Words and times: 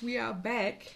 We 0.00 0.22
are 0.22 0.34
back. 0.34 0.86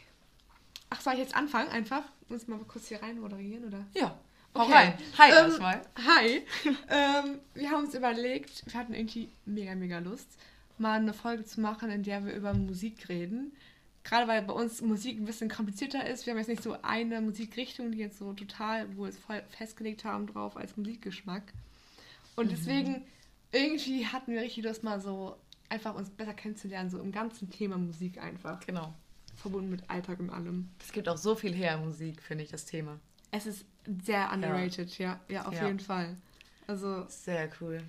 Ach, 0.91 1.01
soll 1.01 1.15
ich 1.15 1.21
jetzt 1.21 1.35
anfangen 1.35 1.69
einfach? 1.71 2.03
Muss 2.29 2.43
ich 2.43 2.49
mal 2.49 2.59
kurz 2.61 2.89
hier 2.89 3.03
rein 3.03 3.21
moderieren, 3.21 3.65
oder? 3.65 3.87
Ja. 3.95 4.19
Okay. 4.55 4.73
rein. 4.73 4.95
Hi 5.19 5.31
Ähm, 5.31 5.37
erstmal. 5.37 5.83
Hi. 6.07 6.43
ähm, 6.89 7.41
wir 7.55 7.71
haben 7.71 7.85
uns 7.85 7.95
überlegt, 7.95 8.65
wir 8.67 8.79
hatten 8.79 8.95
irgendwie 8.95 9.31
mega, 9.45 9.75
mega 9.75 9.99
Lust, 9.99 10.29
mal 10.79 10.99
eine 10.99 11.13
Folge 11.13 11.45
zu 11.45 11.61
machen, 11.61 11.91
in 11.91 12.03
der 12.03 12.25
wir 12.25 12.33
über 12.35 12.55
Musik 12.55 13.09
reden. 13.09 13.53
Gerade 14.05 14.29
weil 14.29 14.43
bei 14.43 14.55
uns 14.55 14.81
Musik 14.81 15.19
ein 15.19 15.27
bisschen 15.27 15.51
komplizierter 15.51 16.07
ist. 16.07 16.25
Wir 16.25 16.33
haben 16.33 16.39
jetzt 16.39 16.49
nicht 16.49 16.63
so 16.63 16.77
eine 16.83 17.21
Musikrichtung, 17.21 17.93
die 17.93 17.99
jetzt 17.99 18.19
so 18.19 18.33
total, 18.33 18.97
wo 18.97 19.03
wir 19.03 19.11
es 19.11 19.19
voll 19.19 19.43
festgelegt 19.51 20.05
haben 20.05 20.27
drauf 20.27 20.57
als 20.57 20.77
Musikgeschmack. 20.77 21.53
Und 22.37 22.51
deswegen, 22.53 23.05
irgendwie 23.53 24.07
hatten 24.07 24.33
wir 24.33 24.41
richtig 24.41 24.65
Lust, 24.65 24.85
mal 24.85 25.01
so 25.01 25.37
einfach 25.69 25.95
uns 25.95 26.11
besser 26.11 26.35
kennenzulernen, 26.35 26.91
so 26.91 26.99
im 27.01 27.13
ganzen 27.13 27.51
Thema 27.51 27.77
Musik 27.79 28.19
einfach. 28.23 28.61
Genau. 28.67 28.95
Verbunden 29.37 29.71
mit 29.71 29.89
Alltag 29.89 30.19
und 30.21 30.31
allem. 30.31 30.69
Es 30.81 30.93
gibt 30.93 31.09
auch 31.09 31.17
so 31.17 31.35
viel 31.35 31.55
her 31.55 31.79
Musik, 31.79 32.23
finde 32.23 32.45
ich, 32.45 32.51
das 32.51 32.65
Thema. 32.65 32.99
Es 33.31 33.47
ist 33.47 33.65
sehr 34.05 34.33
underrated, 34.33 34.99
ja. 34.99 35.21
Ja, 35.29 35.47
auf 35.47 35.55
Ja. 35.55 35.67
jeden 35.67 35.81
Fall. 35.81 36.17
Also, 36.67 37.07
Sehr 37.09 37.49
cool. 37.61 37.83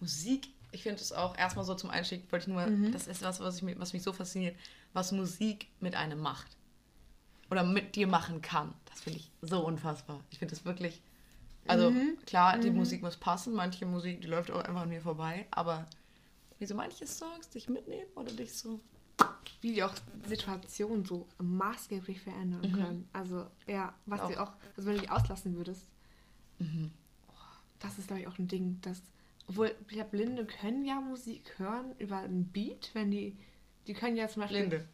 Musik, 0.00 0.48
ich 0.72 0.82
finde 0.82 1.00
es 1.00 1.12
auch 1.12 1.36
erstmal 1.36 1.64
so 1.64 1.74
zum 1.74 1.90
Einstieg, 1.90 2.30
wollte 2.32 2.48
ich 2.50 2.54
nur, 2.54 2.66
Mhm. 2.66 2.92
das 2.92 3.06
ist 3.06 3.22
was, 3.22 3.40
was, 3.40 3.62
ich, 3.62 3.78
was 3.78 3.92
mich 3.92 4.02
so 4.02 4.12
fasziniert, 4.12 4.56
was 4.92 5.12
Musik 5.12 5.68
mit 5.80 5.94
einem 5.94 6.18
macht. 6.20 6.56
Oder 7.50 7.64
mit 7.64 7.96
dir 7.96 8.06
machen 8.06 8.42
kann. 8.42 8.74
Das 8.86 9.00
finde 9.00 9.20
ich 9.20 9.30
so 9.40 9.64
unfassbar. 9.64 10.20
Ich 10.30 10.38
finde 10.38 10.54
das 10.54 10.64
wirklich. 10.64 11.00
Also 11.66 11.90
Mhm. 11.90 12.18
klar, 12.26 12.58
die 12.58 12.70
Musik 12.70 13.02
muss 13.02 13.16
passen, 13.16 13.54
manche 13.54 13.86
Musik, 13.86 14.20
die 14.20 14.26
läuft 14.26 14.50
auch 14.50 14.62
einfach 14.62 14.82
an 14.82 14.88
mir 14.88 15.00
vorbei, 15.00 15.46
aber 15.50 15.86
wie 16.58 16.66
so 16.66 16.74
manche 16.74 17.06
Songs 17.06 17.48
dich 17.50 17.68
mitnehmen 17.68 18.10
oder 18.14 18.32
dich 18.32 18.52
so. 18.54 18.80
wie 19.60 19.72
die 19.72 19.82
auch 19.82 19.94
Situationen 20.28 21.04
so 21.04 21.26
maßgeblich 21.38 22.20
verändern 22.20 22.60
Mhm. 22.70 22.72
können. 22.74 23.08
Also, 23.12 23.46
ja, 23.66 23.92
was 24.06 24.20
Auch. 24.20 24.30
du 24.30 24.40
auch, 24.42 24.52
also 24.76 24.88
wenn 24.88 24.94
du 24.96 25.00
dich 25.02 25.10
auslassen 25.10 25.56
würdest, 25.56 25.88
Mhm. 26.60 26.92
das 27.80 27.98
ist, 27.98 28.06
glaube 28.06 28.22
ich, 28.22 28.28
auch 28.28 28.38
ein 28.38 28.46
Ding, 28.48 28.78
dass, 28.82 29.02
obwohl, 29.48 29.74
ich 29.88 29.94
glaube, 29.94 30.10
Blinde 30.10 30.44
können 30.46 30.84
ja 30.84 31.00
Musik 31.00 31.58
hören 31.58 31.96
über 31.98 32.18
einen 32.18 32.44
Beat, 32.46 32.90
wenn 32.94 33.10
die, 33.10 33.36
die 33.88 33.94
können 33.94 34.16
ja 34.16 34.28
zum 34.28 34.42
Beispiel... 34.42 34.60
Blinde. 34.68 34.88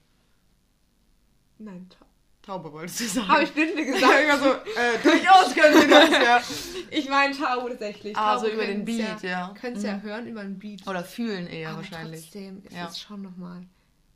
Nein, 1.58 1.86
Ta- 1.90 2.06
Taube 2.44 2.72
wolltest 2.72 3.00
du 3.00 3.04
sagen. 3.08 3.28
habe 3.28 3.44
ich 3.44 3.52
Blinde 3.52 3.84
gesagt? 3.86 4.02
Sag 4.02 4.38
so, 4.40 4.50
äh, 4.80 4.98
durchaus 5.02 5.54
können 5.54 5.80
sie 5.80 5.88
das, 5.88 6.10
ja. 6.10 6.42
ich 6.90 7.08
meine 7.08 7.34
Taube 7.36 7.70
tatsächlich. 7.70 8.16
Ah, 8.16 8.34
Taube 8.34 8.46
so 8.48 8.52
über 8.52 8.66
den 8.66 8.84
Beat, 8.84 9.22
ja. 9.22 9.54
Können 9.58 9.76
es 9.76 9.82
Mhm. 9.82 9.88
ja 9.88 10.00
hören 10.00 10.26
über 10.26 10.40
einen 10.40 10.58
Beat. 10.58 10.86
Oder 10.86 11.02
fühlen 11.04 11.46
eher 11.46 11.70
Aber 11.70 11.78
wahrscheinlich. 11.78 12.22
trotzdem 12.22 12.62
ist 12.64 12.76
Ja. 12.76 12.86
es 12.88 13.00
schon 13.00 13.22
nochmal... 13.22 13.62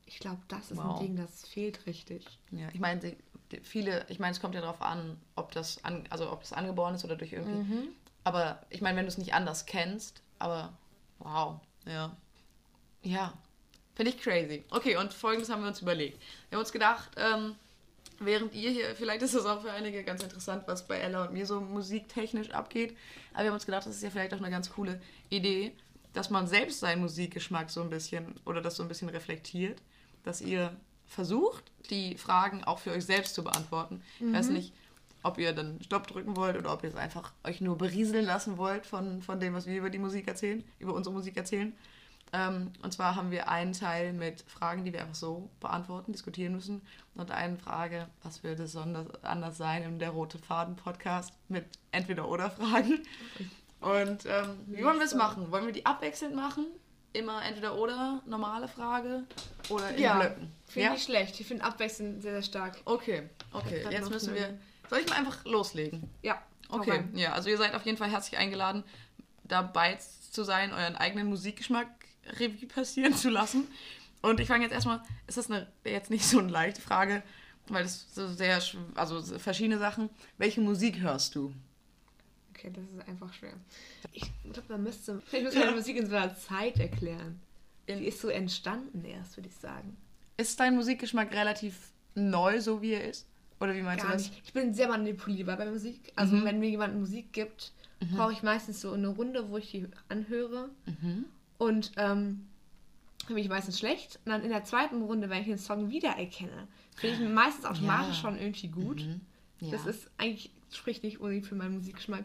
Ich 0.04 0.18
glaube, 0.20 0.40
das 0.48 0.70
ist 0.70 0.76
Wow. 0.78 1.00
ein 1.00 1.06
Ding, 1.06 1.16
das 1.16 1.46
fehlt 1.48 1.84
richtig. 1.86 2.26
Ja, 2.50 2.68
ich 2.72 2.80
meine, 2.80 3.14
viele, 3.62 4.04
ich 4.08 4.18
meine, 4.18 4.32
es 4.32 4.40
kommt 4.40 4.54
ja 4.54 4.60
darauf 4.62 4.80
an, 4.82 5.18
ob 5.36 5.52
das, 5.52 5.82
an, 5.84 6.04
also 6.10 6.30
ob 6.32 6.40
das 6.40 6.52
angeboren 6.52 6.94
ist 6.94 7.04
oder 7.04 7.16
durch 7.16 7.32
irgendwie. 7.32 7.62
Mhm. 7.74 7.88
Aber 8.24 8.60
ich 8.70 8.80
meine, 8.82 8.96
wenn 8.98 9.04
du 9.04 9.08
es 9.10 9.18
nicht 9.18 9.32
anders 9.34 9.64
kennst, 9.66 10.22
aber 10.38 10.72
wow, 11.18 11.60
ja. 11.86 12.14
Ja, 13.02 13.32
finde 13.94 14.12
ich 14.12 14.20
crazy. 14.20 14.64
Okay, 14.70 14.96
und 14.96 15.12
folgendes 15.14 15.50
haben 15.50 15.62
wir 15.62 15.68
uns 15.68 15.80
überlegt. 15.82 16.18
Wir 16.50 16.56
haben 16.56 16.62
uns 16.64 16.72
gedacht, 16.72 17.10
ähm, 17.16 17.54
während 18.18 18.54
ihr 18.54 18.70
hier, 18.70 18.94
vielleicht 18.96 19.22
ist 19.22 19.34
das 19.34 19.46
auch 19.46 19.62
für 19.62 19.72
einige 19.72 20.02
ganz 20.04 20.22
interessant, 20.22 20.64
was 20.66 20.86
bei 20.86 20.98
Ella 20.98 21.24
und 21.24 21.32
mir 21.32 21.46
so 21.46 21.60
musiktechnisch 21.60 22.50
abgeht, 22.50 22.96
aber 23.32 23.44
wir 23.44 23.50
haben 23.50 23.54
uns 23.54 23.66
gedacht, 23.66 23.86
das 23.86 23.96
ist 23.96 24.02
ja 24.02 24.10
vielleicht 24.10 24.34
auch 24.34 24.38
eine 24.38 24.50
ganz 24.50 24.70
coole 24.70 25.00
Idee, 25.30 25.72
dass 26.12 26.30
man 26.30 26.46
selbst 26.46 26.80
seinen 26.80 27.00
Musikgeschmack 27.00 27.70
so 27.70 27.82
ein 27.82 27.90
bisschen 27.90 28.34
oder 28.44 28.60
das 28.60 28.76
so 28.76 28.82
ein 28.82 28.88
bisschen 28.88 29.08
reflektiert, 29.08 29.80
dass 30.24 30.40
ihr 30.40 30.74
versucht, 31.06 31.64
die 31.90 32.16
Fragen 32.16 32.64
auch 32.64 32.78
für 32.78 32.92
euch 32.92 33.04
selbst 33.04 33.34
zu 33.34 33.44
beantworten. 33.44 34.02
Ich 34.20 34.32
weiß 34.32 34.50
nicht, 34.50 34.72
ob 35.22 35.38
ihr 35.38 35.52
dann 35.52 35.80
Stopp 35.82 36.06
drücken 36.06 36.36
wollt 36.36 36.56
oder 36.56 36.72
ob 36.72 36.82
ihr 36.82 36.90
es 36.90 36.96
einfach 36.96 37.32
euch 37.44 37.60
nur 37.60 37.76
berieseln 37.76 38.24
lassen 38.24 38.56
wollt 38.56 38.86
von, 38.86 39.22
von 39.22 39.40
dem, 39.40 39.54
was 39.54 39.66
wir 39.66 39.76
über 39.76 39.90
die 39.90 39.98
Musik 39.98 40.28
erzählen, 40.28 40.64
über 40.78 40.94
unsere 40.94 41.14
Musik 41.14 41.36
erzählen. 41.36 41.72
Ähm, 42.32 42.72
und 42.82 42.92
zwar 42.92 43.16
haben 43.16 43.30
wir 43.30 43.48
einen 43.48 43.72
Teil 43.72 44.12
mit 44.12 44.42
Fragen, 44.42 44.84
die 44.84 44.92
wir 44.92 45.00
einfach 45.00 45.14
so 45.14 45.50
beantworten, 45.60 46.12
diskutieren 46.12 46.52
müssen. 46.52 46.82
Und 47.14 47.30
eine 47.30 47.56
Frage, 47.56 48.08
was 48.22 48.42
würde 48.42 48.62
besonders 48.62 49.06
anders 49.24 49.56
sein 49.56 49.82
in 49.82 49.98
der 49.98 50.10
Rote 50.10 50.38
Faden-Podcast 50.38 51.32
mit 51.48 51.64
Entweder-Oder-Fragen. 51.92 53.00
Und 53.80 54.26
ähm, 54.26 54.60
wie 54.66 54.84
wollen 54.84 54.98
wir 54.98 55.06
es 55.06 55.14
machen? 55.14 55.50
Wollen 55.50 55.66
wir 55.66 55.72
die 55.72 55.86
abwechselnd 55.86 56.34
machen? 56.34 56.66
Immer 57.12 57.42
entweder 57.44 57.76
oder, 57.76 58.22
normale 58.26 58.68
Frage 58.68 59.24
oder 59.70 59.90
in 59.90 60.02
Ja, 60.02 60.18
Blöcken? 60.18 60.52
Finde 60.66 60.94
ich 60.94 61.02
schlecht. 61.04 61.40
Ich 61.40 61.46
finde 61.46 61.64
abwechselnd 61.64 62.22
sehr, 62.22 62.32
sehr 62.32 62.42
stark. 62.42 62.78
Okay, 62.84 63.30
okay. 63.52 63.86
Jetzt 63.90 64.10
müssen 64.10 64.34
wir. 64.34 64.58
Soll 64.90 65.00
ich 65.00 65.08
mal 65.08 65.16
einfach 65.16 65.44
loslegen? 65.44 66.10
Ja. 66.22 66.42
Okay, 66.70 67.04
ja, 67.14 67.32
also 67.32 67.48
ihr 67.48 67.56
seid 67.56 67.74
auf 67.74 67.86
jeden 67.86 67.96
Fall 67.96 68.10
herzlich 68.10 68.38
eingeladen, 68.38 68.84
dabei 69.44 69.96
zu 70.30 70.44
sein, 70.44 70.72
euren 70.72 70.96
eigenen 70.96 71.28
Musikgeschmack 71.28 71.88
Revue 72.38 72.66
passieren 72.68 73.14
zu 73.14 73.30
lassen. 73.30 73.66
Und 74.22 74.40
ich 74.40 74.48
fange 74.48 74.64
jetzt 74.64 74.72
erstmal, 74.72 75.00
ist 75.26 75.36
das 75.38 75.50
eine, 75.50 75.66
jetzt 75.84 76.10
nicht 76.10 76.24
so 76.26 76.38
eine 76.40 76.48
leichte 76.50 76.80
Frage, 76.80 77.22
weil 77.68 77.82
das 77.84 78.06
so 78.14 78.26
sehr, 78.28 78.60
also 78.94 79.20
so 79.20 79.38
verschiedene 79.38 79.78
Sachen. 79.78 80.10
Welche 80.38 80.60
Musik 80.60 80.98
hörst 81.00 81.34
du? 81.34 81.52
Okay, 82.54 82.72
das 82.74 82.84
ist 82.84 83.08
einfach 83.08 83.32
schwer. 83.32 83.52
Ich 84.12 84.24
glaube, 84.52 84.64
man 84.72 84.82
müsste, 84.82 85.22
ich 85.32 85.42
müsste 85.42 85.60
meine 85.60 85.72
Musik 85.76 85.96
in 85.96 86.06
so 86.08 86.16
einer 86.16 86.36
Zeit 86.36 86.78
erklären. 86.80 87.40
Die 87.88 87.92
ist 88.06 88.20
so 88.20 88.28
entstanden 88.28 89.04
erst, 89.04 89.36
würde 89.36 89.48
ich 89.48 89.56
sagen. 89.56 89.96
Ist 90.36 90.58
dein 90.60 90.74
Musikgeschmack 90.74 91.32
relativ 91.32 91.74
neu, 92.14 92.60
so 92.60 92.82
wie 92.82 92.92
er 92.92 93.08
ist? 93.08 93.26
Oder 93.60 93.74
wie 93.74 93.82
meinst 93.82 94.04
Gar 94.04 94.12
du 94.16 94.18
das? 94.18 94.28
nicht. 94.30 94.42
Ich 94.44 94.52
bin 94.52 94.74
sehr 94.74 94.88
manipulierbar 94.88 95.56
bei 95.56 95.66
Musik. 95.66 96.12
Also 96.16 96.36
Mhm. 96.36 96.44
wenn 96.44 96.58
mir 96.60 96.68
jemand 96.70 96.96
Musik 96.98 97.32
gibt, 97.32 97.72
brauche 98.14 98.32
ich 98.32 98.42
meistens 98.42 98.80
so 98.80 98.92
eine 98.92 99.08
Runde, 99.08 99.48
wo 99.50 99.56
ich 99.58 99.70
die 99.70 99.86
anhöre. 100.08 100.68
Mhm. 100.86 101.24
Und 101.58 101.92
ähm, 101.96 102.46
finde 103.26 103.40
ich 103.42 103.48
meistens 103.48 103.78
schlecht. 103.78 104.18
Und 104.24 104.30
dann 104.32 104.42
in 104.42 104.50
der 104.50 104.64
zweiten 104.64 105.02
Runde, 105.02 105.28
wenn 105.28 105.40
ich 105.40 105.46
den 105.48 105.58
Song 105.58 105.90
wiedererkenne, 105.90 106.68
finde 106.96 107.16
ich 107.16 107.20
ihn 107.22 107.34
meistens 107.34 107.64
automatisch 107.64 108.16
Ja. 108.16 108.22
schon 108.22 108.38
irgendwie 108.38 108.68
gut. 108.68 109.02
Mhm. 109.04 109.20
Ja. 109.60 109.72
Das 109.72 109.86
ist 109.86 110.08
eigentlich, 110.18 110.50
spricht 110.72 111.02
nicht 111.02 111.18
unbedingt 111.20 111.46
für 111.46 111.54
meinen 111.56 111.74
Musikgeschmack. 111.74 112.24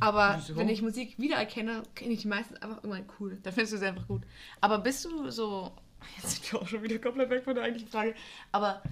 Aber 0.00 0.36
Wieso? 0.38 0.56
wenn 0.56 0.68
ich 0.68 0.82
Musik 0.82 1.18
wiedererkenne, 1.18 1.82
kenne 1.94 2.12
ich 2.12 2.22
die 2.22 2.28
meistens 2.28 2.60
einfach 2.60 2.78
irgendwann 2.84 3.06
cool. 3.20 3.38
Da 3.42 3.52
findest 3.52 3.72
du 3.74 3.78
sie 3.78 3.86
einfach 3.86 4.06
gut. 4.06 4.22
Aber 4.60 4.78
bist 4.78 5.04
du 5.04 5.30
so. 5.30 5.72
Jetzt 6.16 6.30
sind 6.42 6.52
wir 6.52 6.60
auch 6.60 6.68
schon 6.68 6.82
wieder 6.82 6.98
komplett 6.98 7.30
weg 7.30 7.44
von 7.44 7.54
der 7.54 7.64
eigentlichen 7.64 7.88
Frage. 7.88 8.14
Aber 8.52 8.82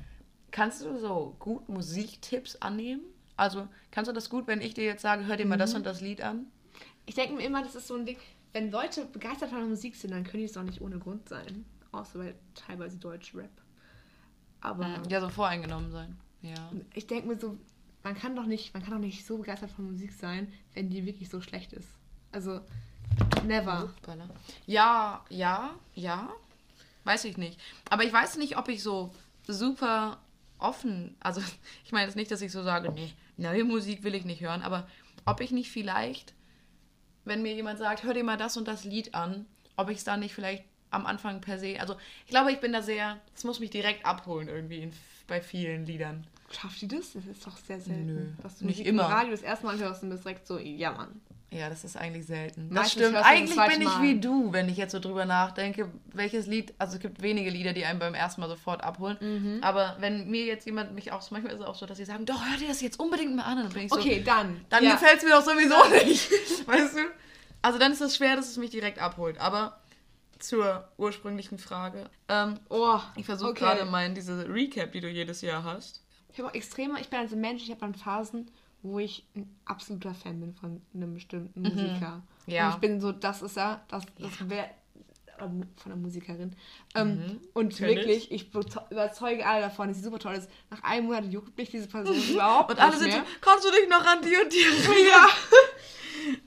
kannst 0.51 0.83
du 0.83 0.97
so 0.99 1.37
gut 1.39 1.69
Musiktipps 1.69 2.57
annehmen? 2.57 3.03
Also 3.37 3.69
kannst 3.91 4.09
du 4.09 4.15
das 4.15 4.31
gut, 4.31 4.47
wenn 4.47 4.61
ich 4.63 4.73
dir 4.75 4.85
jetzt 4.85 5.03
sage, 5.03 5.27
hör 5.27 5.37
dir 5.37 5.45
mal 5.45 5.57
Mhm. 5.57 5.61
das 5.61 5.75
und 5.75 5.85
das 5.85 6.01
Lied 6.01 6.23
an? 6.23 6.47
Ich 7.05 7.15
denke 7.15 7.35
mir 7.35 7.43
immer, 7.45 7.63
das 7.63 7.75
ist 7.75 7.89
so 7.89 7.95
ein 7.97 8.07
Ding, 8.07 8.17
wenn 8.53 8.71
Leute 8.71 9.07
begeistert 9.07 9.51
von 9.51 9.59
der 9.59 9.69
Musik 9.69 9.97
sind, 9.97 10.11
dann 10.11 10.25
können 10.25 10.41
die 10.41 10.45
es 10.45 10.53
doch 10.53 10.63
nicht 10.63 10.81
ohne 10.81 10.99
Grund 10.99 11.29
sein. 11.29 11.65
Außer 11.93 12.19
bei 12.19 12.35
teilweise 12.55 12.99
Deutsch-Rap. 12.99 13.51
Aber 14.61 15.03
Ja, 15.09 15.21
so 15.21 15.29
voreingenommen 15.29 15.91
sein. 15.91 16.17
Ja. 16.43 16.71
ich 16.95 17.07
denke 17.07 17.29
mir 17.29 17.39
so, 17.39 17.57
man 18.03 18.15
kann 18.15 18.35
doch 18.35 18.47
nicht, 18.47 18.75
man 18.75 18.83
kann 18.83 18.93
doch 18.93 18.99
nicht 18.99 19.25
so 19.27 19.39
begeistert 19.39 19.71
von 19.71 19.91
Musik 19.91 20.13
sein, 20.13 20.53
wenn 20.75 20.91
die 20.91 21.07
wirklich 21.07 21.29
so 21.29 21.41
schlecht 21.41 21.73
ist. 21.73 21.89
Also, 22.33 22.61
never. 23.45 23.83
Hochballer. 23.83 24.29
Ja, 24.67 25.25
ja, 25.29 25.75
ja. 25.95 26.33
Weiß 27.05 27.25
ich 27.25 27.37
nicht. 27.37 27.61
Aber 27.91 28.05
ich 28.05 28.13
weiß 28.13 28.37
nicht, 28.39 28.57
ob 28.57 28.69
ich 28.69 28.83
so 28.83 29.13
super 29.47 30.19
offen, 30.59 31.17
also 31.21 31.41
ich 31.85 31.93
meine 31.93 32.07
jetzt 32.07 32.17
nicht, 32.17 32.31
dass 32.31 32.43
ich 32.43 32.53
so 32.53 32.63
sage, 32.63 32.91
nee, 32.93 33.13
neue 33.37 33.65
Musik 33.65 34.03
will 34.03 34.15
ich 34.15 34.25
nicht 34.25 34.41
hören, 34.41 34.63
aber 34.63 34.89
ob 35.25 35.41
ich 35.41 35.51
nicht 35.53 35.71
vielleicht, 35.71 36.35
wenn 37.25 37.43
mir 37.43 37.55
jemand 37.55 37.79
sagt, 37.79 38.05
hör 38.05 38.15
dir 38.15 38.25
mal 38.25 38.37
das 38.37 38.57
und 38.57 38.69
das 38.69 38.85
Lied 38.85 39.15
an, 39.15 39.47
ob 39.77 39.91
ich 39.91 39.99
es 39.99 40.05
dann 40.05 40.21
nicht 40.21 40.35
vielleicht 40.35 40.65
am 40.91 41.07
Anfang 41.07 41.41
per 41.41 41.59
se, 41.59 41.81
also 41.81 41.97
ich 42.25 42.31
glaube, 42.31 42.53
ich 42.53 42.61
bin 42.61 42.73
da 42.73 42.83
sehr, 42.83 43.19
das 43.35 43.45
muss 43.45 43.61
mich 43.61 43.71
direkt 43.71 44.05
abholen 44.05 44.49
irgendwie 44.49 44.83
in, 44.83 44.93
bei 45.27 45.41
vielen 45.41 45.87
Liedern. 45.87 46.27
Schafft 46.51 46.83
die 46.83 46.89
das? 46.89 47.15
Das 47.15 47.25
ist 47.25 47.47
doch 47.47 47.57
sehr 47.57 47.81
selten. 47.81 48.07
Nö, 48.07 48.27
dass 48.43 48.59
du 48.59 48.67
nicht 48.67 48.79
Musik 48.79 48.87
immer. 48.87 49.05
im 49.05 49.11
Radio 49.11 49.31
das 49.31 49.43
erste 49.43 49.67
Mal 49.67 49.79
hörst 49.79 50.03
und 50.03 50.11
bist 50.11 50.25
direkt 50.25 50.47
so, 50.47 50.59
ja 50.59 50.93
Mann. 50.93 51.21
Ja, 51.53 51.69
das 51.69 51.85
ist 51.85 51.97
eigentlich 51.97 52.27
selten. 52.27 52.69
Das 52.71 52.85
Meistens 52.85 53.03
stimmt. 53.03 53.25
Eigentlich 53.25 53.57
bin 53.57 53.83
ich 53.83 53.89
Mal. 53.89 54.03
wie 54.03 54.19
du, 54.21 54.53
wenn 54.53 54.69
ich 54.71 54.79
jetzt 54.79 54.93
so 54.93 54.99
drüber 55.01 55.27
nachdenke, 55.27 55.91
welches 56.13 56.47
Lied, 56.47 56.73
also 56.79 56.95
es 56.95 57.01
gibt 57.01 57.21
wenige 57.21 57.51
Lieder, 57.51 57.75
die 57.75 57.85
einen 57.85 57.99
beim 57.99 58.15
ersten 58.15 58.41
Mal 58.41 58.49
sofort 58.49 58.83
abholen. 58.83 59.19
Mhm. 59.21 59.59
Aber 59.63 59.97
wenn 60.01 60.31
mir 60.31 60.47
jetzt 60.47 60.65
jemand 60.65 60.95
mich 60.95 61.13
auch, 61.13 61.31
manchmal 61.31 61.53
ist 61.53 61.61
es 61.61 61.67
auch 61.67 61.75
so, 61.75 61.85
dass 61.85 61.99
sie 61.99 62.07
sagen, 62.07 62.25
doch, 62.25 62.43
hör 62.49 62.57
dir 62.57 62.69
das 62.69 62.81
jetzt 62.81 62.99
unbedingt 62.99 63.37
mal 63.37 63.43
an. 63.43 63.59
Und 63.59 63.65
dann 63.65 63.73
bin 63.75 63.83
ich 63.83 63.91
so, 63.91 63.99
Okay, 63.99 64.23
dann. 64.25 64.65
dann 64.71 64.83
ja. 64.83 64.93
gefällt 64.93 65.19
es 65.19 65.25
mir 65.25 65.31
doch 65.31 65.45
sowieso 65.45 65.77
nicht. 66.05 66.31
weißt 66.67 66.97
du? 66.97 67.01
Also 67.61 67.79
dann 67.79 67.93
ist 67.93 68.01
es 68.01 68.17
schwer, 68.17 68.35
dass 68.37 68.49
es 68.49 68.57
mich 68.57 68.71
direkt 68.71 68.99
abholt. 68.99 69.39
Aber 69.39 69.79
zur 70.39 70.89
ursprünglichen 70.97 71.59
Frage. 71.59 72.09
Ähm, 72.29 72.59
Oh, 72.69 72.99
ich 73.17 73.27
versuche 73.27 73.51
okay. 73.51 73.61
gerade 73.61 73.85
mal 73.85 74.07
in 74.07 74.15
diese 74.15 74.49
Recap, 74.49 74.93
die 74.93 75.01
du 75.01 75.09
jedes 75.09 75.41
Jahr 75.43 75.63
hast. 75.65 76.03
Ich 76.33 76.39
habe 76.39 76.49
auch 76.49 76.55
extreme, 76.55 76.99
ich 77.01 77.09
bin 77.09 77.19
also 77.21 77.37
Mensch, 77.37 77.63
ich 77.63 77.71
habe 77.71 77.81
dann 77.81 77.95
Phasen, 77.95 78.51
wo 78.83 78.99
ich 78.99 79.25
ein 79.37 79.49
absoluter 79.65 80.13
Fan 80.15 80.41
bin 80.41 80.55
von 80.55 80.81
einem 80.95 81.15
bestimmten 81.15 81.63
Musiker. 81.63 82.23
Mhm. 82.47 82.53
Ja. 82.53 82.67
Und 82.69 82.75
ich 82.75 82.81
bin 82.81 83.01
so, 83.01 83.13
das 83.13 83.43
ist 83.43 83.57
er, 83.57 83.83
das, 83.89 84.05
das 84.19 84.39
Ja. 84.41 84.51
wär, 84.51 84.71
ähm, 85.39 85.63
von 85.77 85.93
einer 85.93 86.01
Musikerin. 86.01 86.57
Ähm, 86.95 87.09
Mhm, 87.17 87.41
und 87.55 87.77
kenn 87.77 87.89
wirklich, 87.89 88.31
ich 88.33 88.51
bezo- 88.51 88.91
überzeuge 88.91 89.47
alle 89.47 89.63
davon, 89.63 89.89
dass 89.89 89.97
sie 89.99 90.03
super 90.05 90.19
toll 90.19 90.35
ist. 90.35 90.51
Nach 90.71 90.83
einem 90.83 91.07
Monat 91.07 91.25
juckt 91.27 91.57
mich 91.57 91.71
diese 91.71 91.87
Person 91.89 92.17
überhaupt 92.31 92.71
Und 92.73 92.81
alle 92.81 92.97
sind 92.97 93.13
so, 93.13 93.19
kannst 93.41 93.65
du 93.65 93.71
dich 93.71 93.89
noch 93.89 94.05
an 94.05 94.21
die 94.23 94.37
und 94.37 94.53
die? 94.53 94.59
Ja. 95.11 95.27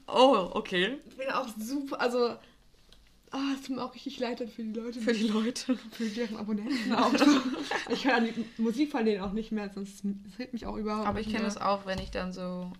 Oh, 0.07 0.51
okay. 0.53 0.99
Ich 1.07 1.17
bin 1.17 1.29
auch 1.29 1.47
super, 1.57 1.99
also... 1.99 2.35
Ah, 3.35 3.51
es 3.53 3.63
tut 3.63 3.75
mir 3.75 3.83
auch 3.83 3.93
richtig 3.93 4.19
leid 4.19 4.39
dann 4.39 4.47
für 4.47 4.63
die 4.63 4.71
Leute. 4.71 5.01
Für 5.01 5.13
die 5.13 5.27
Leute. 5.27 5.75
für 5.91 6.05
deren 6.07 6.37
Abonnenten 6.37 6.93
auch. 6.95 7.11
ich 7.89 8.05
höre 8.05 8.21
die 8.21 8.45
Musik 8.61 8.91
von 8.91 9.03
denen 9.05 9.21
auch 9.21 9.33
nicht 9.33 9.51
mehr, 9.51 9.69
sonst 9.73 10.03
hilft 10.37 10.53
mich 10.53 10.65
auch 10.65 10.77
überhaupt 10.77 11.07
Aber 11.07 11.19
ich 11.19 11.29
kenne 11.29 11.43
das 11.43 11.57
auch, 11.57 11.85
wenn 11.85 11.99
ich 11.99 12.11
dann 12.11 12.31
so 12.31 12.71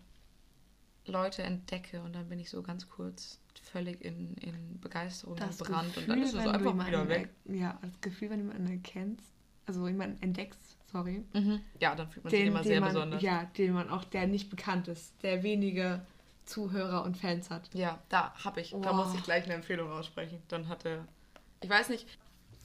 Leute 1.08 1.44
entdecke 1.44 2.02
und 2.02 2.16
dann 2.16 2.30
bin 2.30 2.40
ich 2.40 2.50
so 2.50 2.62
ganz 2.64 2.90
kurz 2.90 3.40
völlig 3.72 4.04
in, 4.04 4.36
in 4.38 4.80
Begeisterung 4.80 5.36
Das 5.36 5.58
gebrannt 5.58 5.88
und 5.90 5.94
Gefühl, 5.96 6.08
dann 6.08 6.22
ist 6.24 6.34
es 6.34 6.44
du 6.44 6.50
einfach 6.50 6.88
wieder 6.88 7.10
weg. 7.10 7.30
Ja, 7.46 7.78
das 7.82 8.00
Gefühl, 8.02 8.30
wenn 8.30 8.40
du 8.40 8.46
jemanden 8.54 8.72
erkennst, 8.72 9.26
also 9.66 9.88
jemanden 9.88 10.22
entdeckst, 10.24 10.78
sorry, 10.92 11.24
Mhm. 11.34 11.60
Ja, 11.80 11.94
dann 11.96 12.08
fühlt 12.10 12.24
man 12.24 12.32
sich 12.32 12.40
den, 12.40 12.48
immer 12.48 12.62
den 12.62 12.68
sehr 12.68 12.80
man, 12.80 12.94
besonders. 12.94 13.22
ja, 13.22 13.44
den 13.58 13.74
man 13.74 13.90
auch, 13.90 14.04
der 14.06 14.28
nicht 14.28 14.50
bekannt 14.50 14.88
ist, 14.88 15.14
der 15.24 15.44
wenige 15.44 16.02
Zuhörer 16.46 17.04
und 17.04 17.18
Fans 17.18 17.50
hat. 17.50 17.74
Ja, 17.74 18.02
da 18.10 18.34
habe 18.44 18.62
ich. 18.62 18.72
Da 18.72 18.78
Wow. 18.78 18.94
muss 19.06 19.16
ich 19.16 19.24
gleich 19.24 19.46
eine 19.46 19.54
Empfehlung 19.56 19.92
aussprechen. 19.92 20.42
Dann 20.48 20.68
hatte. 20.68 21.08
Ich 21.62 21.70
weiß 21.70 21.90
nicht, 21.90 22.08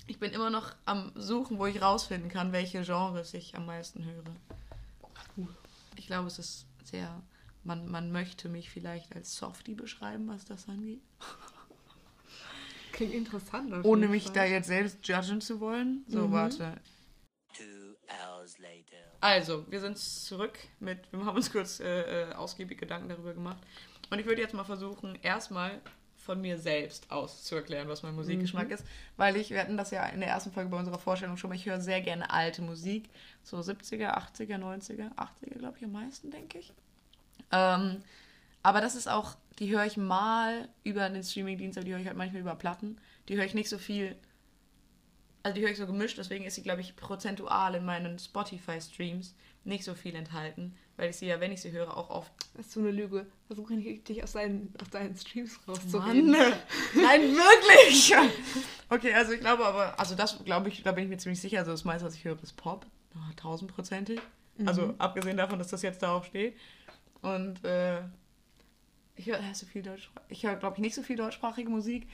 ich 0.06 0.18
bin 0.18 0.32
immer 0.32 0.50
noch 0.50 0.74
am 0.84 1.12
Suchen, 1.14 1.58
wo 1.58 1.66
ich 1.66 1.80
rausfinden 1.80 2.30
kann, 2.30 2.52
welche 2.52 2.82
Genres 2.82 3.32
ich 3.34 3.54
am 3.56 3.66
meisten 3.66 4.04
höre. 4.04 5.48
Ich 5.96 6.06
glaube, 6.06 6.26
es 6.28 6.38
ist 6.38 6.66
sehr. 6.84 7.22
Man, 7.62 7.88
man 7.90 8.10
möchte 8.10 8.48
mich 8.48 8.70
vielleicht 8.70 9.14
als 9.14 9.36
Softie 9.36 9.74
beschreiben, 9.74 10.28
was 10.28 10.44
das 10.46 10.68
angeht. 10.68 11.02
Klingt 12.92 13.14
interessant. 13.14 13.84
Ohne 13.84 14.08
mich 14.08 14.24
Fall. 14.24 14.32
da 14.34 14.44
jetzt 14.44 14.66
selbst 14.68 15.06
judgen 15.06 15.40
zu 15.40 15.60
wollen. 15.60 16.04
So, 16.08 16.26
Mhm. 16.28 16.32
warte. 16.32 16.76
Two 17.54 17.96
hours 18.08 18.58
later. 18.58 19.09
Also, 19.20 19.70
wir 19.70 19.80
sind 19.80 19.98
zurück 19.98 20.58
mit, 20.78 20.98
wir 21.12 21.24
haben 21.24 21.36
uns 21.36 21.52
kurz 21.52 21.80
äh, 21.80 22.30
äh, 22.30 22.32
ausgiebig 22.34 22.78
Gedanken 22.78 23.08
darüber 23.08 23.34
gemacht. 23.34 23.58
Und 24.10 24.18
ich 24.18 24.26
würde 24.26 24.40
jetzt 24.40 24.54
mal 24.54 24.64
versuchen, 24.64 25.18
erstmal 25.22 25.80
von 26.16 26.40
mir 26.40 26.58
selbst 26.58 27.10
aus 27.10 27.44
zu 27.44 27.54
erklären, 27.54 27.88
was 27.88 28.02
mein 28.02 28.14
Musikgeschmack 28.14 28.68
Mhm. 28.68 28.72
ist. 28.74 28.84
Weil 29.16 29.36
ich, 29.36 29.50
wir 29.50 29.60
hatten 29.60 29.76
das 29.76 29.90
ja 29.90 30.06
in 30.06 30.20
der 30.20 30.28
ersten 30.28 30.52
Folge 30.52 30.70
bei 30.70 30.78
unserer 30.78 30.98
Vorstellung 30.98 31.36
schon 31.36 31.48
mal, 31.50 31.56
ich 31.56 31.66
höre 31.66 31.80
sehr 31.80 32.00
gerne 32.02 32.30
alte 32.30 32.62
Musik. 32.62 33.08
So 33.42 33.58
70er, 33.58 34.16
80er, 34.16 34.58
90er, 34.58 35.14
80er, 35.16 35.58
glaube 35.58 35.76
ich, 35.78 35.84
am 35.84 35.92
meisten, 35.92 36.30
denke 36.30 36.58
ich. 36.58 36.72
Ähm, 37.52 38.02
aber 38.62 38.80
das 38.80 38.94
ist 38.94 39.08
auch, 39.08 39.36
die 39.58 39.70
höre 39.70 39.86
ich 39.86 39.96
mal 39.96 40.68
über 40.84 41.08
den 41.08 41.22
Streamingdienst, 41.22 41.78
aber 41.78 41.84
die 41.84 41.92
höre 41.92 42.00
ich 42.00 42.06
halt 42.06 42.16
manchmal 42.16 42.42
über 42.42 42.54
Platten. 42.54 42.98
Die 43.28 43.36
höre 43.36 43.44
ich 43.44 43.54
nicht 43.54 43.68
so 43.70 43.78
viel 43.78 44.16
also 45.42 45.54
die 45.54 45.62
höre 45.62 45.70
ich 45.70 45.78
so 45.78 45.86
gemischt, 45.86 46.18
deswegen 46.18 46.44
ist 46.44 46.54
sie, 46.54 46.62
glaube 46.62 46.80
ich, 46.80 46.96
prozentual 46.96 47.74
in 47.74 47.84
meinen 47.84 48.18
Spotify-Streams 48.18 49.34
nicht 49.64 49.84
so 49.84 49.94
viel 49.94 50.14
enthalten, 50.14 50.74
weil 50.96 51.10
ich 51.10 51.16
sie 51.16 51.26
ja, 51.26 51.40
wenn 51.40 51.52
ich 51.52 51.60
sie 51.60 51.72
höre, 51.72 51.96
auch 51.96 52.10
oft. 52.10 52.32
Das 52.54 52.66
ist 52.66 52.72
so 52.72 52.80
eine 52.80 52.90
Lüge. 52.90 53.26
Versuche 53.46 53.74
nicht, 53.74 54.08
dich 54.08 54.22
aus 54.22 54.32
deinen, 54.32 54.72
aus 54.80 54.90
deinen 54.90 55.16
Streams 55.16 55.58
Mann, 55.66 55.76
rauszureden. 55.76 56.30
nein, 56.94 57.20
wirklich! 57.34 58.14
Okay, 58.92 59.14
also 59.14 59.30
ich 59.30 59.38
glaube 59.38 59.64
aber, 59.64 60.00
also 60.00 60.16
das 60.16 60.44
glaube 60.44 60.68
ich, 60.68 60.82
da 60.82 60.90
bin 60.90 61.04
ich 61.04 61.10
mir 61.10 61.16
ziemlich 61.16 61.40
sicher, 61.40 61.60
also 61.60 61.70
das 61.70 61.84
meiste, 61.84 62.04
was 62.04 62.16
ich 62.16 62.24
höre, 62.24 62.36
ist 62.42 62.56
Pop, 62.56 62.86
tausendprozentig. 63.36 64.20
Also 64.66 64.94
abgesehen 64.98 65.36
davon, 65.36 65.60
dass 65.60 65.68
das 65.68 65.82
jetzt 65.82 66.02
darauf 66.02 66.26
steht. 66.26 66.56
Und 67.22 67.64
äh, 67.64 68.00
ich 69.14 69.26
höre 69.26 69.38
so 69.54 69.64
viel 69.64 69.82
Deutsch, 69.82 70.10
ich 70.28 70.44
höre, 70.44 70.56
glaube 70.56 70.74
ich, 70.76 70.80
nicht 70.80 70.96
so 70.96 71.04
viel 71.04 71.14
deutschsprachige 71.14 71.70
Musik. 71.70 72.08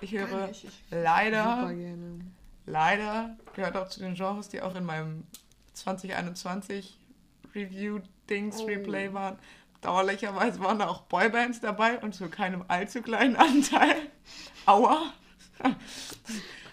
Ich 0.00 0.12
höre 0.12 0.50
leider 0.90 1.62
Super 1.62 1.74
gerne. 1.74 2.20
Leider 2.70 3.36
gehört 3.54 3.76
auch 3.76 3.88
zu 3.88 4.00
den 4.00 4.14
Genres, 4.14 4.48
die 4.48 4.62
auch 4.62 4.74
in 4.74 4.84
meinem 4.84 5.24
2021 5.74 6.98
Review-Dings 7.54 8.60
Oh. 8.60 8.66
Replay 8.66 9.12
waren. 9.12 9.38
Dauerlicherweise 9.80 10.60
waren 10.60 10.78
da 10.78 10.88
auch 10.88 11.02
Boybands 11.02 11.60
dabei 11.60 11.98
und 11.98 12.14
zu 12.14 12.28
keinem 12.28 12.64
allzu 12.68 13.02
kleinen 13.02 13.36
Anteil. 13.48 13.96
Aua. 14.66 15.12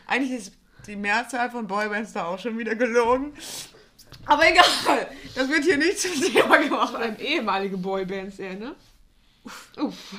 Eigentlich 0.07 0.31
ist 0.39 0.53
die 0.85 0.95
Mehrzahl 0.95 1.49
von 1.51 1.67
Boybands 1.67 2.13
da 2.13 2.25
auch 2.25 2.39
schon 2.39 2.57
wieder 2.57 2.75
gelogen. 2.75 3.33
Aber 4.25 4.47
egal, 4.49 5.07
das 5.35 5.49
wird 5.49 5.63
hier 5.63 5.77
nicht 5.77 5.99
zum 5.99 6.11
Thema 6.21 6.57
gemacht. 6.57 6.91
Vor 6.91 6.99
allem 6.99 7.17
ehemalige 7.17 7.77
Boybands, 7.77 8.39
eher, 8.39 8.55
ne? 8.55 8.75
Uff. 9.77 10.15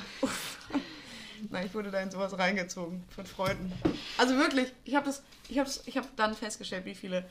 Nein, 1.51 1.67
ich 1.67 1.75
wurde 1.75 1.91
da 1.91 2.01
in 2.01 2.11
sowas 2.11 2.37
reingezogen 2.39 3.05
von 3.09 3.27
Freunden. 3.27 3.73
Also 4.17 4.37
wirklich, 4.37 4.73
ich 4.85 4.95
habe 4.95 5.07
das, 5.07 5.23
ich 5.49 5.59
habe 5.59 5.71
ich 5.87 5.97
habe 5.97 6.09
dann 6.17 6.35
festgestellt, 6.35 6.85
wie 6.85 6.95
viele. 6.95 7.29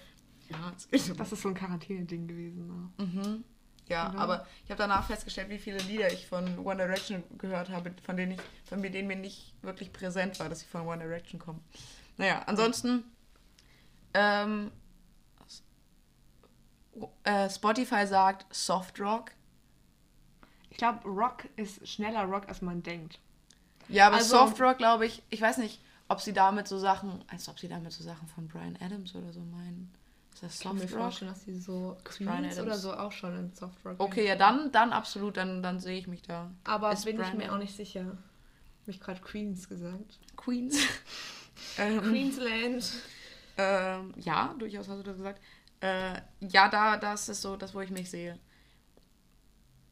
Ja, 0.49 0.71
Das 1.17 1.31
ist 1.31 1.41
so 1.41 1.49
ein 1.49 1.53
Quarantäne-Ding 1.55 2.27
gewesen. 2.27 2.67
Ne? 2.67 3.05
Mhm. 3.05 3.43
Ja, 3.89 4.09
Genau. 4.09 4.21
aber 4.21 4.45
ich 4.65 4.71
habe 4.71 4.77
danach 4.79 5.05
festgestellt, 5.07 5.49
wie 5.49 5.59
viele 5.59 5.77
Lieder 5.79 6.11
ich 6.11 6.27
von 6.27 6.59
One 6.59 6.77
Direction 6.77 7.23
gehört 7.37 7.69
habe, 7.69 7.93
von 8.03 8.15
denen 8.17 8.33
ich, 8.33 8.39
von 8.65 8.81
denen 8.81 9.07
mir 9.07 9.15
nicht 9.15 9.53
wirklich 9.61 9.91
präsent 9.93 10.39
war, 10.39 10.49
dass 10.49 10.59
sie 10.61 10.65
von 10.67 10.81
One 10.87 11.01
Direction 11.03 11.39
kommen. 11.39 11.61
Naja, 12.17 12.43
ansonsten 12.47 13.03
ähm, 14.13 14.71
äh, 17.23 17.49
Spotify 17.49 18.05
sagt 18.07 18.53
Soft 18.53 18.99
Rock. 18.99 19.31
Ich 20.69 20.77
glaube, 20.77 21.07
Rock 21.07 21.47
ist 21.55 21.87
schneller 21.87 22.23
Rock, 22.23 22.47
als 22.47 22.61
man 22.61 22.83
denkt. 22.83 23.19
Ja, 23.89 24.07
aber 24.07 24.17
Also- 24.17 24.37
Soft 24.37 24.59
Rock, 24.61 24.77
glaube 24.77 25.05
ich, 25.05 25.23
ich 25.29 25.41
weiß 25.41 25.57
nicht, 25.57 25.79
ob 26.09 26.21
sie 26.21 26.33
damit 26.33 26.67
so 26.67 26.77
Sachen, 26.79 27.23
als 27.27 27.47
ob 27.49 27.59
sie 27.59 27.67
damit 27.67 27.91
so 27.93 28.03
Sachen 28.03 28.27
von 28.27 28.47
Brian 28.47 28.77
Adams 28.81 29.15
oder 29.15 29.31
so 29.33 29.41
meinen. 29.41 29.93
Ist 30.33 30.43
das 30.43 30.55
Ich 30.55 30.61
kann 30.61 30.77
mir 30.77 30.87
vorstellen, 30.87 31.31
dass 31.31 31.43
die 31.45 31.57
so 31.57 31.97
Brian 32.03 32.41
Queens 32.43 32.53
oder 32.59 32.63
Adams. 32.73 32.81
so 32.81 32.93
auch 32.93 33.11
schon 33.11 33.37
in 33.37 33.53
Soft 33.53 33.83
Rock 33.85 33.95
Okay, 33.99 34.27
ja, 34.27 34.35
dann, 34.35 34.71
dann 34.71 34.93
absolut, 34.93 35.35
dann, 35.37 35.63
dann 35.63 35.79
sehe 35.79 35.97
ich 35.97 36.07
mich 36.07 36.21
da. 36.21 36.51
Aber 36.63 36.91
Ist 36.91 37.05
bin 37.05 37.15
ich 37.15 37.21
Brian 37.21 37.37
mir 37.37 37.45
auch 37.45 37.55
Adams. 37.55 37.63
nicht 37.63 37.75
sicher. 37.77 38.05
Hab 38.05 38.87
ich 38.87 38.99
gerade 38.99 39.19
Queens 39.21 39.67
gesagt. 39.67 40.19
Queens. 40.35 40.77
ähm, 41.77 42.01
Queensland. 42.01 42.93
Ähm, 43.57 44.13
ja, 44.17 44.53
durchaus 44.59 44.87
hast 44.87 44.99
du 44.99 45.03
das 45.03 45.17
gesagt. 45.17 45.41
Äh, 45.79 46.21
ja, 46.41 46.69
da, 46.69 46.97
das 46.97 47.27
ist 47.29 47.41
so 47.41 47.55
das, 47.57 47.73
wo 47.73 47.81
ich 47.81 47.89
mich 47.89 48.09
sehe. 48.09 48.37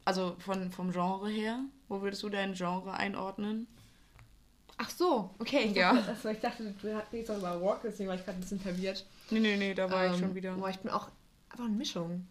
Also 0.04 0.36
von, 0.38 0.70
vom 0.70 0.92
Genre 0.92 1.28
her, 1.28 1.60
wo 1.88 2.00
würdest 2.00 2.22
du 2.22 2.28
dein 2.28 2.54
Genre 2.54 2.92
einordnen? 2.94 3.66
Ach 4.78 4.90
so, 4.90 5.30
okay. 5.38 5.64
Ich 5.70 5.76
Ja. 5.76 5.92
dachte, 5.94 6.10
also 6.10 6.28
ich 6.28 6.40
dachte 6.40 6.74
du 6.82 6.94
hattest 6.94 7.28
doch 7.28 7.38
über 7.38 7.52
Rock, 7.52 7.80
deswegen 7.84 8.08
war 8.08 8.16
ich 8.16 8.24
gerade 8.24 8.38
ein 8.38 8.40
bisschen 8.42 8.60
verwirrt. 8.60 9.06
Nee, 9.30 9.40
nee, 9.40 9.56
nee, 9.56 9.74
da 9.74 9.90
war 9.90 10.06
ich 10.06 10.12
Ähm, 10.14 10.18
schon 10.20 10.34
wieder. 10.34 10.54
Boah, 10.54 10.68
ich 10.68 10.78
bin 10.78 10.90
auch 10.90 11.08
einfach 11.48 11.64
eine 11.64 11.74
Mischung. 11.76 12.26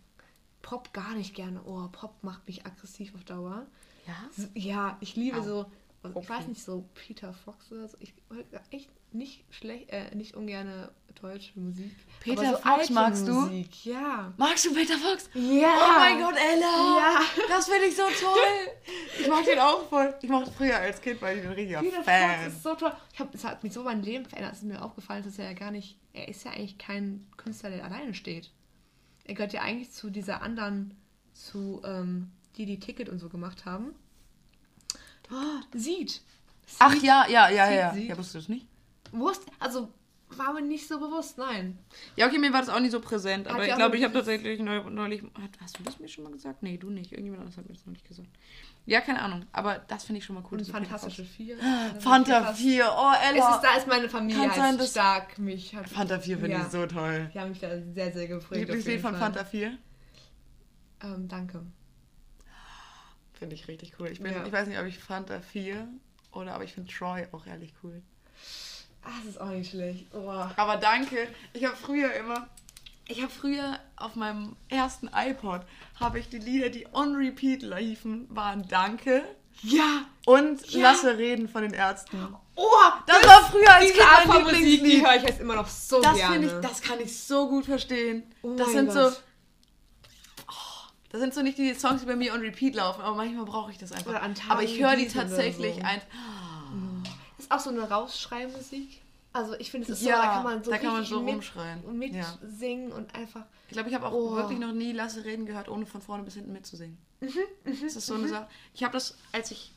Pop 0.61 0.93
gar 0.93 1.13
nicht 1.15 1.35
gerne. 1.35 1.61
Oh, 1.65 1.87
Pop 1.91 2.15
macht 2.23 2.47
mich 2.47 2.65
aggressiv 2.65 3.13
auf 3.15 3.23
Dauer. 3.23 3.65
Ja? 4.07 4.15
Ja, 4.53 4.97
ich 5.01 5.15
liebe 5.15 5.37
Au. 5.39 5.43
so, 5.43 5.65
also 6.03 6.19
ich 6.19 6.29
Okay. 6.29 6.29
weiß 6.29 6.47
nicht, 6.47 6.63
so 6.63 6.85
Peter 6.93 7.33
Fox 7.33 7.71
oder 7.71 7.87
so. 7.87 7.97
Ich 7.99 8.13
höre 8.29 8.43
echt 8.71 8.89
nicht 9.15 9.43
schlecht, 9.49 9.89
äh, 9.89 10.13
nicht 10.15 10.35
ungerne 10.35 10.91
deutsche 11.21 11.57
Musik. 11.59 11.95
Peter 12.19 12.51
so 12.51 12.57
Fox 12.57 12.89
magst 12.89 13.27
du? 13.27 13.33
Musik, 13.33 13.85
ja. 13.85 14.33
Magst 14.37 14.65
du 14.65 14.73
Peter 14.73 14.97
Fox? 14.97 15.29
Ja. 15.33 15.73
Oh 15.79 15.99
mein 15.99 16.19
Gott, 16.19 16.35
Ella! 16.35 16.97
Ja. 16.97 17.21
Das 17.47 17.67
finde 17.67 17.85
ich 17.87 17.95
so 17.95 18.03
toll! 18.03 18.35
Ich 19.19 19.27
mag 19.29 19.45
den 19.45 19.59
auch 19.59 19.87
voll. 19.87 20.13
Ich 20.21 20.29
mochte 20.29 20.51
früher 20.51 20.77
als 20.77 21.01
Kind, 21.01 21.21
weil 21.21 21.37
ich 21.37 21.43
bin 21.43 21.53
richtiger 21.53 21.79
Peter 21.79 21.95
Fox 21.95 22.05
Fan. 22.05 22.47
ist 22.47 22.61
so 22.63 22.75
toll. 22.75 22.91
Ich 23.13 23.19
hab, 23.19 23.33
es 23.33 23.43
hat 23.43 23.63
mich 23.63 23.73
so 23.73 23.81
mein 23.83 24.03
Leben 24.03 24.25
verändert. 24.25 24.53
Es 24.53 24.59
ist 24.59 24.65
mir 24.65 24.81
aufgefallen, 24.83 25.23
dass 25.23 25.39
er 25.39 25.45
ja 25.45 25.53
gar 25.53 25.71
nicht, 25.71 25.97
er 26.13 26.27
ist 26.27 26.43
ja 26.43 26.51
eigentlich 26.51 26.77
kein 26.77 27.25
Künstler, 27.37 27.69
der 27.69 27.85
alleine 27.85 28.13
steht. 28.13 28.51
Er 29.23 29.33
gehört 29.33 29.53
ja 29.53 29.61
eigentlich 29.61 29.91
zu 29.91 30.09
dieser 30.09 30.41
anderen, 30.41 30.95
zu, 31.33 31.81
ähm, 31.85 32.31
die 32.57 32.65
die 32.65 32.79
Ticket 32.79 33.09
und 33.09 33.19
so 33.19 33.29
gemacht 33.29 33.65
haben. 33.65 33.95
Oh, 35.31 35.61
sieht. 35.73 36.21
Ach 36.79 36.93
ja, 36.95 37.25
ja, 37.29 37.49
ja, 37.49 37.67
Sieht 37.67 37.77
ja. 37.77 37.93
sie? 37.93 38.07
Ja, 38.07 38.17
wusstest 38.17 38.35
du 38.35 38.39
das 38.39 38.49
nicht? 38.49 38.67
Wusst, 39.19 39.43
also 39.59 39.91
war 40.29 40.53
mir 40.53 40.61
nicht 40.63 40.87
so 40.87 40.99
bewusst, 40.99 41.37
nein. 41.37 41.77
Ja, 42.15 42.25
okay, 42.27 42.39
mir 42.39 42.51
war 42.51 42.59
das 42.59 42.69
auch 42.69 42.79
nicht 42.79 42.91
so 42.91 42.99
präsent, 42.99 43.47
aber 43.47 43.65
ich 43.67 43.75
glaube, 43.75 43.95
ich 43.95 44.03
habe 44.03 44.13
tatsächlich 44.13 44.59
neu- 44.59 44.89
neulich. 44.89 45.23
Hast 45.61 45.77
du 45.79 45.83
das 45.83 45.99
mir 45.99 46.07
schon 46.09 46.23
mal 46.23 46.31
gesagt? 46.33 46.63
Nee, 46.63 46.77
du 46.77 46.89
nicht. 46.89 47.11
Irgendjemand 47.11 47.41
anderes 47.41 47.57
hat 47.57 47.67
mir 47.67 47.75
das 47.75 47.85
noch 47.85 47.93
nicht 47.93 48.07
gesagt. 48.07 48.27
Ja, 48.87 49.01
keine 49.01 49.21
Ahnung, 49.21 49.45
aber 49.51 49.79
das 49.87 50.03
finde 50.03 50.19
ich 50.19 50.25
schon 50.25 50.35
mal 50.35 50.43
cool. 50.51 50.57
Und 50.57 50.67
Fantastische 50.67 51.23
Vier. 51.25 51.57
Fanta 51.99 52.53
4, 52.53 52.85
oh 52.91 53.11
Es 53.13 53.31
Ella. 53.31 53.55
ist, 53.55 53.61
da 53.61 53.75
ist 53.77 53.87
meine 53.87 54.09
Familie 54.09 54.47
Kann 54.47 54.55
sein, 54.55 54.77
dass- 54.77 54.91
stark. 54.91 55.37
Mich 55.37 55.75
hat, 55.75 55.89
Fanta 55.89 56.19
4 56.19 56.37
finde 56.39 56.57
Ja. 56.57 56.63
ich 56.65 56.71
so 56.71 56.85
toll. 56.87 57.29
Die 57.33 57.39
haben 57.39 57.49
mich 57.49 57.59
da 57.59 57.69
sehr, 57.93 58.11
sehr 58.11 58.27
gefreut. 58.27 58.57
Lieblingslied 58.57 59.01
von. 59.01 59.15
Fanta 59.15 59.45
4? 59.45 59.77
Ähm, 61.03 61.27
danke. 61.27 61.63
Finde 63.33 63.55
ich 63.55 63.67
richtig 63.67 63.93
cool. 63.99 64.07
Ich, 64.07 64.21
bin, 64.21 64.33
Ja. 64.33 64.45
ich 64.45 64.51
weiß 64.51 64.67
nicht, 64.67 64.79
ob 64.79 64.85
ich 64.85 64.97
Fanta 64.99 65.39
4 65.41 65.87
oder 66.31 66.53
aber 66.55 66.63
ich 66.63 66.73
finde 66.73 66.91
Troy 66.91 67.27
auch 67.31 67.45
ehrlich 67.45 67.73
cool. 67.83 68.01
Ah, 69.05 69.09
das 69.23 69.35
ist 69.35 69.41
auch 69.41 69.49
nicht 69.49 69.69
schlecht. 69.69 70.05
Oh. 70.13 70.29
Aber 70.29 70.77
danke. 70.77 71.27
Ich 71.53 71.63
habe 71.63 71.75
früher 71.75 72.11
immer, 72.13 72.47
ich 73.07 73.21
habe 73.21 73.31
früher 73.31 73.79
auf 73.97 74.15
meinem 74.15 74.55
ersten 74.67 75.09
iPod 75.13 75.61
habe 75.99 76.19
ich 76.19 76.27
die 76.29 76.39
Lieder, 76.39 76.69
die 76.69 76.87
on 76.91 77.15
repeat 77.15 77.61
liefen, 77.61 78.27
waren 78.29 78.67
Danke 78.67 79.23
Ja! 79.61 80.05
und 80.25 80.65
Ja. 80.71 80.91
Lasse 80.91 81.17
reden 81.17 81.47
von 81.47 81.61
den 81.61 81.73
Ärzten. 81.73 82.35
Oh, 82.55 82.65
Das 83.05 83.23
war 83.27 83.43
früher 83.49 83.73
als 83.73 83.91
Kind 83.93 84.03
mein 84.27 84.43
Musik, 84.43 84.57
die 84.59 84.65
Lieblingslied. 84.65 85.05
höre 85.05 85.15
ich 85.17 85.23
jetzt 85.23 85.39
immer 85.41 85.55
noch 85.55 85.67
so 85.67 86.01
Das 86.01 86.15
gerne. 86.17 86.45
ich, 86.45 86.51
das 86.61 86.81
kann 86.81 86.99
ich 86.99 87.17
so 87.17 87.47
gut 87.47 87.65
verstehen. 87.65 88.23
Oh 88.41 88.55
das 88.57 88.71
sind 88.71 88.87
Gott. 88.87 89.13
so. 89.13 89.19
Oh, 90.47 90.53
das 91.09 91.21
sind 91.21 91.33
so 91.33 91.41
nicht 91.41 91.57
die 91.57 91.73
Songs, 91.75 92.01
die 92.01 92.07
bei 92.07 92.15
mir 92.15 92.33
on 92.33 92.39
repeat 92.41 92.75
laufen, 92.75 93.01
aber 93.01 93.15
manchmal 93.15 93.45
brauche 93.45 93.71
ich 93.71 93.77
das 93.77 93.91
einfach. 93.91 94.09
Oder 94.09 94.21
an 94.23 94.35
Tagen 94.35 94.51
aber 94.51 94.63
ich 94.63 94.79
höre 94.81 94.95
die 94.95 95.07
tatsächlich 95.07 95.75
so. 95.75 95.81
ein. 95.83 96.01
Ist 97.45 97.51
auch 97.51 97.59
so 97.59 97.69
eine 97.69 97.87
Rausschreimusik. 97.89 99.01
Also 99.33 99.53
ich 99.59 99.69
finde, 99.69 99.91
es 99.91 99.99
ist 99.99 100.05
Ja, 100.07 100.15
so, 100.15 100.21
da 100.21 100.27
kann 100.33 100.43
man 100.43 100.63
so 100.63 100.71
da 100.71 100.77
kann 100.77 100.93
man 100.93 101.03
so 101.05 101.21
mit, 101.21 101.33
rumschreien. 101.35 101.97
mitsingen 101.97 102.91
und 102.91 103.13
einfach. 103.15 103.45
Ich 103.67 103.73
glaube, 103.73 103.89
ich 103.89 103.95
habe 103.95 104.05
auch 104.07 104.13
Oh. 104.13 104.35
wirklich 104.35 104.59
noch 104.59 104.71
nie 104.71 104.93
Lasse 104.93 105.25
reden 105.25 105.45
gehört, 105.45 105.67
ohne 105.69 105.85
von 105.85 106.01
vorne 106.01 106.23
bis 106.23 106.35
hinten 106.35 106.53
mitzusingen. 106.53 106.97
Mhm, 107.19 107.33
das 107.65 107.95
ist 107.95 108.05
so 108.05 108.13
eine 108.15 108.27
Sache. 108.29 108.47
Ich 108.73 108.83
habe 108.83 108.93
das, 108.93 109.17
als 109.31 109.51
ich. 109.51 109.73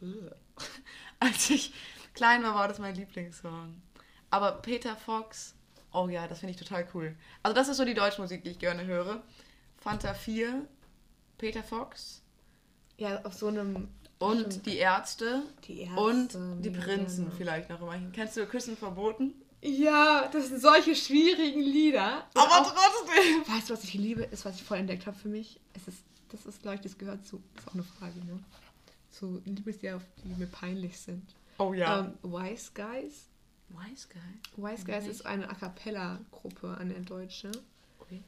als 1.20 1.50
ich 1.50 1.72
klein 2.14 2.42
war, 2.42 2.54
war 2.54 2.68
das 2.68 2.78
mein 2.78 2.94
Lieblingssong. 2.94 3.80
Aber 4.30 4.52
Peter 4.52 4.94
Fox, 4.96 5.54
oh 5.92 6.08
ja, 6.08 6.28
das 6.28 6.40
finde 6.40 6.52
ich 6.54 6.58
total 6.60 6.86
cool. 6.94 7.16
Also, 7.42 7.54
das 7.54 7.68
ist 7.68 7.78
so 7.78 7.84
die 7.84 7.94
Deutschmusik, 7.94 8.44
die 8.44 8.50
ich 8.50 8.58
gerne 8.58 8.84
höre. 8.84 9.22
Fanta 9.78 10.12
4, 10.14 10.66
Peter 11.38 11.62
Fox 11.62 12.22
Ja, 12.98 13.22
auf 13.24 13.34
so 13.34 13.46
einem. 13.48 13.88
Und 14.18 14.40
Stimmt. 14.52 14.66
die 14.66 14.76
Ärzte 14.76 15.42
Die 15.66 15.80
Ärzte, 15.82 16.00
und 16.00 16.62
die 16.64 16.70
Prinzen 16.70 17.24
gerne. 17.24 17.36
vielleicht 17.36 17.70
noch 17.70 17.80
immer. 17.80 17.96
Kennst 18.12 18.36
du 18.36 18.46
Küssen 18.46 18.76
verboten? 18.76 19.34
Ja, 19.62 20.28
das 20.32 20.48
sind 20.48 20.60
solche 20.60 20.94
schwierigen 20.94 21.60
Lieder. 21.60 22.24
Und 22.34 22.40
Aber 22.42 22.60
auch, 22.60 22.72
trotzdem! 22.74 23.54
weißt 23.54 23.70
du, 23.70 23.74
was 23.74 23.84
ich 23.84 23.94
liebe, 23.94 24.22
ist, 24.22 24.44
was 24.44 24.56
ich 24.56 24.62
voll 24.62 24.78
entdeckt 24.78 25.06
habe 25.06 25.16
für 25.18 25.28
mich? 25.28 25.58
Es 25.74 25.88
ist, 25.88 25.98
das 26.30 26.46
ist, 26.46 26.62
glaube 26.62 26.76
ich, 26.76 26.80
das 26.82 26.96
gehört 26.96 27.26
zu. 27.26 27.42
Das 27.54 27.64
ist 27.64 27.68
auch 27.70 27.74
eine 27.74 27.82
Frage, 27.82 28.18
ne? 28.24 28.38
Zu 29.10 29.42
Liebeslieder, 29.44 30.00
die 30.22 30.28
mir 30.34 30.46
peinlich 30.46 30.96
sind. 30.98 31.24
Oh 31.58 31.72
ja. 31.72 32.00
Ähm, 32.00 32.12
Wise 32.22 32.70
Guys. 32.74 33.26
Wise 33.70 34.06
Guy. 34.12 34.64
Wise 34.64 34.84
Guys 34.84 35.06
ist 35.08 35.26
eine 35.26 35.48
A 35.50 35.54
Cappella-Gruppe, 35.54 36.76
eine 36.78 36.94
deutsche. 37.00 37.50
Okay, 37.98 38.22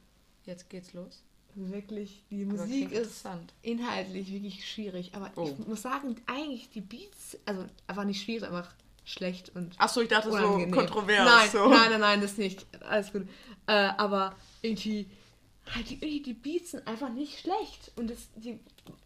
jetzt 0.45 0.69
geht's 0.69 0.93
los. 0.95 1.23
Wirklich, 1.55 2.23
die 2.31 2.43
Aber 2.45 2.53
Musik 2.53 2.91
ist 2.93 2.99
interessant. 2.99 3.53
inhaltlich 3.63 4.33
wirklich 4.33 4.69
schwierig. 4.69 5.11
Aber 5.15 5.31
Oh. 5.37 5.49
ich 5.59 5.67
muss 5.67 5.83
sagen, 5.83 6.17
eigentlich 6.27 6.71
die 6.71 6.81
Beats, 6.81 7.37
also 7.47 7.65
einfach 7.87 8.05
nicht 8.05 8.23
schwierig, 8.23 8.45
einfach 8.45 8.73
schlecht 9.05 9.51
und 9.57 9.75
Achso, 9.81 10.01
ich 10.03 10.09
dachte 10.09 10.29
unangenehm. 10.31 10.71
so 10.73 10.77
kontrovers. 10.81 11.25
Nein, 11.25 11.49
so. 11.51 11.69
nein, 11.69 11.91
nein, 11.91 12.01
nein, 12.01 12.21
das 12.21 12.37
nicht. 12.39 12.67
Alles 12.89 13.11
gut. 13.13 13.27
Äh, 13.67 13.73
aber 13.73 14.35
irgendwie, 14.63 15.07
halt 15.75 15.89
die, 15.91 16.23
die 16.23 16.35
Beats 16.35 16.73
sind 16.73 16.87
einfach 16.87 17.09
nicht 17.11 17.39
schlecht. 17.41 17.91
Und 17.97 18.11
das, 18.11 18.19
die 18.37 18.61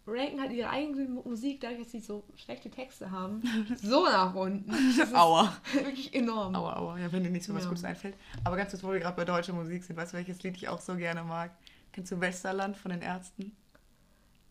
ranken 0.07 0.41
halt 0.41 0.53
ihre 0.53 0.69
eigene 0.71 1.09
Mu- 1.09 1.23
Musik, 1.23 1.61
dadurch, 1.61 1.81
dass 1.83 1.93
sie 1.93 2.01
so 2.01 2.25
schlechte 2.37 2.71
Texte 2.71 3.11
haben, 3.11 3.43
so 3.83 4.05
nach 4.05 4.35
unten. 4.35 4.71
Das 4.97 5.09
ist 5.09 5.15
Aua. 5.15 5.57
wirklich 5.73 6.13
enorm. 6.15 6.55
Aua, 6.55 6.77
aua. 6.77 6.99
Ja, 6.99 7.11
wenn 7.13 7.23
dir 7.25 7.31
nicht 7.31 7.45
so 7.45 7.55
was 7.55 7.63
Ja. 7.65 7.69
Gutes 7.71 7.85
einfällt. 7.85 8.15
Aber 8.43 8.57
ganz 8.57 8.71
kurz, 8.71 8.83
wo 8.83 8.93
wir 8.93 9.01
gerade 9.01 9.17
bei 9.17 9.25
deutscher 9.25 9.53
Musik 9.55 9.85
sind, 9.85 9.97
weißt 9.97 10.13
du, 10.13 10.17
welches 10.19 10.43
Lied 10.43 10.57
ich 10.57 10.69
auch 10.69 10.81
so 10.81 10.97
gerne 10.97 11.23
mag? 11.25 11.51
Kennst 11.95 12.11
du 12.11 12.21
Westerland 12.21 12.77
von 12.77 12.91
den 12.91 13.03
Ärzten? 13.03 13.57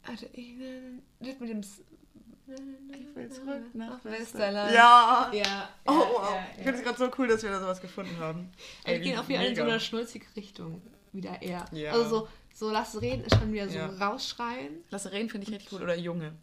Also, 0.07 0.27
ich, 0.31 0.55
das 1.19 1.39
mit 1.41 1.49
dem. 1.49 1.59
Ich 1.59 3.15
will 3.15 3.29
zurück 3.29 3.63
nach 3.73 4.03
Westerland. 4.05 4.73
Ja. 4.73 5.29
Ja. 5.33 5.69
Oh, 5.85 5.91
ja, 5.91 5.97
wow. 5.97 6.31
ja, 6.31 6.45
Ich 6.57 6.63
finde 6.63 6.79
es 6.79 6.83
gerade 6.83 6.97
so 6.97 7.11
cool, 7.17 7.27
dass 7.27 7.43
wir 7.43 7.49
da 7.49 7.59
sowas 7.59 7.81
gefunden 7.81 8.17
haben. 8.17 8.49
Wir 8.85 8.95
wie 8.95 9.01
gehen 9.01 9.19
auf 9.19 9.27
jeden 9.29 9.41
Fall 9.41 9.49
in 9.49 9.55
so 9.55 9.61
mega. 9.61 9.73
einer 9.73 9.79
schnulzige 9.81 10.25
Richtung 10.37 10.81
wieder 11.11 11.41
eher. 11.41 11.65
Ja. 11.73 11.91
Also 11.91 12.09
so, 12.09 12.27
so 12.53 12.71
lass 12.71 13.01
reden 13.01 13.25
ist 13.25 13.35
schon 13.37 13.51
wieder 13.51 13.67
so 13.67 13.79
rausschreien. 13.79 14.77
Lasse 14.89 15.11
reden 15.11 15.29
finde 15.29 15.47
ich 15.47 15.53
richtig 15.53 15.69
gut. 15.69 15.81
Oder 15.81 15.97
Junge. 15.97 16.33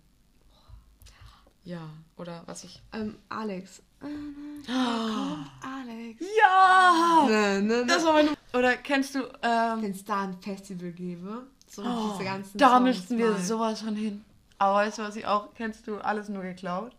Ja, 1.65 1.89
oder 2.19 2.43
was 2.45 2.65
ich. 2.65 2.83
Ähm, 2.93 3.19
Alex. 3.31 3.83
Kommt 4.01 5.51
Alex. 5.63 6.25
Ja! 6.39 7.27
Ne, 7.29 7.63
ne, 7.63 7.87
Das 7.87 8.03
ne. 8.03 8.09
war 8.09 8.13
meine. 8.15 8.31
Oder 8.53 8.77
kennst 8.77 9.15
du. 9.15 9.21
Ähm, 9.43 9.83
Wenn 9.83 9.91
es 9.93 10.05
da 10.05 10.23
ein 10.23 10.37
Festival 10.41 10.91
gäbe, 10.93 11.47
so 11.69 11.83
oh, 11.83 12.13
diese 12.13 12.25
ganzen 12.25 12.59
da 12.59 12.71
Songs 12.71 12.83
müssten 12.83 13.19
wir 13.19 13.31
mal. 13.31 13.41
sowas 13.41 13.83
von 13.83 13.95
hin. 13.95 14.25
Aber 14.59 14.77
weißt 14.77 14.99
du, 14.99 15.03
was 15.03 15.17
ich 15.17 15.27
auch. 15.27 15.55
Kennst 15.55 15.87
du 15.87 15.99
alles 15.99 16.29
nur 16.29 16.43
geklaut? 16.43 16.93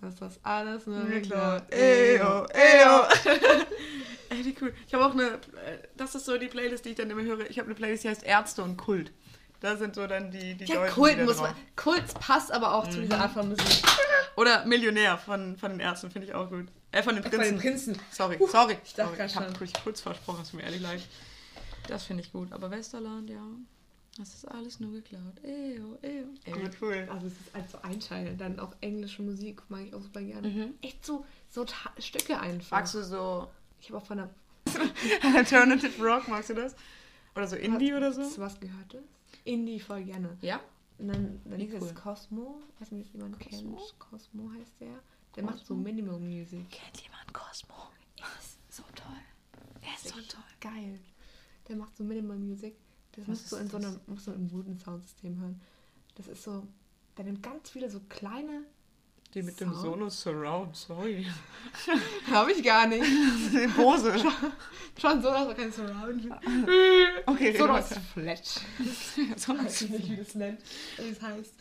Was 0.00 0.14
ist 0.14 0.22
das 0.22 0.40
alles 0.44 0.86
nur 0.86 1.04
geklaut. 1.04 1.68
geklaut? 1.70 1.72
Eyo, 1.72 2.46
eyo. 2.52 3.02
Ey, 4.30 4.44
wie 4.44 4.54
cool. 4.60 4.74
Ich 4.86 4.94
habe 4.94 5.06
auch 5.06 5.12
eine, 5.12 5.24
äh, 5.24 5.78
das 5.96 6.14
ist 6.14 6.26
so 6.26 6.36
die 6.36 6.48
Playlist, 6.48 6.84
die 6.84 6.90
ich 6.90 6.96
dann 6.96 7.10
immer 7.10 7.22
höre. 7.22 7.48
Ich 7.50 7.58
habe 7.58 7.66
eine 7.66 7.74
Playlist, 7.74 8.04
die 8.04 8.08
heißt 8.10 8.22
Ärzte 8.24 8.62
und 8.62 8.76
Kult. 8.76 9.10
Da 9.60 9.76
sind 9.76 9.94
so 9.96 10.06
dann 10.06 10.30
die, 10.30 10.54
die 10.54 10.64
Ja, 10.66 10.76
deutschen 10.76 10.94
Kult 10.94 11.24
muss 11.24 11.40
man. 11.40 11.54
Kult 11.74 12.14
passt 12.20 12.52
aber 12.52 12.74
auch 12.74 12.88
zu 12.88 13.00
dieser 13.00 13.18
Art 13.20 13.32
von 13.32 13.48
Musik. 13.48 13.82
Oder 14.36 14.64
Millionär 14.66 15.18
von, 15.18 15.56
von 15.56 15.72
den 15.72 15.80
Ärzten, 15.80 16.10
finde 16.10 16.28
ich 16.28 16.34
auch 16.34 16.48
gut. 16.48 16.68
Äh, 16.92 17.02
von 17.02 17.14
den 17.16 17.24
Von 17.24 17.32
Prinzen. 17.32 17.54
den 17.54 17.60
Prinzen. 17.60 17.98
Sorry, 18.10 18.38
sorry. 18.48 18.78
ich 18.84 18.94
dachte 18.94 19.16
sorry. 19.16 19.26
ich 19.26 19.36
habe 19.36 19.60
mich 19.60 19.72
kurz 19.82 20.00
versprochen, 20.00 20.42
es 20.42 20.52
mir 20.52 20.62
ehrlich 20.62 20.80
leid. 20.80 21.02
Das 21.88 22.04
finde 22.04 22.22
ich 22.22 22.32
gut. 22.32 22.52
Aber 22.52 22.70
Westerland, 22.70 23.28
ja. 23.30 23.42
Das 24.16 24.34
ist 24.34 24.44
alles 24.46 24.80
nur 24.80 24.92
geklaut. 24.92 25.42
Eyo, 25.44 25.96
eyo. 26.02 26.26
Ey, 26.44 26.54
wie 26.54 26.70
cool. 26.80 27.08
Also 27.10 27.26
es 27.28 27.32
ist 27.32 27.54
halt 27.54 27.70
so 27.70 27.78
einteilen. 27.82 28.36
Dann 28.36 28.58
auch 28.58 28.74
englische 28.80 29.22
Musik 29.22 29.62
mag 29.68 29.82
ich 29.86 29.94
auch 29.94 30.02
super 30.02 30.20
gerne. 30.20 30.48
Mhm. 30.48 30.74
Echt 30.82 31.04
so, 31.04 31.24
so 31.48 31.64
Ta 31.64 31.90
Stücke 31.98 32.38
einfach. 32.38 32.78
Magst 32.78 32.94
du 32.94 33.02
so 33.02 33.48
Ich 33.80 33.88
habe 33.88 33.98
auch 33.98 34.06
von 34.06 34.18
der 34.18 34.30
Alternative 35.36 36.04
Rock, 36.04 36.28
magst 36.28 36.50
du 36.50 36.54
das? 36.54 36.74
Oder 37.36 37.46
so 37.46 37.56
Indie 37.56 37.94
oder 37.94 38.12
so? 38.12 38.22
Hast 38.22 38.36
du 38.36 38.40
was 38.40 38.58
gehört? 38.58 38.96
Indie 39.48 39.80
voll 39.80 40.04
gerne. 40.04 40.36
Ja? 40.40 40.60
Und 40.98 41.08
dann, 41.08 41.40
dann 41.44 41.60
ist 41.60 41.72
cool. 41.74 41.88
es 41.88 41.94
Cosmo, 41.94 42.60
weiß 42.80 42.92
nicht, 42.92 43.06
ob 43.08 43.14
jemand 43.14 43.38
Cosmo? 43.40 43.76
kennt. 43.76 43.98
Cosmo 43.98 44.50
heißt 44.52 44.80
der. 44.80 45.00
Der 45.36 45.44
macht 45.44 45.58
so 45.58 45.74
Cosmo? 45.74 45.82
Minimal 45.82 46.18
Music. 46.20 46.68
Kennt 46.70 47.00
jemand 47.02 47.32
Cosmo? 47.32 47.74
Er 48.16 48.26
ist 48.40 48.58
so 48.74 48.82
toll. 48.94 49.22
Er 49.80 49.94
ist 49.94 50.08
so 50.08 50.16
Wirklich 50.16 50.28
toll. 50.28 50.42
Geil. 50.60 51.00
Der 51.68 51.76
macht 51.76 51.96
so 51.96 52.04
Minimal 52.04 52.38
Music. 52.38 52.76
Das 53.12 53.22
Was 53.22 53.28
musst 53.28 53.52
du 53.52 53.56
ist 53.56 53.62
in 53.62 53.68
so 53.68 53.78
das? 53.78 53.86
einem, 53.86 54.00
musst 54.06 54.26
du 54.26 54.32
im 54.32 54.48
guten 54.50 54.78
Soundsystem 54.78 55.38
hören. 55.40 55.60
Das 56.16 56.26
ist 56.28 56.42
so, 56.42 56.66
der 57.16 57.24
nimmt 57.24 57.42
ganz 57.42 57.70
viele 57.70 57.88
so 57.90 58.00
kleine. 58.08 58.64
Die 59.34 59.42
mit 59.42 59.60
dem 59.60 59.70
Sound? 59.72 59.82
Sonos 59.82 60.20
Surround, 60.22 60.74
sorry. 60.76 61.26
Habe 62.30 62.52
ich 62.52 62.62
gar 62.64 62.86
nicht. 62.86 63.04
Bose. 63.76 64.14
Schon 64.98 65.22
so, 65.22 65.30
dass 65.30 65.48
er 65.48 65.54
kein 65.54 65.70
Surround 65.72 66.22
Okay, 67.26 67.56
So 67.56 67.64
reden 67.64 67.76
das 67.76 67.90
weiter. 67.90 68.00
Fletch. 68.14 68.60
Sonos. 69.36 69.64
weiß 69.64 69.82
ich 69.82 69.90
nicht, 69.90 70.10
wie 70.10 70.16
das 70.16 70.34
nennt, 70.34 70.60
wie 70.96 71.10
das 71.10 71.20
heißt. 71.22 71.54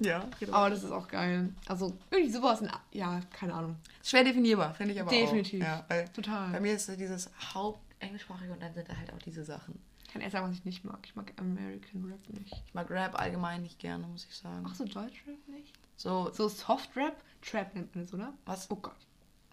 Ja, 0.00 0.28
reden 0.40 0.52
Aber 0.54 0.70
das 0.70 0.82
ist 0.84 0.90
auch 0.90 1.08
geil. 1.08 1.52
Also 1.66 1.96
irgendwie 2.10 2.30
sowas, 2.32 2.60
in, 2.60 2.70
ja, 2.92 3.20
keine 3.32 3.54
Ahnung. 3.54 3.76
Schwer 4.02 4.24
definierbar, 4.24 4.74
finde 4.74 4.94
ich 4.94 5.00
aber 5.00 5.10
Definitiv. 5.10 5.62
auch. 5.62 5.66
Ja, 5.66 5.84
weil 5.88 6.08
Total. 6.08 6.50
bei 6.50 6.60
mir 6.60 6.74
ist 6.74 6.88
dieses 6.98 7.30
Hauptenglischsprachige 7.54 8.52
und 8.52 8.62
dann 8.62 8.74
sind 8.74 8.88
da 8.88 8.96
halt 8.96 9.12
auch 9.12 9.18
diese 9.18 9.44
Sachen. 9.44 9.80
Ich 10.04 10.12
kann 10.12 10.22
erst 10.22 10.32
sagen, 10.32 10.48
was 10.48 10.54
ich 10.56 10.64
nicht 10.64 10.84
mag. 10.84 11.00
Ich 11.04 11.14
mag 11.16 11.32
American 11.36 12.04
Rap 12.04 12.28
nicht. 12.30 12.52
Ich 12.66 12.74
mag 12.74 12.88
Rap 12.90 13.18
allgemein 13.20 13.62
nicht 13.62 13.78
gerne, 13.78 14.06
muss 14.06 14.26
ich 14.28 14.34
sagen. 14.36 14.64
Ach 14.68 14.74
so, 14.74 14.84
Deutschrap 14.84 15.36
nicht? 15.48 15.77
So, 15.98 16.30
So 16.32 16.48
Soft 16.48 16.96
Rap? 16.96 17.16
Trap 17.42 17.74
nennt 17.74 17.94
man 17.94 18.04
das, 18.04 18.14
oder? 18.14 18.32
was 18.46 18.70
Oh 18.70 18.76
Gott, 18.76 18.96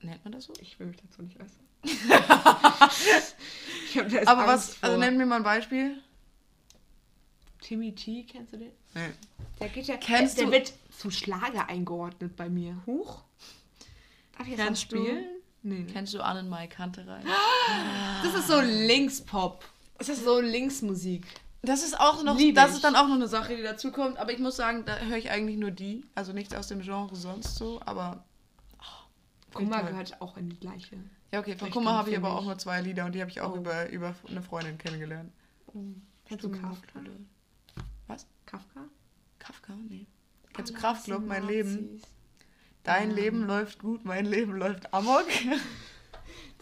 nennt 0.02 0.24
man 0.24 0.32
das 0.32 0.46
so? 0.46 0.54
ich 0.62 0.80
will 0.80 0.88
mich 0.88 0.98
dazu 0.98 1.22
nicht 1.22 1.38
äußern. 1.40 1.66
ich 3.90 3.98
hab 3.98 4.10
da 4.10 4.16
jetzt 4.16 4.28
Aber 4.28 4.48
Angst 4.48 4.70
was, 4.70 4.84
also 4.84 4.96
vor. 4.96 4.98
nenn 5.06 5.18
mir 5.18 5.25
mal 5.25 5.38
ein 5.38 5.44
Beispiel. 5.44 6.02
Timmy 7.62 7.94
T, 7.94 8.24
kennst 8.24 8.54
du 8.54 8.58
den? 8.58 8.72
Nee. 8.94 9.10
Der 9.60 9.70
geht 9.70 9.86
ja, 9.88 9.98
Kennst 9.98 10.38
der, 10.38 10.46
du- 10.46 10.52
der 10.52 10.60
wird 10.62 10.74
zu 10.98 11.10
Schlager 11.12 11.68
eingeordnet 11.68 12.36
bei 12.36 12.50
mir. 12.50 12.80
Huch. 12.86 13.24
Darf 14.38 14.48
ich 14.48 14.54
jetzt 14.54 14.62
Kennst 14.64 14.92
du-? 14.92 15.00
Nee, 15.02 15.25
nee. 15.64 15.86
Kennst 15.92 16.14
du 16.14 16.22
Annenmai 16.24 16.68
Kanterei? 16.68 17.22
Das 18.24 18.36
ist 18.36 18.48
so 18.48 18.60
Linkspop. 18.62 19.64
Das 19.98 20.10
ist 20.10 20.24
so 20.25 20.40
Linksmusik. 20.42 21.25
Das 21.66 21.84
ist 21.84 22.00
auch 22.00 22.24
noch, 22.24 22.38
Lieb 22.38 22.56
das 22.56 22.70
ich. 22.70 22.76
ist 22.78 22.84
dann 22.84 22.96
auch 22.96 23.08
noch 23.08 23.16
eine 23.16 23.28
Sache, 23.28 23.56
die 23.56 23.64
dazukommt. 23.64 24.18
Aber 24.18 24.32
ich 24.32 24.40
muss 24.40 24.56
sagen, 24.56 24.84
da 24.86 24.98
höre 24.98 25.18
ich 25.18 25.30
eigentlich 25.32 25.58
nur 25.58 25.72
die. 25.72 26.06
Also 26.16 26.32
nichts 26.34 26.54
aus 26.54 26.68
dem 26.68 26.82
Genre 26.82 27.16
sonst 27.16 27.56
so, 27.56 27.82
aber. 27.86 28.24
Oh, 28.80 28.84
Kummer 29.54 29.82
toll. 29.82 29.90
gehört 29.92 30.22
auch 30.22 30.38
in 30.38 30.50
die 30.50 30.60
gleiche. 30.60 30.98
Ja, 31.32 31.40
okay, 31.40 31.56
von 31.58 31.70
Kummer 31.72 31.94
habe 31.94 32.12
ich 32.12 32.18
aber 32.18 32.34
auch 32.38 32.44
nur 32.46 32.58
zwei 32.58 32.82
Lieder 32.82 33.06
und 33.06 33.14
die 33.16 33.22
habe 33.22 33.32
ich 33.32 33.42
auch 33.42 33.54
Oh. 33.54 33.58
über, 33.58 33.90
über 33.90 34.16
eine 34.30 34.42
Freundin 34.42 34.78
kennengelernt. 34.78 35.32
Kennst 36.26 36.44
du 36.46 36.50
Kafka? 36.50 37.00
Was? 38.08 38.26
Kafka? 38.46 38.82
Kafka? 39.40 39.74
Nee. 39.90 40.08
Kennst 40.54 40.72
du 40.74 40.78
Kraftklub, 40.78 41.18
hassen 41.18 41.28
mein 41.28 41.46
Leben? 41.48 42.02
Dein 42.84 43.10
Ja. 43.10 43.16
Leben 43.16 43.44
läuft 43.46 43.80
gut, 43.80 44.06
mein 44.06 44.26
Leben 44.26 44.54
läuft 44.56 44.94
amok. 44.94 45.26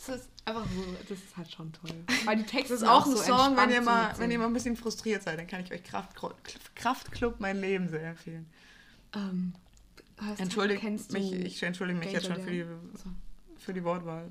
Das 0.05 0.17
ist 0.17 0.29
einfach 0.45 0.65
so, 0.65 0.83
das 1.07 1.17
ist 1.17 1.37
halt 1.37 1.51
schon 1.51 1.71
toll. 1.71 1.91
Weil 2.25 2.37
die 2.37 2.43
Texte 2.43 2.73
Das 2.73 2.81
ist 2.81 2.87
auch 2.87 3.05
ein 3.05 3.11
so 3.11 3.17
Song, 3.17 3.55
wenn 3.55 3.69
ihr, 3.69 3.81
mal, 3.81 4.13
wenn 4.17 4.31
ihr 4.31 4.39
mal 4.39 4.47
ein 4.47 4.53
bisschen 4.53 4.75
frustriert 4.75 5.23
seid, 5.23 5.39
dann 5.39 5.47
kann 5.47 5.63
ich 5.63 5.71
euch 5.71 5.83
Kraftclub, 5.83 6.35
Kraftclub 6.75 7.39
mein 7.39 7.61
Leben 7.61 7.87
sehr 7.87 8.09
empfehlen. 8.09 8.45
Ähm, 9.15 9.53
hast, 10.17 10.39
Entschuldigt 10.39 10.81
kennst 10.81 11.11
du 11.11 11.17
mich, 11.17 11.31
ich 11.31 11.63
entschuldige 11.63 11.99
mich 11.99 12.11
jetzt 12.11 12.27
schon 12.27 12.41
für 12.41 12.51
die, 12.51 12.65
für 13.57 13.73
die 13.73 13.83
Wortwahl 13.83 14.29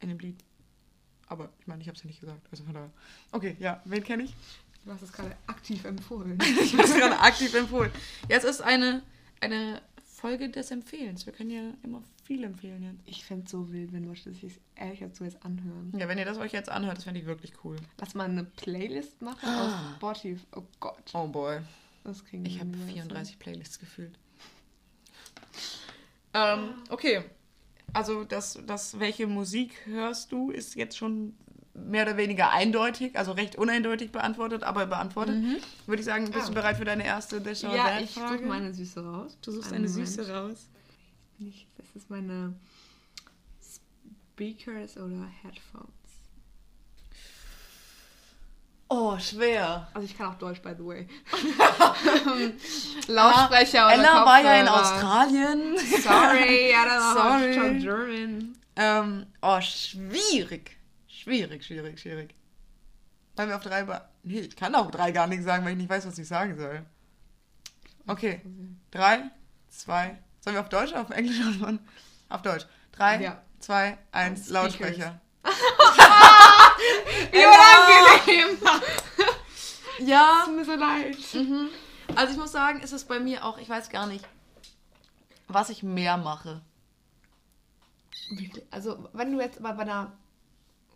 in 0.00 0.08
dem 0.08 0.18
Lied. 0.18 0.42
Aber 1.26 1.50
ich 1.58 1.66
meine, 1.66 1.82
ich 1.82 1.88
habe 1.88 1.96
es 1.96 2.02
ja 2.02 2.06
nicht 2.06 2.20
gesagt. 2.20 2.46
Also 2.50 2.64
von 2.64 2.74
daher. 2.74 2.90
Okay, 3.32 3.56
ja, 3.58 3.80
wen 3.84 4.02
kenne 4.04 4.24
ich? 4.24 4.34
Du 4.84 4.92
hast 4.92 5.02
es 5.02 5.12
gerade 5.12 5.34
aktiv 5.46 5.84
empfohlen. 5.84 6.38
Ich 6.62 6.74
habe 6.74 6.84
es 6.84 6.94
gerade 6.94 7.18
aktiv 7.18 7.54
empfohlen. 7.54 7.90
Jetzt 8.28 8.44
ist 8.44 8.60
eine, 8.60 9.02
eine 9.40 9.80
Folge 10.24 10.48
des 10.48 10.70
Empfehlens. 10.70 11.26
Wir 11.26 11.34
können 11.34 11.50
ja 11.50 11.74
immer 11.82 12.02
viel 12.22 12.44
empfehlen 12.44 12.82
jetzt. 12.82 13.02
Ich 13.04 13.26
fände 13.26 13.44
es 13.44 13.50
so 13.50 13.70
wild, 13.70 13.92
wenn 13.92 14.04
Leute 14.04 14.32
sich 14.32 14.58
ehrlich 14.74 15.00
dazu 15.00 15.22
jetzt 15.22 15.44
anhören. 15.44 15.92
Ja, 15.98 16.08
wenn 16.08 16.16
ihr 16.16 16.24
das 16.24 16.38
euch 16.38 16.52
jetzt 16.52 16.70
anhört, 16.70 16.96
das 16.96 17.04
fände 17.04 17.20
ich 17.20 17.26
wirklich 17.26 17.52
cool. 17.62 17.76
Lass 17.98 18.14
mal 18.14 18.24
eine 18.24 18.44
Playlist 18.44 19.20
machen 19.20 19.46
aus 19.46 19.72
Spotify. 19.96 20.46
Oh 20.56 20.62
Gott. 20.80 21.10
Oh 21.12 21.26
boy. 21.26 21.60
Das 22.04 22.24
kriegen 22.24 22.46
Ich 22.46 22.58
habe 22.58 22.70
nie, 22.70 22.78
weißt 22.78 22.88
du. 22.88 22.92
34 22.92 23.38
Playlists 23.38 23.78
gefühlt. 23.78 24.18
Ähm, 26.32 26.70
okay. 26.88 27.24
Also 27.92 28.24
das, 28.24 28.58
das, 28.66 28.98
welche 28.98 29.26
Musik 29.26 29.84
hörst 29.84 30.32
du, 30.32 30.50
ist 30.50 30.74
jetzt 30.74 30.96
schon 30.96 31.36
mehr 31.74 32.04
oder 32.04 32.16
weniger 32.16 32.50
eindeutig, 32.50 33.16
also 33.18 33.32
recht 33.32 33.56
uneindeutig 33.56 34.12
beantwortet, 34.12 34.62
aber 34.62 34.86
beantwortet. 34.86 35.36
Würde 35.86 36.00
ich 36.00 36.06
sagen, 36.06 36.30
bist 36.30 36.44
Ah. 36.44 36.48
du 36.48 36.54
bereit 36.54 36.76
für 36.76 36.84
deine 36.84 37.04
erste 37.04 37.42
This 37.42 37.62
Ja, 37.62 37.70
That 37.74 38.02
ich 38.02 38.12
Frage? 38.14 38.38
suche 38.38 38.46
meine 38.46 38.72
Süße 38.72 39.04
raus. 39.04 39.36
Du 39.42 39.50
suchst 39.52 39.72
eine. 39.72 39.88
Süße 39.88 40.28
raus. 40.32 40.68
Das 41.76 41.86
ist 41.96 42.08
meine 42.10 42.54
Speakers 44.34 44.96
oder 44.96 45.26
Headphones. 45.42 45.88
Oh, 48.88 49.18
schwer. 49.18 49.88
Also 49.94 50.04
ich 50.06 50.16
kann 50.16 50.28
auch 50.32 50.38
Deutsch, 50.38 50.60
by 50.62 50.74
the 50.78 50.84
way. 50.84 51.08
Lautsprecher 53.08 53.86
oder 53.86 53.94
Ella 53.94 54.24
war 54.26 54.42
ja 54.42 54.60
in 54.60 54.66
Kopfhörer. 54.66 54.94
Australien. 54.94 55.78
Sorry, 55.78 56.70
I 56.70 56.74
don't 56.74 56.98
know 56.98 57.20
how 57.20 57.40
to 57.40 57.52
Sorry. 57.54 57.78
German. 57.80 58.56
ähm, 58.76 59.26
oh, 59.42 59.60
schwierig. 59.60 60.76
Schwierig, 61.24 61.64
schwierig, 61.64 61.98
schwierig. 61.98 62.34
Weil 63.34 63.48
wir 63.48 63.56
auf 63.56 63.62
drei... 63.62 63.84
Ba 63.84 64.08
nee, 64.22 64.40
ich 64.40 64.56
kann 64.56 64.74
auf 64.74 64.90
drei 64.90 65.10
gar 65.10 65.26
nichts 65.26 65.46
sagen, 65.46 65.64
weil 65.64 65.72
ich 65.72 65.78
nicht 65.78 65.88
weiß, 65.88 66.06
was 66.06 66.18
ich 66.18 66.28
sagen 66.28 66.54
soll. 66.58 66.84
Okay. 68.06 68.42
Drei, 68.90 69.30
zwei... 69.70 70.18
Sollen 70.40 70.56
wir 70.56 70.60
auf 70.60 70.68
Deutsch 70.68 70.90
oder 70.92 71.00
auf 71.00 71.10
Englisch 71.10 71.40
anfangen? 71.40 71.80
Auf 72.28 72.42
Deutsch. 72.42 72.66
Drei, 72.92 73.22
Ja. 73.22 73.42
zwei, 73.58 73.96
eins. 74.12 74.50
Lautsprecher. 74.50 75.18
Wie 77.32 77.38
unangenehm. 77.38 78.58
Ja, 80.00 80.42
Tut 80.44 80.56
mir 80.56 80.64
so 80.64 80.74
leid. 80.74 81.16
Mhm. 81.32 81.68
Also 82.16 82.32
ich 82.32 82.38
muss 82.38 82.52
sagen, 82.52 82.80
ist 82.80 82.92
es 82.92 83.04
bei 83.04 83.20
mir 83.20 83.44
auch, 83.44 83.56
ich 83.58 83.68
weiß 83.68 83.88
gar 83.88 84.06
nicht, 84.08 84.26
was 85.48 85.70
ich 85.70 85.82
mehr 85.84 86.16
mache. 86.18 86.60
Also, 88.70 89.08
wenn 89.12 89.32
du 89.32 89.40
jetzt 89.40 89.58
aber 89.60 89.72
bei 89.74 89.82
einer. 89.82 90.12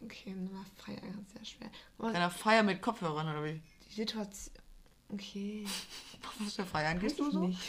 Okay, 0.04 0.34
na, 0.52 0.64
Feier 0.76 0.98
ist 0.98 1.32
sehr 1.32 1.44
schwer. 1.44 1.70
Aber 1.98 2.08
einer 2.08 2.30
Feier 2.30 2.62
mit 2.62 2.80
Kopfhörern 2.80 3.28
oder 3.28 3.44
wie? 3.44 3.60
die 3.90 3.94
Situation. 3.94 4.54
Okay. 5.10 5.64
Was 6.40 6.54
für 6.54 6.64
Feiern 6.64 6.98
gehst 6.98 7.18
du 7.18 7.30
so? 7.30 7.40
nicht. 7.40 7.60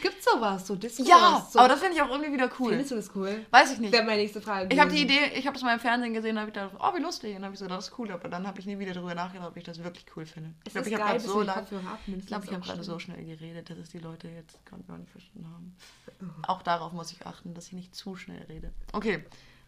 Gibt's 0.00 0.24
sowas? 0.24 0.64
So 0.64 0.76
Disco? 0.76 1.02
Ja, 1.02 1.44
so, 1.50 1.58
aber 1.58 1.68
das 1.70 1.80
finde 1.80 1.96
ich 1.96 2.02
auch 2.02 2.08
irgendwie 2.08 2.32
wieder 2.32 2.48
cool. 2.60 2.68
Findest 2.68 2.92
du 2.92 2.94
das 2.94 3.10
cool? 3.16 3.44
Weiß 3.50 3.72
ich 3.72 3.80
nicht. 3.80 3.92
Wäre 3.92 4.04
meine 4.04 4.22
nächste 4.22 4.40
Frage. 4.40 4.72
Ich 4.72 4.78
habe 4.78 4.92
die. 4.92 5.02
Idee, 5.02 5.32
ich 5.34 5.44
habe 5.44 5.54
das 5.54 5.62
mal 5.64 5.74
im 5.74 5.80
Fernsehen 5.80 6.14
gesehen, 6.14 6.36
da 6.36 6.42
habe 6.42 6.50
ich 6.50 6.54
gedacht, 6.54 6.72
oh, 6.78 6.96
wie 6.96 7.02
lustig. 7.02 7.30
Und 7.30 7.36
dann 7.36 7.46
habe 7.46 7.54
ich 7.54 7.58
so, 7.58 7.66
das 7.66 7.88
ist 7.88 7.98
cool, 7.98 8.12
aber 8.12 8.28
dann 8.28 8.46
habe 8.46 8.60
ich 8.60 8.66
nie 8.66 8.78
wieder 8.78 8.92
darüber 8.92 9.16
nachgedacht, 9.16 9.48
ob 9.48 9.56
ich 9.56 9.64
das 9.64 9.82
wirklich 9.82 10.06
cool 10.14 10.24
finde. 10.24 10.54
Ich 10.64 10.72
glaube, 10.72 10.88
ich 10.88 10.94
habe 10.94 11.04
gerade 11.04 11.20
so 11.20 11.34
du 11.34 11.40
die 11.40 11.46
lang, 11.46 11.56
Kopfhörer 11.56 11.92
abnimmst, 11.92 12.24
ich 12.24 12.26
glaube, 12.28 12.44
ich 12.46 12.52
habe 12.52 12.62
gerade 12.64 12.84
so 12.84 12.98
schnell 13.00 13.24
geredet, 13.24 13.70
dass 13.70 13.78
es 13.78 13.90
die 13.90 13.98
Leute 13.98 14.28
jetzt 14.28 14.64
gar 14.66 14.76
nicht 14.76 15.10
verstanden 15.10 15.50
haben. 15.52 15.76
Oh. 16.20 16.52
Auch 16.52 16.62
darauf 16.62 16.92
muss 16.92 17.10
ich 17.10 17.26
achten, 17.26 17.54
dass 17.54 17.66
ich 17.66 17.72
nicht 17.72 17.96
zu 17.96 18.14
schnell 18.14 18.42
rede. 18.48 18.72
Okay. 18.92 19.24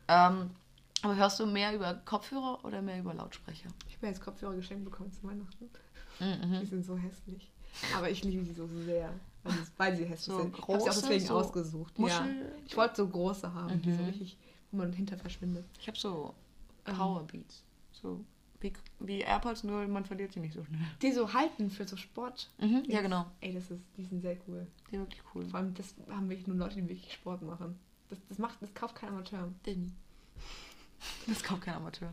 Ähm, 0.07 0.50
aber 1.02 1.16
hörst 1.16 1.40
du 1.40 1.47
mehr 1.47 1.75
über 1.75 1.95
Kopfhörer 2.04 2.64
oder 2.64 2.83
mehr 2.83 2.99
über 2.99 3.14
Lautsprecher? 3.14 3.69
Ich 3.88 3.97
habe 3.97 4.07
jetzt 4.09 4.21
Kopfhörer 4.21 4.54
geschenkt 4.54 4.85
bekommen 4.85 5.12
zu 5.12 5.23
Weihnachten. 5.25 5.71
Mhm. 6.19 6.61
Die 6.61 6.66
sind 6.66 6.85
so 6.85 6.97
hässlich. 6.97 7.50
Aber 7.97 8.11
ich 8.11 8.23
liebe 8.25 8.42
die 8.45 8.52
so 8.52 8.66
sehr. 8.85 9.12
Weil 9.76 9.97
sie, 9.97 10.04
hässlich 10.04 10.21
So 10.37 10.38
sind. 10.42 10.54
Ich 10.59 10.62
habe 10.62 10.73
sie 10.73 10.73
auch 10.73 10.85
große, 10.85 11.00
deswegen 11.02 11.26
so 11.26 11.35
ausgesucht. 11.38 11.99
Ja. 11.99 12.26
Ich 12.66 12.76
wollte 12.76 12.97
so 12.97 13.09
große 13.09 13.54
haben, 13.54 13.80
die 13.80 13.92
so 13.92 14.00
Mhm. 14.02 14.09
richtig, 14.09 14.37
wo 14.71 14.76
man 14.78 14.92
hinter 14.92 15.16
verschwindet. 15.16 15.64
Ich 15.78 15.87
habe 15.88 15.99
so 15.99 16.35
Ähm. 16.87 16.97
Powerbeats. 16.97 17.62
So 17.92 18.25
wie, 18.61 18.73
wie 18.99 19.21
AirPods, 19.21 19.64
nur 19.64 19.87
man 19.88 20.04
verliert 20.04 20.33
sie 20.33 20.40
nicht 20.40 20.52
so 20.54 20.62
schnell. 20.64 20.80
Die 21.00 21.12
so 21.12 21.33
halten 21.33 21.71
für 21.71 21.87
so 21.88 21.97
Sport. 21.97 22.50
Mhm, 22.58 22.82
ja, 22.89 23.00
genau. 23.00 23.25
Ey, 23.41 23.54
das 23.54 23.71
ist, 23.71 23.80
die 23.97 24.04
sind 24.04 24.21
sehr 24.21 24.36
cool. 24.47 24.67
Die 24.89 24.97
sind 24.97 25.00
wirklich 25.06 25.23
cool. 25.34 25.49
Vor 25.49 25.60
allem, 25.60 25.73
das 25.75 25.95
haben 26.10 26.28
wirklich 26.28 26.47
nur 26.47 26.56
Leute, 26.58 26.75
die 26.75 26.82
wirklich 26.89 27.13
Sport 27.15 27.41
machen. 27.41 27.78
Das, 28.10 28.19
das 28.28 28.36
macht, 28.39 28.60
das 28.60 28.75
kauft 28.75 28.97
kein 28.97 29.08
Amateur. 29.10 29.49
Disney. 29.65 29.93
Das 31.26 31.43
kauft 31.43 31.63
kein 31.63 31.75
Amateur. 31.75 32.13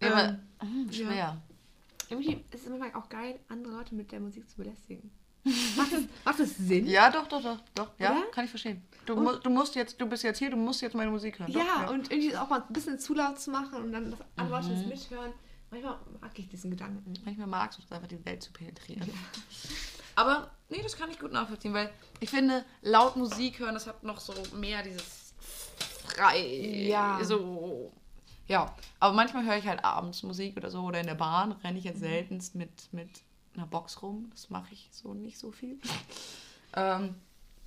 Ähm, 0.00 0.12
Aber, 0.12 0.38
mhm, 0.64 0.92
schwer. 0.92 1.14
ja. 1.14 1.36
Irgendwie 2.10 2.44
ist 2.52 2.62
es 2.64 2.68
manchmal 2.68 2.94
auch 2.94 3.08
geil, 3.08 3.38
andere 3.48 3.74
Leute 3.74 3.94
mit 3.94 4.10
der 4.12 4.20
Musik 4.20 4.48
zu 4.48 4.56
belästigen. 4.56 5.10
macht, 5.76 5.92
das, 5.92 6.02
macht 6.24 6.40
das 6.40 6.56
Sinn? 6.56 6.86
Ja, 6.86 7.10
doch, 7.10 7.26
doch, 7.26 7.42
doch, 7.42 7.58
doch. 7.74 7.90
Ja, 7.98 8.12
Oder? 8.12 8.30
kann 8.30 8.44
ich 8.44 8.50
verstehen. 8.50 8.82
Du, 9.06 9.16
mu 9.16 9.32
du 9.32 9.50
musst 9.50 9.74
jetzt, 9.74 10.00
du 10.00 10.06
bist 10.06 10.22
jetzt 10.22 10.38
hier, 10.38 10.50
du 10.50 10.56
musst 10.56 10.80
jetzt 10.80 10.94
meine 10.94 11.10
Musik 11.10 11.38
hören. 11.38 11.50
Ja, 11.52 11.84
doch, 11.86 11.92
und 11.92 12.10
irgendwie 12.10 12.36
auch 12.36 12.48
mal 12.48 12.62
ein 12.66 12.72
bisschen 12.72 12.98
zu 12.98 13.14
laut 13.14 13.38
zu 13.40 13.50
machen 13.50 13.82
und 13.82 13.92
dann, 13.92 14.10
dass 14.10 14.20
andere 14.36 14.60
Leute 14.60 14.72
das 14.74 14.82
Mhm. 14.82 14.88
mithören. 14.88 15.32
Manchmal 15.70 15.98
mag 16.20 16.38
ich 16.38 16.48
diesen 16.48 16.70
Gedanken. 16.70 17.12
Manchmal 17.26 17.46
magst 17.46 17.78
du 17.78 17.82
es 17.82 17.92
einfach, 17.92 18.08
die 18.08 18.24
Welt 18.24 18.42
zu 18.42 18.52
penetrieren. 18.52 19.02
Aber, 20.14 20.50
nee, 20.70 20.80
das 20.82 20.96
kann 20.96 21.10
ich 21.10 21.18
gut 21.20 21.32
nachvollziehen, 21.32 21.74
weil 21.74 21.90
ich 22.20 22.30
finde, 22.30 22.64
laut 22.82 23.16
Musik 23.16 23.58
hören, 23.58 23.74
das 23.74 23.86
hat 23.86 24.02
noch 24.02 24.18
so 24.18 24.32
mehr 24.56 24.82
dieses 24.82 25.34
frei. 26.06 26.40
Ja. 26.88 27.22
So. 27.22 27.92
Ja, 28.48 28.74
aber 28.98 29.14
manchmal 29.14 29.44
höre 29.44 29.58
ich 29.58 29.66
halt 29.66 29.84
abends 29.84 30.22
Musik 30.22 30.56
oder 30.56 30.70
so 30.70 30.82
oder 30.82 31.00
in 31.00 31.06
der 31.06 31.14
Bahn 31.14 31.52
renne 31.52 31.78
ich 31.78 31.84
jetzt 31.84 32.00
seltenst 32.00 32.54
mit, 32.54 32.92
mit 32.92 33.10
einer 33.54 33.66
Box 33.66 34.02
rum. 34.02 34.28
Das 34.30 34.48
mache 34.48 34.72
ich 34.72 34.88
so 34.90 35.12
nicht 35.12 35.38
so 35.38 35.52
viel. 35.52 35.78
ähm, 36.74 37.14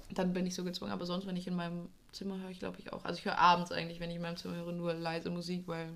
dann 0.10 0.34
bin 0.34 0.46
ich 0.48 0.56
so 0.56 0.63
gezwungen, 0.63 0.91
aber 0.91 1.06
sonst, 1.06 1.28
wenn 1.28 1.36
ich 1.38 1.48
in 1.48 1.56
meinem 1.56 1.88
Zimmer 2.12 2.39
höre, 2.39 2.50
ich 2.50 2.60
glaube 2.60 2.80
ich 2.80 2.91
auch. 2.91 3.06
Also 3.06 3.20
ich 3.20 3.26
höre 3.26 3.38
abends 3.38 3.72
eigentlich, 3.72 4.00
wenn 4.00 4.10
ich 4.10 4.15
in 4.15 4.22
meinem 4.24 4.38
Zimmer 4.38 4.56
höre, 4.56 4.72
nur 4.72 4.94
leise 4.94 5.30
Musik, 5.30 5.67
weil 5.67 5.94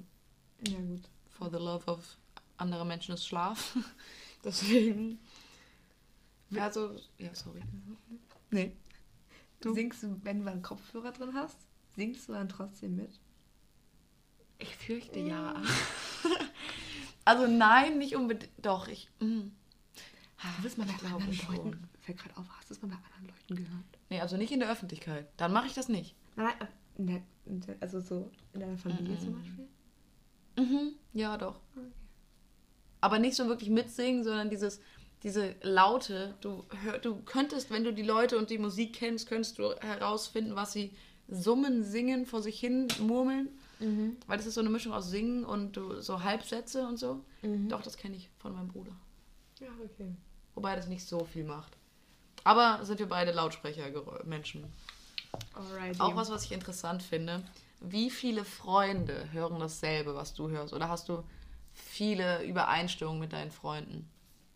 Ja, 0.67 0.77
gut. 0.77 1.09
for 1.29 1.49
the 1.49 1.57
love 1.57 1.85
of 1.87 2.17
andere 2.57 2.85
Menschen 2.85 3.15
ist 3.15 3.27
Schlaf. 3.27 3.75
Deswegen. 4.43 5.19
Also, 6.55 6.95
ja, 7.17 7.33
sorry. 7.33 7.61
Nee. 8.51 8.71
Du? 9.59 9.73
Singst 9.73 10.03
du, 10.03 10.19
wenn 10.23 10.43
du 10.43 10.51
einen 10.51 10.61
Kopfhörer 10.61 11.11
drin 11.11 11.33
hast, 11.33 11.57
singst 11.95 12.29
du 12.29 12.33
dann 12.33 12.47
trotzdem 12.47 12.95
mit? 12.95 13.19
Ich 14.65 14.75
fürchte 14.75 15.19
ja. 15.19 15.61
also 17.25 17.47
nein, 17.47 17.97
nicht 17.97 18.15
unbedingt. 18.15 18.51
Doch, 18.57 18.87
ich. 18.87 19.09
Mm. 19.19 19.51
Du 20.57 20.63
bist 20.63 20.77
ich 20.77 20.97
glaube 20.97 21.15
anderen 21.15 21.33
schon. 21.33 21.55
Leuten, 21.55 21.89
fällt 22.01 22.19
gerade 22.19 22.37
auf, 22.37 22.45
hast 22.57 22.69
du 22.69 22.73
es 22.73 22.81
mal 22.81 22.89
bei 22.89 22.95
anderen 22.95 23.27
Leuten 23.27 23.55
gehört? 23.55 23.85
Nee, 24.09 24.21
also 24.21 24.37
nicht 24.37 24.51
in 24.51 24.59
der 24.59 24.69
Öffentlichkeit. 24.69 25.27
Dann 25.37 25.51
mache 25.51 25.67
ich 25.67 25.73
das 25.73 25.89
nicht. 25.89 26.15
Nein, 26.35 26.53
der, 26.97 27.21
also 27.79 27.99
so 27.99 28.31
in 28.53 28.59
deiner 28.59 28.77
Familie 28.77 29.17
zum 29.19 29.39
Beispiel? 29.39 29.67
Mhm. 30.57 30.93
Ja, 31.13 31.37
doch. 31.37 31.59
Okay. 31.75 31.87
Aber 33.01 33.19
nicht 33.19 33.35
so 33.35 33.47
wirklich 33.47 33.69
mitsingen, 33.69 34.23
sondern 34.23 34.49
dieses, 34.49 34.79
diese 35.23 35.55
Laute. 35.61 36.35
Du, 36.41 36.65
hör, 36.83 36.97
du 36.99 37.21
könntest, 37.23 37.69
wenn 37.69 37.83
du 37.83 37.93
die 37.93 38.03
Leute 38.03 38.37
und 38.37 38.49
die 38.49 38.57
Musik 38.57 38.93
kennst, 38.93 39.27
könntest 39.27 39.59
du 39.59 39.75
herausfinden, 39.81 40.55
was 40.55 40.73
sie 40.73 40.95
summen, 41.27 41.83
singen, 41.83 42.25
vor 42.25 42.41
sich 42.41 42.59
hin 42.59 42.87
murmeln. 42.99 43.49
Mhm. 43.79 44.17
Weil 44.27 44.37
das 44.37 44.45
ist 44.45 44.55
so 44.55 44.61
eine 44.61 44.69
Mischung 44.69 44.93
aus 44.93 45.09
Singen 45.09 45.43
und 45.43 45.79
so 45.99 46.23
Halbsätze 46.23 46.87
und 46.87 46.97
so. 46.97 47.23
Mhm. 47.41 47.69
Doch, 47.69 47.81
das 47.81 47.97
kenne 47.97 48.15
ich 48.15 48.29
von 48.37 48.53
meinem 48.53 48.67
Bruder. 48.67 48.91
Ja, 49.59 49.67
okay. 49.83 50.15
Wobei 50.53 50.75
das 50.75 50.87
nicht 50.87 51.05
so 51.05 51.25
viel 51.25 51.43
macht. 51.43 51.77
Aber 52.43 52.83
sind 52.85 52.99
wir 52.99 53.09
beide 53.09 53.31
Lautsprecher-Menschen. 53.31 54.65
Alright. 55.53 55.99
Auch 55.99 56.15
was, 56.15 56.29
was 56.29 56.45
ich 56.45 56.51
interessant 56.51 57.03
finde. 57.03 57.43
Wie 57.81 58.09
viele 58.09 58.45
Freunde 58.45 59.31
hören 59.31 59.59
dasselbe, 59.59 60.15
was 60.15 60.33
du 60.33 60.49
hörst? 60.49 60.73
Oder 60.73 60.87
hast 60.87 61.09
du 61.09 61.23
viele 61.73 62.43
Übereinstimmungen 62.43 63.19
mit 63.19 63.33
deinen 63.33 63.51
Freunden? 63.51 64.09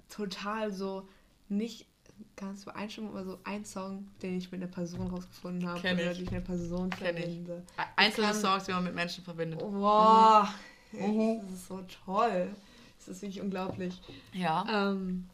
total 0.10 0.74
so 0.74 1.08
nicht 1.48 1.88
ganz 2.36 2.64
übereinstimmend, 2.64 3.12
aber 3.12 3.24
so 3.26 3.40
ein 3.44 3.66
Song, 3.66 4.08
den 4.22 4.38
ich 4.38 4.52
mit 4.52 4.62
einer 4.62 4.72
Person 4.72 5.08
rausgefunden 5.08 5.68
habe. 5.68 5.80
Kenn 5.82 5.98
oder 6.00 6.12
ich. 6.12 6.20
ich 6.20 6.26
mit 6.26 6.34
einer 6.34 6.42
Person 6.46 6.90
Kenn 6.90 7.18
ich. 7.18 7.24
verbinde. 7.24 7.64
Einzelne 7.96 8.28
kann- 8.28 8.36
Songs, 8.42 8.64
die 8.66 8.72
man 8.72 8.84
mit 8.84 8.96
Menschen 8.96 9.24
verbindet. 9.24 9.62
Wow. 9.62 10.48
Mhm. 10.92 11.42
Das 11.44 11.52
ist 11.54 11.68
so 11.68 11.82
toll. 12.06 12.50
Das 12.98 13.08
ist 13.08 13.22
wirklich 13.22 13.42
unglaublich. 13.42 14.02
Ja. 14.34 14.66
Ähm, 14.92 15.28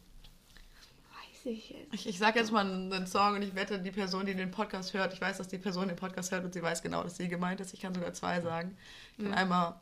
weiß 1.10 1.46
ich 1.46 1.70
jetzt. 1.70 1.94
Ich, 1.94 2.08
ich 2.08 2.18
sage 2.18 2.38
jetzt 2.38 2.52
mal 2.52 2.64
einen, 2.64 2.92
einen 2.92 3.06
Song 3.06 3.34
und 3.36 3.42
ich 3.42 3.54
wette, 3.54 3.78
die 3.80 3.90
Person, 3.90 4.26
die 4.26 4.34
den 4.34 4.50
Podcast 4.50 4.92
hört, 4.94 5.12
ich 5.14 5.20
weiß, 5.20 5.38
dass 5.38 5.48
die 5.48 5.58
Person 5.58 5.88
den 5.88 5.96
Podcast 5.96 6.30
hört 6.32 6.44
und 6.44 6.52
sie 6.52 6.62
weiß 6.62 6.82
genau, 6.82 7.02
dass 7.02 7.16
sie 7.16 7.28
gemeint 7.28 7.60
ist. 7.60 7.72
Ich 7.74 7.80
kann 7.80 7.94
sogar 7.94 8.12
zwei 8.12 8.40
sagen. 8.40 8.76
Ich 9.16 9.24
kann 9.24 9.32
Ja. 9.32 9.38
einmal 9.38 9.74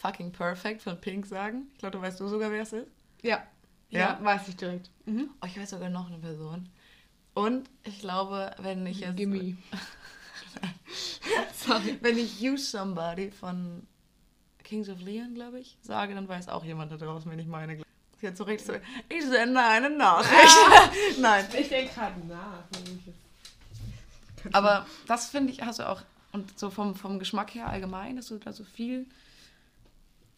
Fucking 0.00 0.32
Perfect 0.32 0.82
von 0.82 1.00
Pink 1.00 1.26
sagen. 1.26 1.68
Ich 1.74 1.78
glaube, 1.78 1.96
du 1.96 2.02
weißt 2.02 2.18
du 2.20 2.28
sogar, 2.28 2.50
wer 2.50 2.62
es 2.62 2.72
ist. 2.72 2.88
Ja. 3.22 3.42
Ja? 3.90 4.00
Ja, 4.00 4.18
weiß 4.22 4.48
ich 4.48 4.56
direkt. 4.56 4.90
Mhm. 5.04 5.30
Oh, 5.40 5.46
ich 5.46 5.58
weiß 5.58 5.70
sogar 5.70 5.88
noch 5.88 6.08
eine 6.08 6.18
Person. 6.18 6.68
Und 7.34 7.68
ich 7.84 8.00
glaube, 8.00 8.54
wenn 8.58 8.86
ich 8.86 9.00
jetzt. 9.00 9.16
Gimme. 9.16 9.56
Sorry. 11.54 11.98
Wenn 12.00 12.18
ich 12.18 12.40
Use 12.40 12.64
Somebody 12.64 13.30
von 13.30 13.86
Kings 14.66 14.88
of 14.88 15.00
Leon, 15.00 15.34
glaube 15.34 15.60
ich, 15.60 15.76
sage, 15.80 16.14
dann 16.14 16.26
weiß 16.26 16.48
auch 16.48 16.64
jemand 16.64 16.90
da 16.90 16.96
draußen, 16.96 17.30
wen 17.30 17.38
ich 17.38 17.46
meine. 17.46 17.80
Sie 18.18 18.26
hat 18.26 18.36
so 18.36 18.44
richtig 18.44 18.66
so, 18.66 18.72
ich 19.08 19.24
sende 19.24 19.60
eine 19.62 19.90
Nachricht. 19.90 20.56
Nein. 21.20 21.46
Ich 21.56 21.68
denke 21.68 21.94
gerade 21.94 22.26
nach. 22.26 22.64
Aber 24.52 24.86
das 25.06 25.28
finde 25.28 25.52
ich, 25.52 25.62
hast 25.62 25.78
du 25.78 25.88
auch, 25.88 26.02
und 26.32 26.58
so 26.58 26.70
vom, 26.70 26.96
vom 26.96 27.20
Geschmack 27.20 27.54
her 27.54 27.68
allgemein, 27.68 28.16
dass 28.16 28.26
du 28.28 28.38
da 28.38 28.52
so 28.52 28.64
viel 28.64 29.00
in 29.00 29.06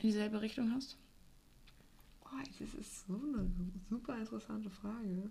dieselbe 0.03 0.43
Richtung 0.43 0.73
hast? 0.75 0.98
Boah, 2.31 2.43
das 2.59 2.75
ist 2.75 3.07
so 3.07 3.15
eine 3.15 3.51
super 3.89 4.17
interessante 4.19 4.71
Frage. 4.71 5.31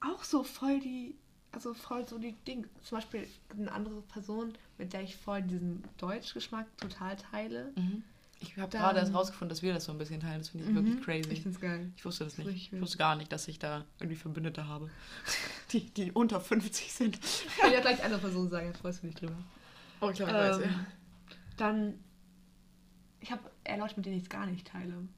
Auch 0.00 0.24
so 0.24 0.42
voll 0.42 0.80
die, 0.80 1.14
also 1.52 1.74
voll 1.74 2.06
so 2.06 2.18
die 2.18 2.32
Dinge. 2.46 2.68
Zum 2.82 2.98
Beispiel 2.98 3.26
eine 3.56 3.72
andere 3.72 4.02
Person, 4.02 4.52
mit 4.78 4.92
der 4.92 5.02
ich 5.02 5.16
voll 5.16 5.42
diesen 5.42 5.82
Deutschgeschmack 5.98 6.66
total 6.78 7.16
teile. 7.16 7.72
Ich 8.40 8.56
habe 8.58 8.70
gerade 8.76 8.98
erst 8.98 9.14
rausgefunden, 9.14 9.48
dass 9.48 9.62
wir 9.62 9.72
das 9.72 9.84
so 9.84 9.92
ein 9.92 9.98
bisschen 9.98 10.20
teilen. 10.20 10.38
Das 10.38 10.50
finde 10.50 10.68
ich 10.68 10.74
wirklich 10.74 11.00
crazy. 11.02 11.30
Ich 11.30 11.42
find's 11.42 11.60
geil. 11.60 11.90
Ich 11.96 12.04
wusste 12.04 12.24
das 12.24 12.36
nicht. 12.36 12.48
Richtig 12.48 12.72
Ich 12.72 12.80
wusste 12.80 12.98
gar 12.98 13.16
nicht, 13.16 13.32
dass 13.32 13.48
ich 13.48 13.58
da 13.58 13.84
irgendwie 13.98 14.16
Verbündete 14.16 14.68
habe. 14.68 14.90
Die, 15.72 15.80
die 15.90 16.12
unter 16.12 16.40
50 16.40 16.92
sind. 16.92 17.18
Ich 17.24 17.56
kann 17.58 17.72
ja 17.72 17.80
gleich 17.80 18.00
eine 18.00 18.18
Person 18.18 18.48
sagen, 18.48 18.72
da 18.72 18.78
freust 18.78 19.02
du 19.02 19.08
dich 19.08 19.16
drüber. 19.16 19.34
Oh, 20.00 20.10
ich 20.10 20.16
glaube, 20.16 20.32
Ähm, 20.62 20.86
Dann, 21.56 21.94
ich 23.20 23.32
habe 23.32 23.42
eher 23.64 23.78
Leute, 23.78 23.96
mit 23.96 24.06
denen 24.06 24.16
ich 24.16 24.22
es 24.22 24.28
gar 24.28 24.46
nicht 24.46 24.64
teile. 24.68 25.08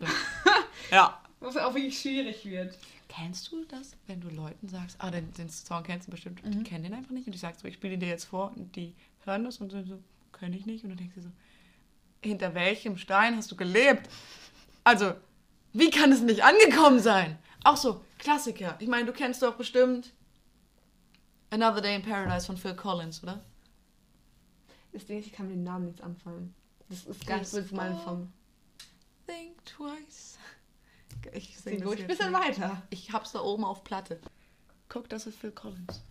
Ja. 0.90 1.20
Was 1.40 1.56
auch 1.56 1.74
wirklich 1.74 1.98
schwierig 2.00 2.44
wird. 2.44 2.76
Kennst 3.08 3.50
du 3.52 3.64
das, 3.64 3.96
wenn 4.06 4.20
du 4.20 4.28
Leuten 4.28 4.68
sagst, 4.68 4.96
ah, 4.98 5.10
den, 5.10 5.32
den 5.34 5.48
Song 5.48 5.82
kennst 5.82 6.06
du 6.08 6.10
bestimmt 6.10 6.42
und 6.44 6.50
Mhm. 6.54 6.64
die 6.64 6.70
kennen 6.70 6.84
den 6.84 6.94
einfach 6.94 7.10
nicht 7.12 7.26
und 7.26 7.34
ich 7.34 7.40
sagst 7.40 7.60
so, 7.60 7.68
ich 7.68 7.74
spiele 7.74 7.94
ihn 7.94 8.00
dir 8.00 8.08
jetzt 8.08 8.24
vor 8.24 8.52
und 8.56 8.74
die 8.76 8.94
hören 9.24 9.44
das 9.44 9.58
und 9.58 9.70
sind 9.70 9.86
so, 9.88 9.98
kenne 10.32 10.56
ich 10.56 10.66
nicht 10.66 10.82
und 10.84 10.90
dann 10.90 10.98
denkst 10.98 11.14
du 11.16 11.22
so, 11.22 11.30
hinter 12.22 12.54
welchem 12.54 12.96
Stein 12.98 13.36
hast 13.36 13.50
du 13.50 13.56
gelebt? 13.56 14.08
Also, 14.84 15.14
wie 15.72 15.90
kann 15.90 16.12
es 16.12 16.20
nicht 16.20 16.42
angekommen 16.44 17.00
sein? 17.00 17.38
Auch 17.64 17.76
so, 17.76 18.04
Klassiker. 18.18 18.76
Ich 18.80 18.88
meine, 18.88 19.06
du 19.06 19.12
kennst 19.12 19.42
doch 19.42 19.54
bestimmt 19.56 20.12
Another 21.50 21.80
Day 21.80 21.96
in 21.96 22.02
Paradise 22.02 22.46
von 22.46 22.56
Phil 22.56 22.74
Collins, 22.74 23.22
oder? 23.22 23.40
Das 24.92 25.06
Ding 25.06 25.18
ist, 25.18 25.26
ich 25.26 25.32
kann 25.32 25.46
mit 25.48 25.56
den 25.56 25.64
Namen 25.64 25.88
jetzt 25.88 26.00
anfangen. 26.02 26.54
Das 26.88 27.04
ist 27.04 27.26
ganz 27.26 27.50
kurz 27.52 27.70
mal 27.70 27.96
vom. 28.04 28.32
Think 29.30 29.64
twice. 29.64 30.38
Ich 31.32 31.58
Sing 31.58 31.78
sing 31.78 31.86
ruhig 31.86 32.00
ein 32.00 32.06
bisschen 32.06 32.32
jetzt 32.32 32.48
nicht. 32.48 32.60
weiter. 32.60 32.82
Ich 32.88 33.12
hab's 33.12 33.32
da 33.32 33.40
oben 33.40 33.64
auf 33.64 33.84
Platte. 33.84 34.18
Guck, 34.88 35.08
das 35.10 35.26
ist 35.26 35.38
Phil 35.38 35.50
Collins. 35.52 36.02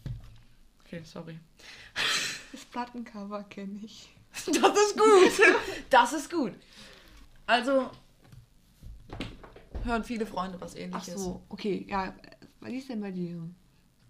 Okay, 0.86 1.02
sorry. 1.04 1.40
Das 2.52 2.66
Plattencover 2.66 3.44
kenne 3.44 3.80
ich. 3.84 4.10
Das 4.46 4.78
ist 4.78 4.98
gut. 4.98 5.48
Das 5.90 6.14
ist 6.14 6.32
gut. 6.32 6.54
Also 7.48 7.90
hören 9.84 10.04
viele 10.04 10.26
Freunde 10.26 10.60
was 10.62 10.74
Ach 10.76 10.80
ähnliches. 10.80 11.16
so, 11.16 11.42
okay, 11.50 11.86
ja. 11.90 12.14
Was 12.60 12.72
ist 12.72 12.90
denn 12.90 13.02
bei 13.02 13.12
dir? 13.12 13.42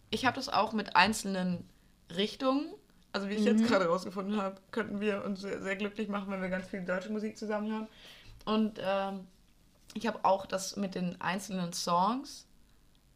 Ich 0.10 0.26
habe 0.26 0.36
das 0.36 0.50
auch 0.50 0.74
mit 0.74 0.96
einzelnen 0.96 1.68
Richtungen. 2.16 2.74
Also 3.14 3.30
wie 3.30 3.34
ich 3.36 3.44
jetzt 3.46 3.62
Mhm. 3.62 3.68
gerade 3.68 3.86
rausgefunden 3.88 4.42
habe, 4.42 4.60
könnten 4.72 5.00
wir 5.02 5.24
uns 5.24 5.42
sehr, 5.42 5.62
sehr 5.62 5.76
glücklich 5.76 6.10
machen, 6.10 6.30
wenn 6.32 6.42
wir 6.42 6.50
ganz 6.50 6.68
viel 6.68 6.84
deutsche 6.84 7.10
Musik 7.12 7.38
zusammen 7.38 7.72
hören. 7.72 7.88
Und 8.50 8.80
ähm, 8.84 9.28
ich 9.94 10.08
habe 10.08 10.20
auch 10.24 10.46
das 10.46 10.76
mit 10.76 10.96
den 10.96 11.20
einzelnen 11.22 11.74
Songs, 11.74 12.46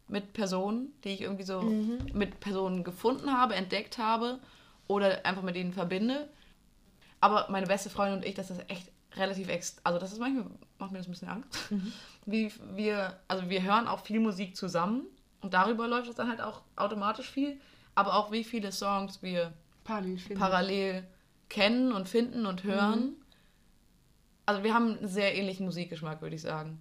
mit 0.08 0.32
Personen, 0.32 0.92
die 1.02 1.10
ich 1.10 1.22
irgendwie 1.22 1.44
so 1.44 1.60
Mhm. 1.62 1.98
mit 2.12 2.40
Personen 2.40 2.84
gefunden 2.84 3.32
habe, 3.32 3.54
entdeckt 3.54 3.98
habe 3.98 4.38
oder 4.86 5.24
einfach 5.24 5.42
mit 5.42 5.56
ihnen 5.56 5.72
verbinde. 5.72 6.28
Aber 7.20 7.46
meine 7.50 7.66
beste 7.66 7.88
Freundin 7.90 8.18
und 8.18 8.24
ich, 8.26 8.34
das 8.34 8.50
ist 8.50 8.68
echt 8.68 8.90
relativ 9.16 9.48
ex. 9.48 9.76
Also 9.82 9.98
das 9.98 10.12
ist 10.12 10.18
manchmal 10.18 10.46
macht 10.78 10.92
mir 10.92 10.98
das 10.98 11.08
ein 11.08 11.12
bisschen 11.12 11.28
Angst. 11.28 11.48
Wie 12.26 12.52
wir, 12.74 13.18
also 13.28 13.48
wir 13.48 13.62
hören 13.62 13.86
auch 13.88 14.00
viel 14.00 14.20
Musik 14.20 14.56
zusammen 14.56 15.04
und 15.40 15.54
darüber 15.54 15.88
läuft 15.88 16.08
es 16.08 16.16
dann 16.16 16.28
halt 16.28 16.40
auch 16.40 16.62
automatisch 16.76 17.30
viel. 17.30 17.58
Aber 17.94 18.14
auch 18.16 18.30
wie 18.32 18.44
viele 18.44 18.72
Songs 18.72 19.22
wir 19.22 19.52
Parallel 19.84 20.18
parallel 20.36 21.04
kennen 21.48 21.92
und 21.92 22.08
finden 22.08 22.44
und 22.46 22.64
hören. 22.64 23.14
Also 24.46 24.62
wir 24.62 24.74
haben 24.74 24.98
einen 24.98 25.08
sehr 25.08 25.34
ähnlichen 25.34 25.66
Musikgeschmack, 25.66 26.20
würde 26.20 26.36
ich 26.36 26.42
sagen. 26.42 26.80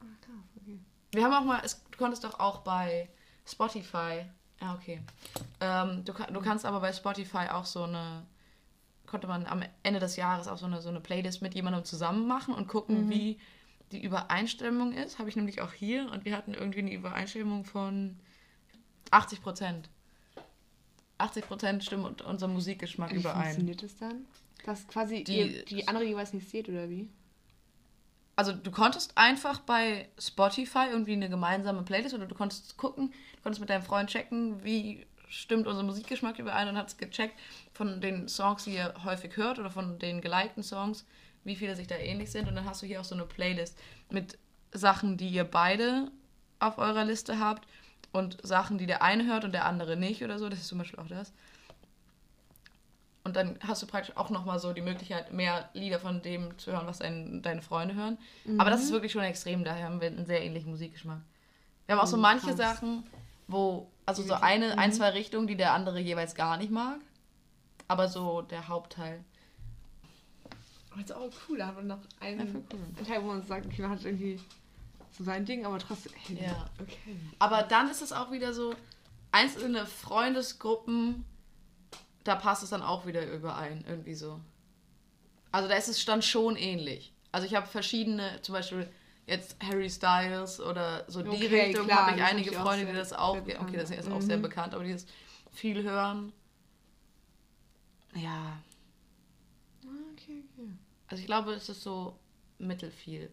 Ah, 0.00 0.04
krass, 0.20 0.44
okay. 0.60 0.78
Wir 1.12 1.24
haben 1.24 1.32
auch 1.32 1.44
mal, 1.44 1.60
es, 1.64 1.82
du 1.90 1.98
konntest 1.98 2.24
doch 2.24 2.38
auch 2.38 2.58
bei 2.58 3.08
Spotify, 3.46 4.24
ja 4.60 4.74
okay, 4.74 5.00
ähm, 5.60 6.04
du, 6.04 6.12
du 6.12 6.40
kannst 6.40 6.64
aber 6.64 6.80
bei 6.80 6.92
Spotify 6.92 7.48
auch 7.50 7.64
so 7.64 7.84
eine, 7.84 8.26
konnte 9.06 9.26
man 9.26 9.46
am 9.46 9.62
Ende 9.82 10.00
des 10.00 10.16
Jahres 10.16 10.48
auch 10.48 10.58
so 10.58 10.66
eine, 10.66 10.80
so 10.82 10.88
eine 10.88 11.00
Playlist 11.00 11.42
mit 11.42 11.54
jemandem 11.54 11.84
zusammen 11.84 12.26
machen 12.26 12.54
und 12.54 12.68
gucken, 12.68 13.10
wie 13.10 13.38
die 13.92 14.02
Übereinstimmung 14.02 14.92
ist. 14.92 15.18
Habe 15.18 15.28
ich 15.28 15.36
nämlich 15.36 15.60
auch 15.60 15.72
hier 15.72 16.10
und 16.10 16.24
wir 16.24 16.36
hatten 16.36 16.54
irgendwie 16.54 16.80
eine 16.80 16.92
Übereinstimmung 16.92 17.64
von 17.64 18.18
80 19.10 19.42
Prozent. 19.42 19.88
80 21.18 21.46
Prozent 21.46 21.84
stimmt 21.84 22.04
mit 22.04 22.22
unserem 22.22 22.54
Musikgeschmack 22.54 23.12
Wie 23.12 23.16
überein. 23.16 23.42
funktioniert 23.42 23.82
das 23.82 23.96
dann? 23.96 24.26
Dass 24.64 24.86
quasi 24.88 25.24
Die- 25.24 25.38
ihr 25.38 25.64
die 25.64 25.88
andere 25.88 26.04
jeweils 26.04 26.32
nicht 26.32 26.48
seht, 26.48 26.68
oder 26.68 26.88
wie? 26.88 27.08
also 28.36 28.52
du 28.52 28.72
konntest 28.72 29.16
einfach 29.16 29.60
bei 29.60 30.08
Spotify 30.18 30.86
irgendwie 30.90 31.12
eine 31.12 31.28
gemeinsame 31.28 31.82
Playlist 31.82 32.16
oder 32.16 32.26
du 32.26 32.34
konntest 32.34 32.76
gucken, 32.76 33.12
du 33.36 33.42
konntest 33.42 33.60
mit 33.60 33.70
deinem 33.70 33.84
Freund 33.84 34.10
checken, 34.10 34.64
wie 34.64 35.06
stimmt 35.28 35.68
unser 35.68 35.84
Musikgeschmack 35.84 36.38
überein 36.40 36.68
und 36.68 36.76
hast 36.76 36.98
gecheckt 36.98 37.38
von 37.72 38.00
den 38.00 38.28
Songs, 38.28 38.64
die 38.64 38.74
ihr 38.74 38.92
häufig 39.04 39.36
hört 39.36 39.60
oder 39.60 39.70
von 39.70 40.00
den 40.00 40.20
gelikten 40.20 40.64
Songs, 40.64 41.06
wie 41.44 41.54
viele 41.54 41.76
sich 41.76 41.86
da 41.86 41.94
ähnlich 41.96 42.30
sind 42.32 42.48
und 42.48 42.56
dann 42.56 42.64
hast 42.64 42.82
du 42.82 42.86
hier 42.86 43.00
auch 43.00 43.04
so 43.04 43.14
eine 43.14 43.24
Playlist 43.24 43.78
mit 44.10 44.36
Sachen, 44.72 45.16
die 45.16 45.28
ihr 45.28 45.44
beide 45.44 46.10
auf 46.58 46.78
eurer 46.78 47.04
Liste 47.04 47.38
habt 47.38 47.68
und 48.10 48.38
Sachen, 48.44 48.78
die 48.78 48.86
der 48.86 49.02
eine 49.02 49.26
hört 49.26 49.44
und 49.44 49.52
der 49.52 49.64
andere 49.66 49.96
nicht 49.96 50.24
oder 50.24 50.40
so, 50.40 50.48
das 50.48 50.58
ist 50.60 50.68
zum 50.68 50.78
Beispiel 50.78 50.98
auch 50.98 51.06
das. 51.08 51.32
Und 53.24 53.36
dann 53.36 53.58
hast 53.66 53.82
du 53.82 53.86
praktisch 53.86 54.14
auch 54.16 54.28
nochmal 54.28 54.58
so 54.58 54.72
die 54.74 54.82
Möglichkeit, 54.82 55.32
mehr 55.32 55.70
Lieder 55.72 55.98
von 55.98 56.20
dem 56.20 56.56
zu 56.58 56.72
hören, 56.72 56.86
was 56.86 56.98
dein, 56.98 57.40
deine 57.40 57.62
Freunde 57.62 57.94
hören. 57.94 58.18
Aber 58.58 58.68
das 58.70 58.82
ist 58.82 58.92
wirklich 58.92 59.12
schon 59.12 59.22
extrem, 59.22 59.64
daher 59.64 59.86
haben 59.86 60.00
wir 60.00 60.08
einen 60.08 60.26
sehr 60.26 60.42
ähnlichen 60.42 60.70
Musikgeschmack. 60.70 61.20
Wir 61.86 61.94
haben 61.96 62.02
auch 62.02 62.06
so 62.06 62.16
Oh, 62.16 62.20
manche 62.20 62.48
krass. 62.48 62.56
Sachen, 62.56 63.04
wo, 63.48 63.90
also 64.04 64.22
so 64.22 64.34
eine, 64.34 64.76
ein, 64.78 64.92
zwei 64.92 65.08
Richtungen, 65.10 65.46
die 65.46 65.56
der 65.56 65.72
andere 65.72 66.00
jeweils 66.00 66.34
gar 66.34 66.58
nicht 66.58 66.70
mag. 66.70 66.98
Aber 67.88 68.08
so 68.08 68.42
der 68.42 68.68
Hauptteil. 68.68 69.24
Aber 70.90 71.00
jetzt 71.00 71.12
auch 71.12 71.30
cool, 71.48 71.58
da 71.58 71.66
haben 71.68 71.76
wir 71.78 71.82
noch 71.82 71.98
einen, 72.20 72.56
cool. 72.72 72.78
einen 72.96 73.06
Teil, 73.06 73.22
wo 73.22 73.28
man 73.28 73.42
sagt, 73.42 73.66
okay, 73.66 73.82
man 73.82 73.90
hat 73.90 74.04
irgendwie 74.04 74.38
so 75.12 75.24
sein 75.24 75.44
Ding, 75.44 75.64
aber 75.66 75.78
trotzdem. 75.78 76.12
Hey, 76.26 76.44
Ja. 76.44 76.66
Okay. 76.80 77.16
Aber 77.38 77.62
dann 77.62 77.90
ist 77.90 78.02
es 78.02 78.12
auch 78.12 78.30
wieder 78.30 78.52
so, 78.52 78.74
einzelne 79.32 79.86
Freundesgruppen, 79.86 81.24
da 82.24 82.34
passt 82.36 82.62
es 82.62 82.70
dann 82.70 82.82
auch 82.82 83.06
wieder 83.06 83.26
überein, 83.30 83.84
irgendwie 83.88 84.14
so. 84.14 84.40
Also 85.52 85.68
da 85.68 85.74
ist 85.76 85.88
es 85.88 86.04
dann 86.04 86.22
schon 86.22 86.56
ähnlich. 86.56 87.12
Also 87.32 87.46
ich 87.46 87.54
habe 87.54 87.66
verschiedene, 87.66 88.40
zum 88.42 88.54
Beispiel 88.54 88.88
jetzt 89.26 89.56
Harry 89.62 89.88
Styles 89.88 90.60
oder 90.60 91.04
so 91.08 91.22
die 91.22 91.28
Okay, 91.28 91.66
Richtung 91.68 91.86
klar, 91.86 92.06
habe 92.06 92.16
ich 92.16 92.22
einige 92.22 92.52
Freunde, 92.52 92.86
die 92.86 92.92
das 92.92 93.12
auch, 93.12 93.36
okay, 93.36 93.76
das 93.76 93.90
ist 93.90 94.10
auch 94.10 94.20
sehr 94.20 94.36
Mhm. 94.38 94.42
bekannt, 94.42 94.74
aber 94.74 94.84
die 94.84 94.92
das 94.92 95.06
viel 95.52 95.82
hören. 95.82 96.32
Ja, 98.14 98.58
Okay, 100.12 100.44
okay. 100.52 100.68
also 101.08 101.20
ich 101.20 101.26
glaube, 101.26 101.52
es 101.54 101.68
ist 101.68 101.82
so 101.82 102.18
mittelfiel. 102.58 103.30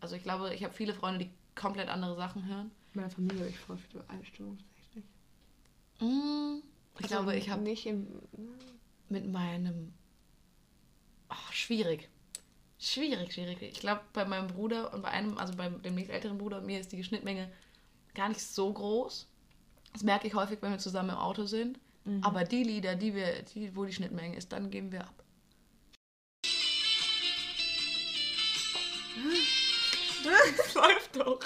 Also 0.00 0.16
ich 0.16 0.22
glaube, 0.22 0.54
ich 0.54 0.64
habe 0.64 0.74
viele 0.74 0.94
Freunde, 0.94 1.26
die 1.26 1.30
komplett 1.54 1.88
andere 1.88 2.16
Sachen 2.16 2.46
hören. 2.46 2.70
In 2.94 3.00
meiner 3.00 3.10
Familie 3.10 3.40
habe 3.40 3.50
ich 3.50 3.58
voll 3.58 3.78
viele 3.78 4.08
Einstellungen 4.08 4.58
tatsächlich. 4.58 5.04
Mm, 6.00 6.62
Ich 6.98 7.04
Also 7.04 7.16
glaube, 7.16 7.36
ich 7.36 7.50
habe 7.50 7.62
nicht 7.62 7.86
im. 7.86 8.06
mit 9.08 9.26
meinem. 9.30 9.92
Ach, 11.28 11.52
schwierig. 11.52 12.08
Schwierig, 12.78 13.32
schwierig. 13.34 13.60
Ich 13.62 13.80
glaube, 13.80 14.02
bei 14.12 14.24
meinem 14.24 14.46
Bruder 14.48 14.92
und 14.94 15.02
bei 15.02 15.08
einem, 15.08 15.36
also 15.38 15.54
bei 15.56 15.68
dem 15.68 15.94
nächst 15.94 16.10
älteren 16.12 16.38
Bruder 16.38 16.58
und 16.58 16.66
mir 16.66 16.78
ist 16.80 16.92
die 16.92 17.02
Schnittmenge 17.02 17.50
gar 18.14 18.28
nicht 18.28 18.40
so 18.40 18.72
groß. 18.72 19.28
Das 19.92 20.02
merke 20.02 20.26
ich 20.28 20.34
häufig, 20.34 20.62
wenn 20.62 20.70
wir 20.70 20.78
zusammen 20.78 21.10
im 21.10 21.16
Auto 21.16 21.44
sind. 21.44 21.78
Aber 22.22 22.44
die 22.44 22.62
Lieder, 22.62 22.94
die 22.96 23.14
wir, 23.14 23.42
die, 23.42 23.76
wo 23.76 23.84
die 23.84 23.92
Schnittmenge 23.92 24.34
ist, 24.36 24.50
dann 24.52 24.70
geben 24.70 24.92
wir 24.92 25.02
ab. 25.02 25.22
Das 30.24 30.74
läuft 30.74 31.16
doch. 31.16 31.40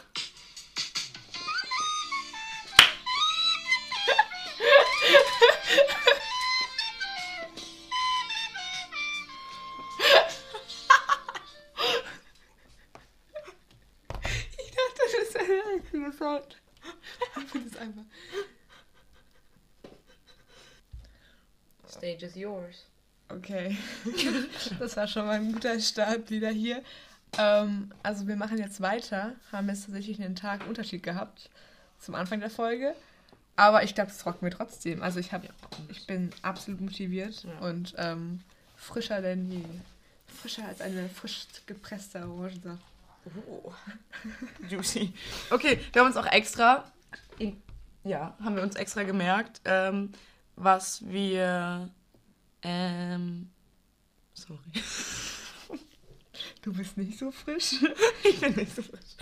Richtiger 15.92 16.12
Sound. 16.12 16.56
Ich 17.36 17.50
finde 17.50 17.68
es 17.68 17.76
einfach. 17.76 18.02
Stage 21.88 22.26
is 22.26 22.34
yours. 22.34 22.86
Okay. 23.28 23.76
das 24.78 24.96
war 24.96 25.06
schon 25.06 25.26
mal 25.26 25.36
ein 25.36 25.52
guter 25.52 25.78
Start 25.80 26.30
wieder 26.30 26.50
hier. 26.50 26.82
Ähm, 27.38 27.92
also 28.02 28.26
wir 28.26 28.36
machen 28.36 28.58
jetzt 28.58 28.80
weiter. 28.80 29.36
Haben 29.50 29.68
jetzt 29.68 29.86
tatsächlich 29.86 30.20
einen 30.20 30.36
Tag 30.36 30.66
Unterschied 30.66 31.02
gehabt 31.02 31.50
zum 31.98 32.14
Anfang 32.14 32.40
der 32.40 32.50
Folge. 32.50 32.94
Aber 33.56 33.82
ich 33.84 33.94
glaube, 33.94 34.10
das 34.10 34.24
rocken 34.24 34.42
wir 34.42 34.50
trotzdem. 34.50 35.02
Also 35.02 35.20
ich, 35.20 35.32
hab, 35.32 35.44
Ja. 35.44 35.50
ich 35.88 36.06
bin 36.06 36.30
absolut 36.42 36.80
motiviert 36.80 37.44
Ja. 37.44 37.58
und 37.66 37.94
ähm, 37.98 38.40
frischer 38.76 39.20
denn 39.20 39.50
je. 39.50 39.62
Frischer 40.26 40.66
als 40.66 40.80
eine 40.80 41.08
frisch 41.08 41.46
gepresste 41.66 42.26
Orangensaft. 42.26 42.82
Oh. 43.48 43.72
Juicy. 44.68 45.12
Okay, 45.50 45.78
wir 45.92 46.00
haben 46.00 46.08
uns 46.08 46.16
auch 46.16 46.26
extra, 46.26 46.90
ja, 48.02 48.36
haben 48.42 48.56
wir 48.56 48.62
uns 48.62 48.74
extra 48.74 49.04
gemerkt, 49.04 49.60
ähm, 49.64 50.10
was 50.56 51.06
wir, 51.06 51.88
ähm, 52.62 53.50
sorry. 54.34 54.58
Du 56.62 56.72
bist 56.72 56.96
nicht 56.96 57.18
so 57.18 57.30
frisch. 57.30 57.74
Ich 58.24 58.40
bin 58.40 58.54
nicht 58.56 58.74
so 58.74 58.82
frisch. 58.82 59.16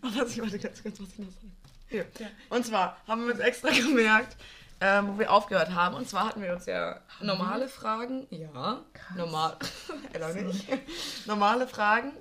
Was 0.00 0.30
ich 0.32 0.40
wollte 0.40 0.58
ganz 0.58 0.82
kurz, 0.82 0.98
was 1.00 1.08
ich 1.10 1.18
noch 1.18 1.30
sagen. 1.32 1.52
Hier. 1.88 2.06
Ja. 2.18 2.26
Und 2.50 2.66
zwar 2.66 2.96
haben 3.06 3.26
wir 3.26 3.32
uns 3.32 3.40
extra 3.40 3.70
gemerkt, 3.74 4.36
ähm, 4.80 5.08
wo 5.08 5.18
wir 5.18 5.32
aufgehört 5.32 5.74
haben. 5.74 5.94
Und 5.94 6.08
zwar 6.08 6.28
hatten 6.28 6.42
wir 6.42 6.52
uns 6.52 6.66
ja 6.66 7.00
normale 7.20 7.68
Fragen, 7.68 8.26
ja, 8.30 8.84
normal, 9.16 9.56
Ella 10.12 10.32
nicht, 10.32 10.66
normale 11.26 11.66
Fragen 11.66 12.12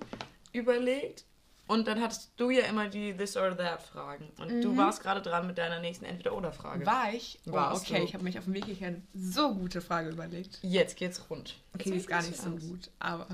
überlegt. 0.54 1.26
Und 1.68 1.88
dann 1.88 2.00
hattest 2.00 2.32
du 2.38 2.52
ja 2.52 2.64
immer 2.66 2.88
die 2.90 3.14
This 3.18 3.36
or 3.36 3.58
That 3.58 3.82
Fragen. 3.82 4.30
Und 4.38 4.62
du 4.62 4.78
warst 4.78 5.02
gerade 5.02 5.20
dran 5.22 5.48
mit 5.48 5.58
deiner 5.58 5.80
nächsten 5.80 6.06
Entweder-Oder-Frage. 6.06 6.86
War 6.86 7.12
ich? 7.12 7.40
Oh, 7.48 7.54
Warst 7.54 7.86
okay, 7.86 7.98
du. 7.98 8.04
ich 8.04 8.14
habe 8.14 8.24
mich 8.24 8.38
auf 8.38 8.44
dem 8.44 8.54
Weg 8.54 8.66
hierhin 8.66 9.02
so 9.16 9.52
gute 9.56 9.82
Frage 9.82 10.10
überlegt. 10.10 10.60
Jetzt 10.62 10.96
geht's 10.96 11.28
rund. 11.28 11.56
Okay, 11.74 11.90
die 11.90 11.98
ist 11.98 12.08
gar 12.08 12.22
nicht 12.22 12.38
so 12.38 12.52
gut, 12.52 12.92
aber. 13.00 13.28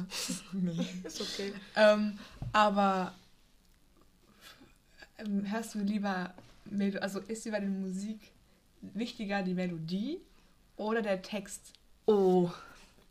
Ist 1.04 1.20
okay. 1.20 1.54
ähm, 1.76 2.20
aber 2.54 3.12
ähm, 3.12 3.21
hörst 5.50 5.76
du 5.76 5.80
lieber, 5.80 6.34
Melo 6.66 7.00
also 7.00 7.20
ist 7.20 7.46
dir 7.46 7.52
bei 7.52 7.60
der 7.60 7.70
Musik 7.70 8.20
wichtiger 8.82 9.44
die 9.44 9.54
Melodie 9.54 10.20
oder 10.78 11.02
der 11.02 11.22
Text? 11.22 11.74
Oh. 12.06 12.50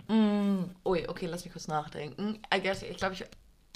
Mm. 0.09 0.65
Ui, 0.85 1.09
okay, 1.09 1.27
lass 1.27 1.45
mich 1.45 1.53
kurz 1.53 1.69
nachdenken. 1.69 2.41
I 2.53 2.61
guess, 2.61 2.83
ich 2.83 2.97
glaube, 2.97 3.15
ich. 3.15 3.25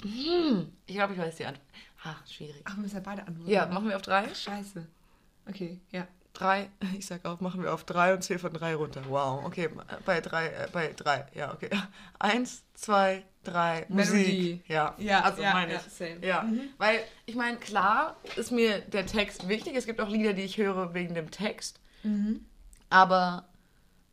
Hm, 0.03 0.71
ich 0.85 0.95
glaube, 0.95 1.13
ich 1.13 1.19
weiß 1.19 1.35
die 1.37 1.45
Antwort. 1.45 1.65
Ha, 2.03 2.15
schwierig. 2.27 2.61
Ach, 2.65 2.75
wir 2.75 2.81
müssen 2.81 2.95
ja 2.95 3.01
beide 3.01 3.25
antworten. 3.25 3.49
Ja, 3.49 3.65
machen 3.67 3.87
wir 3.87 3.95
auf 3.95 4.01
drei? 4.01 4.33
Scheiße. 4.33 4.85
Okay, 5.47 5.79
ja. 5.91 6.07
Drei. 6.35 6.69
Ich 6.97 7.05
sag 7.07 7.25
auch, 7.25 7.41
machen 7.41 7.63
wir 7.63 7.73
auf 7.73 7.83
drei 7.83 8.13
und 8.13 8.21
zähl 8.23 8.37
von 8.39 8.53
drei 8.53 8.75
runter. 8.75 9.01
Wow, 9.09 9.43
okay, 9.45 9.69
bei 10.05 10.21
drei, 10.21 10.47
äh, 10.47 10.67
bei 10.71 10.93
drei, 10.95 11.25
ja, 11.33 11.53
okay. 11.53 11.69
Eins, 12.19 12.63
zwei, 12.75 13.23
drei, 13.43 13.85
Melodie. 13.89 14.17
Musik. 14.59 14.69
Ja, 14.69 14.95
Ja, 14.97 15.21
also 15.21 15.41
ja, 15.41 15.53
meine 15.53 15.73
ja, 15.73 15.79
ich. 15.85 15.91
same. 15.93 16.25
Ja, 16.25 16.43
Mhm. 16.43 16.61
weil 16.77 16.99
ich 17.25 17.35
meine, 17.35 17.57
klar 17.57 18.15
ist 18.35 18.51
mir 18.51 18.79
der 18.79 19.05
Text 19.05 19.47
wichtig. 19.47 19.75
Es 19.75 19.85
gibt 19.85 19.99
auch 20.01 20.09
Lieder, 20.09 20.33
die 20.33 20.43
ich 20.43 20.57
höre 20.57 20.93
wegen 20.93 21.13
dem 21.15 21.31
Text. 21.31 21.79
Mhm. 22.03 22.45
Aber 22.89 23.45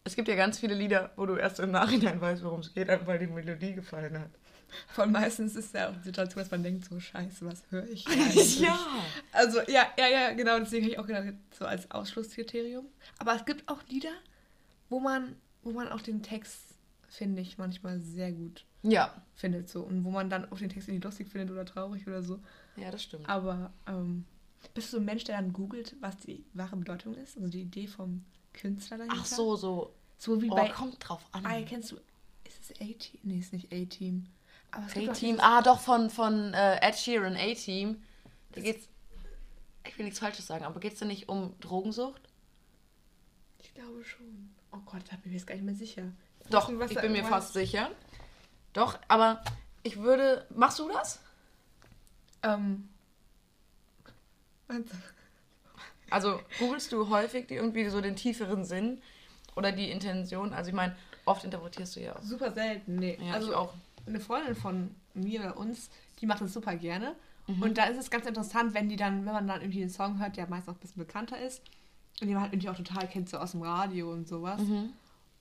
es 0.04 0.16
gibt 0.16 0.28
ja 0.28 0.34
ganz 0.34 0.58
viele 0.58 0.74
Lieder, 0.74 1.10
wo 1.16 1.26
du 1.26 1.36
erst 1.36 1.60
im 1.60 1.70
Nachhinein 1.70 2.20
weißt, 2.20 2.42
worum 2.42 2.60
es 2.60 2.72
geht, 2.74 2.88
einfach 2.90 3.06
weil 3.06 3.18
die 3.18 3.26
Melodie 3.26 3.74
gefallen 3.74 4.18
hat. 4.18 4.30
Von 4.88 5.12
meistens 5.12 5.56
ist 5.56 5.74
ja 5.74 5.90
auch 5.90 5.96
die 5.96 6.04
Situation, 6.04 6.42
dass 6.42 6.50
man 6.50 6.62
denkt, 6.62 6.84
so 6.84 6.98
scheiße, 6.98 7.44
was 7.46 7.62
höre 7.70 7.86
ich 7.88 8.06
eigentlich? 8.08 8.62
Also, 9.32 9.60
ja, 9.68 9.86
ja, 9.98 10.08
ja, 10.08 10.32
genau, 10.32 10.58
deswegen 10.58 10.84
habe 10.84 10.92
ich 10.92 10.98
auch 10.98 11.06
gedacht, 11.06 11.34
so 11.58 11.64
als 11.64 11.90
Ausschlusskriterium. 11.90 12.86
Aber 13.18 13.34
es 13.34 13.44
gibt 13.44 13.68
auch 13.68 13.82
Lieder, 13.88 14.12
wo 14.88 15.00
man, 15.00 15.36
wo 15.62 15.72
man 15.72 15.88
auch 15.88 16.00
den 16.02 16.22
Text, 16.22 16.60
finde 17.08 17.42
ich, 17.42 17.58
manchmal 17.58 18.00
sehr 18.00 18.32
gut 18.32 18.64
Ja. 18.82 19.22
findet. 19.34 19.68
So. 19.68 19.82
Und 19.82 20.04
wo 20.04 20.10
man 20.10 20.30
dann 20.30 20.50
auch 20.50 20.58
den 20.58 20.68
Text 20.70 20.88
irgendwie 20.88 21.06
lustig 21.06 21.28
findet 21.28 21.50
oder 21.50 21.64
traurig 21.64 22.06
oder 22.06 22.22
so. 22.22 22.40
Ja, 22.76 22.90
das 22.90 23.02
stimmt. 23.02 23.28
Aber 23.28 23.72
ähm, 23.86 24.24
bist 24.74 24.88
du 24.88 24.96
so 24.96 24.98
ein 24.98 25.04
Mensch, 25.04 25.24
der 25.24 25.36
dann 25.36 25.52
googelt, 25.52 25.94
was 26.00 26.16
die 26.18 26.44
wahre 26.54 26.76
Bedeutung 26.76 27.14
ist? 27.16 27.36
Also 27.36 27.48
die 27.48 27.62
Idee 27.62 27.86
vom 27.86 28.24
Künstler 28.54 28.98
dahinter? 28.98 29.18
Ach 29.20 29.26
so, 29.26 29.56
so. 29.56 29.94
So 30.18 30.40
wie 30.40 30.50
Oh, 30.50 30.54
bei. 30.54 30.68
kommt 30.68 30.96
drauf 31.00 31.26
an. 31.32 31.44
Ah, 31.44 31.60
kennst 31.62 31.90
du. 31.92 31.96
Ist 32.44 32.70
es 32.70 32.80
A-Team? 32.80 33.20
Nee, 33.24 33.38
ist 33.38 33.52
nicht 33.52 33.72
A-Team. 33.72 34.26
A-Team. 34.72 35.38
Ah, 35.40 35.62
doch, 35.62 35.80
von, 35.80 36.10
von 36.10 36.54
äh, 36.54 36.76
Ed 36.80 36.96
Sheeran, 36.96 37.36
A-Team. 37.36 38.02
Da 38.52 38.60
geht's. 38.60 38.88
Ich 39.86 39.98
will 39.98 40.04
nichts 40.04 40.20
Falsches 40.20 40.46
sagen, 40.46 40.64
aber 40.64 40.80
geht's 40.80 41.00
da 41.00 41.06
nicht 41.06 41.28
um 41.28 41.58
Drogensucht? 41.60 42.22
Ich 43.58 43.74
glaube 43.74 44.04
schon. 44.04 44.50
Oh 44.72 44.78
Gott, 44.86 45.02
da 45.10 45.16
bin 45.16 45.20
ich 45.24 45.26
mir 45.26 45.32
jetzt 45.32 45.46
gar 45.46 45.54
nicht 45.54 45.64
mehr 45.64 45.74
sicher. 45.74 46.04
Doch, 46.50 46.70
ich 46.70 46.94
da 46.94 47.00
bin 47.00 47.12
mir 47.12 47.24
fast 47.24 47.52
sicher. 47.52 47.90
Doch, 48.72 48.98
aber 49.08 49.42
ich 49.82 49.98
würde. 49.98 50.46
Machst 50.50 50.78
du 50.78 50.88
das? 50.88 51.20
Ähm. 52.42 52.88
warte. 54.66 54.84
Also 56.10 56.40
googelst 56.58 56.92
du 56.92 57.08
häufig 57.08 57.46
die 57.46 57.54
irgendwie 57.54 57.88
so 57.88 58.00
den 58.00 58.16
tieferen 58.16 58.64
Sinn 58.64 59.00
oder 59.56 59.72
die 59.72 59.90
Intention? 59.90 60.52
Also 60.52 60.68
ich 60.68 60.74
meine, 60.74 60.94
oft 61.24 61.44
interpretierst 61.44 61.96
du 61.96 62.00
ja 62.00 62.16
auch. 62.16 62.22
Super 62.22 62.52
selten, 62.52 62.96
nee. 62.96 63.18
Ja, 63.20 63.34
also 63.34 63.50
ich 63.50 63.56
auch. 63.56 63.72
Eine 64.06 64.20
Freundin 64.20 64.54
von 64.54 64.94
mir 65.14 65.40
oder 65.40 65.56
uns, 65.56 65.90
die 66.20 66.26
macht 66.26 66.40
das 66.40 66.52
super 66.52 66.76
gerne. 66.76 67.14
Mhm. 67.46 67.62
Und 67.62 67.78
da 67.78 67.84
ist 67.84 67.98
es 67.98 68.10
ganz 68.10 68.26
interessant, 68.26 68.74
wenn 68.74 68.88
die 68.88 68.96
dann, 68.96 69.24
wenn 69.26 69.32
man 69.32 69.46
dann 69.46 69.60
irgendwie 69.60 69.82
einen 69.82 69.90
Song 69.90 70.18
hört, 70.20 70.36
der 70.36 70.48
meist 70.48 70.68
auch 70.68 70.74
ein 70.74 70.78
bisschen 70.80 71.04
bekannter 71.04 71.38
ist 71.40 71.62
und 72.20 72.26
den 72.28 72.34
man 72.34 72.42
halt 72.44 72.52
irgendwie 72.52 72.68
auch 72.68 72.76
total 72.76 73.08
kennt, 73.08 73.28
so 73.28 73.38
aus 73.38 73.52
dem 73.52 73.62
Radio 73.62 74.12
und 74.12 74.28
sowas. 74.28 74.60
Mhm. 74.60 74.92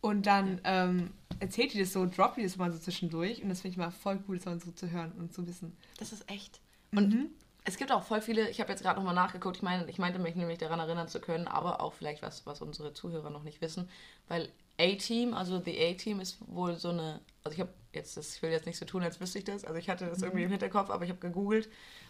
Und 0.02 0.26
dann 0.26 0.60
ähm, 0.64 1.12
erzählt 1.40 1.74
die 1.74 1.80
das 1.80 1.94
so, 1.94 2.06
droppt 2.08 2.38
die 2.38 2.44
das 2.44 2.58
mal 2.58 2.72
so 2.72 2.80
zwischendurch 2.80 3.44
und 3.44 3.50
das 3.50 3.62
finde 3.62 3.74
ich 3.74 3.78
mal 3.78 3.92
voll 3.92 4.20
cool, 4.28 4.38
das 4.38 4.46
mal 4.46 4.60
so 4.60 4.72
zu 4.72 4.90
hören 4.90 5.12
und 5.20 5.32
zu 5.34 5.46
wissen. 5.48 5.78
Das 6.00 6.12
ist 6.12 6.28
echt. 6.30 6.60
Und 6.92 7.14
Mhm. 7.14 7.28
es 7.66 7.78
gibt 7.78 7.92
auch 7.92 8.04
voll 8.04 8.20
viele, 8.22 8.50
ich 8.50 8.60
habe 8.60 8.72
jetzt 8.72 8.82
gerade 8.82 8.98
nochmal 9.00 9.14
nachgeguckt, 9.14 9.58
ich 9.58 9.64
meine, 9.64 9.88
ich 9.90 10.00
meinte 10.00 10.18
mich 10.18 10.36
nämlich 10.36 10.58
daran 10.58 10.80
erinnern 10.80 11.08
zu 11.08 11.22
können, 11.22 11.48
aber 11.48 11.82
auch 11.82 11.94
vielleicht 11.94 12.24
was, 12.24 12.48
was 12.48 12.62
unsere 12.62 12.94
Zuhörer 12.94 13.30
noch 13.30 13.44
nicht 13.44 13.62
wissen, 13.62 13.88
weil 14.28 14.50
A-Team, 14.82 15.34
also 15.34 15.62
The 15.64 15.78
A-Team 15.80 16.20
ist 16.20 16.38
wohl 16.48 16.76
so 16.76 16.90
eine, 16.90 17.22
also 17.44 17.54
ich 17.54 17.60
habe 17.60 17.74
jetzt, 17.94 18.18
das, 18.18 18.36
ich 18.36 18.42
will 18.42 18.52
jetzt 18.52 18.66
nicht 18.66 18.78
so 18.78 18.86
tun, 18.86 19.04
als 19.04 19.20
wüsste 19.20 19.40
ich 19.40 19.46
das, 19.46 19.66
also 19.66 19.78
ich 19.78 19.90
hatte 19.90 20.06
das 20.06 20.22
irgendwie 20.22 20.44
im 20.44 20.50
Hinterkopf, 20.50 20.90
aber 20.90 21.04
ich 21.04 21.10
habe 21.10 21.20
gegoogelt 21.20 21.70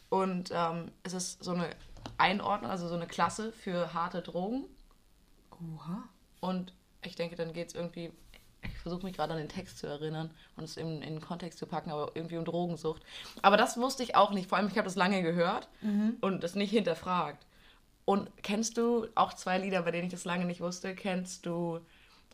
und 0.10 0.52
ähm, 0.54 0.92
es 1.04 1.14
ist 1.14 1.44
so 1.44 1.52
eine 1.52 1.70
Einordnung, 2.18 2.72
also 2.72 2.88
so 2.88 2.96
eine 2.96 3.08
Klasse 3.08 3.52
für 3.52 3.94
harte 3.94 4.22
Drogen 4.22 4.66
Oha. 5.52 6.04
und 6.40 6.74
ich 7.04 7.16
denke, 7.16 7.36
dann 7.36 7.54
geht 7.54 7.70
es 7.70 7.76
irgendwie, 7.76 8.12
ich 8.64 8.78
versuche 8.78 9.04
mich 9.04 9.16
gerade 9.16 9.34
an 9.34 9.40
den 9.40 9.50
Text 9.50 9.80
zu 9.80 9.88
erinnern 9.88 10.32
und 10.56 10.64
es 10.64 10.78
in, 10.78 11.02
in 11.02 11.16
den 11.16 11.22
Kontext 11.22 11.58
zu 11.60 11.66
packen, 11.66 11.90
aber 11.90 12.12
irgendwie 12.14 12.38
um 12.38 12.46
Drogensucht. 12.46 13.04
Aber 13.42 13.58
das 13.58 13.78
wusste 13.78 14.04
ich 14.04 14.16
auch 14.16 14.32
nicht. 14.32 14.50
Vor 14.50 14.58
allem, 14.58 14.68
ich 14.68 14.78
habe 14.78 14.86
das 14.86 14.96
lange 14.96 15.24
gehört 15.24 15.68
und 16.22 16.44
das 16.44 16.54
nicht 16.54 16.70
hinterfragt. 16.70 17.46
Und 18.06 18.30
kennst 18.44 18.78
du 18.78 19.08
auch 19.16 19.34
zwei 19.34 19.58
Lieder, 19.58 19.84
bei 19.84 19.92
denen 19.92 20.06
ich 20.06 20.12
das 20.12 20.26
lange 20.26 20.46
nicht 20.46 20.62
wusste? 20.62 20.96
Kennst 20.96 21.46
du, 21.46 21.80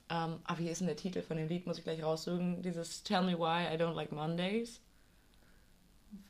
ähm, 0.10 0.40
ah, 0.46 0.56
wie 0.58 0.70
ist 0.70 0.80
denn 0.80 0.88
der 0.88 0.96
Titel 0.96 1.22
von 1.22 1.38
dem 1.38 1.48
Lied? 1.48 1.66
Muss 1.68 1.78
ich 1.78 1.84
gleich 1.84 2.02
raussuchen. 2.02 2.62
Dieses 2.62 3.04
Tell 3.04 3.24
Me 3.24 3.38
Why 3.38 3.74
I 3.74 3.78
Don't 3.78 3.94
Like 3.94 4.12
Mondays. 4.12 4.80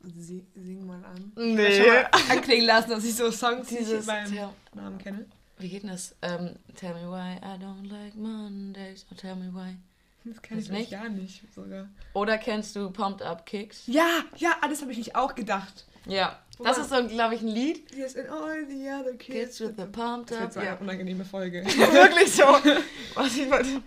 Sie, 0.04 0.44
sing 0.56 0.86
mal 0.88 1.04
an. 1.06 1.32
Nee. 1.36 1.78
Schon 1.78 1.88
mal 1.88 2.10
anklingen 2.32 2.66
lassen, 2.66 2.90
dass 2.90 3.06
ich 3.06 3.16
so 3.16 3.30
Songs 3.30 3.68
Dieses 3.68 4.08
nicht 4.08 4.34
Tell, 4.34 4.50
Namen 4.74 4.98
kenne. 4.98 5.26
wie 5.60 5.70
geht 5.70 5.84
denn 5.84 5.92
das? 5.92 6.16
Ähm, 6.24 6.56
tell 6.76 6.94
me 6.96 7.10
why 7.10 7.38
I 7.38 7.62
don't 7.62 7.88
like 7.88 8.16
Mondays. 8.16 9.06
Or 9.12 9.18
tell 9.18 9.36
me 9.36 9.54
why. 9.54 9.78
Das 10.24 10.42
kenne 10.42 10.62
ich 10.62 10.70
nicht? 10.70 10.92
gar 10.92 11.10
nicht 11.10 11.44
sogar. 11.54 11.88
Oder 12.14 12.38
kennst 12.38 12.76
du 12.76 12.90
Pumped 12.90 13.22
Up 13.22 13.46
Kicks? 13.46 13.84
Ja, 13.86 14.24
ja, 14.38 14.58
ah, 14.62 14.68
das 14.68 14.82
habe 14.82 14.92
ich 14.92 14.98
nicht 14.98 15.16
auch 15.16 15.36
gedacht. 15.36 15.86
Ja, 16.06 16.40
das 16.64 16.78
ist 16.78 16.90
so, 16.90 17.08
glaube 17.08 17.36
ich, 17.36 17.42
ein 17.42 17.48
Lied. 17.48 17.94
Yes, 17.96 18.16
and 18.16 18.30
all 18.30 18.66
the 18.68 18.90
other 18.90 19.14
Kids 19.18 19.58
kids. 19.58 19.62
with 19.62 19.74
the 19.78 19.86
pumped 19.86 20.32
Das 20.32 20.40
wird 20.40 20.48
up. 20.48 20.54
so 20.54 20.60
eine 20.60 20.70
Ja, 20.70 20.76
unangenehme 20.78 21.26
Folge. 21.26 21.64
wirklich 21.66 22.32
so. 22.32 22.44
Was 23.16 23.36
ich 23.38 23.50
wollte. 23.50 23.82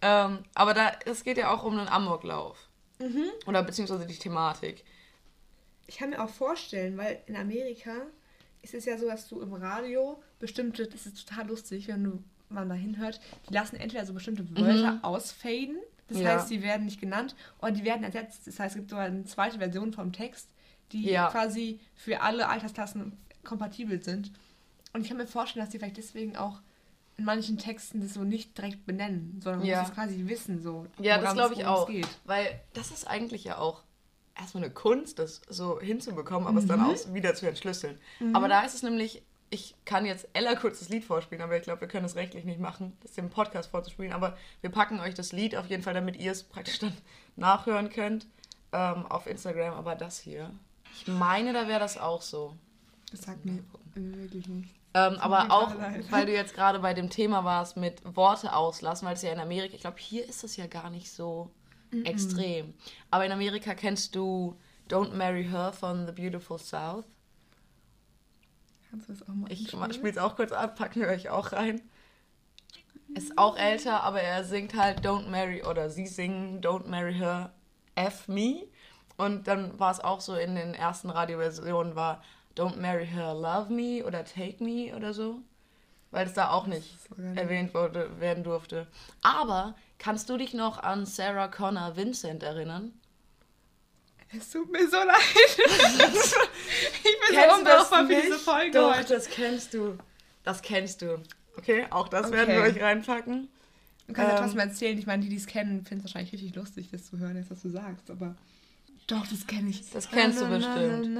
Ähm, 0.00 0.38
aber 0.54 0.74
da, 0.74 0.92
es 1.06 1.24
geht 1.24 1.38
ja 1.38 1.50
auch 1.52 1.64
um 1.64 1.78
einen 1.78 1.88
Amoklauf. 1.88 2.56
Mhm. 3.00 3.24
Oder 3.46 3.62
beziehungsweise 3.62 4.06
die 4.06 4.16
Thematik. 4.16 4.84
Ich 5.86 5.96
kann 5.98 6.10
mir 6.10 6.22
auch 6.22 6.28
vorstellen, 6.30 6.96
weil 6.98 7.20
in 7.26 7.36
Amerika 7.36 7.92
ist 8.62 8.74
es 8.74 8.84
ja 8.84 8.98
so, 8.98 9.06
dass 9.06 9.28
du 9.28 9.40
im 9.40 9.52
Radio 9.54 10.20
bestimmte, 10.38 10.86
das 10.86 11.06
ist 11.06 11.26
total 11.28 11.46
lustig, 11.48 11.88
wenn 11.88 12.04
du 12.04 12.22
man 12.50 12.68
da 12.68 12.74
hinhört, 12.74 13.20
die 13.48 13.54
lassen 13.54 13.76
entweder 13.76 14.06
so 14.06 14.14
bestimmte 14.14 14.44
Wörter 14.56 14.98
ausfaden, 15.02 15.76
das 16.08 16.16
Mhm. 16.18 16.22
Ja. 16.24 16.30
heißt, 16.34 16.50
die 16.50 16.62
werden 16.62 16.86
nicht 16.86 16.98
genannt, 17.00 17.36
oder 17.60 17.72
die 17.72 17.84
werden 17.84 18.02
ersetzt. 18.04 18.46
Das 18.46 18.58
heißt, 18.58 18.74
es 18.74 18.80
gibt 18.80 18.90
so 18.90 18.96
eine 18.96 19.24
zweite 19.26 19.58
Version 19.58 19.92
vom 19.92 20.12
Text, 20.12 20.48
die 20.92 21.10
Ja. 21.10 21.28
quasi 21.30 21.80
für 21.94 22.20
alle 22.22 22.48
Altersklassen 22.48 23.16
kompatibel 23.44 24.02
sind. 24.02 24.32
Und 24.92 25.02
ich 25.02 25.08
kann 25.08 25.16
mir 25.16 25.26
vorstellen, 25.26 25.64
dass 25.64 25.70
die 25.72 25.78
vielleicht 25.78 25.96
deswegen 25.96 26.36
auch 26.36 26.60
in 27.16 27.24
manchen 27.24 27.58
Texten 27.58 28.00
das 28.00 28.14
so 28.14 28.22
nicht 28.22 28.56
direkt 28.56 28.86
benennen, 28.86 29.40
sondern 29.42 29.60
man 29.60 29.68
Ja. 29.68 29.80
muss 29.80 29.88
es 29.90 29.94
quasi 29.94 30.24
wissen, 30.28 30.62
so. 30.62 30.86
Ja, 31.00 31.18
das 31.18 31.34
glaube 31.34 31.54
ich 31.54 31.66
auch. 31.66 31.88
Geht. 31.88 32.08
Weil 32.24 32.60
das 32.74 32.90
ist 32.90 33.06
eigentlich 33.08 33.44
ja 33.44 33.58
auch 33.58 33.82
erstmal 34.38 34.64
eine 34.64 34.72
Kunst, 34.72 35.18
das 35.18 35.42
so 35.48 35.80
hinzubekommen, 35.80 36.46
aber 36.46 36.58
es 36.60 36.66
dann 36.66 36.80
Mhm. 36.80 36.86
auch 36.86 37.14
wieder 37.14 37.34
zu 37.34 37.48
entschlüsseln. 37.48 37.98
Aber 38.34 38.46
da 38.48 38.60
ist 38.62 38.74
es 38.74 38.82
nämlich, 38.84 39.22
ich 39.50 39.74
kann 39.84 40.06
jetzt 40.06 40.28
Ella 40.32 40.54
kurz 40.54 40.78
das 40.78 40.90
Lied 40.90 41.04
vorspielen, 41.04 41.42
aber 41.42 41.56
ich 41.56 41.64
glaube, 41.64 41.80
wir 41.80 41.88
können 41.88 42.06
es 42.06 42.14
rechtlich 42.14 42.44
nicht 42.44 42.60
machen, 42.60 42.96
das 43.02 43.18
im 43.18 43.30
Podcast 43.30 43.70
vorzuspielen. 43.70 44.12
Aber 44.12 44.36
wir 44.60 44.70
packen 44.70 45.00
euch 45.00 45.14
das 45.14 45.32
Lied 45.32 45.56
auf 45.56 45.66
jeden 45.66 45.82
Fall, 45.82 45.94
damit 45.94 46.16
ihr 46.16 46.30
es 46.30 46.44
praktisch 46.44 46.78
dann 46.78 46.92
nachhören 47.36 47.90
könnt 47.90 48.26
ähm, 48.72 49.06
auf 49.06 49.26
Instagram. 49.26 49.74
Aber 49.74 49.96
das 49.96 50.20
hier, 50.20 50.50
ich 51.02 51.08
meine, 51.08 51.52
da 51.52 51.68
wäre 51.68 51.80
das 51.80 51.98
auch 51.98 52.22
so. 52.22 52.56
Das 53.10 53.22
sagt 53.22 53.44
mir 53.44 53.64
Wirklich 53.94 54.46
nicht. 54.48 54.74
Ähm, 54.94 55.16
aber 55.18 55.50
auch, 55.50 55.74
leid. 55.74 56.10
weil 56.10 56.26
du 56.26 56.32
jetzt 56.32 56.54
gerade 56.54 56.78
bei 56.78 56.94
dem 56.94 57.10
Thema 57.10 57.44
warst 57.44 57.76
mit 57.76 58.00
Worte 58.16 58.54
auslassen, 58.54 59.06
weil 59.06 59.14
es 59.14 59.22
ja 59.22 59.32
in 59.32 59.40
Amerika, 59.40 59.74
ich 59.74 59.80
glaube, 59.80 59.98
hier 59.98 60.26
ist 60.28 60.44
es 60.44 60.56
ja 60.56 60.66
gar 60.66 60.90
nicht 60.90 61.10
so 61.10 61.50
extrem. 62.04 62.74
Aber 63.10 63.24
in 63.24 63.32
Amerika 63.32 63.74
kennst 63.74 64.14
du 64.14 64.56
Don't 64.88 65.14
Marry 65.14 65.44
Her 65.44 65.72
von 65.72 66.06
The 66.06 66.12
Beautiful 66.12 66.58
South. 66.58 67.04
Kannst 68.90 69.08
du 69.08 69.12
das 69.12 69.22
auch 69.22 69.34
mal 69.34 69.50
Ich 69.52 69.68
spiele 69.68 70.10
es 70.10 70.18
auch 70.18 70.36
kurz 70.36 70.52
ab, 70.52 70.76
packen 70.76 71.00
wir 71.00 71.08
euch 71.08 71.28
auch 71.28 71.52
rein. 71.52 71.82
Ist 73.14 73.38
auch 73.38 73.56
älter, 73.56 74.02
aber 74.02 74.20
er 74.20 74.44
singt 74.44 74.74
halt 74.74 75.00
Don't 75.00 75.28
Marry 75.28 75.62
oder 75.62 75.88
sie 75.90 76.06
singen 76.06 76.60
Don't 76.60 76.86
Marry 76.88 77.14
Her 77.14 77.54
F 77.94 78.28
Me. 78.28 78.64
Und 79.18 79.46
dann 79.48 79.78
war 79.78 79.90
es 79.92 80.00
auch 80.00 80.20
so 80.22 80.34
in 80.36 80.54
den 80.54 80.72
ersten 80.72 81.10
Radioversionen 81.10 81.94
war 81.94 82.22
Don't 82.56 82.76
Marry 82.76 83.06
Her 83.06 83.34
Love 83.34 83.70
Me 83.72 84.02
oder 84.06 84.24
Take 84.24 84.64
Me 84.64 84.94
oder 84.96 85.12
so. 85.12 85.40
Weil 86.10 86.26
es 86.26 86.32
da 86.32 86.48
auch 86.50 86.66
nicht 86.66 86.96
erwähnt 87.34 87.74
wurde, 87.74 88.18
werden 88.20 88.42
durfte. 88.42 88.86
Aber 89.20 89.74
kannst 89.98 90.30
du 90.30 90.38
dich 90.38 90.54
noch 90.54 90.78
an 90.78 91.04
Sarah 91.04 91.48
Connor 91.48 91.96
Vincent 91.96 92.42
erinnern? 92.42 92.92
Es 94.34 94.50
tut 94.50 94.70
mir 94.70 94.88
so 94.88 94.96
leid. 94.96 95.16
ich 96.08 97.02
bin 97.02 97.36
so 97.36 97.58
unbrauchbar 97.58 98.06
für 98.06 98.20
diese 98.22 98.38
Folge 98.38 98.70
Doch, 98.78 98.96
heute. 98.96 99.14
das 99.14 99.28
kennst 99.28 99.74
du. 99.74 99.98
Das 100.44 100.62
kennst 100.62 101.02
du. 101.02 101.22
Okay, 101.56 101.86
auch 101.90 102.08
das 102.08 102.26
Okay. 102.28 102.36
werden 102.36 102.54
wir 102.54 102.62
euch 102.62 102.80
reinpacken. 102.80 103.48
Du 104.06 104.12
kannst 104.14 104.30
ja 104.30 104.36
Ähm, 104.36 104.42
trotzdem 104.42 104.60
erzählen. 104.60 104.98
Ich 104.98 105.06
meine, 105.06 105.22
die, 105.22 105.28
die 105.28 105.36
es 105.36 105.46
kennen, 105.46 105.84
finden 105.84 106.04
es 106.04 106.10
wahrscheinlich 106.10 106.32
richtig 106.32 106.54
lustig, 106.54 106.88
das 106.90 107.06
zu 107.06 107.18
hören, 107.18 107.36
jetzt 107.36 107.50
was 107.50 107.60
du 107.62 107.68
sagst. 107.68 108.10
Aber 108.10 108.34
doch, 109.08 109.26
das 109.26 109.46
kenne 109.46 109.70
ich. 109.70 109.90
Das 109.90 110.10
kennst 110.10 110.38
du 110.38 110.46
bestimmt. 110.46 111.16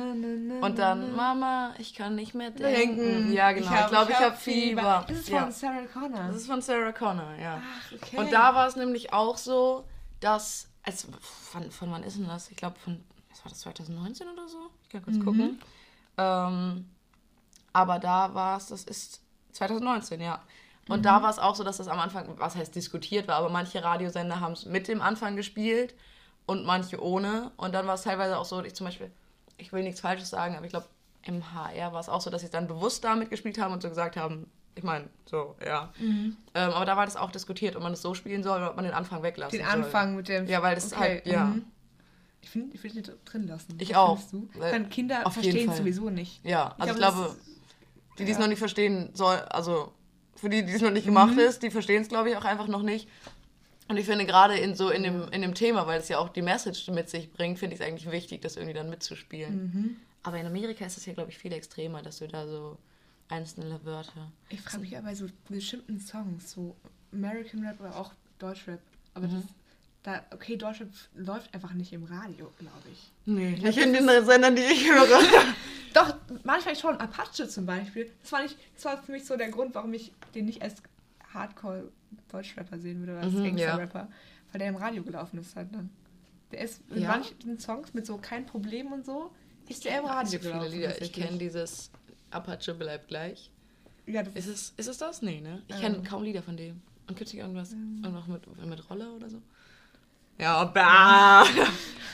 Und 0.63 0.79
dann, 0.79 1.17
Mama, 1.17 1.75
ich 1.79 1.95
kann 1.95 2.17
nicht 2.17 2.35
mehr 2.35 2.51
denken. 2.51 3.33
Ja, 3.33 3.53
genau. 3.53 3.73
Ich 3.73 3.87
glaube, 3.89 4.13
ich 4.13 4.19
habe 4.19 4.37
Fieber. 4.37 5.07
Das 5.09 5.19
ist 5.19 5.31
von. 5.31 5.51
Sarah 5.51 5.87
Connor. 5.87 6.27
Das 6.27 6.37
ist 6.37 6.47
von 6.47 6.61
Sarah 6.61 6.93
Connor, 6.93 7.35
ja. 7.41 7.63
Ach, 7.65 7.93
okay. 7.93 8.19
Und 8.19 8.31
da 8.31 8.55
war 8.55 8.69
es 8.69 8.77
nämlich 8.77 9.15
auch 9.15 9.39
so, 9.39 9.89
dass. 10.21 10.69
Es, 10.85 11.09
von, 11.23 11.71
von 11.71 11.91
wann 11.91 12.03
ist 12.03 12.19
denn 12.19 12.29
das? 12.29 12.51
Ich 12.51 12.59
glaube, 12.59 12.79
von. 12.79 13.03
Was 13.31 13.43
war 13.43 13.51
das, 13.51 13.61
2019 13.61 14.29
oder 14.29 14.49
so? 14.49 14.71
Ich 14.83 14.91
kann 14.91 15.03
kurz 15.03 15.19
gucken. 15.21 15.59
Ähm, 16.19 16.91
aber 17.73 17.99
da 17.99 18.35
war 18.35 18.59
es, 18.59 18.67
das 18.67 18.85
ist 18.85 19.23
2019, 19.53 20.21
ja. 20.21 20.43
Und 20.89 21.05
da 21.07 21.23
war 21.23 21.31
es 21.31 21.39
auch 21.39 21.55
so, 21.55 21.65
dass 21.65 21.79
das 21.79 21.89
am 21.89 22.01
Anfang, 22.01 22.39
was 22.39 22.55
heißt 22.55 22.75
diskutiert 22.75 23.29
war, 23.29 23.37
aber 23.37 23.49
manche 23.49 23.83
Radiosender 23.83 24.41
haben 24.41 24.53
es 24.53 24.67
mit 24.67 24.89
dem 24.89 25.01
Anfang 25.01 25.37
gespielt 25.37 25.95
und 26.49 26.65
manche 26.65 27.01
ohne. 27.03 27.53
Und 27.57 27.75
dann 27.75 27.87
war 27.87 27.95
es 27.95 28.03
teilweise 28.03 28.39
auch 28.39 28.45
so, 28.45 28.63
ich 28.65 28.75
zum 28.75 28.87
Beispiel, 28.87 29.11
ich 29.59 29.73
will 29.73 29.83
nichts 29.83 30.01
Falsches 30.01 30.31
sagen, 30.31 30.57
aber 30.57 30.65
ich 30.65 30.71
glaube, 30.71 30.87
im 31.23 31.53
HR 31.53 31.93
war 31.93 32.01
es 32.01 32.09
auch 32.09 32.21
so, 32.21 32.31
dass 32.31 32.41
sie 32.41 32.47
es 32.47 32.51
dann 32.51 32.67
bewusst 32.67 33.05
damit 33.05 33.31
gespielt 33.31 33.59
haben 33.59 33.75
und 33.75 33.83
so 33.83 33.89
gesagt 33.89 34.17
haben, 34.17 34.51
ich 34.75 34.83
meine, 34.83 35.09
so, 35.27 35.57
ja. 35.65 35.93
Ähm, 36.01 36.37
aber 36.55 36.85
da 36.87 36.97
war 36.97 37.05
das 37.05 37.17
auch 37.17 37.31
diskutiert, 37.33 37.77
ob 37.77 37.83
man 37.83 37.93
es 37.93 38.01
so 38.01 38.15
spielen 38.15 38.43
soll 38.43 38.59
oder 38.59 38.71
ob 38.71 38.77
man 38.77 38.85
den 38.85 38.95
Anfang 38.95 39.23
weglassen 39.23 39.59
Den 39.59 39.67
soll. 39.67 39.75
Anfang 39.75 40.17
mit 40.17 40.29
dem. 40.29 40.47
Ja, 40.47 40.63
weil 40.63 40.75
das 40.75 40.97
halt, 40.97 41.27
ja. 41.27 41.47
mhm. 41.47 41.65
Ich 42.41 42.51
finde, 42.51 42.75
ich 42.75 42.83
will 42.83 42.93
den 42.93 43.05
drin 43.25 43.49
lassen. 43.49 43.75
Ich 43.79 43.91
Was 43.91 43.97
auch. 43.97 44.19
Dann 44.59 44.89
Kinder 44.89 45.27
auf 45.27 45.35
verstehen 45.35 45.73
sowieso 45.73 46.09
nicht. 46.09 46.43
Ja, 46.45 46.75
also 46.79 46.95
ich 46.95 46.99
glaube, 46.99 47.17
glaube, 47.17 47.29
das 47.29 47.37
die, 48.19 48.25
die 48.25 48.31
es 48.31 48.37
ja. 48.39 48.43
noch 48.43 48.49
nicht 48.49 48.59
verstehen 48.59 49.11
soll, 49.15 49.37
also 49.51 49.93
für 50.37 50.49
die, 50.49 50.65
die 50.65 50.73
es 50.73 50.81
noch 50.81 50.93
nicht 50.93 51.05
gemacht 51.05 51.35
Mhm. 51.35 51.41
ist, 51.41 51.63
die 51.63 51.71
verstehen 51.71 52.03
es, 52.03 52.09
glaube 52.09 52.31
ich, 52.31 52.37
auch 52.37 52.45
einfach 52.45 52.69
noch 52.69 52.83
nicht. 52.83 53.09
Und 53.89 53.97
ich 53.97 54.07
finde 54.07 54.27
gerade 54.27 54.57
in 54.59 54.75
so 54.75 54.91
in 54.91 55.03
dem, 55.03 55.29
in 55.31 55.41
dem 55.43 55.55
Thema, 55.55 55.87
weil 55.87 56.01
es 56.01 56.09
ja 56.09 56.19
auch 56.19 56.29
die 56.29 56.43
Message 56.43 56.89
mit 56.89 57.09
sich 57.09 57.33
bringt, 57.33 57.59
finde 57.59 57.75
ich 57.75 57.81
es 57.81 57.87
eigentlich 57.87 58.11
wichtig, 58.11 58.43
das 58.43 58.57
irgendwie 58.57 58.75
dann 58.75 58.91
mitzuspielen. 58.91 59.55
Mhm. 59.73 59.97
Aber 60.23 60.39
in 60.39 60.47
Amerika 60.47 60.85
ist 60.85 60.99
es 60.99 61.07
ja, 61.07 61.15
glaube 61.15 61.31
ich, 61.31 61.39
viel 61.39 61.53
extremer, 61.53 62.03
dass 62.03 62.19
du 62.19 62.29
da 62.29 62.47
so 62.47 62.77
einzelne 63.29 63.83
Wörter. 63.85 64.31
Ich 64.51 64.61
frage 64.61 64.83
mich 64.83 64.97
aber 64.97 65.07
bei 65.07 65.15
so 65.15 65.27
bestimmten 65.49 65.99
Songs, 66.01 66.51
so 66.51 66.77
American 67.13 67.65
Rap 67.67 67.81
oder 67.81 67.97
auch 67.97 68.13
Deutschrap. 68.39 68.81
Aber 69.15 69.27
Mhm. 69.27 69.35
das, 69.37 69.45
da, 70.03 70.25
okay, 70.35 70.57
Deutschrap 70.57 70.89
läuft 71.15 71.53
einfach 71.55 71.73
nicht 71.73 71.93
im 71.93 72.05
Radio, 72.05 72.53
glaube 72.59 72.89
ich. 72.93 73.11
Nee, 73.27 73.51
nicht 73.53 73.79
in 73.79 73.93
den 73.93 74.07
Sendern, 74.25 74.55
die 74.57 74.63
ich 74.63 74.89
höre. 74.91 75.21
Doch, 75.95 76.15
manchmal 76.45 76.77
schon. 76.77 76.97
Apache 76.99 77.49
zum 77.49 77.65
Beispiel. 77.65 78.11
Das 78.23 78.33
war, 78.33 78.43
nicht, 78.43 78.57
das 78.75 78.85
war 78.85 79.03
für 79.03 79.13
mich 79.13 79.25
so 79.25 79.37
der 79.37 79.49
Grund, 79.49 79.75
warum 79.75 79.93
ich 79.95 80.13
den 80.35 80.45
nicht 80.45 80.61
als 80.63 80.83
Hardcore-Deutschrapper 82.17 82.79
sehen 82.79 83.01
würde 83.01 83.13
oder 83.13 83.23
als 83.23 83.33
Mhm, 83.33 83.45
ja. 83.59 83.77
Gangster-Rapper. 83.77 84.09
Weil 84.53 84.59
der 84.59 84.69
im 84.69 84.77
Radio 84.77 85.03
gelaufen 85.03 85.39
ist 85.39 85.55
halt 85.57 85.75
dann. 85.75 85.91
Der 86.53 86.61
ist 86.63 86.81
in 86.91 87.03
Ja. 87.03 87.09
manchen 87.09 87.59
Songs 87.59 87.93
mit 87.95 88.07
so 88.07 88.17
kein 88.19 88.47
Problem 88.47 88.93
und 88.93 89.05
so, 89.05 89.31
ist 89.69 89.85
der 89.85 89.99
im 90.01 90.07
Radio 90.07 90.39
viele 90.41 90.53
gelaufen. 90.55 90.73
Lieder. 90.73 91.03
Ich 91.03 91.13
kenne 91.13 91.37
dieses 91.39 91.91
Apache 92.31 92.75
bleibt 92.75 93.09
gleich. 93.09 93.51
Ja, 94.07 94.23
das 94.23 94.35
Ist 94.35 94.47
es, 94.49 94.75
ist 94.79 94.89
es 94.89 94.99
das? 94.99 95.21
Nee, 95.21 95.41
ne? 95.43 95.63
Ich 95.69 95.75
Ähm. 95.77 95.81
kenne 95.81 96.03
kaum 96.03 96.23
Lieder 96.23 96.43
von 96.43 96.57
dem. 96.57 96.81
Und 97.09 97.21
nicht 97.21 97.35
irgendwas, 97.35 97.73
irgendwas 97.73 98.27
mit, 98.27 98.67
mit 98.67 98.91
Rolle 98.91 99.11
oder 99.13 99.29
so? 99.29 99.43
Ja, 100.39 100.65
bah! 100.65 101.45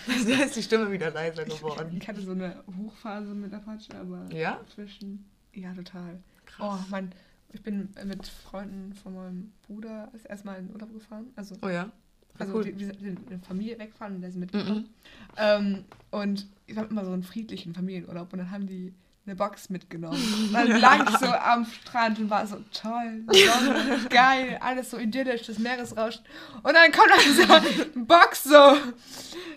da 0.06 0.44
ist 0.44 0.56
die 0.56 0.62
Stimme 0.62 0.90
wieder 0.90 1.10
leiser 1.10 1.44
geworden. 1.44 1.96
Ich 2.00 2.08
hatte 2.08 2.22
so 2.22 2.30
eine 2.32 2.62
Hochphase 2.78 3.34
mit 3.34 3.52
Apache, 3.52 3.94
aber 4.00 4.26
Ja? 4.32 4.60
inzwischen, 4.64 5.24
ja, 5.52 5.72
total. 5.74 6.18
Krass. 6.46 6.80
Oh, 6.80 6.84
mein, 6.90 7.12
ich 7.54 7.62
bin 7.62 7.88
mit 8.04 8.26
Freunden 8.26 8.92
von 8.94 9.14
meinem 9.14 9.52
Bruder 9.66 10.08
das 10.12 10.24
erste 10.24 10.46
Mal 10.46 10.58
in 10.58 10.70
Urlaub 10.72 10.92
gefahren. 10.92 11.26
Also, 11.36 11.56
Oh 11.62 11.68
ja? 11.68 11.90
Also 12.38 12.54
cool. 12.54 12.64
wir, 12.64 12.78
wir 12.78 12.94
sind 12.94 13.30
in 13.30 13.40
Familie 13.42 13.78
weggefahren 13.78 14.16
und 14.16 14.20
der 14.22 14.30
ist 14.30 14.36
mitgekommen. 14.36 14.78
Mhm. 14.78 14.88
Ähm, 15.36 15.84
und 16.10 16.48
wir 16.66 16.76
hatten 16.76 16.90
immer 16.90 17.04
so 17.04 17.12
einen 17.12 17.22
friedlichen 17.22 17.74
Familienurlaub 17.74 18.32
und 18.32 18.40
dann 18.40 18.50
haben 18.50 18.66
die 18.66 18.92
eine 19.26 19.36
Box 19.36 19.70
mitgenommen. 19.70 20.50
Dann 20.52 20.68
lag 20.80 21.18
so 21.18 21.26
am 21.26 21.64
Strand 21.64 22.18
und 22.18 22.28
war 22.28 22.46
so 22.46 22.56
toll, 22.72 23.24
Sonne, 23.26 24.06
geil, 24.10 24.58
alles 24.60 24.90
so 24.90 24.98
idyllisch, 24.98 25.46
das 25.46 25.58
Meeresrauschen. 25.58 26.22
Und 26.62 26.74
dann 26.74 26.92
kommt 26.92 27.08
dann 27.10 27.34
so 27.34 27.50
eine 27.50 28.04
Box 28.04 28.44
so 28.44 28.76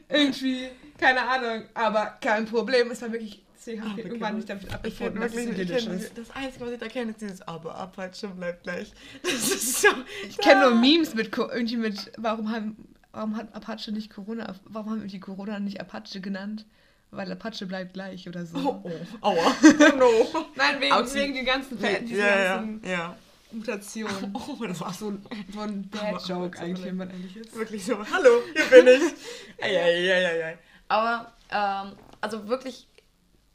irgendwie, 0.07 0.69
keine 0.97 1.21
Ahnung, 1.27 1.63
aber 1.73 2.17
kein 2.21 2.45
Problem. 2.45 2.91
Es 2.91 3.01
war 3.01 3.11
wirklich, 3.11 3.43
deswegen 3.67 3.81
haben 3.83 3.91
Ah, 3.91 3.97
wir 3.97 4.03
okay, 4.05 4.13
irgendwann 4.13 4.35
nicht 4.37 4.49
damit 4.49 4.63
Ich 4.65 4.73
abgefunden, 4.73 5.21
es 5.21 5.33
wirklich, 5.35 5.49
ich 5.59 5.61
idyllisch 5.61 5.85
kenn, 5.85 6.11
das 6.15 6.31
Einzige, 6.35 6.65
was 6.65 6.71
ich 6.73 6.79
da 6.79 6.87
kenne, 6.87 7.11
ist 7.11 7.21
dieses 7.21 7.41
Aber 7.41 7.75
Apache 7.75 8.27
bleibt 8.29 8.63
gleich. 8.63 8.91
Das 9.23 9.33
ist 9.33 9.81
so. 9.81 9.87
Ich 10.27 10.37
kenne 10.37 10.61
nur 10.69 10.75
Memes 10.79 11.13
mit, 11.13 11.35
irgendwie 11.37 11.77
mit, 11.77 12.11
warum 12.17 12.51
haben, 12.51 12.77
warum 13.11 13.35
hat 13.35 13.53
Apache 13.55 13.91
nicht 13.91 14.09
Corona, 14.09 14.55
warum 14.65 14.91
haben 14.91 15.07
die 15.07 15.19
Corona 15.19 15.59
nicht 15.59 15.79
Apache 15.81 16.21
genannt? 16.21 16.65
Weil 17.11 17.31
Apache 17.31 17.65
bleibt 17.65 17.93
gleich 17.93 18.27
oder 18.27 18.45
so. 18.45 18.57
Oh, 18.57 18.81
oh, 18.83 18.91
aua. 19.21 19.55
Oh 19.63 19.95
no. 19.97 20.45
Nein, 20.55 20.81
wegen, 20.81 20.93
Ouchie. 20.93 21.15
wegen 21.15 21.33
den 21.35 21.45
ganzen, 21.45 21.77
Ver- 21.79 21.99
diesen 21.99 22.17
Ja, 22.17 22.27
ja, 22.43 22.55
ganzen 22.57 22.81
ja. 22.85 23.15
Mutationen. 23.51 24.33
Oh, 24.33 24.65
das 24.65 24.81
war 24.81 24.93
so 24.93 25.11
ein, 25.11 25.25
so 25.53 25.61
ein 25.61 25.89
Dad-Joke 25.89 26.59
eigentlich, 26.59 26.85
wenn 26.85 26.97
man 26.97 27.09
ehrlich 27.09 27.37
ist. 27.37 27.55
Wirklich 27.55 27.85
so, 27.85 27.97
hallo, 27.97 28.41
hier 28.53 28.65
bin 28.83 28.87
ich. 28.87 29.63
Eieieiei. 29.63 30.57
Aber, 30.89 31.31
ähm, 31.49 31.93
also 32.19 32.47
wirklich 32.49 32.86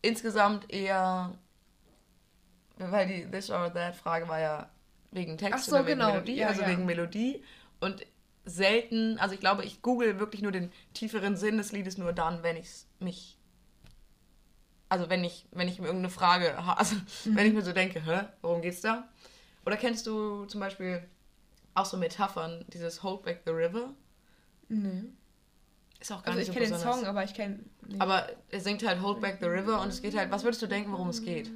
insgesamt 0.02 0.70
eher, 0.72 1.34
weil 2.78 3.06
die 3.06 3.30
This 3.30 3.50
or 3.50 3.72
That 3.72 3.96
Frage 3.96 4.28
war 4.28 4.40
ja 4.40 4.68
wegen 5.10 5.38
Text 5.38 5.54
Ach 5.54 5.62
so, 5.64 5.76
oder 5.76 5.86
wegen 5.86 5.98
genau. 5.98 6.12
Melodie, 6.12 6.36
Ja, 6.36 6.48
also 6.48 6.62
ja. 6.62 6.68
wegen 6.68 6.84
Melodie. 6.86 7.42
Und 7.80 8.04
selten, 8.44 9.18
also 9.18 9.34
ich 9.34 9.40
glaube, 9.40 9.64
ich 9.64 9.82
google 9.82 10.18
wirklich 10.18 10.42
nur 10.42 10.52
den 10.52 10.72
tieferen 10.94 11.36
Sinn 11.36 11.58
des 11.58 11.72
Liedes 11.72 11.96
nur 11.98 12.12
dann, 12.12 12.42
wenn 12.42 12.56
ich 12.56 12.68
mich, 12.98 13.38
also 14.88 15.08
wenn 15.08 15.22
ich, 15.24 15.46
wenn 15.52 15.68
ich 15.68 15.78
mir 15.78 15.86
irgendeine 15.86 16.10
Frage, 16.10 16.58
also 16.58 16.96
Mhm. 17.24 17.36
wenn 17.36 17.46
ich 17.46 17.52
mir 17.54 17.62
so 17.62 17.72
denke, 17.72 18.04
hä, 18.04 18.24
worum 18.40 18.62
geht's 18.62 18.80
da? 18.80 19.08
Oder 19.64 19.76
kennst 19.76 20.06
du 20.06 20.44
zum 20.46 20.60
Beispiel 20.60 21.02
auch 21.74 21.86
so 21.86 21.96
Metaphern, 21.96 22.64
dieses 22.72 23.02
Hold 23.02 23.22
Back 23.22 23.42
the 23.46 23.52
River? 23.52 23.94
Nee. 24.68 25.04
Ist 26.02 26.12
auch 26.12 26.22
gar 26.22 26.34
Also 26.34 26.38
nicht 26.40 26.48
ich 26.48 26.54
so 26.54 26.60
kenne 26.60 26.76
den. 26.76 26.92
Song, 26.92 27.06
aber 27.06 27.24
ich 27.24 27.32
kenne... 27.32 27.60
Nee. 27.86 27.96
Aber 28.00 28.28
er 28.50 28.60
singt 28.60 28.84
halt 28.86 29.00
Hold 29.00 29.20
Back 29.20 29.38
the 29.40 29.46
River 29.46 29.80
und 29.80 29.88
es 29.88 30.02
geht 30.02 30.16
halt, 30.16 30.30
was 30.30 30.42
würdest 30.44 30.60
du 30.60 30.66
denken, 30.66 30.92
worum 30.92 31.08
es 31.08 31.22
geht? 31.22 31.50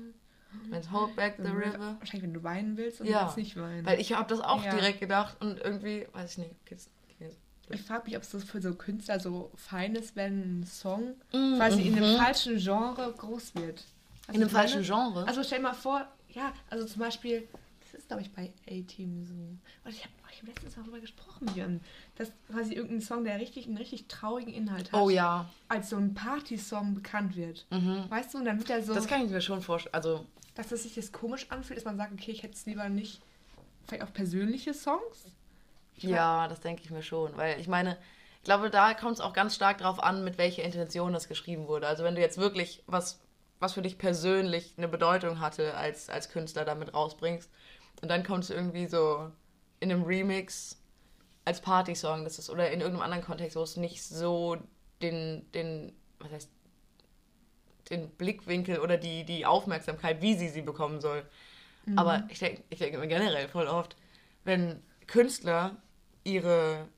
Wenn 0.71 0.81
es 0.81 0.91
Hold 0.93 1.17
Back 1.17 1.35
the 1.39 1.51
River. 1.51 1.97
Wahrscheinlich, 1.99 2.23
wenn 2.23 2.33
du 2.35 2.43
weinen 2.45 2.77
willst 2.77 3.01
und 3.01 3.09
Ja, 3.09 3.33
nicht 3.37 3.57
weinen. 3.61 3.85
Weil 3.85 4.01
ich 4.01 4.13
habe 4.15 4.29
das 4.29 4.41
auch 4.41 4.65
Ja. 4.65 4.71
direkt 4.75 5.01
gedacht 5.01 5.37
und 5.41 5.59
irgendwie, 5.59 6.07
weiß 6.13 6.33
ich 6.33 6.39
nicht, 6.39 6.67
geht's. 6.67 6.89
geht's. 7.19 7.37
ich 7.71 7.83
frage 7.83 8.05
mich, 8.07 8.17
ob 8.17 8.23
es 8.23 8.45
für 8.45 8.63
so 8.63 8.75
Künstler 8.75 9.19
so 9.21 9.51
fein 9.57 9.95
ist, 9.97 10.15
wenn 10.17 10.61
ein 10.61 10.65
Song 10.65 11.15
Mm, 11.33 11.57
quasi 11.57 11.83
in 11.83 11.97
einem 11.97 12.13
mhm. 12.13 12.17
falschen 12.17 12.57
Genre 12.59 13.13
groß 13.19 13.55
wird. 13.57 13.79
Weißt 13.81 14.29
In 14.29 14.35
einem 14.37 14.41
meine? 14.43 14.51
falschen 14.51 14.83
Genre? 14.85 15.27
Also 15.27 15.43
stell 15.43 15.59
dir 15.59 15.65
mal 15.65 15.75
vor, 15.75 16.07
ja, 16.31 16.53
also 16.71 16.87
zum 16.87 17.01
Beispiel, 17.01 17.49
ist 18.07 18.09
glaube 18.09 18.23
ich 18.23 18.33
bei 18.33 18.53
A-Team 18.69 19.25
so. 19.25 19.35
Und 19.35 19.91
ich 19.91 20.03
habe 20.05 20.13
ich 20.31 20.41
hab 20.41 20.49
letztens 20.49 20.75
darüber 20.75 21.01
gesprochen, 21.01 21.47
Björn, 21.47 21.81
dass 22.17 22.31
quasi 22.51 22.75
irgendein 22.75 23.01
Song, 23.01 23.25
der 23.25 23.41
richtig 23.41 23.67
einen 23.67 23.77
richtig 23.77 24.07
traurigen 24.07 24.53
Inhalt 24.53 24.93
hat, 24.93 25.01
oh 25.01 25.11
ja. 25.11 25.49
als 25.69 25.91
so 25.91 25.97
ein 25.97 26.15
Party-Song 26.15 26.95
bekannt 26.95 27.37
wird. 27.37 27.67
Mhm. 27.71 28.05
Weißt 28.09 28.35
du, 28.35 28.39
und 28.39 28.45
dann 28.45 28.59
wird 28.59 28.71
er 28.71 28.83
so, 28.83 28.95
Das 28.95 29.09
kann 29.09 29.25
ich 29.25 29.31
mir 29.31 29.41
schon 29.41 29.63
vorstellen. 29.63 29.95
Also, 29.95 30.25
dass 30.55 30.73
es 30.73 30.85
sich 30.85 30.95
das 30.95 31.13
komisch 31.13 31.47
anfühlt, 31.51 31.79
dass 31.79 31.85
man 31.85 31.97
sagt, 31.97 32.13
okay, 32.13 32.31
ich 32.31 32.43
hätte 32.43 32.55
es 32.55 32.67
lieber 32.67 32.89
nicht, 32.89 33.21
vielleicht 33.87 34.05
auch 34.05 34.13
persönliche 34.13 34.73
Songs. 34.73 35.27
ja, 35.97 36.47
das 36.49 36.61
denke 36.61 36.83
ich 36.85 36.91
mir 36.91 37.03
schon. 37.03 37.37
Weil 37.37 37.59
ich 37.61 37.69
meine, 37.69 37.97
ich 38.39 38.45
glaube, 38.45 38.71
da 38.71 38.95
kommt 38.95 39.15
es 39.15 39.21
auch 39.21 39.33
ganz 39.33 39.55
stark 39.55 39.79
drauf 39.79 40.03
an, 40.03 40.23
mit 40.23 40.39
welcher 40.39 40.63
Intention 40.63 41.13
das 41.13 41.29
geschrieben 41.29 41.67
wurde. 41.67 41.87
Also 41.87 42.05
wenn 42.05 42.15
du 42.15 42.21
jetzt 42.21 42.39
wirklich 42.39 42.83
was 42.87 43.21
was 43.59 43.73
für 43.73 43.83
dich 43.83 43.99
persönlich 43.99 44.75
eine 44.77 44.89
Bedeutung 44.89 45.41
hatte, 45.41 45.75
als, 45.77 46.11
als 46.11 46.29
Künstler 46.29 46.65
damit 46.65 46.93
rausbringst. 46.93 47.51
Und 48.03 48.09
dann 48.09 48.25
kommst 48.25 48.51
du 48.51 48.55
irgendwie 48.55 48.87
so 48.87 49.31
in 49.81 49.91
einem 49.91 50.03
Remix 50.03 50.79
als 51.45 51.61
Partysong, 51.61 52.25
das 52.25 52.39
ist, 52.39 52.51
oder 52.51 52.71
in 52.71 52.81
irgendeinem 52.81 53.03
anderen 53.05 53.25
Kontext, 53.25 53.57
wo 53.57 53.63
es 53.63 53.77
nicht 53.77 54.03
so 54.03 54.57
den, 55.01 55.51
den, 55.53 55.93
was 56.19 56.33
heißt, 56.33 56.51
den 57.91 58.11
Blickwinkel 58.11 58.81
oder 58.81 58.97
die, 58.97 59.25
die 59.25 59.47
Aufmerksamkeit, 59.47 60.21
wie 60.21 60.35
sie 60.35 60.49
sie 60.49 60.63
bekommen 60.63 61.01
soll. 61.01 61.25
Aber 61.95 62.25
ich 62.29 62.41
denke 62.41 62.65
ich 62.69 62.81
denk 62.81 62.95
immer 62.95 63.07
generell 63.07 63.47
voll 63.49 63.69
oft, 63.69 63.97
wenn 64.43 64.83
Künstler 65.07 65.77
ihre 66.25 66.89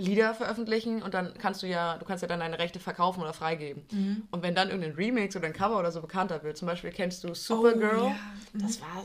Lieder 0.00 0.34
veröffentlichen 0.34 1.02
und 1.02 1.14
dann 1.14 1.34
kannst 1.38 1.62
du 1.62 1.66
ja, 1.66 1.96
du 1.98 2.04
kannst 2.04 2.22
ja 2.22 2.28
dann 2.28 2.40
deine 2.40 2.58
Rechte 2.58 2.80
verkaufen 2.80 3.20
oder 3.22 3.32
freigeben. 3.32 3.84
Mhm. 3.92 4.22
Und 4.30 4.42
wenn 4.42 4.54
dann 4.54 4.68
irgendein 4.68 4.92
Remix 4.94 5.36
oder 5.36 5.46
ein 5.46 5.52
Cover 5.52 5.78
oder 5.78 5.92
so 5.92 6.00
bekannter 6.00 6.42
wird, 6.42 6.56
zum 6.56 6.66
Beispiel 6.66 6.90
kennst 6.90 7.22
du 7.24 7.34
Supergirl, 7.34 7.98
Oh, 8.00 8.06
ja. 8.08 8.16
Mhm. 8.52 8.62
das 8.62 8.80
war 8.80 9.04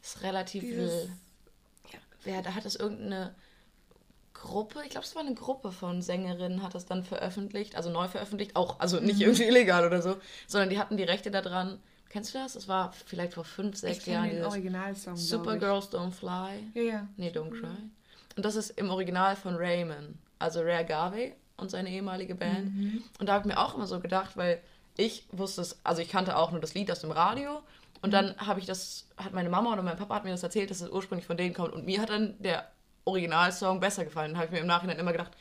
das 0.00 0.14
ist 0.16 0.22
relativ 0.22 0.62
Dieses- 0.62 1.08
ja, 1.92 1.98
wer, 2.24 2.42
da 2.42 2.54
hat 2.54 2.64
es 2.64 2.74
irgendeine 2.76 3.34
Gruppe, 4.34 4.80
ich 4.84 4.90
glaube, 4.90 5.06
es 5.06 5.14
war 5.14 5.22
eine 5.24 5.34
Gruppe 5.34 5.70
von 5.70 6.02
Sängerinnen, 6.02 6.62
hat 6.64 6.74
das 6.74 6.84
dann 6.86 7.04
veröffentlicht, 7.04 7.76
also 7.76 7.90
neu 7.90 8.08
veröffentlicht, 8.08 8.56
auch, 8.56 8.80
also 8.80 8.98
nicht 8.98 9.16
Mhm. 9.16 9.22
irgendwie 9.22 9.44
illegal 9.44 9.86
oder 9.86 10.02
so, 10.02 10.16
sondern 10.48 10.70
die 10.70 10.78
hatten 10.78 10.96
die 10.96 11.04
Rechte 11.04 11.30
daran. 11.30 11.78
Kennst 12.08 12.34
du 12.34 12.38
das? 12.38 12.54
Das 12.54 12.68
war 12.68 12.92
vielleicht 13.06 13.34
vor 13.34 13.44
fünf, 13.44 13.76
sechs 13.76 14.04
Jahren. 14.04 14.28
den 14.30 14.44
Originalsong. 14.44 15.16
Supergirls 15.16 15.90
Don't 15.92 16.10
Fly. 16.10 16.58
Ja, 16.74 16.82
ja. 16.82 17.08
Nee, 17.16 17.30
Don't 17.30 17.50
Cry. 17.58 17.68
Und 18.36 18.44
das 18.44 18.56
ist 18.56 18.70
im 18.70 18.90
Original 18.90 19.36
von 19.36 19.56
Raymond, 19.56 20.16
also 20.38 20.60
Rare 20.62 20.84
Garvey 20.84 21.34
und 21.56 21.70
seine 21.70 21.90
ehemalige 21.90 22.34
Band. 22.34 22.74
Mhm. 22.74 23.02
Und 23.18 23.28
da 23.28 23.34
habe 23.34 23.48
ich 23.48 23.54
mir 23.54 23.60
auch 23.60 23.74
immer 23.74 23.86
so 23.86 24.00
gedacht, 24.00 24.36
weil 24.36 24.60
ich 24.96 25.26
wusste 25.32 25.60
es, 25.62 25.78
also 25.84 26.02
ich 26.02 26.08
kannte 26.08 26.36
auch 26.36 26.50
nur 26.50 26.60
das 26.60 26.74
Lied 26.74 26.90
aus 26.90 27.00
dem 27.00 27.10
Radio. 27.12 27.62
Und 28.00 28.08
Mhm. 28.10 28.12
dann 28.12 28.36
habe 28.38 28.58
ich 28.60 28.66
das, 28.66 29.06
hat 29.16 29.32
meine 29.32 29.48
Mama 29.50 29.72
oder 29.72 29.82
mein 29.82 29.96
Papa 29.96 30.16
hat 30.16 30.24
mir 30.24 30.30
das 30.30 30.42
erzählt, 30.42 30.70
dass 30.70 30.80
es 30.80 30.90
ursprünglich 30.90 31.26
von 31.26 31.36
denen 31.36 31.54
kommt. 31.54 31.72
Und 31.72 31.84
mir 31.86 32.00
hat 32.00 32.10
dann 32.10 32.34
der 32.42 32.70
Originalsong 33.04 33.80
besser 33.80 34.04
gefallen. 34.04 34.30
Dann 34.32 34.36
habe 34.38 34.46
ich 34.46 34.52
mir 34.52 34.58
im 34.60 34.66
Nachhinein 34.66 34.98
immer 34.98 35.12
gedacht, 35.12 35.32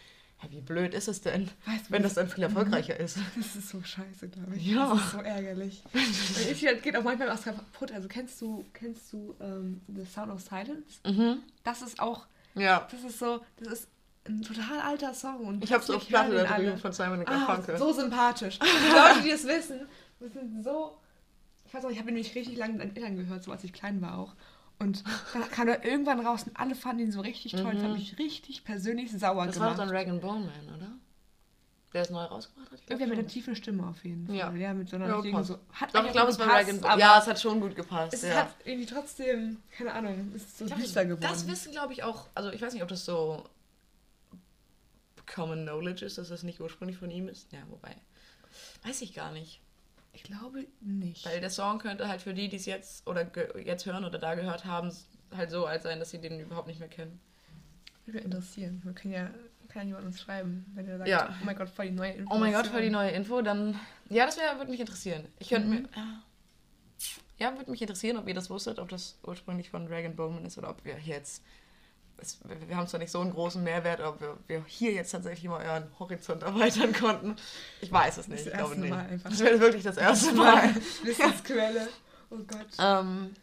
ja, 0.44 0.50
wie 0.52 0.62
blöd 0.62 0.94
ist 0.96 1.08
es 1.08 1.22
denn, 1.22 1.50
Weißt 1.66 1.92
wenn 1.92 2.02
das 2.02 2.16
dann 2.16 2.28
viel 2.28 2.44
erfolgreicher 2.44 3.00
ist. 3.00 3.18
Das 3.38 3.56
ist 3.56 3.70
so 3.70 3.82
scheiße, 3.84 4.28
glaube 4.30 4.56
ich. 4.56 4.66
Ja. 4.66 4.90
Das 4.94 5.02
ist 5.06 5.12
so 5.12 5.20
ärgerlich. 5.20 5.84
Ich, 6.52 6.62
das 6.62 6.82
geht 6.82 6.96
auch 6.98 7.04
manchmal 7.04 7.28
was 7.30 7.44
kaputt. 7.44 7.92
Also 7.92 8.08
kennst 8.08 8.42
du, 8.42 8.66
kennst 8.74 9.14
du 9.14 9.36
ähm, 9.40 9.82
The 9.88 10.06
Sound 10.06 10.32
of 10.32 10.42
Silence? 10.42 11.00
Mhm. 11.06 11.44
Das 11.64 11.82
ist 11.84 12.00
auch, 12.00 12.26
Ja. 12.56 12.88
das 12.92 13.04
ist 13.04 13.20
so, 13.20 13.42
das 13.58 13.74
ist 13.74 13.88
ein 14.28 14.42
total 14.42 14.80
alter 14.82 15.14
Song. 15.14 15.46
Und 15.48 15.64
Ich 15.64 15.72
habe 15.74 15.84
es 15.84 15.90
auf 15.90 16.08
Platte 16.08 16.34
da 16.36 16.58
drüben 16.58 16.78
von 16.78 16.92
Simon 16.92 17.22
Ah, 17.22 17.46
Garfunkel. 17.46 17.78
so 17.78 17.92
sympathisch. 17.94 18.60
Die 18.62 18.94
Leute, 18.94 19.22
die 19.24 19.30
das 19.32 19.46
wissen, 19.46 19.88
das 20.20 20.34
sind 20.34 20.64
so. 20.64 20.98
Ich 21.66 21.74
weiß 21.74 21.86
auch, 21.86 21.90
ich 21.90 21.98
habe 22.00 22.10
ihn 22.10 22.16
nämlich 22.16 22.36
richtig 22.36 22.58
lange 22.58 22.74
mit 22.74 22.80
meinen 22.84 22.96
Eltern 22.96 23.16
gehört, 23.16 23.44
so 23.44 23.52
als 23.52 23.64
ich 23.64 23.72
klein 23.74 24.02
war 24.02 24.18
auch. 24.18 24.34
Und 24.80 25.04
dann 25.34 25.50
kam 25.52 25.68
er 25.68 25.86
irgendwann 25.86 26.20
raus 26.26 26.44
und 26.44 26.58
alle 26.60 26.76
fanden 26.76 27.04
ihn 27.04 27.12
so 27.12 27.22
richtig 27.22 27.52
toll. 27.54 27.72
Das 27.74 27.84
hat 27.84 27.94
mich 27.94 28.18
richtig 28.20 28.64
persönlich 28.64 29.12
sauer 29.12 29.44
Mhm. 29.44 29.48
das 29.48 29.60
war 29.60 29.74
gemacht. 29.76 29.80
doch 29.80 29.94
dann 29.94 29.96
Rag 29.96 30.22
Bone 30.22 30.46
Man, 30.46 30.76
oder? 30.76 30.92
Der 31.94 32.04
es 32.04 32.10
neu 32.10 32.24
rausgebracht 32.24 32.72
hat? 32.72 32.80
Ich 32.80 32.90
Irgendwer 32.90 33.08
mit 33.08 33.20
einer 33.20 33.28
tiefen 33.28 33.56
Stimme 33.56 33.86
auf 33.88 34.04
jeden 34.06 34.26
Fall. 34.28 34.36
Ja. 34.36 34.52
Ja, 34.54 34.74
mit 34.74 34.90
so 34.90 34.96
einer 34.96 35.08
Ja, 35.08 35.16
richtigen 35.16 35.44
so. 35.44 35.60
Hat 35.74 35.94
Doch, 35.94 36.06
ich 36.06 36.12
glaube, 36.14 36.32
es 36.32 36.40
war 36.40 36.48
Rag 36.48 36.68
aber 36.84 37.00
Ja, 37.00 37.20
es 37.20 37.28
hat 37.28 37.40
schon 37.42 37.60
gut 37.60 37.76
gepasst. 37.76 38.14
es 38.14 38.22
ja. 38.22 38.36
hat 38.36 38.56
irgendwie 38.64 38.86
trotzdem, 38.86 39.58
keine 39.76 39.94
Ahnung, 39.94 40.32
es 40.36 40.44
ist 40.44 40.58
so 40.60 40.66
düster 40.66 41.04
geworden. 41.06 41.22
Das 41.22 41.46
wissen, 41.48 41.72
glaube 41.74 41.92
ich, 41.94 42.04
auch, 42.04 42.30
also 42.34 42.50
ich 42.52 42.62
weiß 42.62 42.74
nicht, 42.74 42.82
ob 42.84 42.88
das 42.90 43.04
so 43.04 43.44
Common 45.26 45.64
Knowledge 45.64 46.06
ist, 46.06 46.18
dass 46.18 46.30
das 46.30 46.44
nicht 46.44 46.60
ursprünglich 46.62 46.98
von 46.98 47.12
ihm 47.12 47.28
ist. 47.28 47.52
Ja, 47.52 47.60
wobei, 47.70 47.96
weiß 48.84 49.02
ich 49.02 49.14
gar 49.14 49.32
nicht. 49.32 49.62
ich 50.14 50.24
glaube 50.24 50.66
nicht. 50.82 51.26
Weil 51.26 51.40
der 51.42 51.50
Song 51.50 51.80
könnte 51.80 52.08
halt 52.08 52.22
für 52.22 52.34
die, 52.34 52.50
die 52.50 52.58
es 52.58 52.66
jetzt 52.66 53.08
oder 53.08 53.30
jetzt 53.60 53.86
hören 53.86 54.04
oder 54.06 54.20
da 54.20 54.36
gehört 54.36 54.66
haben, 54.66 54.92
halt 55.36 55.52
so 55.52 55.66
alt 55.66 55.84
sein, 55.84 56.00
dass 56.00 56.10
sie 56.12 56.20
den 56.20 56.40
überhaupt 56.40 56.68
nicht 56.68 56.80
mehr 56.80 56.90
kennen. 56.90 57.20
Würde 58.06 58.20
interessieren. 58.20 58.82
Wir 58.84 58.94
können 58.94 59.14
ja, 59.14 59.30
kann 59.74 59.88
jemand 59.88 60.06
uns 60.06 60.22
schreiben, 60.22 60.66
wenn 60.76 60.88
er 60.88 60.98
sagt, 60.98 61.10
Ja. 61.10 61.30
oh 61.42 61.46
mein 61.46 61.56
Gott, 61.56 61.70
voll 61.70 61.86
die 61.88 61.92
neue 61.92 62.16
Oh 62.30 62.38
mein 62.38 62.54
Gott, 62.54 62.68
für 62.68 62.82
die 62.82 62.90
neue 62.90 63.12
Info, 63.12 63.42
dann. 63.42 63.80
Ja, 64.10 64.26
das 64.26 64.38
wär, 64.38 64.58
würde 64.58 64.72
mich 64.72 64.80
interessieren. 64.80 65.26
Ich 65.40 65.50
könnte 65.50 65.68
Mhm. 65.68 65.74
mir. 65.82 65.90
Ja, 67.38 67.56
würde 67.58 67.72
mich 67.72 67.82
interessieren, 67.82 68.18
ob 68.18 68.28
ihr 68.28 68.34
das 68.36 68.50
wusstet, 68.50 68.78
ob 68.78 68.90
das 68.90 69.18
ursprünglich 69.24 69.70
von 69.72 69.88
Dragon 69.88 70.16
Bowman 70.16 70.46
ist 70.46 70.58
oder 70.58 70.70
ob 70.70 70.84
wir 70.86 70.96
hier 70.96 71.16
jetzt. 71.16 71.44
Es, 72.18 72.40
wir 72.68 72.76
haben 72.78 72.86
zwar 72.88 73.00
nicht 73.00 73.10
so 73.10 73.20
einen 73.20 73.32
großen 73.32 73.64
Mehrwert, 73.64 74.00
ob 74.00 74.22
wir, 74.22 74.38
wir 74.48 74.64
hier 74.68 74.92
jetzt 74.92 75.10
tatsächlich 75.10 75.50
mal 75.50 75.66
euren 75.66 75.88
Horizont 75.98 76.44
erweitern 76.44 76.94
konnten. 76.94 77.36
Ich 77.82 77.92
weiß 77.92 78.18
es 78.18 78.28
nicht. 78.28 78.46
Das 78.46 78.54
ich 78.54 78.60
glaube 78.60 78.76
nicht. 78.80 78.92
Mal 78.92 79.08
einfach. 79.08 79.30
Das 79.32 79.40
wäre 79.40 79.60
wirklich 79.60 79.84
das 79.84 79.98
erste 79.98 80.34
Mal. 80.34 80.76
Wissensquelle. 81.04 81.88
Oh 82.30 82.38
Gott. 82.46 82.68
ähm, 82.80 83.34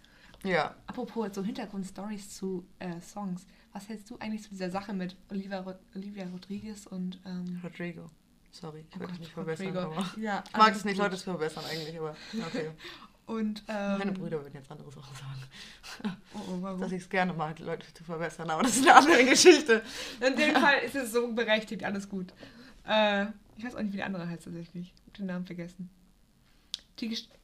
ja. 0.44 0.74
Apropos 0.86 1.34
so 1.34 1.42
Hintergrundstories 1.42 2.30
zu 2.30 2.66
äh, 2.78 3.00
Songs. 3.00 3.46
Was 3.72 3.88
hältst 3.88 4.10
du 4.10 4.18
eigentlich 4.18 4.42
zu 4.42 4.50
dieser 4.50 4.70
Sache 4.70 4.92
mit 4.92 5.16
Olivia, 5.30 5.60
Ro 5.60 5.74
Olivia 5.94 6.26
Rodriguez 6.28 6.86
und 6.86 7.20
ähm, 7.26 7.60
Rodrigo. 7.62 8.06
Sorry, 8.50 8.84
ich 8.88 8.96
oh 8.96 9.00
Gott, 9.00 9.10
dich 9.10 9.20
nicht 9.20 9.32
verbessern. 9.32 9.92
Ja, 10.16 10.42
ich 10.46 10.56
mag 10.56 10.74
es 10.74 10.84
nicht. 10.84 10.96
Leute 10.96 11.16
zu 11.16 11.24
verbessern 11.24 11.64
eigentlich, 11.70 11.98
aber 11.98 12.16
okay. 12.46 12.70
Und 13.28 13.62
ähm, 13.68 13.98
Meine 13.98 14.12
Brüder 14.12 14.40
würden 14.42 14.54
jetzt 14.54 14.70
andere 14.70 14.90
Sachen 14.90 15.14
sagen. 15.14 16.16
Oh, 16.34 16.38
oh, 16.48 16.62
warum? 16.62 16.80
Dass 16.80 16.92
ich 16.92 17.02
es 17.02 17.10
gerne 17.10 17.34
mag, 17.34 17.58
Leute 17.58 17.92
zu 17.92 18.02
verbessern, 18.04 18.48
aber 18.48 18.62
das 18.62 18.76
ist 18.76 18.88
eine 18.88 18.96
andere 18.96 19.24
Geschichte. 19.24 19.82
In 20.26 20.34
dem 20.34 20.54
Fall 20.60 20.78
ist 20.78 20.94
es 20.94 21.12
so 21.12 21.30
berechtigt, 21.32 21.84
alles 21.84 22.08
gut. 22.08 22.32
Äh, 22.86 23.26
ich 23.58 23.64
weiß 23.64 23.74
auch 23.74 23.82
nicht, 23.82 23.92
wie 23.92 23.98
die 23.98 24.02
andere 24.02 24.26
heißt 24.26 24.44
tatsächlich. 24.44 24.94
Ich 24.94 25.06
hab 25.06 25.14
den 25.14 25.26
Namen 25.26 25.44
vergessen. 25.44 25.90
Die 27.00 27.08
Geschichte. 27.08 27.36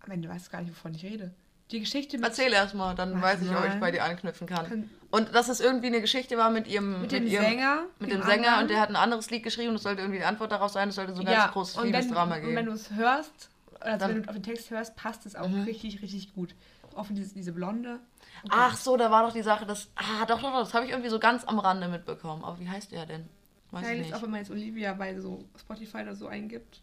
Am 0.00 0.10
Ende 0.10 0.28
weißt 0.28 0.46
du 0.46 0.50
gar 0.52 0.62
nicht, 0.62 0.70
wovon 0.70 0.94
ich 0.94 1.04
rede. 1.04 1.34
Die 1.70 1.80
Geschichte 1.80 2.16
mit, 2.16 2.26
Erzähl 2.28 2.52
erstmal, 2.52 2.94
dann 2.94 3.20
Warte 3.20 3.22
weiß 3.22 3.42
ich, 3.42 3.50
ob 3.54 3.64
ich 3.66 3.78
bei 3.80 3.90
dir 3.90 4.02
anknüpfen 4.04 4.46
kann. 4.46 4.88
Und 5.10 5.34
dass 5.34 5.48
es 5.48 5.60
irgendwie 5.60 5.88
eine 5.88 6.00
Geschichte 6.00 6.36
war 6.38 6.50
mit 6.50 6.66
ihrem 6.66 7.02
mit 7.02 7.12
dem 7.12 7.26
ihrem, 7.26 7.44
Sänger. 7.44 7.82
mit 7.98 8.10
dem 8.10 8.22
Sänger 8.22 8.48
anderen. 8.48 8.62
und 8.62 8.70
der 8.70 8.80
hat 8.80 8.88
ein 8.88 8.96
anderes 8.96 9.30
Lied 9.30 9.42
geschrieben 9.42 9.70
und 9.70 9.76
es 9.76 9.82
sollte 9.82 10.00
irgendwie 10.00 10.18
die 10.20 10.24
Antwort 10.24 10.50
darauf 10.52 10.70
sein, 10.70 10.88
es 10.88 10.94
sollte 10.94 11.14
so 11.14 11.20
ein 11.20 11.26
ganz 11.26 11.52
großes 11.52 11.82
Liebesdrama 11.84 12.36
und 12.36 12.42
wenn 12.42 12.54
geben. 12.54 12.66
du 12.66 12.72
es 12.72 12.90
hörst, 12.92 13.50
also 13.80 13.98
Dann- 13.98 14.16
wenn 14.16 14.22
du 14.22 14.28
auf 14.28 14.34
den 14.36 14.42
Text 14.42 14.70
hörst, 14.70 14.96
passt 14.96 15.26
es 15.26 15.36
auch 15.36 15.48
Mhm. 15.48 15.62
richtig, 15.64 16.00
richtig 16.02 16.34
gut. 16.34 16.54
Auch 16.96 17.06
diese, 17.10 17.34
diese 17.34 17.52
Blonde. 17.52 18.00
Okay. 18.44 18.48
Ach 18.58 18.76
so, 18.76 18.96
da 18.96 19.10
war 19.10 19.24
doch 19.26 19.32
die 19.32 19.42
Sache, 19.42 19.66
dass. 19.66 19.88
Ah, 19.94 20.24
doch, 20.26 20.40
doch, 20.40 20.50
doch, 20.52 20.60
das 20.60 20.74
habe 20.74 20.84
ich 20.86 20.90
irgendwie 20.90 21.10
so 21.10 21.18
ganz 21.18 21.44
am 21.44 21.58
Rande 21.58 21.86
mitbekommen. 21.88 22.42
Aber 22.44 22.58
wie 22.58 22.68
heißt 22.68 22.90
der 22.92 23.06
denn? 23.06 23.28
Weiß 23.70 23.86
Ja, 23.86 23.92
ich 23.92 23.98
nicht. 24.00 24.14
auch 24.14 24.22
wenn 24.22 24.30
man 24.30 24.40
jetzt 24.40 24.50
Olivia 24.50 24.94
bei 24.94 25.18
so 25.20 25.44
Spotify 25.58 25.98
oder 25.98 26.14
so 26.16 26.26
eingibt 26.28 26.80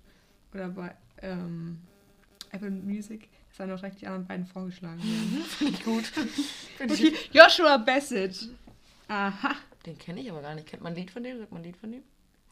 oder 0.54 0.70
bei 0.70 0.96
ähm, 1.22 1.82
Apple 2.52 2.70
Music, 2.72 3.30
ist 3.56 3.60
dann 3.62 3.72
auch 3.72 3.80
direkt 3.80 4.02
die 4.02 4.08
anderen 4.08 4.28
beiden 4.28 4.46
vorgeschlagen 4.46 5.02
werden. 5.02 5.46
Finde 5.48 5.74
ich 5.74 5.84
gut. 5.86 6.06
Find 6.78 6.92
ich, 6.92 7.06
okay, 7.06 7.16
Joshua 7.32 7.78
Bassett. 7.78 8.50
Aha. 9.08 9.56
den 9.86 9.98
kenne 9.98 10.20
ich 10.20 10.30
aber 10.30 10.42
gar 10.42 10.56
nicht. 10.56 10.68
Kennt 10.68 10.84
man 10.84 10.92
ein 10.92 10.98
Lied 10.98 11.10
von 11.10 11.24
dem? 11.24 11.40
Sagt 11.40 11.52
man 11.54 11.62
ein 11.62 11.64
Lied 11.64 11.78
von 11.78 11.90
dem? 11.90 12.04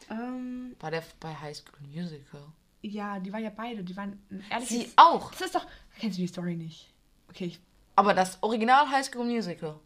Ähm, 0.10 0.76
War 0.80 0.92
der 0.92 1.04
bei 1.20 1.36
High 1.36 1.58
School 1.58 1.86
Musical? 1.88 2.42
ja, 2.84 3.20
die 3.20 3.32
waren 3.32 3.44
ja 3.44 3.50
beide, 3.50 3.84
die 3.84 3.96
waren 3.96 4.20
ein 4.30 4.44
ehrliches... 4.50 4.70
Sie 4.70 4.92
auch. 4.98 5.32
Das 5.32 5.42
ist 5.42 5.56
doch... 5.56 5.66
Kennst 6.00 6.18
du 6.18 6.22
die 6.22 6.28
Story 6.28 6.56
nicht? 6.56 6.90
Okay, 7.30 7.46
ich, 7.46 7.60
Aber 7.96 8.14
das 8.14 8.42
Original 8.42 8.90
High 8.90 9.06
School 9.06 9.26
Musical. 9.26 9.80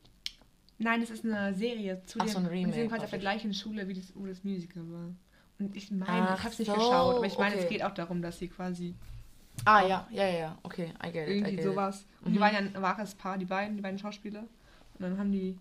nein, 0.80 1.02
das 1.02 1.12
ist 1.12 1.24
eine 1.24 1.54
Serie 1.54 2.02
zu 2.06 2.20
Ach, 2.20 2.26
dem... 2.26 2.32
so 2.32 2.40
ein 2.40 2.46
Remake, 2.48 2.74
Sie 2.74 2.80
sind 2.80 2.90
quasi 2.90 3.04
auf 3.04 3.10
der 3.12 3.20
gleichen 3.20 3.54
Schule, 3.54 3.88
wie 3.88 3.94
das, 3.96 4.12
wo 4.16 4.26
das 4.26 4.44
Musical 4.44 4.84
war. 4.92 5.16
Und 5.60 5.76
ich 5.76 5.90
meine, 5.92 6.30
Ach 6.30 6.38
ich 6.38 6.44
habe 6.44 6.54
es 6.54 6.60
nicht 6.60 6.68
so, 6.68 6.76
geschaut, 6.76 7.16
aber 7.18 7.26
ich 7.26 7.38
meine, 7.38 7.56
es 7.56 7.66
okay. 7.66 7.74
geht 7.74 7.84
auch 7.84 7.94
darum, 7.94 8.22
dass 8.22 8.38
sie 8.40 8.48
quasi 8.48 8.96
Ah, 9.66 9.86
ja, 9.86 10.08
ja, 10.12 10.28
ja. 10.28 10.58
Okay, 10.64 10.94
I 11.04 11.12
get 11.12 11.28
it. 11.28 11.30
I 11.30 11.38
irgendwie 11.38 11.56
get 11.56 11.66
sowas... 11.66 12.06
Und 12.22 12.30
Mhm. 12.30 12.34
die 12.34 12.40
waren 12.40 12.54
ja 12.54 12.60
ein 12.60 12.82
wahres 12.82 13.16
Paar, 13.16 13.38
die 13.38 13.46
beiden, 13.46 13.76
die 13.76 13.82
beiden 13.82 14.00
Schauspieler. 14.00 14.42
Und 14.42 15.00
dann 15.00 15.18
haben 15.18 15.32
die... 15.32 15.50
It. 15.50 15.58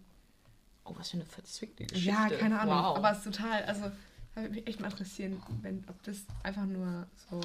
Oh, 0.84 0.94
was 0.96 1.10
für 1.10 1.16
eine 1.16 1.26
verzwickte 1.26 1.84
Geschichte. 1.84 2.08
Ja, 2.10 2.28
keine 2.28 2.60
Ahnung. 2.60 2.74
Wow. 2.76 2.96
Aber 2.98 3.10
es 3.10 3.18
ist 3.18 3.24
total, 3.24 3.64
also 3.64 3.90
würde 4.36 4.50
mich 4.50 4.66
echt 4.66 4.80
mal 4.80 4.90
interessieren, 4.90 5.42
wenn, 5.62 5.84
ob 5.88 6.00
das 6.04 6.24
einfach 6.42 6.64
nur 6.64 7.06
so 7.30 7.40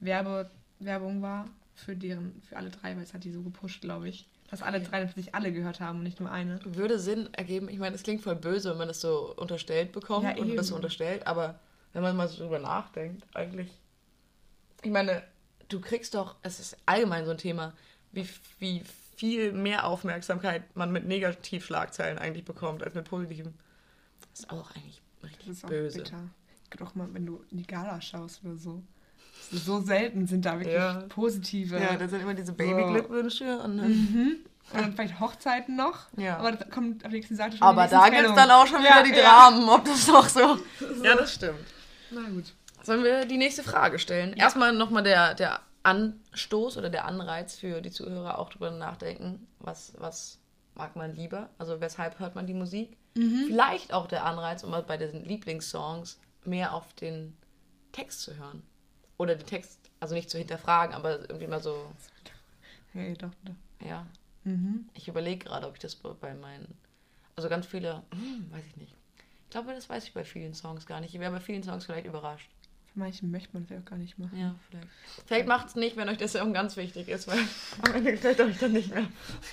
Werbe, 0.00 0.50
Werbung 0.78 1.20
war 1.20 1.46
für 1.74 1.94
deren, 1.96 2.40
für 2.48 2.56
alle 2.56 2.70
drei, 2.70 2.96
weil 2.96 3.02
es 3.02 3.12
hat 3.12 3.24
die 3.24 3.32
so 3.32 3.42
gepusht, 3.42 3.82
glaube 3.82 4.08
ich. 4.08 4.28
Dass 4.50 4.62
alle 4.62 4.80
drei 4.80 5.04
natürlich 5.04 5.34
alle 5.34 5.52
gehört 5.52 5.80
haben 5.80 5.98
und 5.98 6.04
nicht 6.04 6.20
nur 6.20 6.30
eine. 6.30 6.60
würde 6.64 6.98
Sinn 6.98 7.32
ergeben. 7.32 7.68
Ich 7.68 7.78
meine, 7.78 7.94
es 7.94 8.02
klingt 8.02 8.22
voll 8.22 8.36
böse, 8.36 8.70
wenn 8.70 8.78
man 8.78 8.88
das 8.88 9.00
so 9.00 9.34
unterstellt 9.36 9.92
bekommt 9.92 10.24
Ja, 10.24 10.36
und 10.36 10.54
das 10.56 10.68
so 10.68 10.74
unterstellt, 10.76 11.26
aber 11.26 11.58
wenn 11.92 12.02
man 12.02 12.16
mal 12.16 12.28
so 12.28 12.42
drüber 12.42 12.58
nachdenkt, 12.58 13.26
eigentlich. 13.34 13.70
Ich 14.82 14.90
meine, 14.90 15.22
du 15.72 15.80
kriegst 15.80 16.14
doch, 16.14 16.36
es 16.42 16.60
ist 16.60 16.76
allgemein 16.86 17.24
so 17.24 17.30
ein 17.32 17.38
Thema, 17.38 17.72
wie, 18.12 18.28
wie 18.58 18.82
viel 19.16 19.52
mehr 19.52 19.86
Aufmerksamkeit 19.86 20.62
man 20.76 20.90
mit 20.92 21.06
Negativschlagzeilen 21.06 22.18
eigentlich 22.18 22.44
bekommt, 22.44 22.82
als 22.82 22.94
mit 22.94 23.04
positiven. 23.04 23.54
Das 24.30 24.40
ist 24.40 24.50
auch 24.50 24.70
eigentlich 24.74 25.00
Das 25.20 25.30
richtig 25.30 25.48
ist 25.48 25.64
auch 25.64 25.68
böse. 25.68 25.98
bitter. 25.98 26.18
Doch 26.78 26.94
mal, 26.94 27.08
wenn 27.12 27.26
du 27.26 27.44
in 27.50 27.58
die 27.58 27.66
Gala 27.66 28.00
schaust 28.00 28.40
oder 28.44 28.56
so. 28.56 28.82
So 29.50 29.80
selten 29.80 30.26
sind 30.26 30.44
da 30.46 30.54
wirklich 30.58 30.74
Ja. 30.74 31.04
positive. 31.08 31.78
Ja, 31.78 31.96
das 31.96 32.10
sind 32.10 32.20
immer 32.22 32.32
diese 32.34 32.52
Baby-Glückwünsche 32.52 33.58
und 33.60 33.76
dann, 33.78 33.88
mhm. 33.90 34.36
Und 34.72 34.80
dann 34.80 34.92
vielleicht 34.94 35.20
Hochzeiten 35.20 35.76
noch. 35.76 36.06
Ja. 36.16 36.38
Aber 36.38 36.52
da 36.52 36.64
kommt 36.64 36.96
auf 37.04 37.10
der 37.10 37.18
nächsten 37.18 37.36
Seite 37.36 37.56
schon 37.58 37.66
Aber 37.66 37.86
da 37.88 38.08
gibt 38.08 38.26
es 38.28 38.34
dann 38.34 38.50
auch 38.50 38.66
schon 38.66 38.78
wieder 38.80 38.96
Ja, 38.98 39.02
die. 39.02 39.12
Dramen, 39.12 39.68
ob 39.68 39.84
das 39.84 40.06
noch 40.06 40.28
so. 40.28 40.58
Ja, 41.02 41.16
das 41.16 41.34
stimmt. 41.34 41.58
Na 42.10 42.22
gut. 42.30 42.54
Sollen 42.84 43.04
wir 43.04 43.24
die 43.26 43.36
nächste 43.38 43.62
Frage 43.62 43.98
stellen? 43.98 44.32
Erstmal 44.34 44.72
nochmal 44.72 45.02
der, 45.02 45.34
der 45.34 45.60
Anstoß 45.84 46.76
oder 46.78 46.90
der 46.90 47.04
Anreiz 47.04 47.56
für 47.56 47.80
die 47.80 47.90
Zuhörer 47.90 48.38
auch 48.38 48.50
drüber 48.50 48.70
nachdenken, 48.70 49.46
was, 49.60 49.92
was 49.98 50.38
mag 50.74 50.96
man 50.96 51.14
lieber? 51.14 51.48
Also 51.58 51.80
weshalb 51.80 52.18
hört 52.18 52.34
man 52.34 52.46
die 52.46 52.54
Musik? 52.54 52.96
Vielleicht 53.14 53.92
auch 53.92 54.06
der 54.06 54.24
Anreiz, 54.24 54.64
um 54.64 54.70
mal 54.70 54.82
bei 54.82 54.96
den 54.96 55.24
Lieblingssongs 55.24 56.18
mehr 56.44 56.72
auf 56.74 56.92
den 56.94 57.36
Text 57.92 58.22
zu 58.22 58.36
hören. 58.36 58.62
Oder 59.18 59.34
den 59.36 59.46
Text, 59.46 59.78
also 60.00 60.14
nicht 60.14 60.30
zu 60.30 60.38
hinterfragen, 60.38 60.94
aber 60.94 61.20
irgendwie 61.20 61.46
mal 61.46 61.60
so, 61.62 61.92
Hey, 62.92 63.14
doch, 63.14 63.30
doch. 63.44 63.86
ja. 63.86 64.06
Mhm. 64.44 64.88
Ich 64.94 65.08
überlege 65.08 65.44
gerade, 65.44 65.66
ob 65.68 65.74
ich 65.74 65.80
das 65.80 65.94
bei- 65.94 66.14
bei 66.20 66.34
meinen. 66.34 66.76
Also 67.36 67.48
ganz 67.48 67.66
viele, 67.66 68.02
hm, 68.12 68.50
weiß 68.50 68.64
ich 68.66 68.76
nicht. 68.76 68.94
Ich 69.44 69.50
glaube, 69.50 69.72
das 69.74 69.88
weiß 69.88 70.04
ich 70.04 70.14
bei 70.14 70.24
vielen 70.24 70.54
Songs 70.54 70.86
gar 70.86 71.00
nicht. 71.00 71.14
Ich 71.14 71.20
wäre 71.20 71.30
bei 71.32 71.40
vielen 71.40 71.62
Songs 71.62 71.84
vielleicht 71.84 72.06
überrascht. 72.06 72.50
Für 72.92 72.98
manchen 72.98 73.30
möchte 73.30 73.50
man 73.54 73.66
vielleicht 73.66 73.86
auch 73.86 73.90
gar 73.90 73.98
nicht 73.98 74.18
machen. 74.18 74.38
Ja, 74.38 74.54
vielleicht. 74.68 74.88
Vielleicht 75.26 75.46
macht 75.46 75.68
es 75.68 75.74
nicht, 75.76 75.96
wenn 75.96 76.08
euch 76.08 76.18
der 76.18 76.28
Song 76.28 76.52
ganz 76.52 76.76
wichtig 76.76 77.08
ist, 77.08 77.26
weil 77.26 77.38
am 77.86 77.94
Ende 77.94 78.12
gefällt 78.12 78.40
euch 78.40 78.58
dann 78.58 78.72
nicht 78.72 78.92
mehr. 78.94 79.06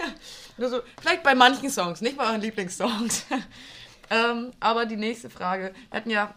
Oder 0.58 0.70
so, 0.70 0.82
vielleicht 1.02 1.24
bei 1.24 1.36
manchen 1.36 1.70
Songs, 1.70 2.02
nicht 2.02 2.18
bei 2.18 2.26
euren 2.26 2.42
Lieblingssongs. 2.42 3.26
ähm, 4.10 4.52
aber 4.60 4.86
die 4.86 4.98
nächste 4.98 5.30
Frage. 5.30 5.74
Wir 5.90 5.98
hatten 5.98 6.10
ja 6.10 6.34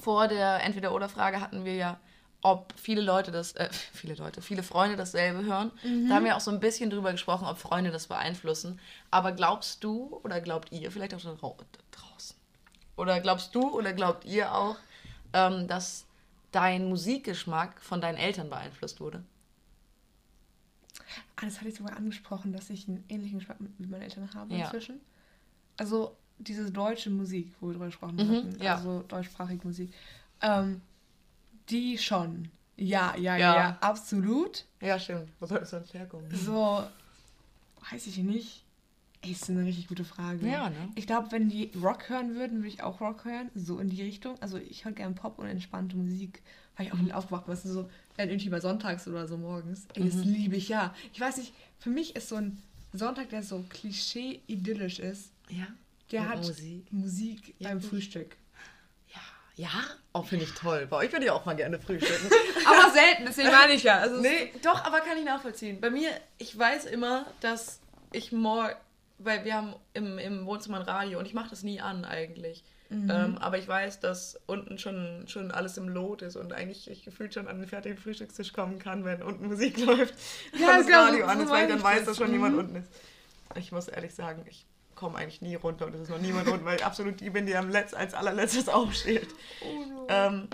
vor 0.00 0.28
der 0.28 0.62
Entweder-Oder-Frage 0.64 1.40
hatten 1.40 1.64
wir 1.64 1.74
ja, 1.74 2.00
ob 2.42 2.72
viele 2.80 3.02
Leute 3.02 3.32
das, 3.32 3.52
äh, 3.52 3.68
viele 3.92 4.14
Leute, 4.14 4.40
viele 4.40 4.62
Freunde 4.62 4.96
dasselbe 4.96 5.44
hören. 5.44 5.70
Da 6.08 6.14
haben 6.14 6.24
wir 6.24 6.36
auch 6.36 6.40
so 6.40 6.50
ein 6.50 6.60
bisschen 6.60 6.88
drüber 6.88 7.12
gesprochen, 7.12 7.46
ob 7.46 7.58
Freunde 7.58 7.90
das 7.90 8.06
beeinflussen. 8.06 8.80
Aber 9.10 9.32
glaubst 9.32 9.84
du 9.84 10.18
oder 10.22 10.40
glaubt 10.40 10.72
ihr, 10.72 10.90
vielleicht 10.90 11.12
auch 11.12 11.20
drau- 11.20 11.56
draußen, 11.90 12.36
oder 12.96 13.20
glaubst 13.20 13.54
du 13.54 13.68
oder 13.76 13.92
glaubt 13.92 14.24
ihr 14.24 14.54
auch, 14.54 14.76
ähm, 15.34 15.66
dass 15.68 16.06
dein 16.52 16.88
Musikgeschmack 16.88 17.80
von 17.82 18.00
deinen 18.00 18.18
Eltern 18.18 18.50
beeinflusst 18.50 19.00
wurde? 19.00 19.24
Ah, 21.36 21.42
das 21.46 21.58
hatte 21.58 21.68
ich 21.68 21.74
sogar 21.76 21.96
angesprochen, 21.96 22.52
dass 22.52 22.70
ich 22.70 22.88
einen 22.88 23.04
ähnlichen 23.08 23.38
Geschmack 23.38 23.56
wie 23.78 23.86
meine 23.86 24.04
Eltern 24.04 24.32
habe 24.34 24.54
Ja. 24.54 24.64
inzwischen. 24.64 25.00
Also 25.76 26.16
diese 26.38 26.70
deutsche 26.70 27.10
Musik, 27.10 27.52
wo 27.60 27.68
wir 27.68 27.72
drüber 27.74 27.86
gesprochen 27.86 28.16
Mhm, 28.16 28.36
hatten, 28.36 28.62
ja. 28.62 28.74
also 28.74 29.02
deutschsprachige 29.02 29.66
Musik, 29.66 29.92
ähm, 30.42 30.80
die 31.68 31.98
schon. 31.98 32.50
Ja, 32.76 33.14
ja, 33.16 33.36
ja, 33.36 33.54
Ja. 33.56 33.78
absolut. 33.80 34.64
Ja, 34.80 34.98
stimmt. 34.98 35.30
Wo 35.38 35.46
soll 35.46 35.60
das 35.60 35.70
sonst 35.70 35.92
herkommen? 35.94 36.30
So, 36.34 36.82
weiß 37.90 38.06
ich 38.06 38.18
nicht. 38.18 38.64
Ey, 39.22 39.32
ist 39.32 39.50
eine 39.50 39.64
richtig 39.66 39.88
gute 39.88 40.04
Frage. 40.04 40.46
Ja, 40.48 40.70
ne? 40.70 40.88
Ich 40.94 41.06
glaube, 41.06 41.30
wenn 41.30 41.48
die 41.50 41.70
Rock 41.82 42.08
hören 42.08 42.34
würden, 42.34 42.58
würde 42.58 42.68
ich 42.68 42.82
auch 42.82 43.00
Rock 43.00 43.24
hören. 43.26 43.50
So 43.54 43.78
in 43.78 43.90
die 43.90 44.02
Richtung. 44.02 44.36
Also 44.40 44.56
ich 44.56 44.84
höre 44.84 44.92
gerne 44.92 45.14
Pop 45.14 45.38
und 45.38 45.46
entspannte 45.46 45.96
Musik, 45.96 46.42
weil 46.76 46.86
ich 46.86 46.92
auch 46.92 46.98
nicht 46.98 47.12
aufgewacht 47.12 47.46
bin. 47.46 47.54
So, 47.56 47.88
dann 48.16 48.28
irgendwie 48.30 48.48
mal 48.48 48.62
sonntags 48.62 49.06
oder 49.06 49.28
so 49.28 49.36
morgens. 49.36 49.86
Ey, 49.94 50.04
das 50.06 50.14
Mhm. 50.24 50.32
liebe 50.32 50.56
ich 50.56 50.68
ja. 50.70 50.94
Ich 51.12 51.20
weiß 51.20 51.36
nicht, 51.36 51.52
für 51.78 51.90
mich 51.90 52.16
ist 52.16 52.30
so 52.30 52.36
ein 52.36 52.62
Sonntag, 52.94 53.28
der 53.28 53.42
so 53.42 53.62
klischee-idyllisch 53.68 54.98
ist, 55.00 55.30
Ja. 55.50 55.66
der 56.12 56.28
hat 56.28 56.38
Musik. 56.38 56.90
Musik, 56.90 57.54
beim 57.60 57.74
Wirklich? 57.82 57.90
Frühstück. 57.90 58.36
Ja? 59.56 59.68
Auch 60.14 60.26
finde 60.26 60.46
ich 60.46 60.52
toll. 60.54 60.86
Bei 60.88 60.96
euch 60.96 61.12
würde 61.12 61.26
ich 61.26 61.30
auch 61.30 61.44
mal 61.44 61.54
gerne 61.54 61.78
frühstücken. 61.78 62.30
Aber 62.64 62.90
selten, 62.92 63.24
deswegen 63.26 63.50
meine 63.50 63.74
ich 63.74 63.82
ja. 63.82 63.98
Also 63.98 64.18
nee, 64.22 64.50
doch, 64.62 64.82
aber 64.86 65.00
kann 65.00 65.18
ich 65.18 65.24
nachvollziehen. 65.24 65.78
Bei 65.82 65.90
mir, 65.90 66.08
ich 66.38 66.56
weiß 66.56 66.86
immer, 66.86 67.26
dass 67.40 67.80
ich 68.12 68.32
morgen, 68.32 68.74
weil 69.24 69.44
wir 69.44 69.54
haben 69.54 69.74
im, 69.94 70.18
im 70.18 70.46
Wohnzimmer 70.46 70.78
ein 70.78 70.82
Radio 70.82 71.18
und 71.18 71.26
ich 71.26 71.34
mache 71.34 71.50
das 71.50 71.62
nie 71.62 71.80
an 71.80 72.04
eigentlich. 72.04 72.64
Ähm, 72.92 73.38
aber 73.38 73.56
ich 73.56 73.68
weiß, 73.68 74.00
dass 74.00 74.36
unten 74.48 74.76
schon, 74.76 75.24
schon 75.28 75.52
alles 75.52 75.76
im 75.76 75.88
Lot 75.88 76.22
ist 76.22 76.34
und 76.34 76.52
eigentlich 76.52 76.90
ich 76.90 77.04
gefühlt 77.04 77.32
schon 77.32 77.46
an 77.46 77.60
den 77.60 77.68
fertigen 77.68 77.96
Frühstückstisch 77.96 78.52
kommen 78.52 78.80
kann, 78.80 79.04
wenn 79.04 79.22
unten 79.22 79.46
Musik 79.46 79.78
läuft. 79.86 80.12
Ja, 80.58 80.78
das 80.78 80.86
genau, 80.86 81.04
Radio 81.04 81.18
so 81.20 81.24
an 81.26 81.40
ist, 81.40 81.50
weil 81.50 81.66
ich 81.66 81.72
dann 81.72 81.82
weiß, 81.84 81.98
das. 81.98 82.06
dass 82.06 82.16
schon 82.16 82.32
jemand 82.32 82.54
Mhm. 82.54 82.58
unten 82.58 82.76
ist. 82.76 82.90
Ich 83.54 83.70
muss 83.70 83.86
ehrlich 83.86 84.12
sagen, 84.12 84.44
ich 84.48 84.66
komme 84.96 85.18
eigentlich 85.18 85.40
nie 85.40 85.54
runter 85.54 85.86
und 85.86 85.94
es 85.94 86.00
ist 86.00 86.08
noch 86.10 86.18
niemand 86.18 86.48
unten, 86.48 86.64
weil 86.64 86.78
ich 86.78 86.84
absolut 86.84 87.20
die 87.20 87.30
bin, 87.30 87.46
die 87.46 87.54
am 87.54 87.70
Letz 87.70 87.94
als 87.94 88.12
allerletztes 88.12 88.68
aufsteht. 88.68 89.28
Ähm, 90.08 90.48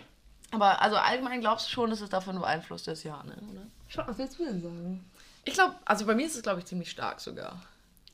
aber 0.50 0.82
also 0.82 0.96
allgemein 0.96 1.40
glaubst 1.40 1.68
du 1.68 1.70
schon, 1.72 1.88
dass 1.88 2.02
es 2.02 2.10
davon 2.10 2.38
beeinflusst 2.38 2.86
ist, 2.88 3.02
ja, 3.02 3.22
ne? 3.22 3.34
Oder? 3.50 3.62
Schau, 3.88 4.02
was 4.06 4.18
willst 4.18 4.38
du 4.38 4.44
denn 4.44 4.60
sagen? 4.60 5.04
Ich 5.44 5.54
glaube, 5.54 5.74
also 5.86 6.04
bei 6.04 6.14
mir 6.14 6.26
ist 6.26 6.36
es, 6.36 6.42
glaube 6.42 6.58
ich, 6.60 6.66
ziemlich 6.66 6.90
stark 6.90 7.18
sogar. 7.20 7.62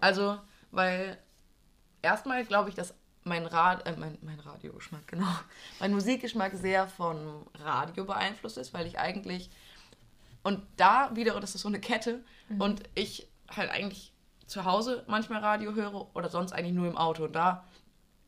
Also, 0.02 0.36
weil 0.72 1.16
erstmal 2.02 2.44
glaube 2.44 2.68
ich, 2.68 2.74
dass 2.74 2.92
mein, 3.22 3.46
Rad, 3.46 3.86
äh, 3.86 3.94
mein, 3.96 4.18
mein 4.20 4.40
Radiogeschmack, 4.40 5.06
genau, 5.06 5.28
mein 5.80 5.92
Musikgeschmack 5.92 6.54
sehr 6.54 6.88
von 6.88 7.46
Radio 7.54 8.04
beeinflusst 8.04 8.58
ist, 8.58 8.74
weil 8.74 8.84
ich 8.88 8.98
eigentlich, 8.98 9.48
und 10.42 10.60
da 10.76 11.14
wieder, 11.14 11.38
das 11.38 11.54
ist 11.54 11.60
so 11.60 11.68
eine 11.68 11.78
Kette, 11.78 12.24
und 12.58 12.82
ich 12.96 13.28
halt 13.48 13.70
eigentlich 13.70 14.12
zu 14.48 14.64
Hause 14.64 15.04
manchmal 15.06 15.38
Radio 15.40 15.72
höre 15.74 16.14
oder 16.16 16.28
sonst 16.28 16.52
eigentlich 16.52 16.74
nur 16.74 16.88
im 16.88 16.98
Auto. 16.98 17.24
Und 17.24 17.36
da 17.36 17.64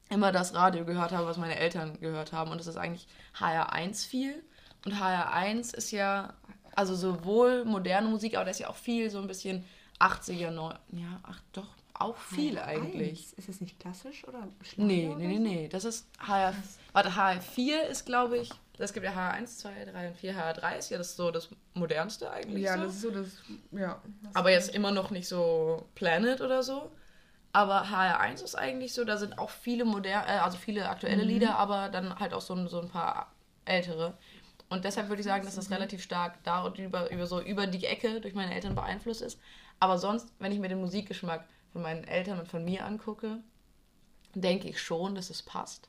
immer 0.09 0.31
das 0.31 0.55
Radio 0.55 0.85
gehört 0.85 1.11
habe, 1.11 1.27
was 1.27 1.39
meine 1.39 1.57
Eltern 1.57 1.99
gehört 1.99 2.33
haben. 2.33 2.53
Und 2.53 2.59
das 2.59 2.69
ist 2.69 2.77
eigentlich 2.77 3.09
HR1 3.37 4.07
viel. 4.07 4.45
Und 4.87 4.95
HR1 4.95 5.75
ist 5.75 5.91
ja, 5.91 6.35
also 6.77 6.95
sowohl 6.95 7.65
moderne 7.65 8.09
Musik, 8.09 8.37
aber 8.37 8.45
da 8.45 8.53
ist 8.53 8.61
ja 8.61 8.69
auch 8.69 8.77
viel 8.77 9.11
so 9.11 9.19
ein 9.19 9.27
bisschen 9.27 9.65
80er, 10.01 10.51
9, 10.51 10.77
ja, 10.93 11.21
ach 11.23 11.41
doch, 11.53 11.69
auch 11.95 12.17
viel 12.17 12.59
eigentlich. 12.59 13.21
Eins. 13.21 13.33
Ist 13.35 13.49
es 13.49 13.61
nicht 13.61 13.79
klassisch 13.79 14.27
oder 14.27 14.49
Schlager 14.63 14.87
Nee, 14.87 15.15
nee, 15.17 15.27
nee, 15.27 15.39
nee. 15.39 15.69
Das 15.69 15.85
ist 15.85 16.07
HR. 16.19 16.53
Warte, 16.93 17.11
HR4 17.11 17.83
ist, 17.91 18.05
glaube 18.05 18.39
ich. 18.39 18.51
Es 18.79 18.93
gibt 18.93 19.07
ja 19.07 19.13
HR1, 19.13 19.47
2, 19.59 19.85
3 19.85 20.09
und 20.09 20.17
4. 20.17 20.35
HR3 20.35 20.77
ist 20.79 20.91
ja 20.91 20.99
das 20.99 21.15
so 21.15 21.31
das 21.31 21.49
modernste 21.75 22.29
eigentlich. 22.33 22.65
Ja, 22.65 22.77
so. 22.77 22.83
das 22.85 22.95
ist 22.97 23.01
so 23.03 23.11
das. 23.13 23.29
Ja. 23.71 24.01
das 24.23 24.35
Aber 24.35 24.51
jetzt 24.51 24.75
immer 24.75 24.91
noch 24.91 25.11
nicht 25.13 25.29
so 25.29 25.87
Planet 25.95 26.41
oder 26.41 26.65
so. 26.65 26.91
Aber 27.53 27.85
HR1 27.85 28.43
ist 28.43 28.57
eigentlich 28.57 28.93
so, 28.93 29.05
da 29.05 29.17
sind 29.17 29.39
auch 29.39 29.51
viele 29.51 29.85
moderne, 29.85 30.27
äh, 30.27 30.39
also 30.39 30.59
viele 30.59 30.89
aktuelle 30.89 31.23
Lieder, 31.23 31.57
aber 31.57 31.89
dann 31.89 32.19
halt 32.19 32.35
auch 32.35 32.41
so, 32.41 32.53
ein- 32.55 32.67
so 32.67 32.81
ein 32.81 32.89
paar 32.89 33.31
ältere. 33.65 34.15
Und 34.69 34.85
deshalb 34.85 35.09
würde 35.09 35.21
ich 35.21 35.27
sagen, 35.27 35.45
dass 35.45 35.55
das 35.55 35.71
relativ 35.71 36.03
stark 36.03 36.43
da 36.43 36.65
und 36.65 36.77
über, 36.79 37.09
über 37.13 37.29
so 37.29 37.41
über 37.41 37.69
die 37.69 37.85
Ecke 37.87 38.21
durch 38.21 38.35
meine 38.35 38.53
Eltern 38.53 38.75
beeinflusst 38.75 39.23
ist. 39.23 39.39
Aber 39.81 39.99
sonst, 39.99 40.33
wenn 40.39 40.53
ich 40.53 40.59
mir 40.59 40.69
den 40.69 40.81
Musikgeschmack 40.81 41.47
von 41.73 41.83
meinen 41.83 42.05
Eltern 42.05 42.39
und 42.39 42.49
von 42.49 42.65
mir 42.65 42.85
angucke, 42.85 43.43
denke 44.35 44.69
ich 44.69 44.81
schon, 44.81 45.15
dass 45.15 45.31
es 45.31 45.43
passt. 45.43 45.89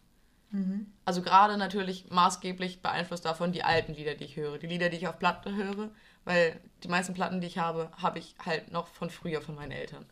Also 1.04 1.22
gerade 1.22 1.58
natürlich 1.58 2.10
maßgeblich 2.10 2.82
beeinflusst 2.82 3.26
davon 3.26 3.52
die 3.52 3.64
alten 3.64 3.94
Lieder, 3.94 4.16
die 4.16 4.26
ich 4.26 4.38
höre. 4.38 4.58
Die 4.58 4.68
Lieder, 4.68 4.90
die 4.90 4.98
ich 4.98 5.08
auf 5.08 5.20
Platte 5.20 5.54
höre, 5.54 5.90
weil 6.24 6.60
die 6.84 6.88
meisten 6.88 7.14
Platten, 7.14 7.42
die 7.42 7.48
ich 7.48 7.58
habe, 7.58 7.92
habe 7.98 8.20
ich 8.20 8.36
halt 8.44 8.72
noch 8.72 8.88
von 8.88 9.10
früher 9.10 9.42
von 9.42 9.56
meinen 9.56 9.72
Eltern. 9.72 10.06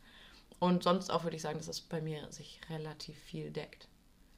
Und 0.59 0.83
sonst 0.83 1.11
auch 1.11 1.23
würde 1.23 1.35
ich 1.35 1.41
sagen, 1.41 1.57
dass 1.57 1.67
es 1.67 1.81
bei 1.81 2.01
mir 2.01 2.31
sich 2.31 2.59
relativ 2.69 3.17
viel 3.17 3.51
deckt. 3.51 3.87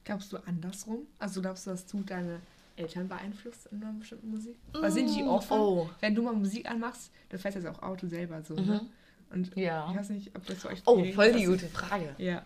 Glaubst 0.03 0.31
du 0.31 0.37
andersrum? 0.37 1.07
Also 1.17 1.41
glaubst 1.41 1.65
du, 1.65 1.71
dass 1.71 1.85
du 1.87 2.01
deine 2.01 2.39
Eltern 2.75 3.07
beeinflusst 3.07 3.67
in 3.71 3.83
einer 3.83 3.93
bestimmten 3.93 4.29
Musik? 4.29 4.57
Weil 4.73 4.91
sind 4.91 5.13
die 5.15 5.23
offen? 5.23 5.57
oh. 5.57 5.89
Wenn 6.01 6.13
du 6.13 6.21
mal 6.21 6.33
Musik 6.33 6.69
anmachst, 6.69 7.11
du 7.29 7.39
fährst 7.39 7.57
jetzt 7.57 7.67
auch 7.67 7.81
Auto 7.81 8.07
selber 8.07 8.41
so, 8.43 8.53
ne? 8.53 8.87
Und 9.35 9.55
Ja. 9.55 9.89
ich 9.91 9.97
weiß 9.97 10.09
nicht, 10.09 10.35
ob 10.35 10.45
das 10.47 10.61
für 10.61 10.69
euch 10.69 10.81
Oh, 10.85 11.03
voll 11.13 11.33
die 11.33 11.45
gute 11.45 11.67
Frage. 11.67 12.15
ich- 12.17 12.25
Ja. 12.25 12.41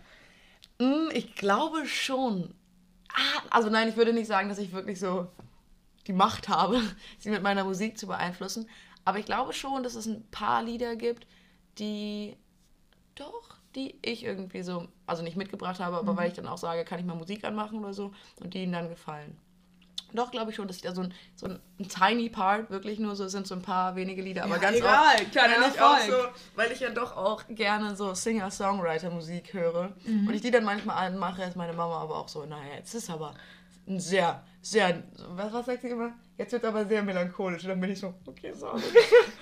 Mm, 0.78 1.08
Ich 1.12 1.34
glaube 1.36 1.86
schon. 1.86 2.52
Ah, 3.12 3.42
also 3.50 3.70
nein, 3.70 3.88
ich 3.88 3.96
würde 3.96 4.12
nicht 4.12 4.26
sagen, 4.26 4.48
dass 4.48 4.58
ich 4.58 4.72
wirklich 4.72 4.98
so 5.00 5.28
die 6.06 6.12
Macht 6.12 6.48
habe, 6.48 6.80
sie 7.18 7.30
mit 7.30 7.42
meiner 7.42 7.64
Musik 7.64 7.96
zu 7.98 8.06
beeinflussen. 8.06 8.68
Aber 9.04 9.18
ich 9.18 9.24
glaube 9.24 9.52
schon, 9.52 9.82
dass 9.82 9.94
es 9.94 10.06
ein 10.06 10.26
paar 10.30 10.62
Lieder 10.62 10.96
gibt, 10.96 11.26
die 11.78 12.36
doch, 13.14 13.56
die 13.74 13.98
ich 14.02 14.24
irgendwie 14.24 14.62
so, 14.62 14.88
also 15.06 15.22
nicht 15.22 15.36
mitgebracht 15.36 15.80
habe, 15.80 15.96
aber 15.96 16.16
weil 16.16 16.28
ich 16.28 16.34
dann 16.34 16.46
auch 16.48 16.58
sage, 16.58 16.84
kann 16.84 16.98
ich 16.98 17.04
mal 17.06 17.14
Musik 17.14 17.44
anmachen 17.44 17.78
oder 17.78 17.94
so 17.94 18.12
und 18.40 18.54
die 18.54 18.62
ihnen 18.64 18.72
dann 18.72 18.88
gefallen. 18.88 19.36
Doch, 20.12 20.30
glaube 20.30 20.50
ich 20.50 20.56
schon, 20.56 20.66
dass 20.66 20.76
ich 20.76 20.82
da 20.82 20.94
so 20.94 21.02
ein, 21.02 21.14
so 21.36 21.46
ein, 21.46 21.60
ein 21.78 21.88
tiny 21.88 22.28
Part, 22.28 22.70
wirklich 22.70 22.98
nur 22.98 23.14
so, 23.16 23.28
sind 23.28 23.46
so 23.46 23.54
ein 23.54 23.62
paar 23.62 23.96
wenige 23.96 24.22
Lieder, 24.22 24.44
aber 24.44 24.56
Ja, 24.56 24.60
ganz 24.60 24.76
egal, 24.78 25.14
oft, 25.14 25.34
wenn 25.34 25.70
ich 25.72 25.80
auch 25.80 25.98
Erfolg. 25.98 26.32
so, 26.34 26.56
weil 26.56 26.72
ich 26.72 26.80
ja 26.80 26.90
doch 26.90 27.16
auch 27.16 27.42
gerne 27.48 27.94
so 27.96 28.12
Singer-Songwriter-Musik 28.14 29.52
höre 29.54 29.92
Mhm. 30.04 30.28
und 30.28 30.34
ich 30.34 30.40
die 30.42 30.50
dann 30.50 30.64
manchmal 30.64 31.06
anmache, 31.06 31.42
ist 31.44 31.56
meine 31.56 31.72
Mama 31.72 32.00
aber 32.00 32.16
auch 32.16 32.28
so, 32.28 32.44
naja, 32.46 32.74
jetzt 32.76 32.94
ist 32.94 33.10
aber 33.10 33.34
ein 33.86 33.98
sehr, 34.00 34.44
sehr, 34.62 35.02
was, 35.30 35.52
was 35.52 35.66
sagt 35.66 35.82
sie 35.82 35.88
immer? 35.88 36.12
Jetzt 36.38 36.52
wird 36.52 36.64
aber 36.64 36.84
sehr 36.86 37.02
melancholisch 37.02 37.62
und 37.64 37.70
dann 37.70 37.80
bin 37.80 37.90
ich 37.90 37.98
so, 38.00 38.14
okay, 38.26 38.52
sorry. 38.54 38.80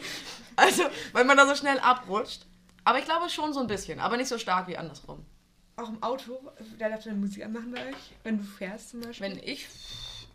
also, 0.56 0.84
weil 1.12 1.24
man 1.24 1.36
da 1.36 1.46
so 1.46 1.54
schnell 1.54 1.78
abrutscht. 1.78 2.46
Aber 2.84 2.98
ich 2.98 3.04
glaube 3.04 3.28
schon 3.28 3.52
so 3.52 3.60
ein 3.60 3.66
bisschen, 3.66 4.00
aber 4.00 4.16
nicht 4.16 4.28
so 4.28 4.38
stark 4.38 4.66
wie 4.68 4.76
andersrum. 4.76 5.24
Auch 5.76 5.90
im 5.90 6.02
Auto, 6.02 6.40
da 6.78 6.88
darfst 6.88 7.06
du 7.06 7.10
deine 7.10 7.20
Musik 7.20 7.44
anmachen 7.44 7.70
bei 7.72 7.86
euch? 7.90 7.96
Wenn 8.24 8.38
du 8.38 8.42
fährst 8.44 8.90
zum 8.90 9.00
Beispiel? 9.00 9.28
Wenn 9.30 9.38
ich, 9.38 9.68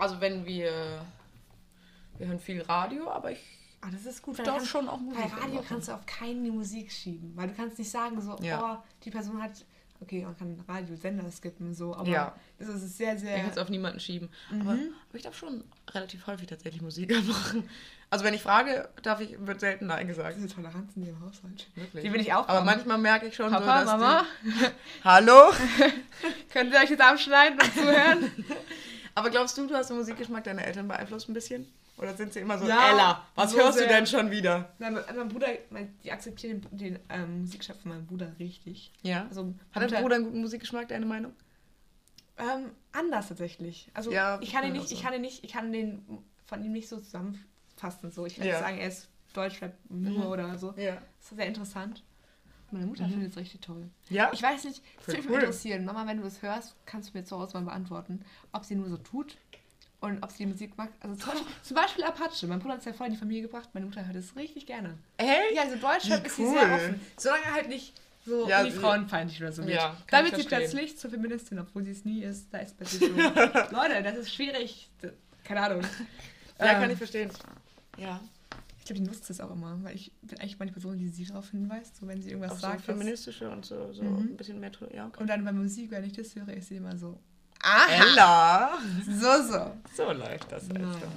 also 0.03 0.21
wenn 0.21 0.45
wir, 0.45 1.01
wir 2.17 2.27
hören 2.27 2.39
viel 2.39 2.61
Radio, 2.61 3.09
aber 3.09 3.31
ich 3.31 3.39
Ah, 3.85 3.89
das 3.91 4.05
ist 4.05 4.21
gut. 4.21 4.37
weil 4.37 4.45
kannst- 4.45 4.67
schon 4.67 4.87
auch 4.87 4.97
Musik 4.97 5.19
Bei 5.21 5.27
Radio 5.27 5.43
anmachen. 5.45 5.65
kannst 5.67 5.87
du 5.89 5.93
auf 5.93 6.05
keinen 6.05 6.41
die 6.45 6.51
Musik 6.51 6.89
schieben, 6.89 7.33
weil 7.35 7.49
du 7.49 7.53
kannst 7.53 7.77
nicht 7.77 7.91
sagen 7.91 8.21
so, 8.21 8.37
Ja. 8.41 8.79
oh, 8.81 8.83
die 9.03 9.09
Person 9.11 9.41
hat 9.43 9.51
okay, 9.99 10.23
man 10.25 10.37
kann 10.37 10.63
Radiosender 10.67 11.29
skippen 11.31 11.67
und 11.67 11.73
so, 11.75 11.95
aber 11.95 12.07
Ja. 12.09 12.35
es 12.59 12.67
ist 12.67 12.97
sehr, 12.97 13.13
Ich 13.15 13.21
sehr. 13.21 13.39
kann 13.39 13.49
es 13.51 13.57
auf 13.57 13.69
niemanden 13.69 13.99
schieben. 14.01 14.29
Mhm. 14.51 14.61
Aber, 14.61 14.71
aber 14.71 14.81
ich 15.13 15.21
darf 15.21 15.35
schon 15.37 15.63
relativ 15.91 16.27
häufig 16.27 16.47
tatsächlich 16.47 16.81
Musik 16.81 17.09
machen. 17.27 17.69
Also 18.09 18.23
wenn 18.25 18.33
ich 18.33 18.41
frage, 18.41 18.89
darf 19.01 19.19
ich, 19.21 19.35
wird 19.39 19.59
selten 19.61 19.87
Nein 19.87 20.07
gesagt. 20.07 20.35
Diese 20.37 20.47
Toleranz 20.49 20.95
in 20.97 21.05
dem 21.05 21.19
Haushalt. 21.21 21.67
Wirklich. 21.75 22.03
Die 22.03 22.11
will 22.13 22.19
ich 22.21 22.33
auch 22.33 22.47
Aber 22.49 22.59
haben. 22.59 22.65
manchmal 22.65 22.97
merke 22.97 23.27
ich 23.27 23.35
schon 23.35 23.49
so, 23.49 23.55
Papa, 23.55 23.79
dass 23.83 23.85
Mama, 23.85 24.25
Die, 24.43 24.51
Hallo? 25.05 25.51
könnt 26.53 26.73
ihr 26.73 26.79
euch 26.79 26.89
jetzt 26.89 27.01
abschneiden 27.01 27.59
und 27.59 27.73
zuhören? 27.73 28.31
Aber 29.16 29.30
glaubst 29.30 29.57
du, 29.57 29.68
du 29.68 29.76
hast 29.76 29.89
den 29.89 29.97
Musikgeschmack 29.97 30.43
deiner 30.43 30.64
Eltern 30.66 30.88
beeinflusst 30.88 31.30
ein 31.30 31.34
bisschen? 31.34 31.72
Oder 31.97 32.16
sind 32.16 32.34
sie 32.34 32.39
immer 32.39 32.57
so, 32.57 32.66
Ja, 32.68 32.89
Ella, 32.91 33.28
was 33.36 33.51
so 33.51 33.57
hörst 33.59 33.78
sehr. 33.78 33.88
du 33.88 33.93
denn 33.93 34.07
schon 34.07 34.32
wieder? 34.32 34.74
Nein, 34.80 34.93
mein, 34.95 35.03
mein 35.16 35.30
Bruder, 35.30 35.47
mein, 35.70 35.93
die 36.03 36.11
akzeptieren 36.11 36.61
den, 36.72 36.78
den 36.78 36.99
ähm, 37.09 37.41
Musikgeschmack 37.41 37.78
von 37.82 37.91
meinem 37.91 38.07
Bruder 38.07 38.32
richtig. 38.39 38.91
Ja. 39.03 39.28
Also, 39.28 39.53
Hat 39.72 39.91
dein 39.91 40.01
Bruder 40.01 40.16
einen 40.16 40.26
guten 40.26 40.41
Musikgeschmack, 40.41 40.88
deine 40.88 41.05
Meinung? 41.05 41.34
Ähm, 42.38 42.72
anders 42.91 43.28
tatsächlich. 43.28 43.91
Also 43.93 44.11
Ja, 44.11 44.39
ich 44.41 44.51
kann 44.51 44.66
ihn 44.66 44.72
nicht, 44.74 44.88
auch 44.88 44.91
ich 44.91 44.97
so. 44.97 45.03
kann 45.03 45.14
ihn 45.14 45.22
nicht, 45.22 45.43
ich 45.43 45.51
kann 45.51 45.72
den 45.72 46.03
von 46.47 46.64
ihm 46.66 46.72
nicht 46.72 46.89
so 46.89 46.99
zusammenfassen. 46.99 48.09
So, 48.09 48.26
ich 48.26 48.38
kann 48.38 48.47
Ja. 48.47 48.53
nicht 48.53 48.64
sagen, 48.64 48.78
er 48.80 48.88
ist 48.88 49.07
Deutschrap 49.34 49.74
nur 49.89 50.11
Mhm. 50.26 50.32
oder 50.32 50.57
so. 50.57 50.74
Ja. 50.76 50.95
Das 50.95 51.32
ist 51.32 51.38
sehr 51.38 51.45
interessant. 51.47 52.03
Meine 52.74 52.88
Mutter 52.88 53.05
Mhm. 53.07 53.11
findet 53.11 53.32
es 53.32 53.38
richtig 53.38 53.61
toll. 53.61 53.89
Ja? 54.09 54.30
Ich 54.34 54.41
weiß 54.43 54.63
nicht, 54.65 54.82
Voll 54.99 55.13
würde 55.15 55.17
mich 55.21 55.30
cool. 55.32 55.39
interessieren. 55.39 55.86
Mama, 55.86 56.05
wenn 56.07 56.17
du 56.17 56.24
das 56.24 56.41
hörst, 56.41 56.76
kannst 56.86 57.13
du 57.13 57.17
mir 57.17 57.24
zu 57.24 57.38
Hause 57.39 57.53
mal 57.59 57.65
beantworten, 57.65 58.26
ob 58.51 58.65
sie 58.65 58.76
nur 58.76 58.89
so 58.89 58.97
tut 58.97 59.38
und 60.01 60.21
ob 60.24 60.32
sie 60.32 60.39
die 60.39 60.47
Musik 60.47 60.78
mag. 60.78 60.89
Also 60.99 61.15
zum 61.15 61.30
Beispiel, 61.34 61.47
zum 61.61 61.76
Beispiel 61.76 62.03
Apache. 62.03 62.47
Mein 62.47 62.59
Bruder 62.59 62.74
hat 62.74 62.80
es 62.80 62.86
ja 62.86 62.93
voll 62.93 63.07
in 63.07 63.13
die 63.13 63.19
Familie 63.19 63.43
gebracht. 63.43 63.69
Meine 63.74 63.86
Mutter 63.86 64.05
hört 64.05 64.15
es 64.15 64.36
richtig 64.36 64.65
gerne. 64.65 64.97
Hey? 65.17 65.53
Ja, 65.55 65.61
also 65.63 65.76
Deutschrap 65.78 66.24
Wie 66.24 66.28
ist 66.28 66.36
sie 66.36 66.43
cool. 66.43 66.53
sehr 66.59 66.74
offen. 66.76 67.01
Solange 67.17 67.45
halt 67.53 67.69
nicht 67.69 67.93
so 68.26 68.47
Ja, 68.49 68.63
sie- 68.63 68.71
frauenfeindlich 68.71 69.39
oder 69.41 69.51
so 69.51 69.65
wird. 69.65 69.76
Ja, 69.76 69.89
kann 70.07 70.24
da 70.24 70.26
ich 70.26 70.32
wird 70.32 70.41
sie 70.41 70.47
plötzlich 70.47 70.97
zur 70.97 71.09
Feministin, 71.11 71.59
obwohl 71.59 71.84
sie 71.86 71.91
es 71.91 72.05
nie 72.05 72.24
ist. 72.24 72.47
Da 72.53 72.57
ist 72.59 72.76
plötzlich 72.78 73.01
so, 73.01 73.07
Leute, 73.71 74.01
das 74.03 74.17
ist 74.17 74.34
schwierig. 74.34 74.89
Keine 75.43 75.61
Ahnung. 75.61 75.82
Ja, 76.59 76.74
kann 76.74 76.84
Ähm, 76.86 76.91
ich 76.91 76.97
verstehen. 76.97 77.30
Ja. 77.97 78.19
Ich 78.84 78.88
glaube, 78.88 78.99
die 78.99 79.07
nutzt 79.07 79.29
es 79.29 79.39
auch 79.39 79.49
immer, 79.49 79.81
weil 79.81 79.95
ich 79.95 80.11
bin 80.23 80.38
eigentlich 80.41 80.59
mal 80.59 80.65
die 80.65 80.73
Person, 80.73 80.97
die 80.97 81.07
sie 81.07 81.23
darauf 81.23 81.49
hinweist, 81.51 81.95
so 81.95 82.05
wenn 82.05 82.21
sie 82.21 82.31
irgendwas 82.31 82.51
Auch 82.51 82.55
so 82.55 82.61
sagt. 82.63 82.79
was- 82.79 82.86
feministische 82.97 83.49
und 83.49 83.65
so, 83.65 83.93
so 83.93 84.03
Mhm. 84.03 84.17
ein 84.31 84.36
bisschen 84.36 84.59
mehr. 84.59 84.71
Ja, 84.93 85.07
okay. 85.07 85.21
Und 85.21 85.27
dann 85.27 85.45
bei 85.45 85.53
Musik, 85.53 85.89
wenn 85.91 86.03
ich 86.03 86.11
das 86.11 86.36
höre, 86.36 86.49
ist 86.49 86.67
sie 86.67 86.75
immer 86.75 86.97
so. 86.97 87.17
Aha! 87.61 87.88
Ella! 87.93 88.77
So, 89.05 89.41
so. 89.41 89.77
So 89.95 90.11
läuft 90.11 90.51
das 90.51 90.67
Naja. 90.67 90.86
also. 90.86 91.07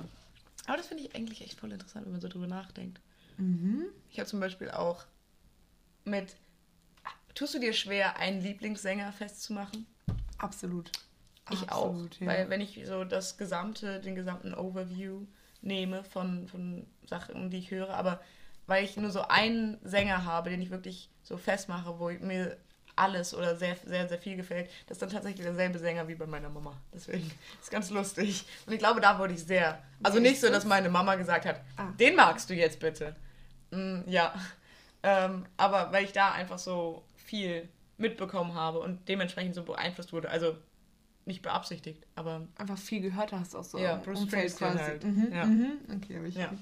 Aber 0.66 0.76
das 0.76 0.86
finde 0.86 1.02
ich 1.02 1.16
eigentlich 1.16 1.40
echt 1.42 1.58
voll 1.58 1.72
interessant, 1.72 2.04
wenn 2.06 2.12
man 2.12 2.20
so 2.20 2.28
drüber 2.28 2.46
nachdenkt. 2.46 3.00
Mhm. 3.36 3.86
Ich 4.10 4.20
habe 4.20 4.28
zum 4.28 4.38
Beispiel 4.38 4.70
auch 4.70 5.04
mit. 6.04 6.36
Tust 7.34 7.52
du 7.54 7.58
dir 7.58 7.72
schwer, 7.72 8.16
einen 8.18 8.40
Lieblingssänger 8.42 9.10
festzumachen? 9.12 9.86
Absolut. 10.38 10.92
Ich 11.50 11.68
Absolut, 11.68 12.12
auch. 12.16 12.20
ja. 12.20 12.26
Weil 12.28 12.48
wenn 12.48 12.60
ich 12.60 12.80
so 12.86 13.02
das 13.04 13.36
gesamte, 13.36 13.98
den 14.00 14.14
gesamten 14.14 14.54
Overview 14.54 15.26
nehme 15.66 16.04
von, 16.04 16.48
von 16.48 16.86
Sachen, 17.04 17.50
die 17.50 17.58
ich 17.58 17.70
höre, 17.70 17.90
aber 17.90 18.20
weil 18.66 18.84
ich 18.84 18.96
nur 18.96 19.10
so 19.10 19.22
einen 19.22 19.78
Sänger 19.84 20.24
habe, 20.24 20.50
den 20.50 20.62
ich 20.62 20.70
wirklich 20.70 21.10
so 21.22 21.36
festmache, 21.36 21.98
wo 21.98 22.10
mir 22.10 22.56
alles 22.96 23.34
oder 23.34 23.56
sehr, 23.56 23.76
sehr, 23.84 24.08
sehr 24.08 24.18
viel 24.18 24.36
gefällt, 24.36 24.70
das 24.86 24.96
ist 24.96 25.02
dann 25.02 25.10
tatsächlich 25.10 25.44
derselbe 25.44 25.78
Sänger 25.78 26.08
wie 26.08 26.14
bei 26.14 26.26
meiner 26.26 26.48
Mama. 26.48 26.80
Deswegen 26.94 27.30
ist 27.60 27.70
ganz 27.70 27.90
lustig. 27.90 28.46
Und 28.66 28.72
ich 28.72 28.78
glaube, 28.78 29.00
da 29.00 29.18
wurde 29.18 29.34
ich 29.34 29.44
sehr. 29.44 29.82
Also 30.02 30.18
nicht 30.18 30.40
so, 30.40 30.46
das? 30.46 30.56
dass 30.56 30.64
meine 30.64 30.88
Mama 30.88 31.14
gesagt 31.16 31.44
hat, 31.44 31.60
Ah. 31.76 31.92
den 32.00 32.16
magst 32.16 32.48
du 32.48 32.54
jetzt 32.54 32.80
bitte. 32.80 33.14
Mm, 33.70 34.00
ja. 34.06 34.34
Ähm, 35.02 35.46
aber 35.56 35.92
weil 35.92 36.04
ich 36.04 36.12
da 36.12 36.32
einfach 36.32 36.58
so 36.58 37.04
viel 37.14 37.68
mitbekommen 37.96 38.54
habe 38.54 38.80
und 38.80 39.08
dementsprechend 39.08 39.54
so 39.54 39.62
beeinflusst 39.62 40.12
wurde. 40.12 40.28
Also 40.30 40.56
nicht 41.26 41.42
beabsichtigt, 41.42 42.06
aber 42.14 42.46
Einfach 42.56 42.78
viel 42.78 43.00
gehört 43.00 43.32
hast 43.32 43.54
auch 43.54 43.64
so. 43.64 43.78
Ja, 43.78 43.96
Bruce 43.96 44.20
Umfeld 44.20 44.50
Springsteen 44.50 44.80
halt. 44.80 45.04
Mhm, 45.04 45.32
Ja. 45.32 45.44
mhm. 45.46 45.72
Okay, 45.96 46.16
habe 46.16 46.28
ich 46.28 46.34
Ja. 46.36 46.52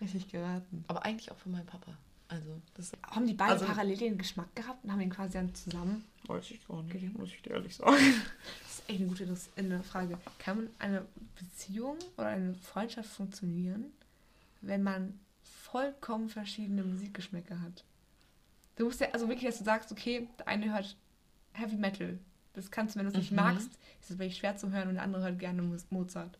richtig 0.00 0.28
geraten. 0.28 0.84
Aber 0.88 1.04
eigentlich 1.04 1.30
auch 1.30 1.38
von 1.38 1.52
meinem 1.52 1.66
Papa. 1.66 1.96
Also, 2.28 2.60
das 2.74 2.92
Haben 3.02 3.26
die 3.26 3.34
beiden 3.34 3.52
Also- 3.52 3.66
parallel 3.66 3.96
den 3.96 4.18
Geschmack 4.18 4.54
gehabt 4.56 4.82
und 4.84 4.90
haben 4.92 5.00
ihn 5.00 5.10
quasi 5.10 5.34
dann 5.34 5.54
zusammen? 5.54 6.04
weiß 6.26 6.50
ich 6.52 6.66
gar 6.68 6.82
nicht, 6.84 7.18
muss 7.18 7.30
ich 7.30 7.42
dir 7.42 7.50
ehrlich 7.50 7.74
sagen. 7.76 7.96
Das 8.62 8.78
ist 8.78 8.88
echt 8.88 9.00
eine 9.00 9.08
gute 9.08 9.36
eine 9.56 9.82
Frage. 9.82 10.18
Kann 10.38 10.56
man 10.58 10.68
eine 10.78 11.04
Beziehung 11.38 11.96
oder 12.16 12.28
eine 12.28 12.54
Freundschaft 12.54 13.10
funktionieren, 13.10 13.86
wenn 14.62 14.82
man 14.82 15.18
vollkommen 15.42 16.28
verschiedene 16.28 16.82
Musikgeschmäcker 16.84 17.60
hat? 17.60 17.84
Du 18.76 18.86
musst 18.86 19.00
ja, 19.00 19.10
also 19.10 19.28
wirklich, 19.28 19.46
dass 19.48 19.58
du 19.58 19.64
sagst, 19.64 19.92
okay, 19.92 20.28
der 20.38 20.48
eine 20.48 20.72
hört 20.72 20.96
Heavy 21.52 21.76
Metal. 21.76 22.18
Das 22.54 22.70
kannst 22.70 22.94
du, 22.94 22.98
wenn 22.98 23.06
du 23.06 23.12
es 23.12 23.16
nicht 23.18 23.30
Mhm. 23.30 23.36
magst, 23.36 23.70
ist 24.00 24.10
es 24.10 24.18
wirklich 24.18 24.36
schwer 24.36 24.56
zu 24.56 24.70
hören 24.72 24.88
und 24.88 24.94
der 24.94 25.02
andere 25.04 25.22
hört 25.22 25.38
gerne 25.38 25.62
Mozart. 25.90 26.38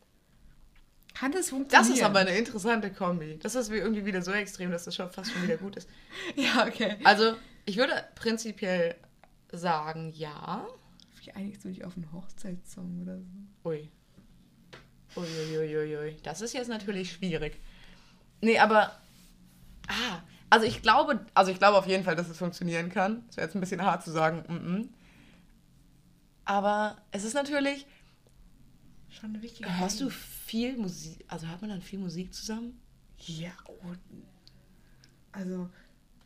Kann 1.14 1.32
das 1.32 1.50
funktionieren? 1.50 1.88
Das 1.88 1.96
ist 1.98 2.02
aber 2.04 2.20
eine 2.20 2.36
interessante 2.36 2.90
Kombi. 2.90 3.38
Das 3.42 3.54
ist 3.54 3.70
wie- 3.70 3.76
irgendwie 3.76 4.04
wieder 4.06 4.22
so 4.22 4.32
extrem, 4.32 4.70
dass 4.70 4.84
das 4.84 4.94
schon 4.94 5.10
fast 5.10 5.30
schon 5.32 5.42
wieder 5.42 5.56
gut 5.58 5.76
ist. 5.76 5.88
Ja, 6.36 6.66
okay. 6.66 6.96
Also, 7.04 7.34
ich 7.66 7.76
würde 7.76 7.92
prinzipiell 8.14 8.94
sagen, 9.52 10.10
ja. 10.14 10.66
Wie 11.22 11.30
einigst 11.32 11.64
du 11.64 11.68
dich 11.68 11.84
auf 11.84 11.96
einen 11.96 12.10
Hochzeitssong 12.12 13.02
oder 13.02 13.18
so? 13.18 13.68
Ui. 13.68 13.88
Uiuiuiui. 15.16 16.16
Das 16.22 16.40
ist 16.40 16.54
jetzt 16.54 16.68
natürlich 16.68 17.12
schwierig. 17.12 17.60
Nee, 18.40 18.58
aber. 18.58 18.92
Ah, 19.88 20.20
also 20.48 20.66
ich 20.66 20.80
glaube, 20.82 21.24
also 21.34 21.50
ich 21.50 21.58
glaube 21.58 21.76
auf 21.78 21.86
jeden 21.86 22.04
Fall, 22.04 22.16
dass 22.16 22.28
es 22.28 22.38
funktionieren 22.38 22.88
kann. 22.90 23.22
Es 23.28 23.36
wäre 23.36 23.46
jetzt 23.46 23.54
ein 23.54 23.60
bisschen 23.60 23.82
hart 23.82 24.02
zu 24.02 24.10
sagen. 24.10 24.44
Mm 24.48 24.52
-mm. 24.52 24.88
Aber 26.44 26.96
es 27.10 27.24
ist 27.24 27.34
natürlich. 27.34 27.86
Schon 29.10 29.30
eine 29.30 29.42
wichtige 29.42 29.78
Hörst 29.78 30.00
du 30.00 30.08
Frage. 30.08 30.22
viel 30.46 30.76
Musik? 30.78 31.24
Also 31.28 31.46
hört 31.46 31.60
man 31.60 31.70
dann 31.70 31.82
viel 31.82 31.98
Musik 31.98 32.32
zusammen? 32.34 32.80
Ja, 33.18 33.50
oh. 33.68 33.74
Also, 35.32 35.68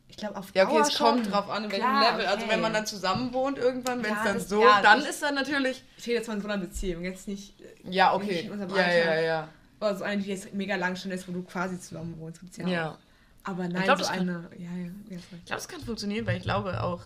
ich 0.08 0.16
glaube, 0.16 0.36
auf 0.36 0.52
Ja, 0.54 0.64
okay, 0.64 0.72
Dauer 0.74 0.82
es 0.86 0.96
kommt 0.96 1.24
schon. 1.24 1.32
drauf 1.32 1.50
an, 1.50 1.64
in 1.64 1.70
welchem 1.72 1.84
Klar, 1.84 2.12
Level. 2.12 2.26
Also 2.26 2.44
okay. 2.44 2.52
wenn 2.54 2.60
man 2.60 2.72
dann 2.72 2.86
zusammen 2.86 3.32
wohnt 3.32 3.58
irgendwann, 3.58 3.98
wenn 4.02 4.12
es 4.12 4.18
Ja, 4.18 4.24
dann 4.24 4.34
das- 4.34 4.48
so, 4.48 4.62
ja, 4.62 4.82
dann 4.82 5.00
ich- 5.00 5.08
ist 5.08 5.22
dann 5.22 5.34
natürlich. 5.34 5.84
Ich 5.98 6.06
rede 6.06 6.16
jetzt 6.18 6.26
von 6.26 6.40
so 6.40 6.48
einer 6.48 6.58
Beziehung, 6.58 7.04
jetzt 7.04 7.28
nicht. 7.28 7.60
äh, 7.60 7.64
Ja, 7.90 8.16
Nicht 8.16 8.24
okay. 8.24 8.40
in 8.46 8.50
unserem 8.52 8.70
Ja, 8.70 8.76
ja, 8.76 8.84
Alter. 9.10 9.20
ja. 9.22 9.48
Oder 9.80 9.96
so 9.96 10.04
eine, 10.04 10.22
die 10.22 10.30
jetzt 10.30 10.54
mega 10.54 10.76
lang 10.76 10.96
schon 10.96 11.10
ist, 11.10 11.28
wo 11.28 11.32
du 11.32 11.42
quasi 11.42 11.78
zusammen 11.78 12.18
wohnst. 12.18 12.40
Gibt's 12.40 12.56
ja. 12.56 12.66
Ja. 12.68 12.90
Auch. 12.92 12.98
Aber 13.44 13.68
nein, 13.68 13.82
glaub, 13.84 13.98
so 13.98 14.04
das 14.04 14.12
kann- 14.12 14.28
eine. 14.28 14.48
Ja, 14.58 14.70
ja, 14.70 14.90
ja. 15.10 15.18
Ich 15.18 15.44
glaube, 15.44 15.60
es 15.60 15.68
kann 15.68 15.80
funktionieren, 15.80 16.26
weil 16.26 16.38
ich 16.38 16.42
glaube 16.44 16.82
auch. 16.82 17.02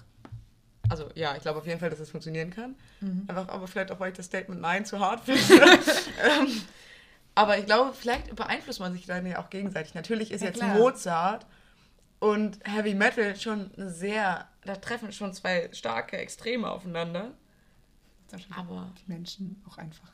Also 0.91 1.09
ja, 1.15 1.35
ich 1.37 1.43
glaube 1.43 1.59
auf 1.61 1.67
jeden 1.67 1.81
Fall, 1.81 1.89
dass 1.89 2.01
es 2.01 2.11
funktionieren 2.11 2.51
kann. 2.51 2.75
Mhm. 3.01 3.25
Einfach, 3.29 3.49
aber 3.49 3.67
vielleicht 3.69 3.91
auch, 3.93 4.01
weil 4.01 4.11
ich 4.11 4.17
das 4.17 4.27
Statement 4.27 4.61
Nein 4.61 4.85
zu 4.85 4.99
hart 4.99 5.25
finde. 5.25 5.41
ähm, 6.23 6.61
aber 7.35 7.57
ich 7.59 7.65
glaube, 7.65 7.95
vielleicht 7.95 8.35
beeinflusst 8.35 8.81
man 8.81 8.93
sich 8.93 9.07
dann 9.07 9.25
ja 9.25 9.39
auch 9.43 9.49
gegenseitig. 9.51 9.95
Natürlich 9.95 10.31
ist 10.33 10.41
Ja, 10.43 10.49
jetzt 10.49 10.59
klar. 10.59 10.75
Mozart 10.75 11.47
und 12.19 12.59
Heavy 12.65 12.95
Metal 12.95 13.35
schon 13.37 13.71
eine 13.77 13.89
sehr. 13.91 14.47
Da 14.65 14.77
treffen 14.77 15.11
schon 15.13 15.33
zwei 15.33 15.71
starke 15.73 16.19
Extreme 16.19 16.69
aufeinander. 16.69 17.31
Das 18.31 18.43
Aber 18.55 18.93
die 18.99 19.11
Menschen 19.13 19.63
auch 19.69 19.79
einfach 19.79 20.13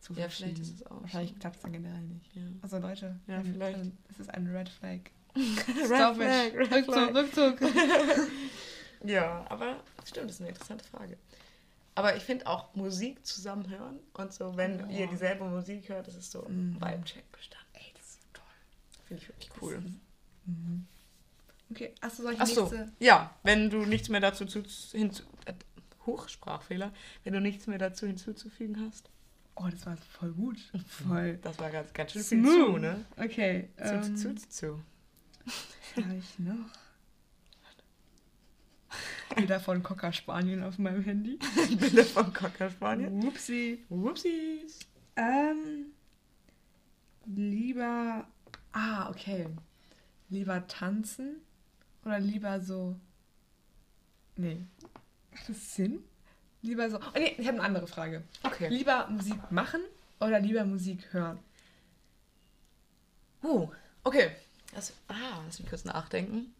zu 0.00 0.14
Ja, 0.14 0.28
vielleicht 0.28 0.58
ist 0.58 0.74
es 0.76 0.86
auch 0.86 1.02
Wahrscheinlich 1.02 1.38
klappt 1.38 1.56
es 1.56 1.62
dann 1.62 1.72
generell 1.72 2.00
nicht. 2.00 2.34
Ja. 2.34 2.42
Also 2.62 2.78
Leute, 2.78 3.16
Ja, 3.26 3.36
wenn- 3.44 3.52
vielleicht. 3.52 3.78
es 4.10 4.18
ist 4.18 4.30
ein 4.34 4.46
Red 4.48 4.68
Flag. 4.70 4.98
Red 5.36 5.86
Stop 5.86 6.16
Flag, 6.16 6.46
it. 6.48 6.54
Red 6.56 6.72
Rückzug, 6.72 6.94
Flag. 6.94 7.14
Rückzug. 7.14 7.60
Ja, 9.04 9.44
aber 9.48 9.76
stimmt, 10.04 10.28
das 10.28 10.36
ist 10.36 10.40
eine 10.40 10.50
interessante 10.50 10.84
Frage. 10.84 11.16
Aber 11.94 12.16
ich 12.16 12.22
finde 12.22 12.46
auch 12.46 12.74
Musik 12.74 13.24
zusammen 13.26 13.68
hören 13.68 13.98
und 14.14 14.32
so, 14.32 14.56
wenn 14.56 14.84
Oh. 14.84 14.88
ihr 14.90 15.06
dieselbe 15.06 15.44
Musik 15.44 15.88
hört, 15.88 16.06
das 16.06 16.14
ist 16.14 16.30
so 16.30 16.44
ein 16.46 16.70
Mhm. 16.70 16.74
Vibe-Check 16.76 17.30
bestanden. 17.32 17.66
Ey, 17.74 17.92
das 17.94 18.06
ist 18.06 18.22
so 18.22 18.28
toll. 18.32 19.06
Finde 19.08 19.22
ich 19.22 19.28
wirklich 19.28 19.50
cool. 19.60 19.82
Mhm. 20.46 20.86
Okay, 21.72 21.94
hast 22.02 22.18
du 22.18 22.22
solche 22.24 22.40
Achso, 22.40 22.62
nächste... 22.62 22.92
ja, 22.98 23.34
wenn 23.42 23.70
du 23.70 23.84
nichts 23.86 24.08
mehr 24.08 24.20
dazu 24.20 24.44
zu, 24.44 24.62
hinzu, 24.92 25.22
äh, 25.46 25.52
Hochsprachfehler, 26.06 26.92
wenn 27.24 27.32
du 27.32 27.40
nichts 27.40 27.66
mehr 27.66 27.78
dazu 27.78 28.06
hinzuzufügen 28.06 28.86
hast. 28.88 29.08
Oh, 29.56 29.68
das 29.70 29.84
war 29.86 29.96
voll 29.96 30.32
gut. 30.32 30.58
Voll. 31.06 31.36
Das 31.42 31.58
war 31.58 31.70
ganz, 31.70 31.92
ganz 31.92 32.12
schön 32.12 32.22
viel 32.24 32.44
zu, 32.44 32.78
ne? 32.78 33.04
Okay. 33.18 33.68
Zu, 33.76 33.82
Ähm, 33.84 34.16
zu, 34.16 34.34
zu, 34.34 34.48
zu. 34.48 34.80
was 35.96 36.04
habe 36.04 36.16
ich 36.16 36.38
noch? 36.38 36.54
Bilder 39.34 39.60
von 39.60 39.82
Cocker 39.82 40.12
Spanien 40.12 40.62
auf 40.62 40.78
meinem 40.78 41.02
Handy. 41.02 41.38
Bilder 41.78 42.04
von 42.04 42.32
Cocker 42.32 42.70
Spanien. 42.70 43.22
Whoopsie. 43.22 43.84
Whoopsies. 43.88 44.80
Ähm, 45.16 45.92
lieber. 47.26 48.26
Ah, 48.72 49.08
okay. 49.10 49.46
Lieber 50.28 50.66
tanzen 50.66 51.36
oder 52.04 52.20
lieber 52.20 52.60
so. 52.60 52.96
Nee. 54.36 54.64
Macht 55.32 55.48
das 55.48 55.74
Sinn? 55.74 56.02
Lieber 56.62 56.90
so. 56.90 56.98
Oh, 56.98 57.18
nee, 57.18 57.34
ich 57.38 57.46
habe 57.46 57.58
eine 57.58 57.66
andere 57.66 57.86
Frage. 57.86 58.22
Okay. 58.42 58.68
Lieber 58.68 59.08
Musik 59.08 59.50
machen 59.50 59.80
oder 60.20 60.40
lieber 60.40 60.64
Musik 60.64 61.12
hören? 61.12 61.38
Uh, 63.42 63.68
okay. 64.04 64.30
Das, 64.74 64.92
ah, 65.08 65.42
lass 65.44 65.58
mich 65.58 65.68
kurz 65.68 65.84
nachdenken. 65.84 66.54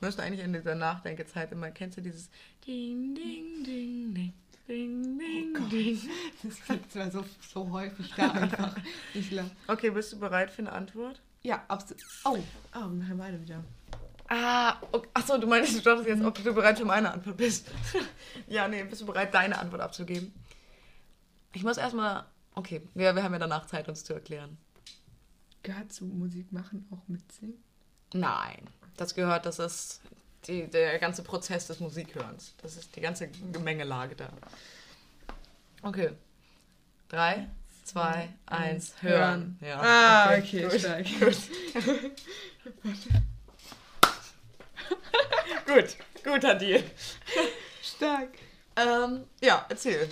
Müsste 0.00 0.22
eigentlich 0.22 0.44
in 0.44 0.52
dieser 0.52 0.74
Nachdenkezeit 0.74 1.52
immer, 1.52 1.70
kennst 1.70 1.96
du 1.98 2.02
dieses 2.02 2.30
Ding, 2.66 3.14
Ding, 3.14 3.64
Ding, 3.64 4.14
Ding, 4.14 4.34
Ding, 4.68 5.18
Ding, 5.18 5.54
Gott. 5.54 5.72
Ding. 5.72 5.98
Das 6.42 6.60
klingt 6.60 6.90
zwar 6.92 7.10
so, 7.10 7.24
so 7.40 7.70
häufig 7.70 8.12
da 8.16 8.30
einfach. 8.32 8.76
Ich 9.14 9.30
glaub. 9.30 9.50
Okay, 9.68 9.90
bist 9.90 10.12
du 10.12 10.18
bereit 10.18 10.50
für 10.50 10.62
eine 10.62 10.72
Antwort? 10.72 11.20
Ja, 11.42 11.64
absolut. 11.68 12.02
Oh, 12.24 12.38
oh, 12.74 12.80
wir 12.80 12.86
machen 12.86 13.18
beide 13.18 13.40
wieder. 13.40 13.62
Ah, 14.28 14.80
okay. 14.90 15.08
achso, 15.14 15.38
du 15.38 15.46
meinst, 15.46 15.76
du 15.76 15.80
dachtest 15.82 16.08
jetzt, 16.08 16.24
ob 16.24 16.42
du 16.42 16.52
bereit 16.52 16.78
für 16.78 16.84
meine 16.84 17.12
Antwort 17.12 17.36
bist. 17.36 17.70
ja, 18.48 18.66
nee, 18.66 18.82
bist 18.82 19.02
du 19.02 19.06
bereit, 19.06 19.32
deine 19.32 19.56
Antwort 19.58 19.80
abzugeben? 19.80 20.32
Ich 21.52 21.62
muss 21.62 21.76
erstmal. 21.76 22.24
Okay, 22.54 22.82
wir, 22.94 23.14
wir 23.14 23.22
haben 23.22 23.32
ja 23.32 23.38
danach 23.38 23.66
Zeit, 23.66 23.88
uns 23.88 24.02
zu 24.02 24.14
erklären. 24.14 24.58
Gehört 25.62 25.92
zu 25.92 26.04
Musik 26.06 26.52
machen 26.52 26.86
auch 26.90 27.06
mitsingen? 27.08 27.62
Nein. 28.12 28.66
Das 28.96 29.14
gehört, 29.14 29.46
das 29.46 29.58
ist 29.58 30.00
die, 30.46 30.66
der 30.68 30.98
ganze 30.98 31.22
Prozess 31.22 31.66
des 31.66 31.80
Musikhörens. 31.80 32.54
Das 32.62 32.76
ist 32.76 32.94
die 32.96 33.00
ganze 33.00 33.28
Gemengelage 33.28 34.14
da. 34.16 34.28
Okay. 35.82 36.10
Drei, 37.08 37.48
zwei, 37.84 38.28
eins, 38.46 38.94
hören. 39.00 39.58
Ja, 39.60 39.80
Ah, 39.80 40.36
okay, 40.38 40.62
gut. 40.62 40.80
stark. 40.80 41.06
Gut, 45.66 45.96
guter 46.24 46.54
Deal. 46.54 46.82
Stark. 47.82 48.30
Ähm, 48.76 49.24
ja, 49.40 49.64
erzähl. 49.68 50.08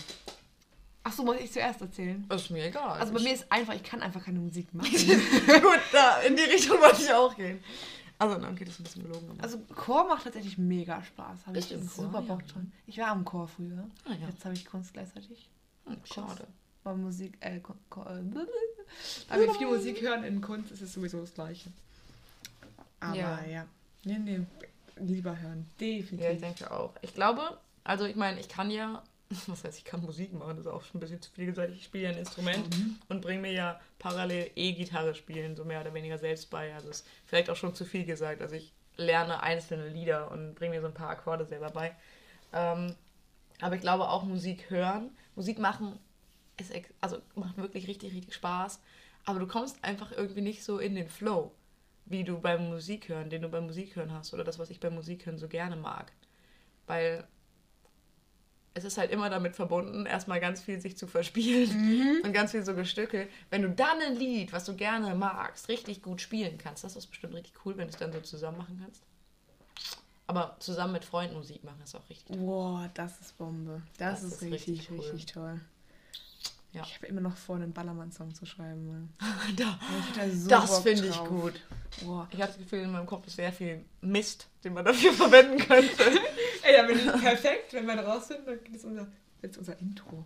Achso, 1.04 1.22
muss 1.22 1.36
ich 1.38 1.52
zuerst 1.52 1.80
erzählen? 1.82 2.26
Ist 2.34 2.50
mir 2.50 2.64
egal. 2.66 2.98
Also 2.98 3.12
bei 3.12 3.20
mir 3.20 3.34
ist 3.34 3.50
einfach, 3.52 3.74
ich 3.74 3.82
kann 3.82 4.00
einfach 4.02 4.24
keine 4.24 4.40
Musik 4.40 4.72
machen. 4.74 4.90
Gut, 4.90 5.80
da, 5.92 6.20
in 6.22 6.34
die 6.34 6.42
Richtung 6.42 6.80
wollte 6.80 7.02
ich 7.02 7.12
auch 7.12 7.36
gehen. 7.36 7.62
Also, 8.18 8.38
dann 8.40 8.56
geht 8.56 8.68
es 8.68 8.78
ein 8.78 8.84
bisschen 8.84 9.02
gelogen. 9.02 9.28
aber- 9.30 9.42
Also 9.42 9.58
Chor 9.74 10.06
macht 10.08 10.24
tatsächlich 10.24 10.56
mega 10.56 11.02
Spaß. 11.02 11.46
Habe 11.46 11.58
ich 11.58 11.70
im 11.72 11.80
Chor? 11.86 12.04
super 12.06 12.22
Bock 12.22 12.40
Ja. 12.42 12.52
drin. 12.54 12.72
Ich 12.86 12.98
war 12.98 13.12
im 13.14 13.24
Chor 13.24 13.46
früher. 13.48 13.86
Ah, 14.06 14.12
ja. 14.12 14.28
Jetzt 14.28 14.44
habe 14.44 14.54
ich 14.54 14.64
Kunst 14.64 14.92
gleichzeitig. 14.94 15.48
Hm, 15.86 15.96
schade. 16.04 16.46
War 16.84 16.94
Musik, 16.94 17.36
äh, 17.40 17.60
Ko- 17.60 17.74
äh, 18.02 18.22
da 19.28 19.38
wir 19.38 19.52
viel 19.54 19.66
Musik 19.66 20.00
hören 20.00 20.24
in 20.24 20.40
Kunst, 20.40 20.70
ist 20.70 20.80
es 20.80 20.92
sowieso 20.94 21.20
das 21.20 21.34
Gleiche. 21.34 21.70
Aber 23.00 23.16
Ja. 23.16 23.44
ja. 23.44 23.66
Nee, 24.04 24.18
nee, 24.18 24.40
lieber 24.96 25.38
hören. 25.38 25.66
Definitiv. 25.80 26.20
Ja, 26.20 26.30
ich 26.30 26.40
denke 26.40 26.70
auch. 26.70 26.94
Ich 27.02 27.14
glaube, 27.14 27.58
also 27.82 28.04
ich 28.04 28.16
meine, 28.16 28.38
ich 28.40 28.48
kann 28.48 28.70
ja, 28.70 29.02
was 29.46 29.64
heißt, 29.64 29.78
ich 29.78 29.84
kann 29.84 30.02
Musik 30.02 30.32
machen, 30.32 30.56
das 30.56 30.66
ist 30.66 30.72
auch 30.72 30.82
schon 30.82 30.98
ein 30.98 31.00
bisschen 31.00 31.22
zu 31.22 31.30
viel 31.30 31.46
gesagt. 31.46 31.72
Ich 31.72 31.84
spiele 31.84 32.04
ja 32.04 32.10
ein 32.10 32.18
Instrument 32.18 32.64
und 33.08 33.20
bringe 33.20 33.42
mir 33.42 33.52
ja 33.52 33.80
parallel 33.98 34.50
E-Gitarre 34.54 35.14
spielen, 35.14 35.56
so 35.56 35.64
mehr 35.64 35.80
oder 35.80 35.94
weniger 35.94 36.18
selbst 36.18 36.50
bei. 36.50 36.74
Also 36.74 36.90
ist 36.90 37.06
vielleicht 37.26 37.50
auch 37.50 37.56
schon 37.56 37.74
zu 37.74 37.84
viel 37.84 38.04
gesagt. 38.04 38.42
Also 38.42 38.54
ich 38.56 38.72
lerne 38.96 39.42
einzelne 39.42 39.88
Lieder 39.88 40.30
und 40.30 40.54
bringe 40.54 40.74
mir 40.74 40.80
so 40.80 40.86
ein 40.86 40.94
paar 40.94 41.10
Akkorde 41.10 41.44
selber 41.44 41.70
bei. 41.70 41.94
Ähm, 42.52 42.94
aber 43.60 43.74
ich 43.74 43.80
glaube 43.80 44.08
auch 44.08 44.24
Musik 44.24 44.70
hören, 44.70 45.10
Musik 45.34 45.58
machen 45.58 45.98
ist 46.60 46.72
also 47.00 47.18
macht 47.34 47.56
wirklich 47.56 47.88
richtig, 47.88 48.14
richtig 48.14 48.34
Spaß. 48.34 48.80
Aber 49.24 49.38
du 49.38 49.46
kommst 49.46 49.82
einfach 49.82 50.12
irgendwie 50.12 50.42
nicht 50.42 50.62
so 50.62 50.78
in 50.78 50.94
den 50.94 51.08
Flow, 51.08 51.52
wie 52.04 52.24
du 52.24 52.38
beim 52.40 52.68
Musik 52.68 53.08
hören, 53.08 53.30
den 53.30 53.42
du 53.42 53.48
beim 53.48 53.66
Musik 53.66 53.96
hören 53.96 54.12
hast 54.12 54.34
oder 54.34 54.44
das, 54.44 54.58
was 54.58 54.70
ich 54.70 54.80
beim 54.80 54.94
Musik 54.94 55.26
hören 55.26 55.38
so 55.38 55.48
gerne 55.48 55.76
mag. 55.76 56.12
Weil 56.86 57.26
es 58.74 58.82
ist 58.84 58.98
halt 58.98 59.12
immer 59.12 59.30
damit 59.30 59.54
verbunden, 59.54 60.04
erstmal 60.04 60.40
ganz 60.40 60.60
viel 60.60 60.80
sich 60.80 60.96
zu 60.98 61.06
verspielen 61.06 62.22
und 62.24 62.32
ganz 62.32 62.50
viel 62.50 62.64
so 62.64 62.74
Gestücke. 62.74 63.28
Wenn 63.48 63.62
du 63.62 63.70
dann 63.70 64.00
ein 64.00 64.16
Lied, 64.16 64.52
was 64.52 64.64
du 64.64 64.74
gerne 64.74 65.14
magst, 65.14 65.68
richtig 65.68 66.02
gut 66.02 66.20
spielen 66.20 66.58
kannst, 66.58 66.82
das 66.82 66.96
ist 66.96 67.06
bestimmt 67.06 67.34
richtig 67.34 67.54
cool, 67.64 67.76
wenn 67.76 67.86
du 67.86 67.92
es 67.92 67.98
dann 67.98 68.12
so 68.12 68.20
zusammen 68.20 68.58
machen 68.58 68.80
kannst. 68.82 69.02
Aber 70.26 70.56
zusammen 70.58 70.94
mit 70.94 71.04
Freunden 71.04 71.36
Musik 71.36 71.62
machen 71.64 71.80
ist 71.84 71.94
auch 71.94 72.08
richtig. 72.08 72.36
Boah, 72.36 72.90
das 72.94 73.20
ist 73.20 73.36
Bombe. 73.38 73.82
Das, 73.98 74.22
Das 74.22 74.24
ist, 74.24 74.32
ist 74.34 74.42
richtig, 74.42 74.68
richtig 74.68 74.90
richtig, 74.90 75.36
cool. 75.36 75.42
toll. 75.42 75.60
Ja. 76.74 76.82
Ich 76.82 76.96
habe 76.96 77.06
immer 77.06 77.20
noch 77.20 77.36
vor, 77.36 77.54
einen 77.56 77.72
Ballermann-Song 77.72 78.34
zu 78.34 78.46
schreiben. 78.46 79.14
Da, 79.56 79.78
Ich 80.10 80.18
hätte 80.18 80.36
so 80.36 80.48
das 80.48 80.80
finde 80.80 81.06
ich 81.06 81.18
gut. 81.24 81.54
Boah. 82.02 82.26
Ich 82.32 82.40
habe 82.40 82.48
das 82.48 82.58
Gefühl, 82.58 82.80
in 82.80 82.90
meinem 82.90 83.06
Kopf 83.06 83.26
ist 83.28 83.36
sehr 83.36 83.52
viel 83.52 83.84
Mist, 84.00 84.48
den 84.64 84.74
man 84.74 84.84
dafür 84.84 85.12
verwenden 85.14 85.58
könnte. 85.58 86.02
Ey, 86.62 86.76
aber 86.78 86.92
das 86.92 87.02
ist 87.14 87.22
perfekt, 87.22 87.72
wenn 87.74 87.86
wir 87.86 87.94
da 87.96 88.02
raus 88.02 88.26
sind, 88.26 88.46
dann 88.46 88.62
geht 88.64 88.74
es 88.74 88.84
unser, 88.84 89.06
jetzt 89.42 89.56
unser 89.56 89.78
Intro. 89.78 90.24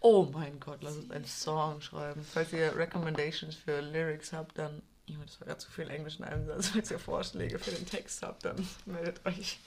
Oh 0.00 0.28
mein 0.32 0.58
Gott, 0.58 0.82
lass 0.82 0.96
uns 0.96 1.10
einen 1.10 1.24
Song 1.24 1.80
schreiben. 1.80 2.26
Falls 2.34 2.52
ihr 2.52 2.76
Recommendations 2.76 3.54
für 3.54 3.80
Lyrics 3.80 4.32
habt, 4.32 4.58
dann. 4.58 4.82
Ja, 5.06 5.16
das 5.24 5.40
war 5.40 5.48
ja 5.48 5.56
zu 5.56 5.70
viel 5.70 5.88
englischen 5.88 6.24
Einsatz. 6.24 6.68
Falls 6.68 6.90
ihr 6.90 6.98
Vorschläge 6.98 7.58
für 7.58 7.70
den 7.70 7.86
Text 7.86 8.22
habt, 8.22 8.44
dann 8.44 8.56
meldet 8.84 9.24
euch. 9.24 9.60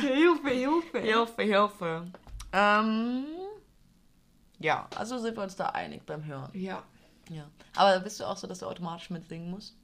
Hilfe, 0.00 0.48
Hilfe. 0.50 1.00
Hilfe, 1.00 1.42
Hilfe. 1.42 2.06
Ähm, 2.52 3.24
ja, 4.60 4.88
also 4.96 5.18
sind 5.18 5.36
wir 5.36 5.42
uns 5.42 5.56
da 5.56 5.66
einig 5.66 6.04
beim 6.06 6.24
Hören. 6.24 6.50
Ja, 6.54 6.82
Ja. 7.30 7.48
Aber 7.76 8.00
bist 8.00 8.20
du 8.20 8.24
auch 8.24 8.36
so, 8.36 8.46
dass 8.46 8.58
du 8.60 8.66
automatisch 8.66 9.10
mitsingen 9.10 9.50
musst? 9.50 9.76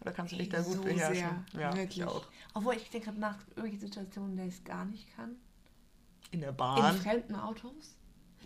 Oder 0.00 0.12
kannst 0.12 0.32
du 0.32 0.36
dich 0.36 0.48
da 0.48 0.60
gut 0.60 0.74
so 0.76 0.82
beherrschen? 0.82 1.44
sehr. 1.52 1.60
ja, 1.60 1.76
wirklich. 1.76 1.98
ich 1.98 2.04
auch. 2.04 2.22
Obwohl, 2.54 2.74
ich 2.76 2.88
denke 2.90 3.06
gerade 3.06 3.20
nach 3.20 3.36
irgendwelche 3.56 3.78
Situationen, 3.86 4.30
in 4.32 4.36
der 4.36 4.46
ich 4.46 4.54
es 4.54 4.64
gar 4.64 4.84
nicht 4.84 5.14
kann. 5.16 5.36
In 6.30 6.40
der 6.40 6.50
In 6.50 6.56
Bahn. 6.56 6.96
fremden 7.00 7.34
Autos. 7.36 7.94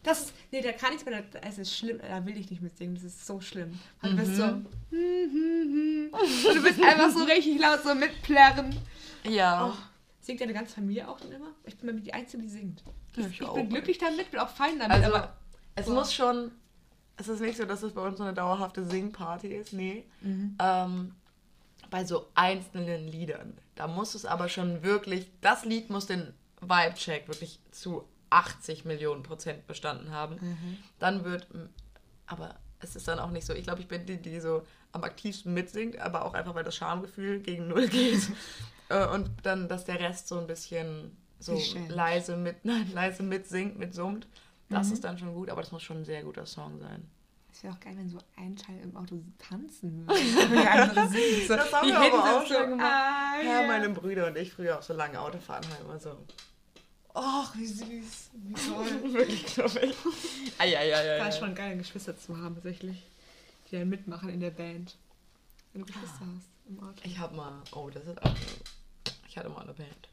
Das 0.03 0.21
ist, 0.25 0.35
nee, 0.51 0.61
da 0.63 0.73
kann 0.73 0.93
ich 0.95 1.07
es, 1.07 1.25
es 1.43 1.59
ist 1.59 1.77
schlimm, 1.77 2.01
da 2.01 2.25
will 2.27 2.37
ich 2.37 2.51
nicht 2.51 2.61
mitsingen, 2.63 2.95
das 2.97 3.05
ist 3.05 3.25
so 3.27 3.41
schlimm. 3.41 3.79
Du 4.03 4.17
bist 4.17 4.37
so, 4.37 4.47
Mhm. 4.47 6.11
und 6.13 6.55
du 6.57 6.63
bist 6.63 6.83
einfach 6.83 7.11
so 7.11 7.25
richtig 7.25 7.61
laut, 7.61 7.83
so 7.85 7.95
mitplärren. 7.95 8.75
Ja. 9.25 9.69
Oh, 9.69 9.75
singt 10.21 10.41
deine 10.41 10.53
ganze 10.55 10.75
Familie 10.75 11.09
auch 11.09 11.21
dann 11.21 11.33
immer? 11.33 11.49
Ich 11.65 11.77
bin 11.77 11.87
nämlich 11.87 12.05
die 12.05 12.15
Einzige, 12.15 12.43
die 12.43 12.49
singt. 12.49 12.83
Ja, 13.17 13.23
Ich, 13.23 13.27
ich 13.27 13.41
ich 13.41 13.47
auch. 13.47 13.55
bin 13.55 13.69
glücklich 13.69 13.99
damit, 13.99 14.31
bin 14.31 14.41
auch 14.41 14.49
fein 14.49 14.79
damit, 14.79 14.91
Also, 15.05 15.15
aber 15.15 15.37
es 15.75 15.87
Boah. 15.87 15.95
muss 15.95 16.15
schon. 16.15 16.53
Es 17.17 17.29
ist 17.29 17.41
nicht 17.41 17.57
so, 17.59 17.65
dass 17.65 17.83
es 17.83 17.93
bei 17.93 18.01
uns 18.07 18.19
so 18.19 18.25
eine 18.25 18.35
dauerhafte 18.35 18.85
Singparty 18.85 19.49
ist. 19.49 19.73
Nee. 19.73 20.05
Mhm. 20.23 20.57
Ähm, 20.59 21.15
bei 21.91 22.05
so 22.05 22.27
einzelnen 22.35 23.07
Liedern. 23.07 23.57
Da 23.75 23.87
muss 23.87 24.15
es 24.15 24.25
aber 24.25 24.49
schon 24.49 24.83
wirklich. 24.83 25.31
Das 25.41 25.65
Lied 25.65 25.91
muss 25.91 26.07
den 26.07 26.33
Vibe-Check 26.61 27.29
wirklich 27.29 27.61
zu 27.71 28.05
80 28.31 28.85
Millionen 28.87 29.23
Prozent 29.23 29.67
bestanden 29.67 30.11
haben. 30.11 30.37
Mhm. 30.41 30.79
Dann 30.99 31.25
wird. 31.25 31.47
Aber 32.27 32.57
es 32.81 32.97
ist 32.97 33.07
dann 33.09 33.19
auch 33.19 33.31
nicht 33.31 33.47
so. 33.47 33.53
Ich 33.53 33.65
glaube, 33.65 33.81
ich 33.81 33.89
bin 33.89 34.07
die, 34.07 34.17
die 34.17 34.41
so 34.41 34.63
am 34.93 35.05
aktivsten 35.05 35.53
mitsingt, 35.55 35.99
aber 35.99 36.25
auch 36.25 36.35
einfach, 36.35 36.55
weil 36.55 36.65
das 36.65 36.77
Schamgefühl 36.77 37.41
gegen 37.41 37.69
Null 37.69 37.89
geht. 37.89 38.23
Äh, 38.89 39.07
Und 39.07 39.31
dann, 39.43 39.69
dass 39.69 39.85
der 39.85 40.01
Rest 40.01 40.29
so 40.29 40.39
ein 40.39 40.47
bisschen 40.47 41.17
so 41.39 41.61
leise 41.89 42.37
mit, 42.37 42.57
nein, 42.65 42.91
leise 42.93 43.23
mitsingt, 43.23 43.79
mitsummt. 43.79 44.27
Das 44.73 44.89
Mhm. 44.89 44.93
ist 44.95 45.05
dann 45.05 45.19
schon 45.19 45.35
gut, 45.35 45.51
aber 45.51 45.61
das 45.63 45.73
muss 45.73 45.83
schon 45.83 45.99
ein 45.99 46.05
sehr 46.05 46.23
guter 46.23 46.47
Song 46.47 46.79
sein. 46.81 47.09
es 47.53 47.63
wäre 47.63 47.75
auch 47.75 47.81
geil, 47.81 47.95
wenn 47.97 48.09
so 48.09 48.19
ein 48.37 48.57
Teil 48.57 48.81
im 48.83 48.97
Auto 48.97 49.23
tanzen 49.39 50.07
würde. 50.07 50.19
So, 51.47 51.55
Das 51.57 51.73
haben 51.73 51.89
wir 51.89 51.99
aber 51.99 52.37
auch 52.39 52.47
so, 52.47 52.55
schon 52.55 52.71
gemacht. 52.71 52.87
Ah, 52.91 53.35
Ja, 53.45 53.61
ja. 53.63 53.67
meine 53.67 53.91
Brüder 53.91 54.27
und 54.27 54.37
ich 54.37 54.53
früher 54.53 54.79
auch 54.79 54.83
so 54.83 54.95
lange 54.95 55.21
Autofahren 55.21 55.63
haben 55.65 55.85
immer 55.85 55.99
so. 55.99 56.17
Och, 57.15 57.55
wie 57.57 57.67
süß. 57.67 58.31
Wie 58.33 58.53
toll. 58.55 59.13
Wirklich, 59.13 59.45
glaube 59.47 59.81
ich. 59.81 59.95
Eieieiei. 60.59 61.29
Ist 61.29 61.39
schon 61.39 61.55
geil, 61.55 61.77
Geschwister 61.77 62.17
zu 62.17 62.39
haben, 62.39 62.55
tatsächlich. 62.55 63.03
Die 63.71 63.77
dann 63.79 63.89
mitmachen 63.91 64.31
in 64.31 64.41
der 64.41 64.51
Band. 64.51 64.97
Wenn 65.75 65.83
du 65.83 65.87
Geschwister 65.87 66.21
hast 66.21 66.49
im 66.69 66.81
Auto. 66.83 66.95
Ich 67.05 67.19
hab 67.19 67.35
mal. 67.35 67.63
Oh, 67.73 67.91
das 67.91 68.05
ist 68.07 68.23
auch. 68.23 68.35
Ich 69.29 69.37
hatte 69.37 69.51
mal 69.51 69.61
eine 69.63 69.75
Band. 69.75 70.09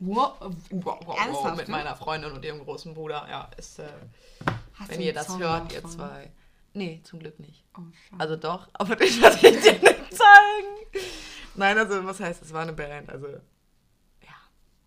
Wow, 0.00 0.34
Wow, 0.70 0.98
wow, 1.04 1.18
Ernsthaft, 1.18 1.56
mit 1.56 1.68
ne? 1.68 1.72
meiner 1.72 1.94
Freundin 1.94 2.32
und 2.32 2.44
ihrem 2.44 2.64
großen 2.64 2.94
Bruder. 2.94 3.26
Ja, 3.28 3.50
ist. 3.56 3.78
Äh, 3.78 3.88
wenn 4.88 5.00
ihr 5.00 5.12
das 5.12 5.26
Song 5.26 5.40
hört, 5.40 5.72
ihr 5.72 5.82
davon? 5.82 5.90
zwei. 5.98 6.30
Nee, 6.72 7.00
zum 7.04 7.18
Glück 7.18 7.38
nicht. 7.38 7.64
Oh. 7.76 7.82
Also 8.18 8.36
doch, 8.36 8.68
aber 8.72 8.96
den 8.96 9.20
werde 9.20 9.36
ich 9.36 9.62
dir 9.62 9.72
nicht 9.72 10.16
zeigen. 10.16 11.04
Nein, 11.54 11.76
also 11.76 12.04
was 12.04 12.20
heißt, 12.20 12.42
es 12.42 12.52
war 12.52 12.62
eine 12.62 12.72
Band. 12.72 13.10
Also, 13.10 13.26
ja. 13.28 14.34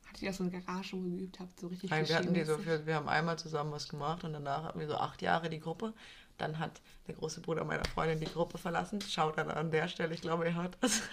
Hattet 0.07 0.23
ihr 0.23 0.31
auch 0.31 0.33
so 0.33 0.43
eine 0.43 0.51
Garage, 0.51 0.97
wo 0.97 1.05
ihr 1.05 1.17
geübt 1.17 1.39
habt, 1.39 1.59
so 1.59 1.67
richtig 1.67 1.91
Nein, 1.91 2.07
wir 2.07 2.15
hatten 2.15 2.33
die 2.33 2.43
so 2.43 2.57
für, 2.57 2.85
wir 2.85 2.95
haben 2.95 3.07
einmal 3.07 3.37
zusammen 3.37 3.71
was 3.71 3.89
gemacht 3.89 4.23
und 4.23 4.33
danach 4.33 4.63
hatten 4.63 4.79
wir 4.79 4.87
so 4.87 4.95
acht 4.95 5.21
Jahre 5.21 5.49
die 5.49 5.59
Gruppe. 5.59 5.93
Dann 6.39 6.57
hat 6.57 6.81
der 7.07 7.13
große 7.13 7.41
Bruder 7.41 7.63
meiner 7.63 7.85
Freundin 7.85 8.19
die 8.19 8.25
Gruppe 8.25 8.57
verlassen. 8.57 8.99
Schaut 9.01 9.37
dann 9.37 9.51
an 9.51 9.69
der 9.69 9.87
Stelle, 9.87 10.15
ich 10.15 10.21
glaube, 10.21 10.45
er 10.45 10.55
hat 10.55 10.77
das. 10.81 11.03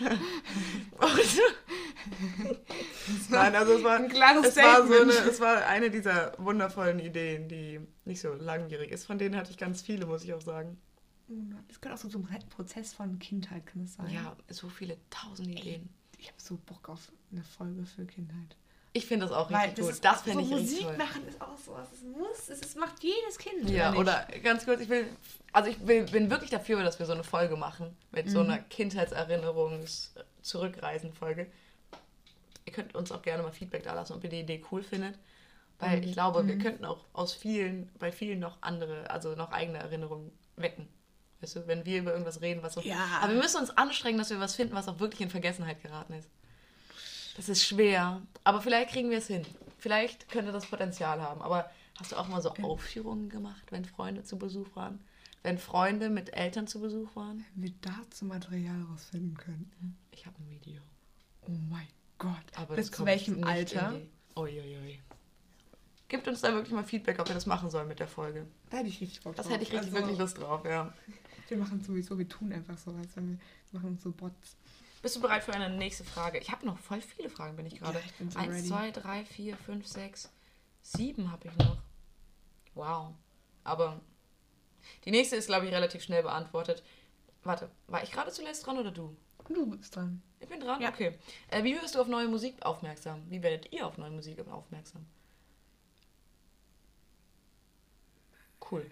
Nein, 3.30 3.54
also 3.54 3.72
es 3.74 3.84
war, 3.84 3.96
Ein 3.96 4.08
klares 4.08 4.48
es 4.48 4.56
war 4.56 4.86
so 4.86 4.94
eine, 5.00 5.12
es 5.12 5.40
war 5.40 5.66
eine 5.66 5.90
dieser 5.90 6.32
wundervollen 6.38 6.98
Ideen, 6.98 7.48
die 7.48 7.80
nicht 8.04 8.20
so 8.20 8.32
langwierig 8.34 8.90
ist. 8.92 9.06
Von 9.06 9.18
denen 9.18 9.36
hatte 9.36 9.50
ich 9.50 9.56
ganz 9.58 9.80
viele, 9.82 10.06
muss 10.06 10.24
ich 10.24 10.32
auch 10.34 10.42
sagen. 10.42 10.78
Das 11.68 11.80
gehört 11.80 11.98
auch 11.98 12.02
so 12.02 12.08
zum 12.08 12.26
Prozess 12.50 12.92
von 12.92 13.18
Kindheit, 13.18 13.64
kann 13.66 13.84
es 13.84 13.94
sein? 13.94 14.08
Ja, 14.10 14.36
so 14.48 14.68
viele 14.68 14.96
tausend 15.10 15.48
Ideen. 15.48 15.88
Ich 16.18 16.26
habe 16.28 16.40
so 16.40 16.58
Bock 16.66 16.88
auf 16.88 17.12
eine 17.32 17.42
Folge 17.44 17.84
für 17.84 18.04
Kindheit. 18.04 18.56
Ich 18.92 19.06
finde 19.06 19.26
das 19.26 19.32
auch 19.36 19.48
Weil 19.52 19.68
richtig 19.68 19.76
das 19.76 19.84
gut. 19.86 19.94
ist 19.94 20.04
Das 20.04 20.22
finde 20.22 20.44
so 20.44 20.56
ich 20.56 20.62
Musik 20.62 20.80
toll. 20.82 20.96
machen 20.96 21.24
ist 21.28 21.40
auch 21.40 21.56
sowas. 21.56 21.86
Es 21.94 22.02
muss, 22.02 22.48
es, 22.48 22.60
es 22.66 22.74
macht 22.74 23.00
jedes 23.04 23.38
Kind. 23.38 23.70
Ja, 23.70 23.92
nicht? 23.92 24.00
oder 24.00 24.26
ganz 24.42 24.64
kurz, 24.64 24.80
ich 24.80 24.88
will, 24.88 25.06
also 25.52 25.70
ich 25.70 25.86
will, 25.86 26.02
bin 26.06 26.28
wirklich 26.28 26.50
dafür, 26.50 26.82
dass 26.82 26.98
wir 26.98 27.06
so 27.06 27.12
eine 27.12 27.22
Folge 27.22 27.54
machen 27.56 27.96
mit 28.10 28.26
Mhm. 28.26 28.30
so 28.30 28.40
einer 28.40 28.58
Kindheitserinnerungs-Zurückreisen-Folge. 28.58 31.46
Ihr 32.66 32.72
könnt 32.72 32.94
uns 32.94 33.12
auch 33.12 33.22
gerne 33.22 33.42
mal 33.42 33.52
Feedback 33.52 33.82
da 33.82 33.94
lassen, 33.94 34.12
ob 34.14 34.24
ihr 34.24 34.30
die 34.30 34.40
Idee 34.40 34.64
cool 34.70 34.82
findet. 34.82 35.18
Weil 35.78 35.98
Mhm. 35.98 36.02
ich 36.04 36.12
glaube, 36.12 36.46
wir 36.46 36.58
könnten 36.58 36.84
auch 36.84 37.04
aus 37.14 37.32
vielen, 37.32 37.90
bei 37.98 38.12
vielen 38.12 38.38
noch 38.38 38.58
andere, 38.60 39.08
also 39.10 39.34
noch 39.34 39.50
eigene 39.50 39.78
Erinnerungen 39.78 40.30
wecken. 40.56 40.88
Weißt 41.40 41.56
du, 41.56 41.66
wenn 41.66 41.86
wir 41.86 42.00
über 42.00 42.12
irgendwas 42.12 42.42
reden, 42.42 42.62
was 42.62 42.74
so. 42.74 42.82
Ja. 42.82 43.20
Aber 43.22 43.32
wir 43.32 43.40
müssen 43.40 43.58
uns 43.60 43.70
anstrengen, 43.70 44.18
dass 44.18 44.28
wir 44.28 44.40
was 44.40 44.54
finden, 44.56 44.74
was 44.74 44.88
auch 44.88 45.00
wirklich 45.00 45.22
in 45.22 45.30
Vergessenheit 45.30 45.82
geraten 45.82 46.12
ist. 46.12 46.28
Das 47.36 47.48
ist 47.48 47.64
schwer. 47.64 48.20
Aber 48.44 48.60
vielleicht 48.60 48.90
kriegen 48.90 49.08
wir 49.10 49.18
es 49.18 49.26
hin. 49.28 49.46
Vielleicht 49.78 50.28
könnte 50.28 50.52
das 50.52 50.66
Potenzial 50.66 51.22
haben. 51.22 51.40
Aber 51.40 51.70
hast 51.98 52.12
du 52.12 52.16
auch 52.16 52.28
mal 52.28 52.42
so 52.42 52.50
Aufführungen 52.50 53.30
gemacht, 53.30 53.62
wenn 53.70 53.86
Freunde 53.86 54.22
zu 54.22 54.38
Besuch 54.38 54.76
waren? 54.76 55.02
Wenn 55.42 55.56
Freunde 55.56 56.10
mit 56.10 56.34
Eltern 56.34 56.66
zu 56.66 56.80
Besuch 56.80 57.16
waren? 57.16 57.46
Wenn 57.54 57.64
wir 57.64 57.72
dazu 57.80 58.26
Material 58.26 58.82
rausfinden 58.90 59.38
könnten. 59.38 59.96
Ich 60.10 60.26
habe 60.26 60.36
ein 60.40 60.50
Video. 60.50 60.82
Oh 61.46 61.52
mein 61.70 61.88
Gott. 62.20 62.36
Aber 62.56 62.76
Bis 62.76 62.88
das 62.90 62.96
zu 62.98 63.04
welchem 63.06 63.42
Alter? 63.42 63.98
Uiuiui. 64.36 65.00
Gibt 66.08 66.28
uns 66.28 66.40
da 66.40 66.52
wirklich 66.52 66.72
mal 66.72 66.84
Feedback, 66.84 67.18
ob 67.18 67.28
wir 67.28 67.34
das 67.34 67.46
machen 67.46 67.70
sollen 67.70 67.88
mit 67.88 67.98
der 67.98 68.08
Folge. 68.08 68.46
Da 68.68 68.78
hätte 68.78 68.88
ich 68.88 69.00
richtig 69.00 69.22
Bock 69.22 69.34
Das 69.34 69.46
drauf. 69.46 69.54
hätte 69.54 69.64
ich 69.64 69.72
richtig 69.72 69.88
Also, 69.92 69.98
wirklich 70.00 70.18
Lust 70.18 70.38
drauf, 70.38 70.64
ja. 70.64 70.92
Wir 71.48 71.56
machen 71.56 71.82
sowieso, 71.82 72.16
wir 72.18 72.28
tun 72.28 72.52
einfach 72.52 72.78
sowas. 72.78 73.06
Wenn 73.14 73.40
wir 73.70 73.80
machen 73.80 73.98
so 74.00 74.12
Bots. 74.12 74.56
Bist 75.02 75.16
du 75.16 75.20
bereit 75.20 75.42
für 75.42 75.54
eine 75.54 75.74
nächste 75.76 76.04
Frage? 76.04 76.38
Ich 76.38 76.50
habe 76.52 76.66
noch 76.66 76.78
voll 76.78 77.00
viele 77.00 77.30
Fragen, 77.30 77.56
bin 77.56 77.64
ich 77.66 77.78
gerade. 77.78 77.98
Ja, 77.98 78.04
ich 78.04 78.14
bin 78.14 78.30
so 78.30 78.38
Eins, 78.38 78.52
ready. 78.54 78.68
zwei, 78.68 78.90
drei, 78.90 79.24
vier, 79.24 79.56
fünf, 79.56 79.86
sechs, 79.86 80.30
sieben 80.82 81.32
habe 81.32 81.48
ich 81.48 81.56
noch. 81.56 81.78
Wow. 82.74 83.14
Aber 83.64 84.00
die 85.04 85.10
nächste 85.10 85.36
ist, 85.36 85.46
glaube 85.46 85.66
ich, 85.66 85.72
relativ 85.72 86.02
schnell 86.02 86.22
beantwortet. 86.22 86.82
Warte, 87.44 87.70
war 87.86 88.02
ich 88.02 88.12
gerade 88.12 88.30
zuletzt 88.30 88.66
dran 88.66 88.78
oder 88.78 88.90
du? 88.90 89.16
Du 89.52 89.66
bist 89.66 89.96
dran. 89.96 90.22
Ich 90.38 90.48
bin 90.48 90.60
dran? 90.60 90.80
Ja. 90.80 90.90
Okay. 90.90 91.18
Äh, 91.48 91.64
wie 91.64 91.74
wirst 91.74 91.94
du 91.94 92.00
auf 92.00 92.06
neue 92.06 92.28
Musik 92.28 92.54
aufmerksam? 92.62 93.22
Wie 93.28 93.42
werdet 93.42 93.72
ihr 93.72 93.86
auf 93.86 93.98
neue 93.98 94.10
Musik 94.10 94.38
aufmerksam? 94.48 95.04
Cool. 98.70 98.86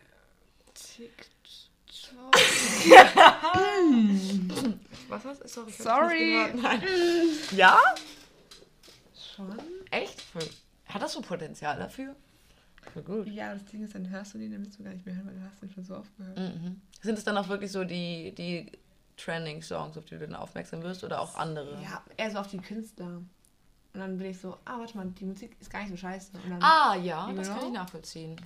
TikTok. 0.75 2.35
Was 5.09 5.25
hast 5.25 5.43
du? 5.43 5.49
Sorry. 5.49 5.73
Sorry. 5.73 6.53
Nein. 6.55 6.83
Ja? 7.57 7.79
Schon? 9.37 9.59
Echt? 9.91 10.23
Hat 10.87 11.03
das 11.03 11.13
so 11.13 11.21
Potenzial 11.21 11.79
dafür? 11.79 12.17
Voll 12.93 13.03
gut. 13.03 13.27
Ja, 13.29 13.55
das 13.55 13.65
Ding 13.67 13.85
ist, 13.85 13.95
dann 13.95 14.09
hörst 14.11 14.35
du 14.35 14.39
den, 14.39 14.53
dann 14.53 14.63
willst 14.63 14.79
du 14.79 14.85
gar 14.85 14.93
nicht 14.93 15.07
mehr 15.07 15.15
hören, 15.15 15.27
weil 15.27 15.35
du 15.35 15.43
hast 15.43 15.63
den 15.63 15.71
schon 15.71 15.85
so 15.85 15.97
oft 15.97 16.17
gehört. 16.17 16.39
Mhm. 16.39 16.81
Sind 17.01 17.19
es 17.19 17.25
dann 17.25 17.39
auch 17.39 17.49
wirklich 17.49 17.71
so 17.71 17.85
die, 17.85 18.35
die 18.35 18.73
Trending-Songs, 19.19 19.97
auf 19.99 20.05
die 20.07 20.17
du 20.17 20.21
dann 20.27 20.35
aufmerksam 20.37 20.83
wirst 20.83 21.05
oder 21.05 21.21
auch 21.21 21.35
andere? 21.37 21.81
Ja, 21.83 22.03
eher 22.17 22.31
so 22.31 22.39
auf 22.39 22.47
die 22.49 22.59
Künstler. 22.59 23.21
Und 23.95 24.01
dann 24.01 24.17
bin 24.19 24.31
ich 24.31 24.39
so, 24.39 24.57
ah, 24.65 24.79
warte 24.79 24.97
mal, 24.97 25.07
die 25.09 25.25
Musik 25.25 25.57
ist 25.61 25.71
gar 25.71 25.81
nicht 25.81 25.91
so 25.91 25.97
scheiße. 25.97 26.33
Dann, 26.49 26.63
Ah, 26.63 26.95
ja, 26.97 27.31
das 27.33 27.49
kann 27.49 27.59
know? 27.59 27.67
ich 27.69 27.73
nachvollziehen. 27.75 28.37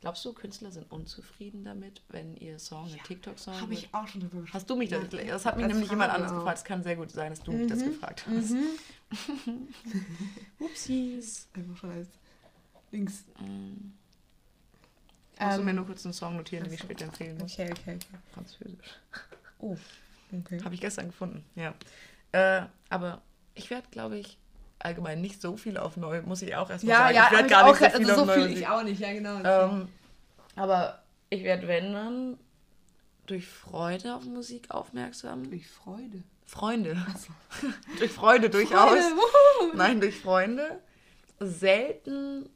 Glaubst 0.00 0.22
du, 0.26 0.34
Künstler 0.34 0.70
sind 0.70 0.90
unzufrieden 0.92 1.64
damit, 1.64 2.02
wenn 2.10 2.36
ihr 2.36 2.58
Song 2.58 2.84
ein 2.92 3.00
TikTok-Song 3.04 3.58
habe 3.58 3.72
ich 3.72 3.88
auch 3.94 4.06
schon 4.06 4.20
drüber 4.20 4.42
gesprochen. 4.42 4.60
Hast 4.60 4.68
du 4.68 4.76
mich 4.76 4.90
das? 4.90 5.02
Ja, 5.12 5.24
Das 5.24 5.46
hat 5.46 5.56
mich 5.56 5.66
nämlich 5.66 5.88
jemand 5.88 6.12
auch. 6.12 6.18
gefragt. 6.18 6.58
Es 6.58 6.64
kann 6.64 6.82
sehr 6.82 6.96
gut 6.96 7.10
sein, 7.10 7.30
dass 7.30 7.40
du 7.42 7.52
mich 7.52 7.68
das 7.68 7.82
gefragt 7.82 8.26
hast. 8.26 8.50
Mhm. 8.50 8.66
Upsis. 10.58 11.48
Einfach 11.54 11.88
als 11.88 12.08
Links. 12.92 13.24
Mm. 13.40 13.44
Musst 15.40 15.56
du 15.56 15.60
Ähm, 15.60 15.64
mir 15.64 15.72
nur 15.74 15.86
kurz 15.86 16.04
einen 16.04 16.12
Song 16.12 16.36
notieren, 16.36 16.64
den 16.64 16.74
ich 16.74 16.80
später 16.80 17.06
empfehlen 17.06 17.38
muss. 17.38 17.52
Okay, 17.54 17.70
okay, 17.72 17.96
okay. 17.96 18.18
Französisch. 18.34 19.00
Oh, 19.58 19.76
okay. 20.40 20.60
Habe 20.64 20.74
ich 20.74 20.80
gestern 20.80 21.06
gefunden, 21.08 21.44
ja. 21.54 21.74
Äh, 22.32 22.62
aber 22.88 23.22
ich 23.54 23.70
werde, 23.70 23.86
glaube 23.90 24.18
ich, 24.18 24.38
allgemein 24.78 25.20
nicht 25.20 25.40
so 25.40 25.56
viel 25.56 25.76
auf 25.78 25.96
neu, 25.96 26.20
muss 26.22 26.42
ich 26.42 26.56
auch 26.56 26.68
erstmal 26.70 26.90
Ja, 26.92 26.98
sagen. 27.04 27.14
ja, 27.14 27.24
ich 27.26 27.32
werde 27.32 27.48
gar 27.48 27.64
auch 27.64 27.68
nicht 27.68 27.76
so 27.78 27.84
grad- 27.84 27.96
viel 27.96 28.10
also 28.10 28.24
so 28.26 28.32
viel 28.32 28.58
ich 28.58 28.66
auch 28.68 28.82
nicht, 28.82 29.00
ja 29.00 29.12
genau. 29.12 29.36
Ähm, 29.44 29.88
aber 30.56 31.02
ich 31.30 31.42
werde, 31.44 31.66
wenn 31.68 31.92
dann, 31.92 32.38
durch 33.26 33.46
Freude 33.48 34.14
auf 34.14 34.24
Musik 34.24 34.70
aufmerksam. 34.70 35.48
Durch 35.48 35.66
Freude. 35.66 36.22
Freunde. 36.44 36.94
Achso. 37.10 37.32
durch 37.98 38.12
Freude 38.12 38.50
durchaus. 38.50 38.90
Freude. 38.98 39.76
Nein, 39.76 40.00
durch 40.00 40.20
Freunde. 40.20 40.80
Selten 41.40 42.50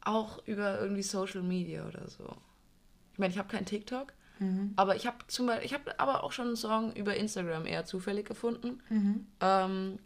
auch 0.00 0.44
über 0.46 0.80
irgendwie 0.80 1.02
Social 1.02 1.42
Media 1.42 1.86
oder 1.86 2.08
so. 2.08 2.24
Ich 3.12 3.18
meine, 3.18 3.32
ich 3.32 3.38
habe 3.38 3.48
kein 3.48 3.64
TikTok, 3.66 4.12
Mhm. 4.38 4.72
aber 4.76 4.96
ich 4.96 5.06
habe 5.06 5.16
zum 5.28 5.46
Beispiel, 5.46 5.66
ich 5.66 5.74
habe 5.74 5.98
aber 6.00 6.24
auch 6.24 6.32
schon 6.32 6.46
einen 6.48 6.56
Song 6.56 6.92
über 6.94 7.16
Instagram 7.16 7.66
eher 7.66 7.84
zufällig 7.84 8.26
gefunden, 8.26 8.80
Mhm. 8.88 9.26
ähm, 9.40 9.98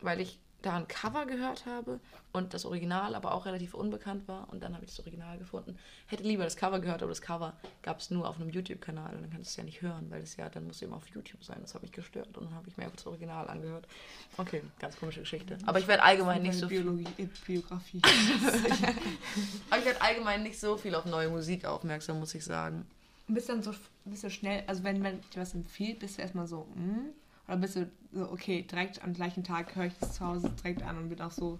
weil 0.00 0.20
ich 0.20 0.38
da 0.62 0.74
ein 0.76 0.88
Cover 0.88 1.26
gehört 1.26 1.64
habe 1.66 2.00
und 2.32 2.52
das 2.52 2.64
Original 2.64 3.14
aber 3.14 3.32
auch 3.34 3.46
relativ 3.46 3.72
unbekannt 3.74 4.26
war 4.26 4.48
und 4.50 4.62
dann 4.64 4.74
habe 4.74 4.84
ich 4.84 4.90
das 4.90 4.98
Original 5.00 5.38
gefunden. 5.38 5.76
Hätte 6.06 6.24
lieber 6.24 6.42
das 6.42 6.56
Cover 6.56 6.80
gehört, 6.80 7.02
aber 7.02 7.10
das 7.10 7.20
Cover 7.22 7.52
gab 7.82 8.00
es 8.00 8.10
nur 8.10 8.28
auf 8.28 8.40
einem 8.40 8.48
YouTube-Kanal 8.50 9.14
und 9.14 9.22
dann 9.22 9.30
kannst 9.30 9.46
du 9.46 9.50
es 9.52 9.56
ja 9.56 9.62
nicht 9.64 9.80
hören, 9.82 10.10
weil 10.10 10.22
es 10.22 10.36
ja, 10.36 10.48
dann 10.48 10.66
muss 10.66 10.76
es 10.76 10.82
eben 10.82 10.92
auf 10.92 11.06
YouTube 11.08 11.44
sein. 11.44 11.58
Das 11.60 11.74
hat 11.74 11.82
mich 11.82 11.92
gestört 11.92 12.36
und 12.36 12.46
dann 12.46 12.54
habe 12.54 12.68
ich 12.68 12.76
mir 12.76 12.84
einfach 12.84 12.96
das 12.96 13.06
Original 13.06 13.48
angehört. 13.48 13.86
Okay, 14.38 14.62
ganz 14.80 14.98
komische 14.98 15.20
Geschichte. 15.20 15.56
Aber 15.66 15.78
ich 15.78 15.86
werde 15.86 16.02
allgemein 16.02 16.42
nicht 16.42 16.58
so 16.58 16.66
viel, 16.68 16.82
Biologie, 16.82 17.06
äh, 17.18 17.28
Biografie. 17.46 18.00
aber 19.70 19.78
ich 19.78 19.84
werde 19.84 20.00
allgemein 20.02 20.42
nicht 20.42 20.58
so 20.58 20.76
viel 20.76 20.94
auf 20.94 21.04
neue 21.04 21.28
Musik 21.28 21.64
aufmerksam, 21.64 22.18
muss 22.18 22.34
ich 22.34 22.44
sagen. 22.44 22.86
Und 23.28 23.34
bist 23.34 23.48
dann 23.48 23.62
so 23.62 23.74
bist 24.04 24.22
du 24.24 24.30
schnell, 24.30 24.62
also 24.66 24.84
wenn 24.84 25.00
man 25.00 25.20
dir 25.34 25.40
was 25.40 25.54
empfiehlt, 25.54 25.98
bist 25.98 26.18
du 26.18 26.22
erstmal 26.22 26.46
so, 26.46 26.68
hm? 26.74 27.10
Oder 27.48 27.56
bist 27.56 27.76
du 27.76 27.90
so, 28.12 28.30
okay, 28.30 28.62
direkt 28.62 29.02
am 29.02 29.14
gleichen 29.14 29.44
Tag 29.44 29.74
höre 29.76 29.86
ich 29.86 29.94
das 30.00 30.14
zu 30.14 30.24
Hause 30.26 30.50
direkt 30.50 30.82
an 30.82 30.96
und 30.98 31.08
bin 31.08 31.20
auch 31.20 31.30
so, 31.30 31.58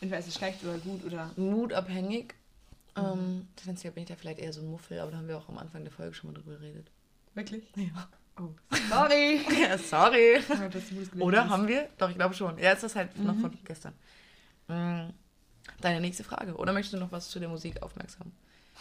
entweder 0.00 0.18
ist 0.18 0.28
es 0.28 0.34
schlecht 0.34 0.62
oder 0.64 0.78
gut 0.78 1.04
oder. 1.04 1.30
Mutabhängig. 1.36 2.34
Ähm, 2.96 3.46
tendenziell 3.56 3.92
bin 3.92 4.02
ich 4.02 4.08
da 4.08 4.16
vielleicht 4.16 4.40
eher 4.40 4.52
so 4.52 4.60
ein 4.60 4.70
Muffel, 4.70 4.98
aber 4.98 5.10
da 5.10 5.18
haben 5.18 5.28
wir 5.28 5.38
auch 5.38 5.48
am 5.48 5.58
Anfang 5.58 5.82
der 5.84 5.92
Folge 5.92 6.14
schon 6.14 6.32
mal 6.32 6.38
drüber 6.40 6.56
geredet. 6.56 6.90
Wirklich? 7.34 7.64
Ja. 7.76 8.08
Oh. 8.40 8.50
Sorry! 8.88 9.40
Ja, 9.60 9.78
sorry. 9.78 10.40
Oder 11.20 11.48
haben 11.48 11.66
wir? 11.68 11.88
Doch, 11.98 12.08
ich 12.08 12.16
glaube 12.16 12.34
schon. 12.34 12.58
Ja, 12.58 12.72
ist 12.72 12.82
das 12.82 12.96
halt 12.96 13.16
noch 13.18 13.36
von 13.36 13.56
gestern. 13.64 13.92
Mm, 14.68 15.10
Deine 15.80 16.00
nächste 16.00 16.24
Frage. 16.24 16.54
Oder 16.56 16.72
möchtest 16.72 16.94
du 16.94 16.98
noch 16.98 17.12
was 17.12 17.28
zu 17.28 17.38
der 17.38 17.48
Musik 17.48 17.82
aufmerksam? 17.82 18.32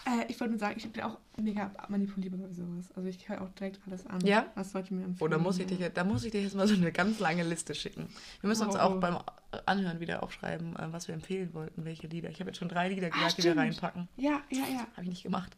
Äh, 0.06 0.26
ich 0.30 0.40
wollte 0.40 0.52
nur 0.52 0.60
sagen, 0.60 0.76
ich 0.78 0.90
bin 0.92 1.04
auch 1.04 1.18
mega 1.38 1.72
manipulierbar 1.90 2.40
bei 2.40 2.54
sowas. 2.54 2.86
Also 2.96 3.10
ich 3.10 3.28
höre 3.28 3.42
auch 3.42 3.50
direkt 3.50 3.80
alles 3.88 4.06
an. 4.06 4.22
Ja? 4.26 4.46
Was 4.56 4.72
sollte 4.72 4.94
mir 4.94 5.04
empfehlen? 5.04 5.22
Oder 5.34 5.38
muss 5.40 5.60
ich 5.60 5.66
dich, 5.68 5.80
da 5.94 6.04
muss 6.04 6.24
ich 6.24 6.32
dir 6.32 6.42
jetzt 6.42 6.56
mal 6.56 6.68
so 6.68 6.76
eine 6.76 6.92
ganz 6.92 7.20
lange 7.20 7.44
Liste 7.44 7.76
schicken. 7.76 8.08
Wir 8.42 8.48
müssen 8.48 8.66
uns 8.68 8.76
Oh. 8.76 8.80
auch 8.80 9.00
beim 9.00 9.18
Anhören 9.66 10.00
wieder 10.00 10.24
aufschreiben, 10.24 10.76
äh, 10.76 10.92
was 10.94 11.08
wir 11.08 11.16
empfehlen 11.16 11.54
wollten, 11.54 11.84
welche 11.84 12.08
Lieder. 12.08 12.30
Ich 12.30 12.40
habe 12.40 12.50
jetzt 12.50 12.58
schon 12.60 12.70
drei 12.70 12.90
Lieder 12.90 13.10
gesagt, 13.10 13.38
die 13.38 13.44
wir 13.44 13.58
reinpacken. 13.58 14.08
Ja, 14.18 14.42
ja, 14.50 14.66
ja. 14.72 14.88
Habe 14.94 15.04
ich 15.04 15.10
nicht 15.10 15.24
gemacht. 15.24 15.58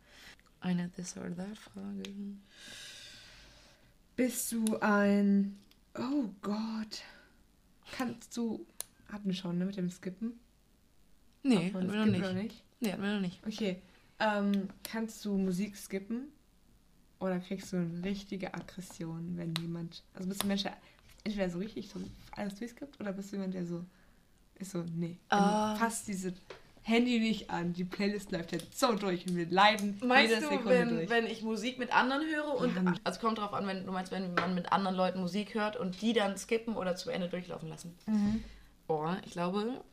Eine 0.62 0.90
This 0.92 1.16
or 1.18 1.24
That 1.36 1.58
Frage. 1.58 2.04
Bist 4.16 4.52
du 4.52 4.78
ein. 4.82 5.58
Oh 5.98 6.30
Gott. 6.42 7.02
Kannst 7.98 8.36
du. 8.38 8.66
Hatten 9.12 9.28
wir 9.30 9.34
schon, 9.36 9.58
ne? 9.58 9.66
Mit 9.66 9.78
dem 9.78 9.90
Skippen? 9.90 10.40
Nee, 11.44 11.72
hatten 11.74 11.92
wir 11.92 12.06
noch 12.06 12.12
nicht. 12.12 12.34
Nicht? 12.34 12.64
Nee, 12.80 12.92
hatten 12.92 13.02
wir 13.02 13.14
noch 13.14 13.22
nicht. 13.22 13.40
Okay. 13.48 13.82
Ähm, 14.20 14.70
kannst 14.84 15.24
du 15.26 15.38
Musik 15.38 15.76
skippen? 15.78 16.30
Oder 17.20 17.40
kriegst 17.40 17.74
du 17.74 17.78
eine 17.78 18.04
richtige 18.04 18.54
Aggression, 18.54 19.34
wenn 19.36 19.54
jemand. 19.56 20.04
Also 20.14 20.30
bist 20.30 20.42
du 20.42 20.46
ein 20.46 20.50
Mensch, 20.50 20.64
der 20.64 20.78
entweder 21.24 21.50
so 21.50 21.60
richtig 21.60 21.90
so 21.90 22.00
alles 22.32 22.56
durchskippt 22.56 23.00
oder 23.00 23.12
bist 23.12 23.32
du 23.32 23.36
jemand, 23.36 23.54
der 23.54 23.66
so 23.66 23.84
ist 24.56 24.72
so, 24.72 24.84
nee. 24.96 25.18
Ah. 25.30 25.76
Fass 25.76 26.04
diese 26.04 26.34
Handy 26.82 27.20
nicht 27.20 27.50
an, 27.50 27.74
die 27.74 27.84
Playlist 27.86 28.32
läuft 28.32 28.52
jetzt 28.52 28.78
so 28.80 28.94
durch 28.96 29.28
und 29.28 29.36
wir 29.36 29.48
leiden 29.50 29.98
Meinst 30.06 30.30
jede 30.30 30.42
du, 30.42 30.50
Sekunde 30.50 30.70
wenn, 30.70 30.90
durch. 30.90 31.10
wenn 31.10 31.28
ich 31.28 31.42
Musik 31.44 31.78
mit 31.78 31.94
anderen 31.94 32.24
höre 32.26 32.56
und 32.56 32.76
Ja. 32.76 32.94
also 33.04 33.20
kommt 33.20 33.38
drauf 33.38 33.54
an, 33.54 33.68
wenn 33.68 33.86
du 33.86 33.92
meinst, 33.92 34.12
wenn 34.12 34.34
man 34.34 34.56
mit 34.56 34.72
anderen 34.72 34.96
Leuten 34.96 35.20
Musik 35.20 35.54
hört 35.54 35.76
und 35.78 36.02
die 36.02 36.14
dann 36.14 36.38
skippen 36.38 36.76
oder 36.76 36.96
zu 36.96 37.10
Ende 37.10 37.28
durchlaufen 37.30 37.70
lassen? 37.70 37.96
Mhm. 38.06 38.44
Boah, 38.88 39.18
ich 39.26 39.32
glaube, 39.32 39.84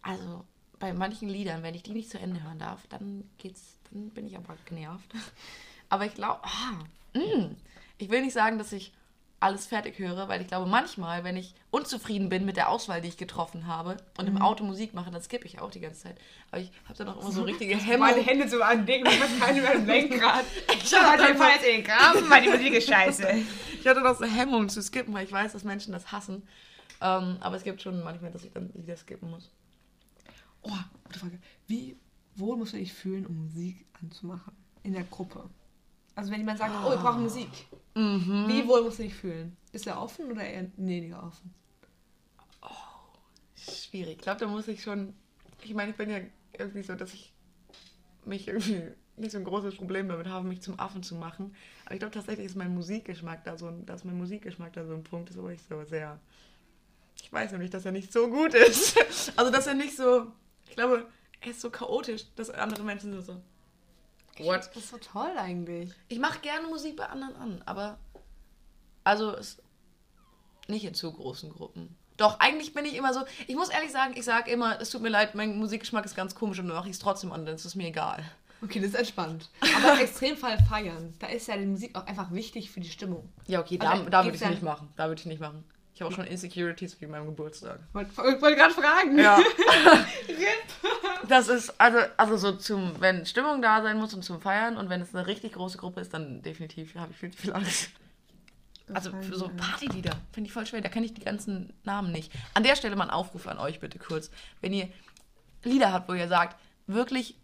also 0.00 0.44
bei 0.82 0.92
manchen 0.92 1.28
Liedern, 1.28 1.62
wenn 1.62 1.76
ich 1.76 1.84
die 1.84 1.92
nicht 1.92 2.10
zu 2.10 2.18
Ende 2.18 2.42
hören 2.42 2.58
darf, 2.58 2.80
dann 2.88 3.22
geht's, 3.38 3.78
dann 3.92 4.10
bin 4.10 4.26
ich 4.26 4.36
aber 4.36 4.56
genervt. 4.66 5.08
Aber 5.88 6.06
ich 6.06 6.14
glaube, 6.14 6.40
ah, 6.42 7.18
mm, 7.18 7.54
ich 7.98 8.10
will 8.10 8.22
nicht 8.22 8.32
sagen, 8.32 8.56
dass 8.58 8.72
ich 8.72 8.92
alles 9.38 9.66
fertig 9.66 9.98
höre, 9.98 10.26
weil 10.26 10.40
ich 10.40 10.48
glaube, 10.48 10.68
manchmal, 10.68 11.22
wenn 11.22 11.36
ich 11.36 11.54
unzufrieden 11.70 12.28
bin 12.30 12.44
mit 12.46 12.56
der 12.56 12.68
Auswahl, 12.70 13.00
die 13.00 13.08
ich 13.08 13.16
getroffen 13.18 13.66
habe 13.66 13.98
und 14.18 14.26
im 14.26 14.40
Auto 14.40 14.64
Musik 14.64 14.92
mache, 14.94 15.10
dann 15.12 15.22
skippe 15.22 15.46
ich 15.46 15.60
auch 15.60 15.70
die 15.70 15.80
ganze 15.80 16.04
Zeit. 16.04 16.16
Aber 16.50 16.62
ich 16.62 16.72
habe 16.86 16.96
dann 16.98 17.08
auch 17.10 17.20
immer 17.20 17.30
so 17.30 17.42
richtige 17.52 17.76
Hemmung. 17.76 18.08
Meine 18.08 18.22
Hände 18.22 18.48
so 18.48 18.60
an 18.62 18.84
Ding, 18.86 19.04
hast 19.06 19.38
keine 19.40 19.60
mehr 19.60 19.74
im 19.74 19.86
Lenkrad. 19.86 20.44
Ich 20.82 20.94
hab 20.94 21.16
dann 21.18 21.36
so- 21.36 21.44
in 21.44 21.62
den 21.62 21.84
Graben, 21.84 22.28
weil 22.30 22.42
die 22.42 22.48
Musik 22.48 22.72
ist 22.72 22.88
scheiße. 22.88 23.28
Ich 23.80 23.86
hatte 23.86 24.00
noch 24.00 24.16
so 24.18 24.24
Hemmungen 24.24 24.68
zu 24.68 24.82
skippen, 24.82 25.12
weil 25.14 25.26
ich 25.26 25.32
weiß, 25.32 25.52
dass 25.52 25.62
Menschen 25.62 25.92
das 25.92 26.10
hassen. 26.10 26.42
Ähm, 27.00 27.36
aber 27.40 27.56
es 27.56 27.64
gibt 27.64 27.82
schon 27.82 28.02
manchmal, 28.02 28.30
dass 28.32 28.44
ich 28.44 28.52
dann 28.52 28.70
wieder 28.74 28.96
skippen 28.96 29.30
muss. 29.30 29.50
Oh, 30.62 30.70
gute 31.04 31.18
Frage. 31.18 31.38
Wie 31.66 31.96
wohl 32.36 32.56
musst 32.56 32.72
du 32.72 32.78
dich 32.78 32.92
fühlen, 32.92 33.26
um 33.26 33.44
Musik 33.44 33.86
anzumachen? 34.00 34.52
In 34.82 34.92
der 34.92 35.04
Gruppe. 35.04 35.48
Also 36.14 36.30
wenn 36.30 36.40
jemand 36.40 36.58
sagt, 36.58 36.72
oh, 36.84 36.90
wir 36.90 36.96
brauchen 36.96 37.22
Musik. 37.22 37.48
Mhm. 37.94 38.46
Wie 38.48 38.66
wohl 38.66 38.82
musst 38.82 38.98
du 38.98 39.04
dich 39.04 39.14
fühlen? 39.14 39.56
Bist 39.70 39.86
du 39.86 39.96
offen 39.96 40.30
oder 40.30 40.44
eher 40.44 40.70
weniger 40.76 41.22
offen? 41.22 41.54
Schwierig. 43.68 44.16
Ich 44.16 44.22
glaube, 44.22 44.40
da 44.40 44.46
muss 44.46 44.68
ich 44.68 44.82
schon. 44.82 45.14
Ich 45.62 45.74
meine, 45.74 45.92
ich 45.92 45.96
bin 45.96 46.10
ja 46.10 46.18
irgendwie 46.58 46.82
so, 46.82 46.94
dass 46.94 47.14
ich 47.14 47.32
mich 48.24 48.48
irgendwie 48.48 48.82
nicht 49.16 49.32
so 49.32 49.38
ein 49.38 49.44
großes 49.44 49.76
Problem 49.76 50.08
damit 50.08 50.26
habe, 50.26 50.48
mich 50.48 50.62
zum 50.62 50.78
Affen 50.80 51.02
zu 51.02 51.14
machen. 51.14 51.54
Aber 51.84 51.94
ich 51.94 52.00
glaube 52.00 52.14
tatsächlich 52.14 52.46
ist 52.46 52.56
mein 52.56 52.74
Musikgeschmack 52.74 53.44
da 53.44 53.56
so 53.56 53.68
ein, 53.68 53.86
dass 53.86 54.04
mein 54.04 54.18
Musikgeschmack 54.18 54.72
da 54.72 54.84
so 54.84 54.94
ein 54.94 55.04
Punkt 55.04 55.30
ist, 55.30 55.40
wo 55.40 55.48
ich 55.48 55.62
so 55.62 55.84
sehr. 55.84 56.18
Ich 57.22 57.32
weiß 57.32 57.52
nämlich, 57.52 57.70
dass 57.70 57.84
er 57.84 57.92
nicht 57.92 58.12
so 58.12 58.28
gut 58.28 58.54
ist. 58.54 58.98
Also 59.36 59.52
dass 59.52 59.66
er 59.66 59.74
nicht 59.74 59.96
so. 59.96 60.26
Ich 60.72 60.76
glaube, 60.76 61.06
er 61.42 61.50
ist 61.50 61.60
so 61.60 61.68
chaotisch, 61.68 62.24
dass 62.34 62.48
andere 62.48 62.82
Menschen 62.82 63.12
sind 63.12 63.20
so. 63.26 63.42
What? 64.42 64.60
Das 64.68 64.76
ist 64.78 64.88
so 64.88 64.96
toll 64.96 65.32
eigentlich. 65.36 65.92
Ich 66.08 66.18
mache 66.18 66.38
gerne 66.38 66.66
Musik 66.66 66.96
bei 66.96 67.04
anderen 67.04 67.36
an, 67.36 67.62
aber 67.66 67.98
also 69.04 69.36
es, 69.36 69.58
nicht 70.68 70.86
in 70.86 70.94
zu 70.94 71.12
großen 71.12 71.50
Gruppen. 71.52 71.94
Doch, 72.16 72.40
eigentlich 72.40 72.72
bin 72.72 72.86
ich 72.86 72.94
immer 72.94 73.12
so, 73.12 73.20
ich 73.46 73.54
muss 73.54 73.68
ehrlich 73.68 73.92
sagen, 73.92 74.14
ich 74.16 74.24
sage 74.24 74.50
immer, 74.50 74.80
es 74.80 74.88
tut 74.88 75.02
mir 75.02 75.10
leid, 75.10 75.34
mein 75.34 75.58
Musikgeschmack 75.58 76.06
ist 76.06 76.16
ganz 76.16 76.34
komisch 76.34 76.58
und 76.58 76.68
dann 76.68 76.76
mache 76.76 76.88
ich 76.88 76.94
es 76.94 77.00
trotzdem 77.00 77.32
an, 77.32 77.44
dann 77.44 77.56
ist 77.56 77.66
es 77.66 77.74
mir 77.74 77.88
egal. 77.88 78.24
Okay, 78.62 78.78
das 78.80 78.90
ist 78.90 78.94
entspannt. 78.94 79.50
Aber 79.76 79.92
im 79.92 79.98
Extremfall 80.00 80.56
feiern. 80.64 81.12
Da 81.18 81.26
ist 81.26 81.48
ja 81.48 81.56
die 81.58 81.66
Musik 81.66 81.94
auch 81.98 82.06
einfach 82.06 82.32
wichtig 82.32 82.70
für 82.70 82.80
die 82.80 82.88
Stimmung. 82.88 83.28
Ja, 83.46 83.60
okay, 83.60 83.76
da, 83.76 83.90
Also, 83.90 84.04
da 84.04 84.20
würde 84.20 84.30
gibt's 84.30 84.40
ich 84.40 84.44
ja- 84.46 84.50
nicht 84.50 84.62
machen. 84.62 84.88
Da 84.96 85.08
würde 85.08 85.20
ich 85.20 85.26
nicht 85.26 85.40
machen. 85.40 85.64
Ich 85.94 86.00
habe 86.00 86.10
auch 86.10 86.16
schon 86.16 86.26
Insecurities 86.26 86.98
wegen 87.00 87.10
meinem 87.10 87.26
Geburtstag. 87.26 87.80
Wollte 87.92 88.16
wollte 88.16 88.56
gerade 88.56 88.74
fragen. 88.74 89.18
Ja. 89.18 89.38
das 91.28 91.48
ist, 91.48 91.78
also, 91.78 91.98
also 92.16 92.36
so 92.38 92.52
zum, 92.52 92.98
wenn 93.00 93.26
Stimmung 93.26 93.60
da 93.60 93.82
sein 93.82 93.98
muss 93.98 94.14
und 94.14 94.22
zum 94.22 94.40
Feiern 94.40 94.78
und 94.78 94.88
wenn 94.88 95.02
es 95.02 95.14
eine 95.14 95.26
richtig 95.26 95.52
große 95.52 95.76
Gruppe 95.76 96.00
ist, 96.00 96.14
dann 96.14 96.40
definitiv 96.42 96.94
habe 96.94 97.12
ich 97.12 97.18
viel, 97.18 97.32
viel 97.32 97.52
Angst. 97.52 97.90
Also 98.92 99.10
für 99.22 99.36
so 99.36 99.48
Partylieder 99.48 100.16
finde 100.32 100.48
ich 100.48 100.52
voll 100.52 100.66
schwer. 100.66 100.80
Da 100.80 100.88
kenne 100.88 101.06
ich 101.06 101.14
die 101.14 101.24
ganzen 101.24 101.72
Namen 101.84 102.10
nicht. 102.10 102.32
An 102.54 102.62
der 102.62 102.76
Stelle 102.76 102.96
mal 102.96 103.04
ein 103.04 103.10
Aufruf 103.10 103.46
an 103.46 103.58
euch 103.58 103.80
bitte 103.80 103.98
kurz. 103.98 104.30
Wenn 104.60 104.72
ihr 104.72 104.88
Lieder 105.62 105.92
habt, 105.92 106.08
wo 106.08 106.14
ihr 106.14 106.28
sagt, 106.28 106.58
wirklich 106.86 107.36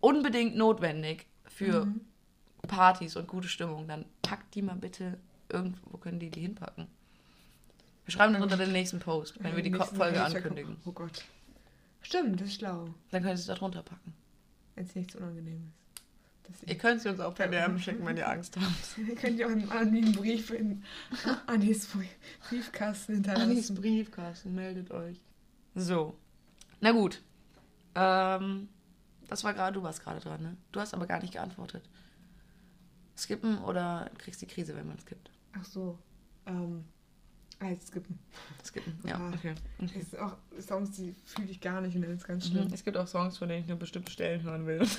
unbedingt 0.00 0.56
notwendig 0.56 1.26
für 1.46 1.86
Partys 2.66 3.16
und 3.16 3.28
gute 3.28 3.48
Stimmung, 3.48 3.88
dann 3.88 4.04
packt 4.22 4.54
die 4.54 4.62
mal 4.62 4.76
bitte 4.76 5.18
irgendwo, 5.48 5.92
wo 5.92 5.96
können 5.98 6.20
die 6.20 6.30
die 6.30 6.40
hinpacken? 6.40 6.88
Wir 8.04 8.12
schreiben 8.12 8.32
das 8.34 8.42
unter 8.42 8.56
den 8.56 8.72
nächsten 8.72 8.98
Post, 8.98 9.42
wenn 9.42 9.54
wir 9.56 9.62
die 9.62 9.70
Ko- 9.70 9.84
Folge 9.84 10.22
ankündigen. 10.22 10.76
Oh 10.84 10.92
Gott. 10.92 11.24
Stimmt, 12.02 12.40
das 12.40 12.48
ist 12.48 12.54
schlau. 12.56 12.86
Dann 13.10 13.22
könnt 13.22 13.34
ihr 13.34 13.40
es 13.40 13.46
da 13.46 13.54
drunter 13.54 13.82
packen. 13.82 14.12
Wenn 14.74 14.84
es 14.86 14.94
nicht 14.94 15.10
so 15.12 15.18
unangenehm 15.18 15.72
ist. 16.48 16.68
Ihr 16.68 16.76
könnt 16.76 17.00
sie 17.00 17.08
uns 17.08 17.20
auch 17.20 17.34
per 17.34 17.46
DM 17.48 17.78
schicken, 17.78 18.04
wenn 18.04 18.16
ihr 18.16 18.28
Angst 18.28 18.56
habt. 18.56 18.98
Ihr 19.08 19.14
könnt 19.14 19.38
ja 19.38 19.46
auch 19.46 19.50
einen 19.52 19.70
anonymen 19.70 20.12
Brief 20.12 20.50
in 20.50 20.82
Anis 21.46 21.88
Briefkasten 22.48 23.14
hinterlassen. 23.14 23.76
Briefkasten, 23.76 24.54
meldet 24.54 24.90
euch. 24.90 25.18
So. 25.74 26.18
Na 26.80 26.90
gut. 26.92 27.22
Ähm, 27.94 28.68
das 29.28 29.44
war 29.44 29.54
gerade, 29.54 29.74
du 29.74 29.82
warst 29.82 30.02
gerade 30.02 30.20
dran, 30.20 30.42
ne? 30.42 30.56
Du 30.72 30.80
hast 30.80 30.92
aber 30.92 31.06
gar 31.06 31.20
nicht 31.22 31.32
geantwortet. 31.34 31.88
Skippen 33.16 33.58
oder 33.62 34.10
kriegst 34.18 34.42
die 34.42 34.46
Krise, 34.46 34.74
wenn 34.76 34.88
man 34.88 34.98
skippt? 34.98 35.30
Ach 35.58 35.64
so. 35.64 35.98
Ähm, 36.46 36.84
jetzt 37.70 37.88
skippen. 37.88 38.18
Skippen, 38.64 38.98
ja, 39.06 39.16
Ah. 39.16 39.32
okay. 39.34 39.54
okay. 39.82 39.90
Es 40.00 40.06
ist 40.12 40.18
auch 40.18 40.36
Songs, 40.60 40.92
die 40.92 41.14
fühle 41.24 41.48
ich 41.50 41.60
gar 41.60 41.80
nicht 41.80 41.94
und 41.96 42.02
das 42.02 42.10
ist 42.12 42.26
ganz 42.26 42.46
schlimm. 42.48 42.68
Mhm. 42.68 42.74
Es 42.74 42.84
gibt 42.84 42.96
auch 42.96 43.06
Songs, 43.06 43.38
von 43.38 43.48
denen 43.48 43.62
ich 43.62 43.68
nur 43.68 43.78
bestimmte 43.78 44.10
Stellen 44.12 44.42
hören 44.42 44.66
will. 44.66 44.86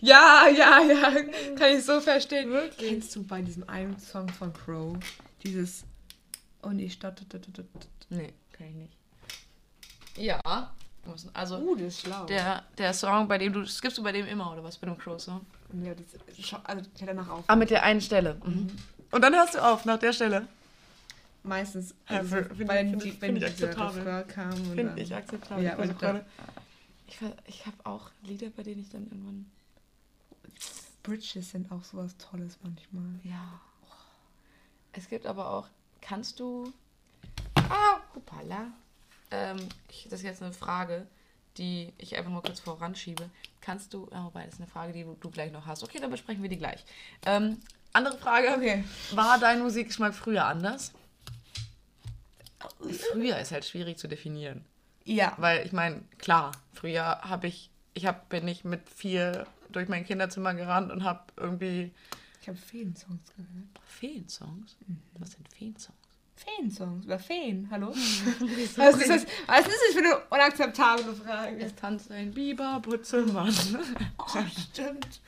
Ja, 0.00 0.46
ja, 0.48 0.80
ja. 0.82 1.10
Kann 1.56 1.76
ich 1.76 1.84
so 1.84 2.00
verstehen. 2.00 2.50
Wirklich? 2.50 2.88
Kennst 2.90 3.14
du 3.16 3.22
bei 3.24 3.42
diesem 3.42 3.68
einen 3.68 3.98
Song 3.98 4.28
von 4.28 4.52
Crow 4.52 4.96
dieses 5.42 5.84
Und 6.62 6.78
ich 6.78 6.92
statt. 6.94 7.22
Nee, 8.08 8.32
kann 8.52 8.66
ich 8.68 8.74
nicht. 8.74 8.96
Ja. 10.16 10.40
Also, 11.32 11.58
Uh, 11.58 11.74
das 11.76 11.86
ist 11.88 12.00
schlau. 12.02 12.24
der, 12.26 12.62
der 12.78 12.92
Song, 12.94 13.26
bei 13.26 13.38
dem 13.38 13.52
du, 13.52 13.64
skippst 13.66 13.98
du 13.98 14.02
bei 14.02 14.12
dem 14.12 14.26
immer, 14.26 14.52
oder 14.52 14.62
was, 14.62 14.76
bei 14.76 14.86
dem 14.86 14.96
Crow-Song? 14.98 15.44
ja, 15.82 15.94
das 15.94 16.06
also 16.64 16.82
ich 16.96 17.04
danach 17.06 17.28
auf. 17.28 17.44
Ah, 17.46 17.56
mit 17.56 17.70
der 17.70 17.82
einen 17.82 18.00
Stelle. 18.00 18.36
Mhm. 18.44 18.70
Und 19.10 19.22
dann 19.22 19.34
hörst 19.34 19.54
du 19.54 19.58
auf, 19.64 19.84
nach 19.86 19.98
der 19.98 20.12
Stelle. 20.12 20.46
Meistens, 21.42 21.94
also, 22.06 22.36
find 22.42 22.68
weil 22.68 22.84
die, 22.84 22.90
find 22.90 23.04
ich- 23.04 23.20
wenn 23.22 23.36
ich 23.36 23.44
akzeptabel. 23.46 24.02
Refrain 24.02 24.26
kam. 24.28 24.52
Finde 24.52 25.00
ich 25.00 25.14
akzeptabel. 25.14 25.64
Ja, 25.64 25.74
gerade- 25.74 26.26
ich, 27.06 27.18
ich 27.46 27.66
habe 27.66 27.76
auch 27.84 28.10
Lieder, 28.22 28.50
bei 28.50 28.62
denen 28.62 28.82
ich 28.82 28.90
dann 28.90 29.04
irgendwann. 29.04 29.50
Bridges 31.02 31.50
sind 31.50 31.70
auch 31.72 31.82
sowas 31.82 32.14
Tolles 32.18 32.58
manchmal. 32.62 33.18
Ja. 33.24 33.60
Es 34.92 35.08
gibt 35.08 35.26
aber 35.26 35.50
auch. 35.50 35.68
Kannst 36.02 36.40
du. 36.40 36.72
Ah, 37.56 38.00
hoppala. 38.14 38.66
Ähm, 39.30 39.56
ich, 39.88 40.04
das 40.10 40.20
ist 40.20 40.24
jetzt 40.24 40.42
eine 40.42 40.52
Frage, 40.52 41.06
die 41.56 41.92
ich 41.98 42.16
einfach 42.16 42.30
mal 42.30 42.42
kurz 42.42 42.60
voranschiebe. 42.60 43.30
Kannst 43.60 43.94
du. 43.94 44.08
Ah, 44.10 44.24
wobei, 44.24 44.44
das 44.44 44.54
ist 44.54 44.60
eine 44.60 44.66
Frage, 44.68 44.92
die 44.92 45.04
du, 45.04 45.16
du 45.20 45.30
gleich 45.30 45.52
noch 45.52 45.66
hast. 45.66 45.82
Okay, 45.82 45.98
dann 46.00 46.10
besprechen 46.10 46.42
wir 46.42 46.50
die 46.50 46.58
gleich. 46.58 46.84
Ähm, 47.24 47.58
andere 47.92 48.18
Frage. 48.18 48.48
Okay. 48.56 48.84
War 49.12 49.38
dein 49.38 49.60
Musikgeschmack 49.62 50.14
früher 50.14 50.44
anders? 50.46 50.92
Früher 53.12 53.38
ist 53.38 53.52
halt 53.52 53.64
schwierig 53.64 53.98
zu 53.98 54.08
definieren. 54.08 54.64
Ja. 55.04 55.34
Weil 55.38 55.64
ich 55.66 55.72
meine, 55.72 56.02
klar, 56.18 56.52
früher 56.72 57.20
habe 57.22 57.46
ich, 57.46 57.70
ich 57.94 58.06
hab, 58.06 58.28
bin 58.28 58.46
ich 58.48 58.64
mit 58.64 58.88
vier 58.88 59.46
durch 59.70 59.88
mein 59.88 60.04
Kinderzimmer 60.04 60.54
gerannt 60.54 60.90
und 60.90 61.04
habe 61.04 61.20
irgendwie 61.36 61.92
Ich 62.40 62.48
habe 62.48 62.58
Feen-Songs 62.58 63.32
gehört. 63.36 63.80
Feensongs. 63.84 64.76
Was 65.18 65.32
sind 65.32 65.48
Feensongs? 65.52 65.96
Feen-Songs 66.36 67.04
oder 67.04 67.18
Feen, 67.18 67.68
hallo? 67.70 67.88
was, 68.76 68.96
ist 68.96 69.10
das, 69.10 69.26
was 69.46 69.60
ist 69.60 69.78
das 69.88 69.94
für 69.94 69.98
eine 69.98 70.18
unakzeptable 70.30 71.14
Frage? 71.14 71.58
Es 71.58 71.74
tanzt 71.74 72.10
ein 72.10 72.32
Biber, 72.32 72.80
Butzelmann. 72.80 73.54
Oh, 74.18 74.44
stimmt. 74.72 75.20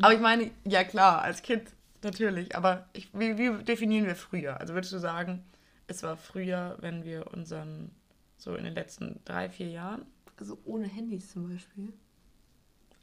aber 0.00 0.14
ich 0.14 0.20
meine, 0.20 0.50
ja 0.64 0.82
klar, 0.82 1.20
als 1.22 1.42
Kind 1.42 1.64
natürlich. 2.02 2.56
Aber 2.56 2.88
ich, 2.92 3.08
wie, 3.12 3.36
wie 3.36 3.62
definieren 3.62 4.06
wir 4.06 4.16
früher? 4.16 4.58
Also 4.58 4.74
würdest 4.74 4.92
du 4.92 4.98
sagen, 4.98 5.44
es 5.88 6.02
war 6.02 6.16
früher, 6.16 6.76
wenn 6.80 7.04
wir 7.04 7.32
unseren, 7.32 7.90
so 8.36 8.54
in 8.54 8.64
den 8.64 8.74
letzten 8.74 9.20
drei, 9.24 9.50
vier 9.50 9.68
Jahren? 9.68 10.06
Also 10.36 10.56
ohne 10.64 10.86
Handys 10.86 11.32
zum 11.32 11.50
Beispiel. 11.50 11.92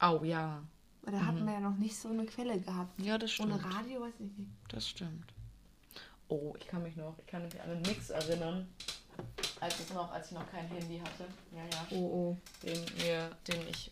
Oh 0.01 0.21
ja. 0.23 0.63
Weil 1.01 1.13
da 1.13 1.25
hatten 1.25 1.45
wir 1.45 1.53
ja 1.53 1.59
noch 1.59 1.77
nicht 1.77 1.97
so 1.97 2.09
eine 2.09 2.25
Quelle 2.25 2.59
gehabt. 2.59 2.99
Ja, 3.01 3.17
das 3.17 3.31
stimmt. 3.31 3.53
Ohne 3.53 3.75
Radio 3.75 4.01
weiß 4.01 4.13
ich 4.19 4.37
nicht. 4.37 4.51
Das 4.69 4.87
stimmt. 4.87 5.33
Oh, 6.27 6.55
ich 6.59 6.67
kann 6.67 6.81
mich 6.81 6.95
noch, 6.95 7.17
ich 7.19 7.27
kann 7.27 7.43
mich 7.43 7.59
an 7.61 7.81
Mix 7.81 8.09
erinnern, 8.09 8.67
als 9.59 9.79
es 9.79 9.93
noch, 9.93 10.11
als 10.11 10.27
ich 10.27 10.37
noch 10.37 10.49
kein 10.49 10.65
Handy 10.67 10.99
hatte. 10.99 11.25
Ja, 11.51 11.63
ja. 11.63 11.87
Oh, 11.91 11.95
oh. 11.95 12.37
Den 12.63 12.83
mir, 12.97 13.29
den 13.47 13.67
ich 13.67 13.91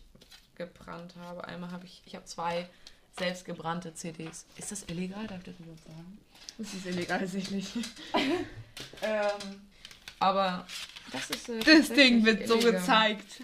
gebrannt 0.54 1.14
habe. 1.16 1.44
Einmal 1.44 1.70
habe 1.70 1.84
ich, 1.84 2.02
ich 2.06 2.14
habe 2.14 2.24
zwei 2.24 2.68
selbstgebrannte 3.16 3.94
CDs. 3.94 4.46
Ist 4.56 4.72
das 4.72 4.84
illegal? 4.88 5.26
Darf 5.26 5.38
ich 5.38 5.44
das 5.44 5.54
überhaupt 5.60 5.84
sagen? 5.84 6.18
Das 6.58 6.74
ist 6.74 6.86
illegal 6.86 7.18
tatsächlich. 7.20 7.68
Ähm, 9.02 9.60
aber 10.18 10.66
das 11.12 11.30
ist. 11.30 11.48
Äh, 11.48 11.60
Das 11.60 11.90
Ding 11.90 12.24
wird 12.24 12.48
so 12.48 12.54
illegal. 12.56 12.72
gezeigt. 12.80 13.40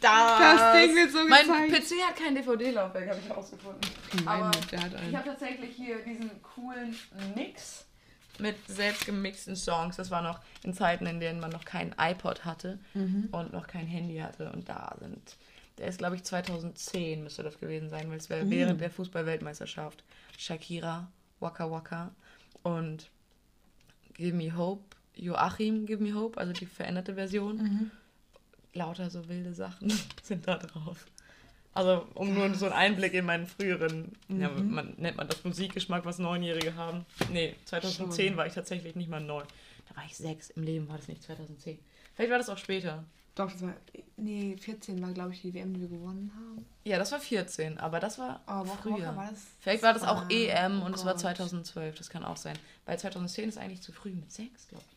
Das, 0.00 0.38
Das 0.38 0.80
Ding 0.80 0.96
wird 0.96 1.12
so 1.12 1.18
Mein 1.28 1.46
gezeigt. 1.70 1.90
PC 1.90 2.08
hat 2.08 2.16
kein 2.16 2.34
DVD-Laufwerk, 2.34 3.10
habe 3.10 3.20
ich 3.22 3.28
herausgefunden. 3.28 3.80
Mein, 4.24 4.42
Aber 4.42 4.50
der 4.70 4.80
hat 4.82 4.92
Ich 4.94 4.98
einen. 4.98 5.16
habe 5.18 5.28
tatsächlich 5.28 5.76
hier 5.76 5.98
diesen 6.04 6.30
coolen 6.42 6.96
Mix 7.34 7.84
mit 8.38 8.56
selbst 8.66 9.04
gemixten 9.06 9.56
Songs. 9.56 9.96
Das 9.96 10.10
war 10.10 10.22
noch 10.22 10.40
in 10.64 10.72
Zeiten, 10.74 11.04
in 11.06 11.20
denen 11.20 11.38
man 11.38 11.50
noch 11.50 11.64
kein 11.66 11.94
iPod 11.98 12.44
hatte 12.46 12.78
und 13.30 13.52
noch 13.52 13.66
kein 13.66 13.86
Handy 13.86 14.16
hatte. 14.18 14.50
Und 14.52 14.68
da 14.68 14.96
sind, 15.00 15.36
der 15.78 15.88
ist 15.88 15.98
glaube 15.98 16.16
ich 16.16 16.24
2010 16.24 17.22
müsste 17.22 17.42
das 17.42 17.58
gewesen 17.58 17.90
sein, 17.90 18.08
weil 18.10 18.18
es 18.18 18.30
wäre 18.30 18.48
während 18.50 18.80
der 18.80 18.90
Fußball-Weltmeisterschaft. 18.90 20.04
Shakira, 20.38 21.10
Waka 21.40 21.70
Waka 21.70 22.14
und 22.62 23.10
Give 24.14 24.36
Me 24.36 24.56
Hope, 24.56 24.96
Joachim 25.14 25.86
Give 25.86 26.02
Me 26.02 26.14
Hope, 26.14 26.38
also 26.38 26.52
die 26.52 26.66
veränderte 26.66 27.14
Version. 27.14 27.90
Lauter 28.72 29.10
so 29.10 29.28
wilde 29.28 29.54
Sachen 29.54 29.92
sind 30.22 30.46
da 30.46 30.56
drauf. 30.58 31.06
Also, 31.76 32.06
um 32.14 32.32
nur 32.32 32.54
so 32.54 32.64
einen 32.66 32.74
Einblick 32.74 33.12
in 33.12 33.26
meinen 33.26 33.46
früheren, 33.46 34.12
ja, 34.28 34.48
man, 34.48 34.94
nennt 34.96 35.18
man 35.18 35.28
das 35.28 35.44
Musikgeschmack, 35.44 36.06
was 36.06 36.18
Neunjährige 36.18 36.74
haben. 36.74 37.04
Nee, 37.30 37.54
2010 37.66 38.28
Schon. 38.28 38.36
war 38.38 38.46
ich 38.46 38.54
tatsächlich 38.54 38.96
nicht 38.96 39.10
mal 39.10 39.20
neun. 39.20 39.44
Da 39.86 39.96
war 39.96 40.04
ich 40.06 40.16
sechs. 40.16 40.48
Im 40.48 40.62
Leben 40.62 40.88
war 40.88 40.96
das 40.96 41.06
nicht 41.06 41.22
2010. 41.22 41.78
Vielleicht 42.14 42.30
war 42.30 42.38
das 42.38 42.48
auch 42.48 42.56
später. 42.56 43.04
Doch, 43.36 43.52
das 43.52 43.62
war. 43.62 43.74
Nee, 44.16 44.56
14 44.58 45.00
war, 45.02 45.12
glaube 45.12 45.32
ich, 45.34 45.42
die 45.42 45.52
WM, 45.52 45.74
die 45.74 45.80
wir 45.82 45.88
gewonnen 45.88 46.32
haben. 46.34 46.66
Ja, 46.84 46.98
das 46.98 47.12
war 47.12 47.20
14, 47.20 47.78
aber 47.78 48.00
das 48.00 48.18
war 48.18 48.40
Waka 48.46 48.64
früher. 48.82 49.14
War 49.14 49.28
das. 49.30 49.40
Vielleicht 49.60 49.82
war 49.82 49.92
das 49.92 50.04
auch 50.04 50.22
Ah, 50.22 50.28
EM 50.30 50.80
oh 50.82 50.86
und 50.86 50.94
es 50.94 51.04
war 51.04 51.12
Gott. 51.12 51.20
2012. 51.20 51.96
Das 51.98 52.08
kann 52.08 52.24
auch 52.24 52.38
sein. 52.38 52.58
Weil 52.86 52.98
2010 52.98 53.50
ist 53.50 53.58
eigentlich 53.58 53.82
zu 53.82 53.92
früh 53.92 54.10
mit 54.10 54.32
sechs, 54.32 54.66
glaube 54.68 54.84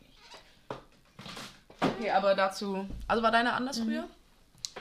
Okay, 1.82 2.10
aber 2.10 2.34
dazu. 2.34 2.86
Also 3.06 3.22
war 3.22 3.30
deine 3.30 3.52
anders 3.52 3.78
früher? 3.78 4.08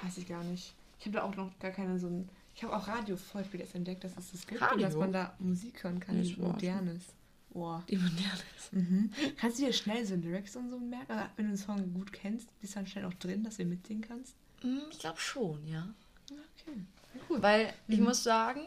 Weiß 0.04 0.18
ich 0.18 0.28
gar 0.28 0.44
nicht. 0.44 0.74
Ich 1.00 1.06
habe 1.06 1.18
da 1.18 1.24
auch 1.24 1.36
noch 1.36 1.52
gar 1.60 1.72
keine 1.72 2.00
so 2.00 2.08
ein. 2.08 2.30
Ich 2.56 2.64
habe 2.64 2.76
auch 2.76 2.88
Radio 2.88 3.18
voll 3.18 3.44
spät 3.44 3.62
erst 3.62 3.76
entdeckt, 3.76 4.04
dass 4.06 4.18
es 4.18 4.32
das 4.32 4.48
gibt 4.48 4.62
Radio? 4.62 4.76
und 4.76 4.82
dass 4.84 4.96
man 4.96 5.12
da 5.12 5.34
Musik 5.40 5.84
hören 5.84 6.00
kann, 6.00 6.22
die 6.22 6.36
modern 6.38 6.88
ist. 6.88 7.14
Oh. 7.54 7.80
die 7.90 7.98
moderne 7.98 8.42
ist. 8.58 8.74
Mhm. 8.74 9.12
Kannst 9.38 9.60
du 9.60 9.66
dir 9.66 9.74
schnell 9.74 10.06
so 10.06 10.16
Lyrics 10.16 10.56
und 10.56 10.70
so 10.70 10.78
merken? 10.80 11.12
Also, 11.12 11.30
wenn 11.36 11.46
du 11.46 11.50
einen 11.50 11.58
Song 11.58 11.94
gut 11.94 12.14
kennst, 12.14 12.58
bist 12.60 12.74
du 12.76 12.80
dann 12.80 12.88
schnell 12.88 13.06
auch 13.06 13.14
drin, 13.16 13.44
dass 13.44 13.58
du 13.58 13.66
mitsingen 13.66 14.04
kannst? 14.04 14.36
Hm, 14.62 14.82
Ich 14.92 15.00
glaube 15.00 15.20
schon, 15.20 15.66
ja. 15.68 15.88
Okay. 16.30 16.80
Cool. 17.28 17.42
Weil 17.42 17.74
ich 17.88 18.00
muss 18.00 18.24
sagen, 18.24 18.62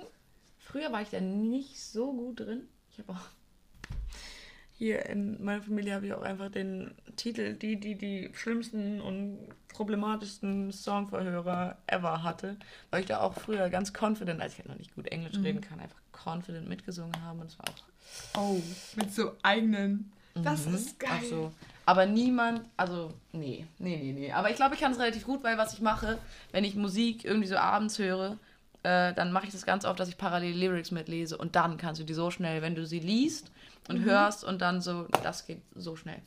früher 0.59 0.91
war 0.91 1.03
ich 1.03 1.11
da 1.11 1.21
nicht 1.21 1.81
so 1.81 2.13
gut 2.13 2.41
drin. 2.41 2.67
Ich 2.91 2.99
habe 2.99 3.13
auch 3.13 3.21
hier 4.73 5.07
in 5.07 5.43
meiner 5.45 5.63
Familie 5.63 5.95
habe 5.95 6.07
ich 6.07 6.13
auch 6.13 6.23
einfach 6.23 6.51
den 6.51 6.93
Titel, 7.17 7.55
die, 7.55 7.79
die 7.79 7.95
die 7.95 8.31
schlimmsten 8.35 9.01
und 9.01 9.39
problematischsten 9.69 10.73
Songverhörer 10.73 11.79
ever 11.87 12.23
hatte, 12.25 12.57
weil 12.91 13.01
ich 13.01 13.07
da 13.07 13.21
auch 13.21 13.35
früher 13.35 13.71
ganz 13.71 13.93
confident, 13.99 14.41
als 14.41 14.55
ich 14.55 14.59
halt 14.59 14.69
noch 14.69 14.79
nicht 14.79 14.95
gut 14.95 15.07
Englisch 15.07 15.37
reden 15.39 15.61
kann, 15.61 15.79
einfach 15.79 16.01
confident 16.13 16.69
mitgesungen 16.69 17.23
habe 17.23 17.41
und 17.41 17.47
es 17.47 17.59
war 17.59 17.69
auch 17.69 17.92
Oh, 18.37 18.63
mit 18.97 19.13
so 19.13 19.33
eigenen. 19.43 20.11
Das 20.35 20.67
Mhm. 20.67 20.75
ist 20.75 20.99
geil. 20.99 21.11
Ach 21.13 21.23
so. 21.25 21.53
Aber 21.85 22.07
niemand, 22.07 22.63
also, 22.77 23.13
nee, 23.33 23.67
nee, 23.79 23.97
nee, 23.97 24.13
nee. 24.13 24.33
Aber 24.33 24.51
ich 24.51 24.57
glaube, 24.57 24.75
ich 24.75 24.81
kann 24.81 24.93
es 24.93 24.99
relativ 24.99 25.25
gut, 25.25 25.43
weil 25.43 25.59
was 25.59 25.75
ich 25.75 25.81
mache, 25.81 26.19
wenn 26.53 26.65
ich 26.65 26.75
Musik 26.77 27.25
irgendwie 27.25 27.49
so 27.49 27.57
abends 27.57 27.99
höre, 27.99 28.39
äh, 28.85 29.13
dann 29.15 29.33
mache 29.33 29.47
ich 29.47 29.53
das 29.53 29.67
ganz 29.67 29.85
oft, 29.85 29.99
dass 30.01 30.09
ich 30.09 30.17
parallel 30.17 30.57
Lyrics 30.57 30.91
mitlese 30.93 31.37
und 31.37 31.55
dann 31.57 31.77
kannst 31.77 32.01
du 32.01 32.05
die 32.05 32.15
so 32.15 32.31
schnell, 32.31 32.63
wenn 32.63 32.75
du 32.75 32.87
sie 32.87 33.01
liest 33.01 33.51
und 33.89 34.01
Mhm. 34.01 34.05
hörst 34.05 34.45
und 34.45 34.61
dann 34.63 34.81
so, 34.81 35.07
das 35.23 35.47
geht 35.47 35.61
so 35.75 35.97
schnell. 35.97 36.21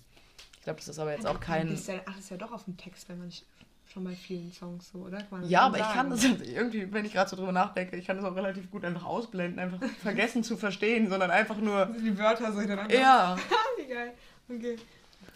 Ich 0.57 0.63
glaube, 0.63 0.77
das 0.79 0.87
ist 0.89 0.99
aber 0.99 1.11
jetzt 1.13 1.25
auch 1.27 1.39
kein. 1.39 1.69
Ist 1.71 1.87
ja, 1.87 1.95
ach, 2.05 2.15
das 2.15 2.25
ist 2.25 2.29
ja 2.31 2.37
doch 2.37 2.51
auf 2.51 2.65
dem 2.65 2.75
Text, 2.77 3.07
wenn 3.09 3.17
man 3.19 3.27
nicht 3.27 3.45
schon 3.87 4.03
bei 4.03 4.15
vielen 4.15 4.51
Songs 4.51 4.89
so, 4.91 4.99
oder? 4.99 5.23
Ja, 5.47 5.61
aber 5.67 5.77
ich 5.77 5.83
kann 5.93 6.09
das 6.09 6.21
sagen. 6.21 6.41
irgendwie, 6.43 6.91
wenn 6.91 7.05
ich 7.05 7.13
gerade 7.13 7.29
so 7.29 7.35
drüber 7.35 7.51
nachdenke, 7.51 7.95
ich 7.95 8.05
kann 8.05 8.17
das 8.17 8.25
auch 8.25 8.35
relativ 8.35 8.69
gut 8.71 8.83
einfach 8.83 9.05
ausblenden, 9.05 9.59
einfach 9.59 9.79
vergessen 10.01 10.43
zu 10.43 10.57
verstehen, 10.57 11.09
sondern 11.09 11.31
einfach 11.31 11.57
nur. 11.57 11.85
Die 11.87 12.17
Wörter 12.17 12.51
so 12.51 12.59
hintereinander. 12.59 12.95
Ja. 12.99 13.37
Wie 13.77 13.87
geil. 13.87 14.13
Okay. 14.49 14.75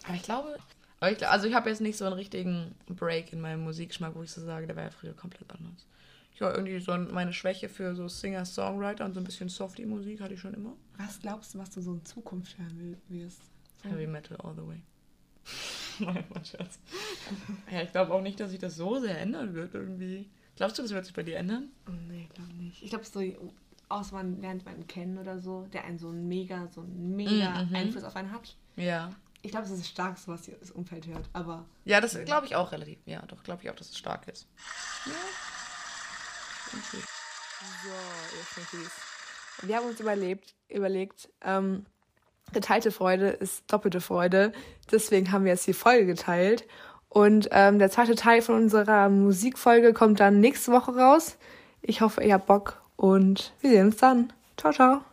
Aber 0.06 0.16
ich 0.16 0.24
glaube, 0.24 0.58
aber 1.00 1.12
ich, 1.12 1.28
also 1.28 1.48
ich 1.48 1.54
habe 1.54 1.70
jetzt 1.70 1.82
nicht 1.82 1.98
so 1.98 2.06
einen 2.06 2.14
richtigen 2.16 2.76
Break 2.88 3.32
in 3.34 3.40
meinem 3.42 3.64
Musikgeschmack, 3.64 4.14
wo 4.16 4.24
ich 4.24 4.32
so 4.32 4.42
sage, 4.42 4.68
der 4.68 4.76
war 4.76 4.84
ja 4.84 4.90
früher 4.92 5.14
komplett 5.14 5.50
anders. 5.52 5.86
Ich 6.34 6.42
war 6.42 6.54
irgendwie 6.56 6.80
so 6.80 6.92
ein- 6.94 7.12
meine 7.12 7.34
Schwäche 7.34 7.68
für 7.70 7.96
so 7.96 8.08
Singer-Songwriter 8.08 9.04
und 9.06 9.14
so 9.14 9.20
ein 9.20 9.24
bisschen 9.26 9.50
Softie-Musik 9.50 10.22
hatte 10.22 10.34
ich 10.36 10.40
schon 10.40 10.54
immer. 10.54 10.74
Was 10.98 11.20
glaubst 11.20 11.54
du, 11.54 11.60
was 11.60 11.70
du 11.70 11.82
so 11.82 11.94
in 11.94 12.06
Zukunft 12.06 12.58
hören 12.58 12.98
wirst? 13.10 13.42
So. 13.84 13.90
Heavy 13.90 14.08
Metal 14.08 14.38
all 14.44 14.54
the 14.56 14.66
way. 14.68 14.82
Nein, 16.00 16.24
mein 16.34 16.46
Scherz. 16.46 16.80
Ja, 17.72 17.82
ich 17.82 17.92
glaube 17.92 18.14
auch 18.14 18.22
nicht, 18.22 18.40
dass 18.40 18.52
sich 18.52 18.60
das 18.60 18.76
so 18.76 19.00
sehr 19.00 19.20
ändern 19.20 19.54
wird 19.54 19.74
irgendwie. 19.74 20.30
Glaubst 20.56 20.78
du, 20.78 20.82
das 20.82 20.92
wird 20.92 21.06
sich 21.06 21.14
bei 21.14 21.24
dir 21.24 21.38
ändern? 21.38 21.70
Oh, 21.88 21.92
nee, 22.08 22.28
ich 22.30 22.34
glaube 22.36 22.54
nicht. 22.54 22.84
Ich 22.84 22.90
glaube, 22.90 23.06
so 23.06 23.22
außer 23.90 24.16
man 24.16 24.40
lernt 24.42 24.62
jemanden 24.64 24.88
kennen 24.88 25.18
oder 25.18 25.40
so, 25.40 25.66
der 25.74 25.84
einen 25.86 25.98
so 25.98 26.10
einen 26.10 26.28
mega, 26.28 26.68
so 26.68 26.82
einen 26.82 27.16
mega 27.16 27.64
Mhm. 27.64 27.76
Einfluss 27.76 28.04
auf 28.04 28.16
einen 28.16 28.32
hat. 28.32 28.56
Ja. 28.76 29.10
Ich 29.42 29.52
glaube, 29.52 29.66
es 29.66 29.72
ist 29.72 29.88
stark, 29.88 30.18
so 30.18 30.32
was 30.34 30.50
das 30.60 30.72
Umfeld 30.72 31.08
hört. 31.08 31.30
Aber 31.34 31.66
Ja, 31.86 32.02
das 32.02 32.18
glaube 32.26 32.46
ich 32.46 32.56
auch 32.56 32.72
relativ. 32.74 33.00
Ja, 33.06 33.22
doch, 33.26 33.42
glaube 33.44 33.64
ich 33.64 33.70
auch, 33.70 33.76
dass 33.76 33.90
es 33.90 33.98
stark 33.98 34.28
ist. 34.28 34.48
Ja. 35.06 35.12
Okay. 36.68 37.04
So, 37.84 37.90
ihr 38.38 38.44
Schnuckis. 38.66 38.92
Wir 39.64 39.76
haben 39.78 39.88
uns 39.88 40.00
überlebt, 40.00 40.56
überlegt, 40.70 41.30
ähm, 41.42 41.86
geteilte 42.54 42.92
Freude 42.92 43.30
ist 43.30 43.64
doppelte 43.72 44.02
Freude. 44.02 44.52
Deswegen 44.92 45.32
haben 45.32 45.46
wir 45.46 45.52
jetzt 45.52 45.68
die 45.68 45.74
Folge 45.74 46.06
geteilt. 46.06 46.66
Und 47.10 47.50
ähm, 47.52 47.80
der 47.80 47.90
zweite 47.90 48.16
Teil 48.16 48.42
von 48.42 48.56
unserer 48.56 49.10
Musikfolge 49.10 49.94
kommt 49.94 50.20
dann 50.20 50.40
nächste 50.40 50.72
Woche 50.72 50.96
raus. 50.96 51.38
Ich 51.82 52.02
hoffe, 52.02 52.24
ihr 52.24 52.34
habt 52.34 52.46
Bock 52.46 52.82
und 52.96 53.54
wir 53.62 53.72
sehen 53.72 53.88
uns 53.88 53.98
dann. 53.98 54.32
Ciao, 54.58 54.72
ciao. 54.72 55.09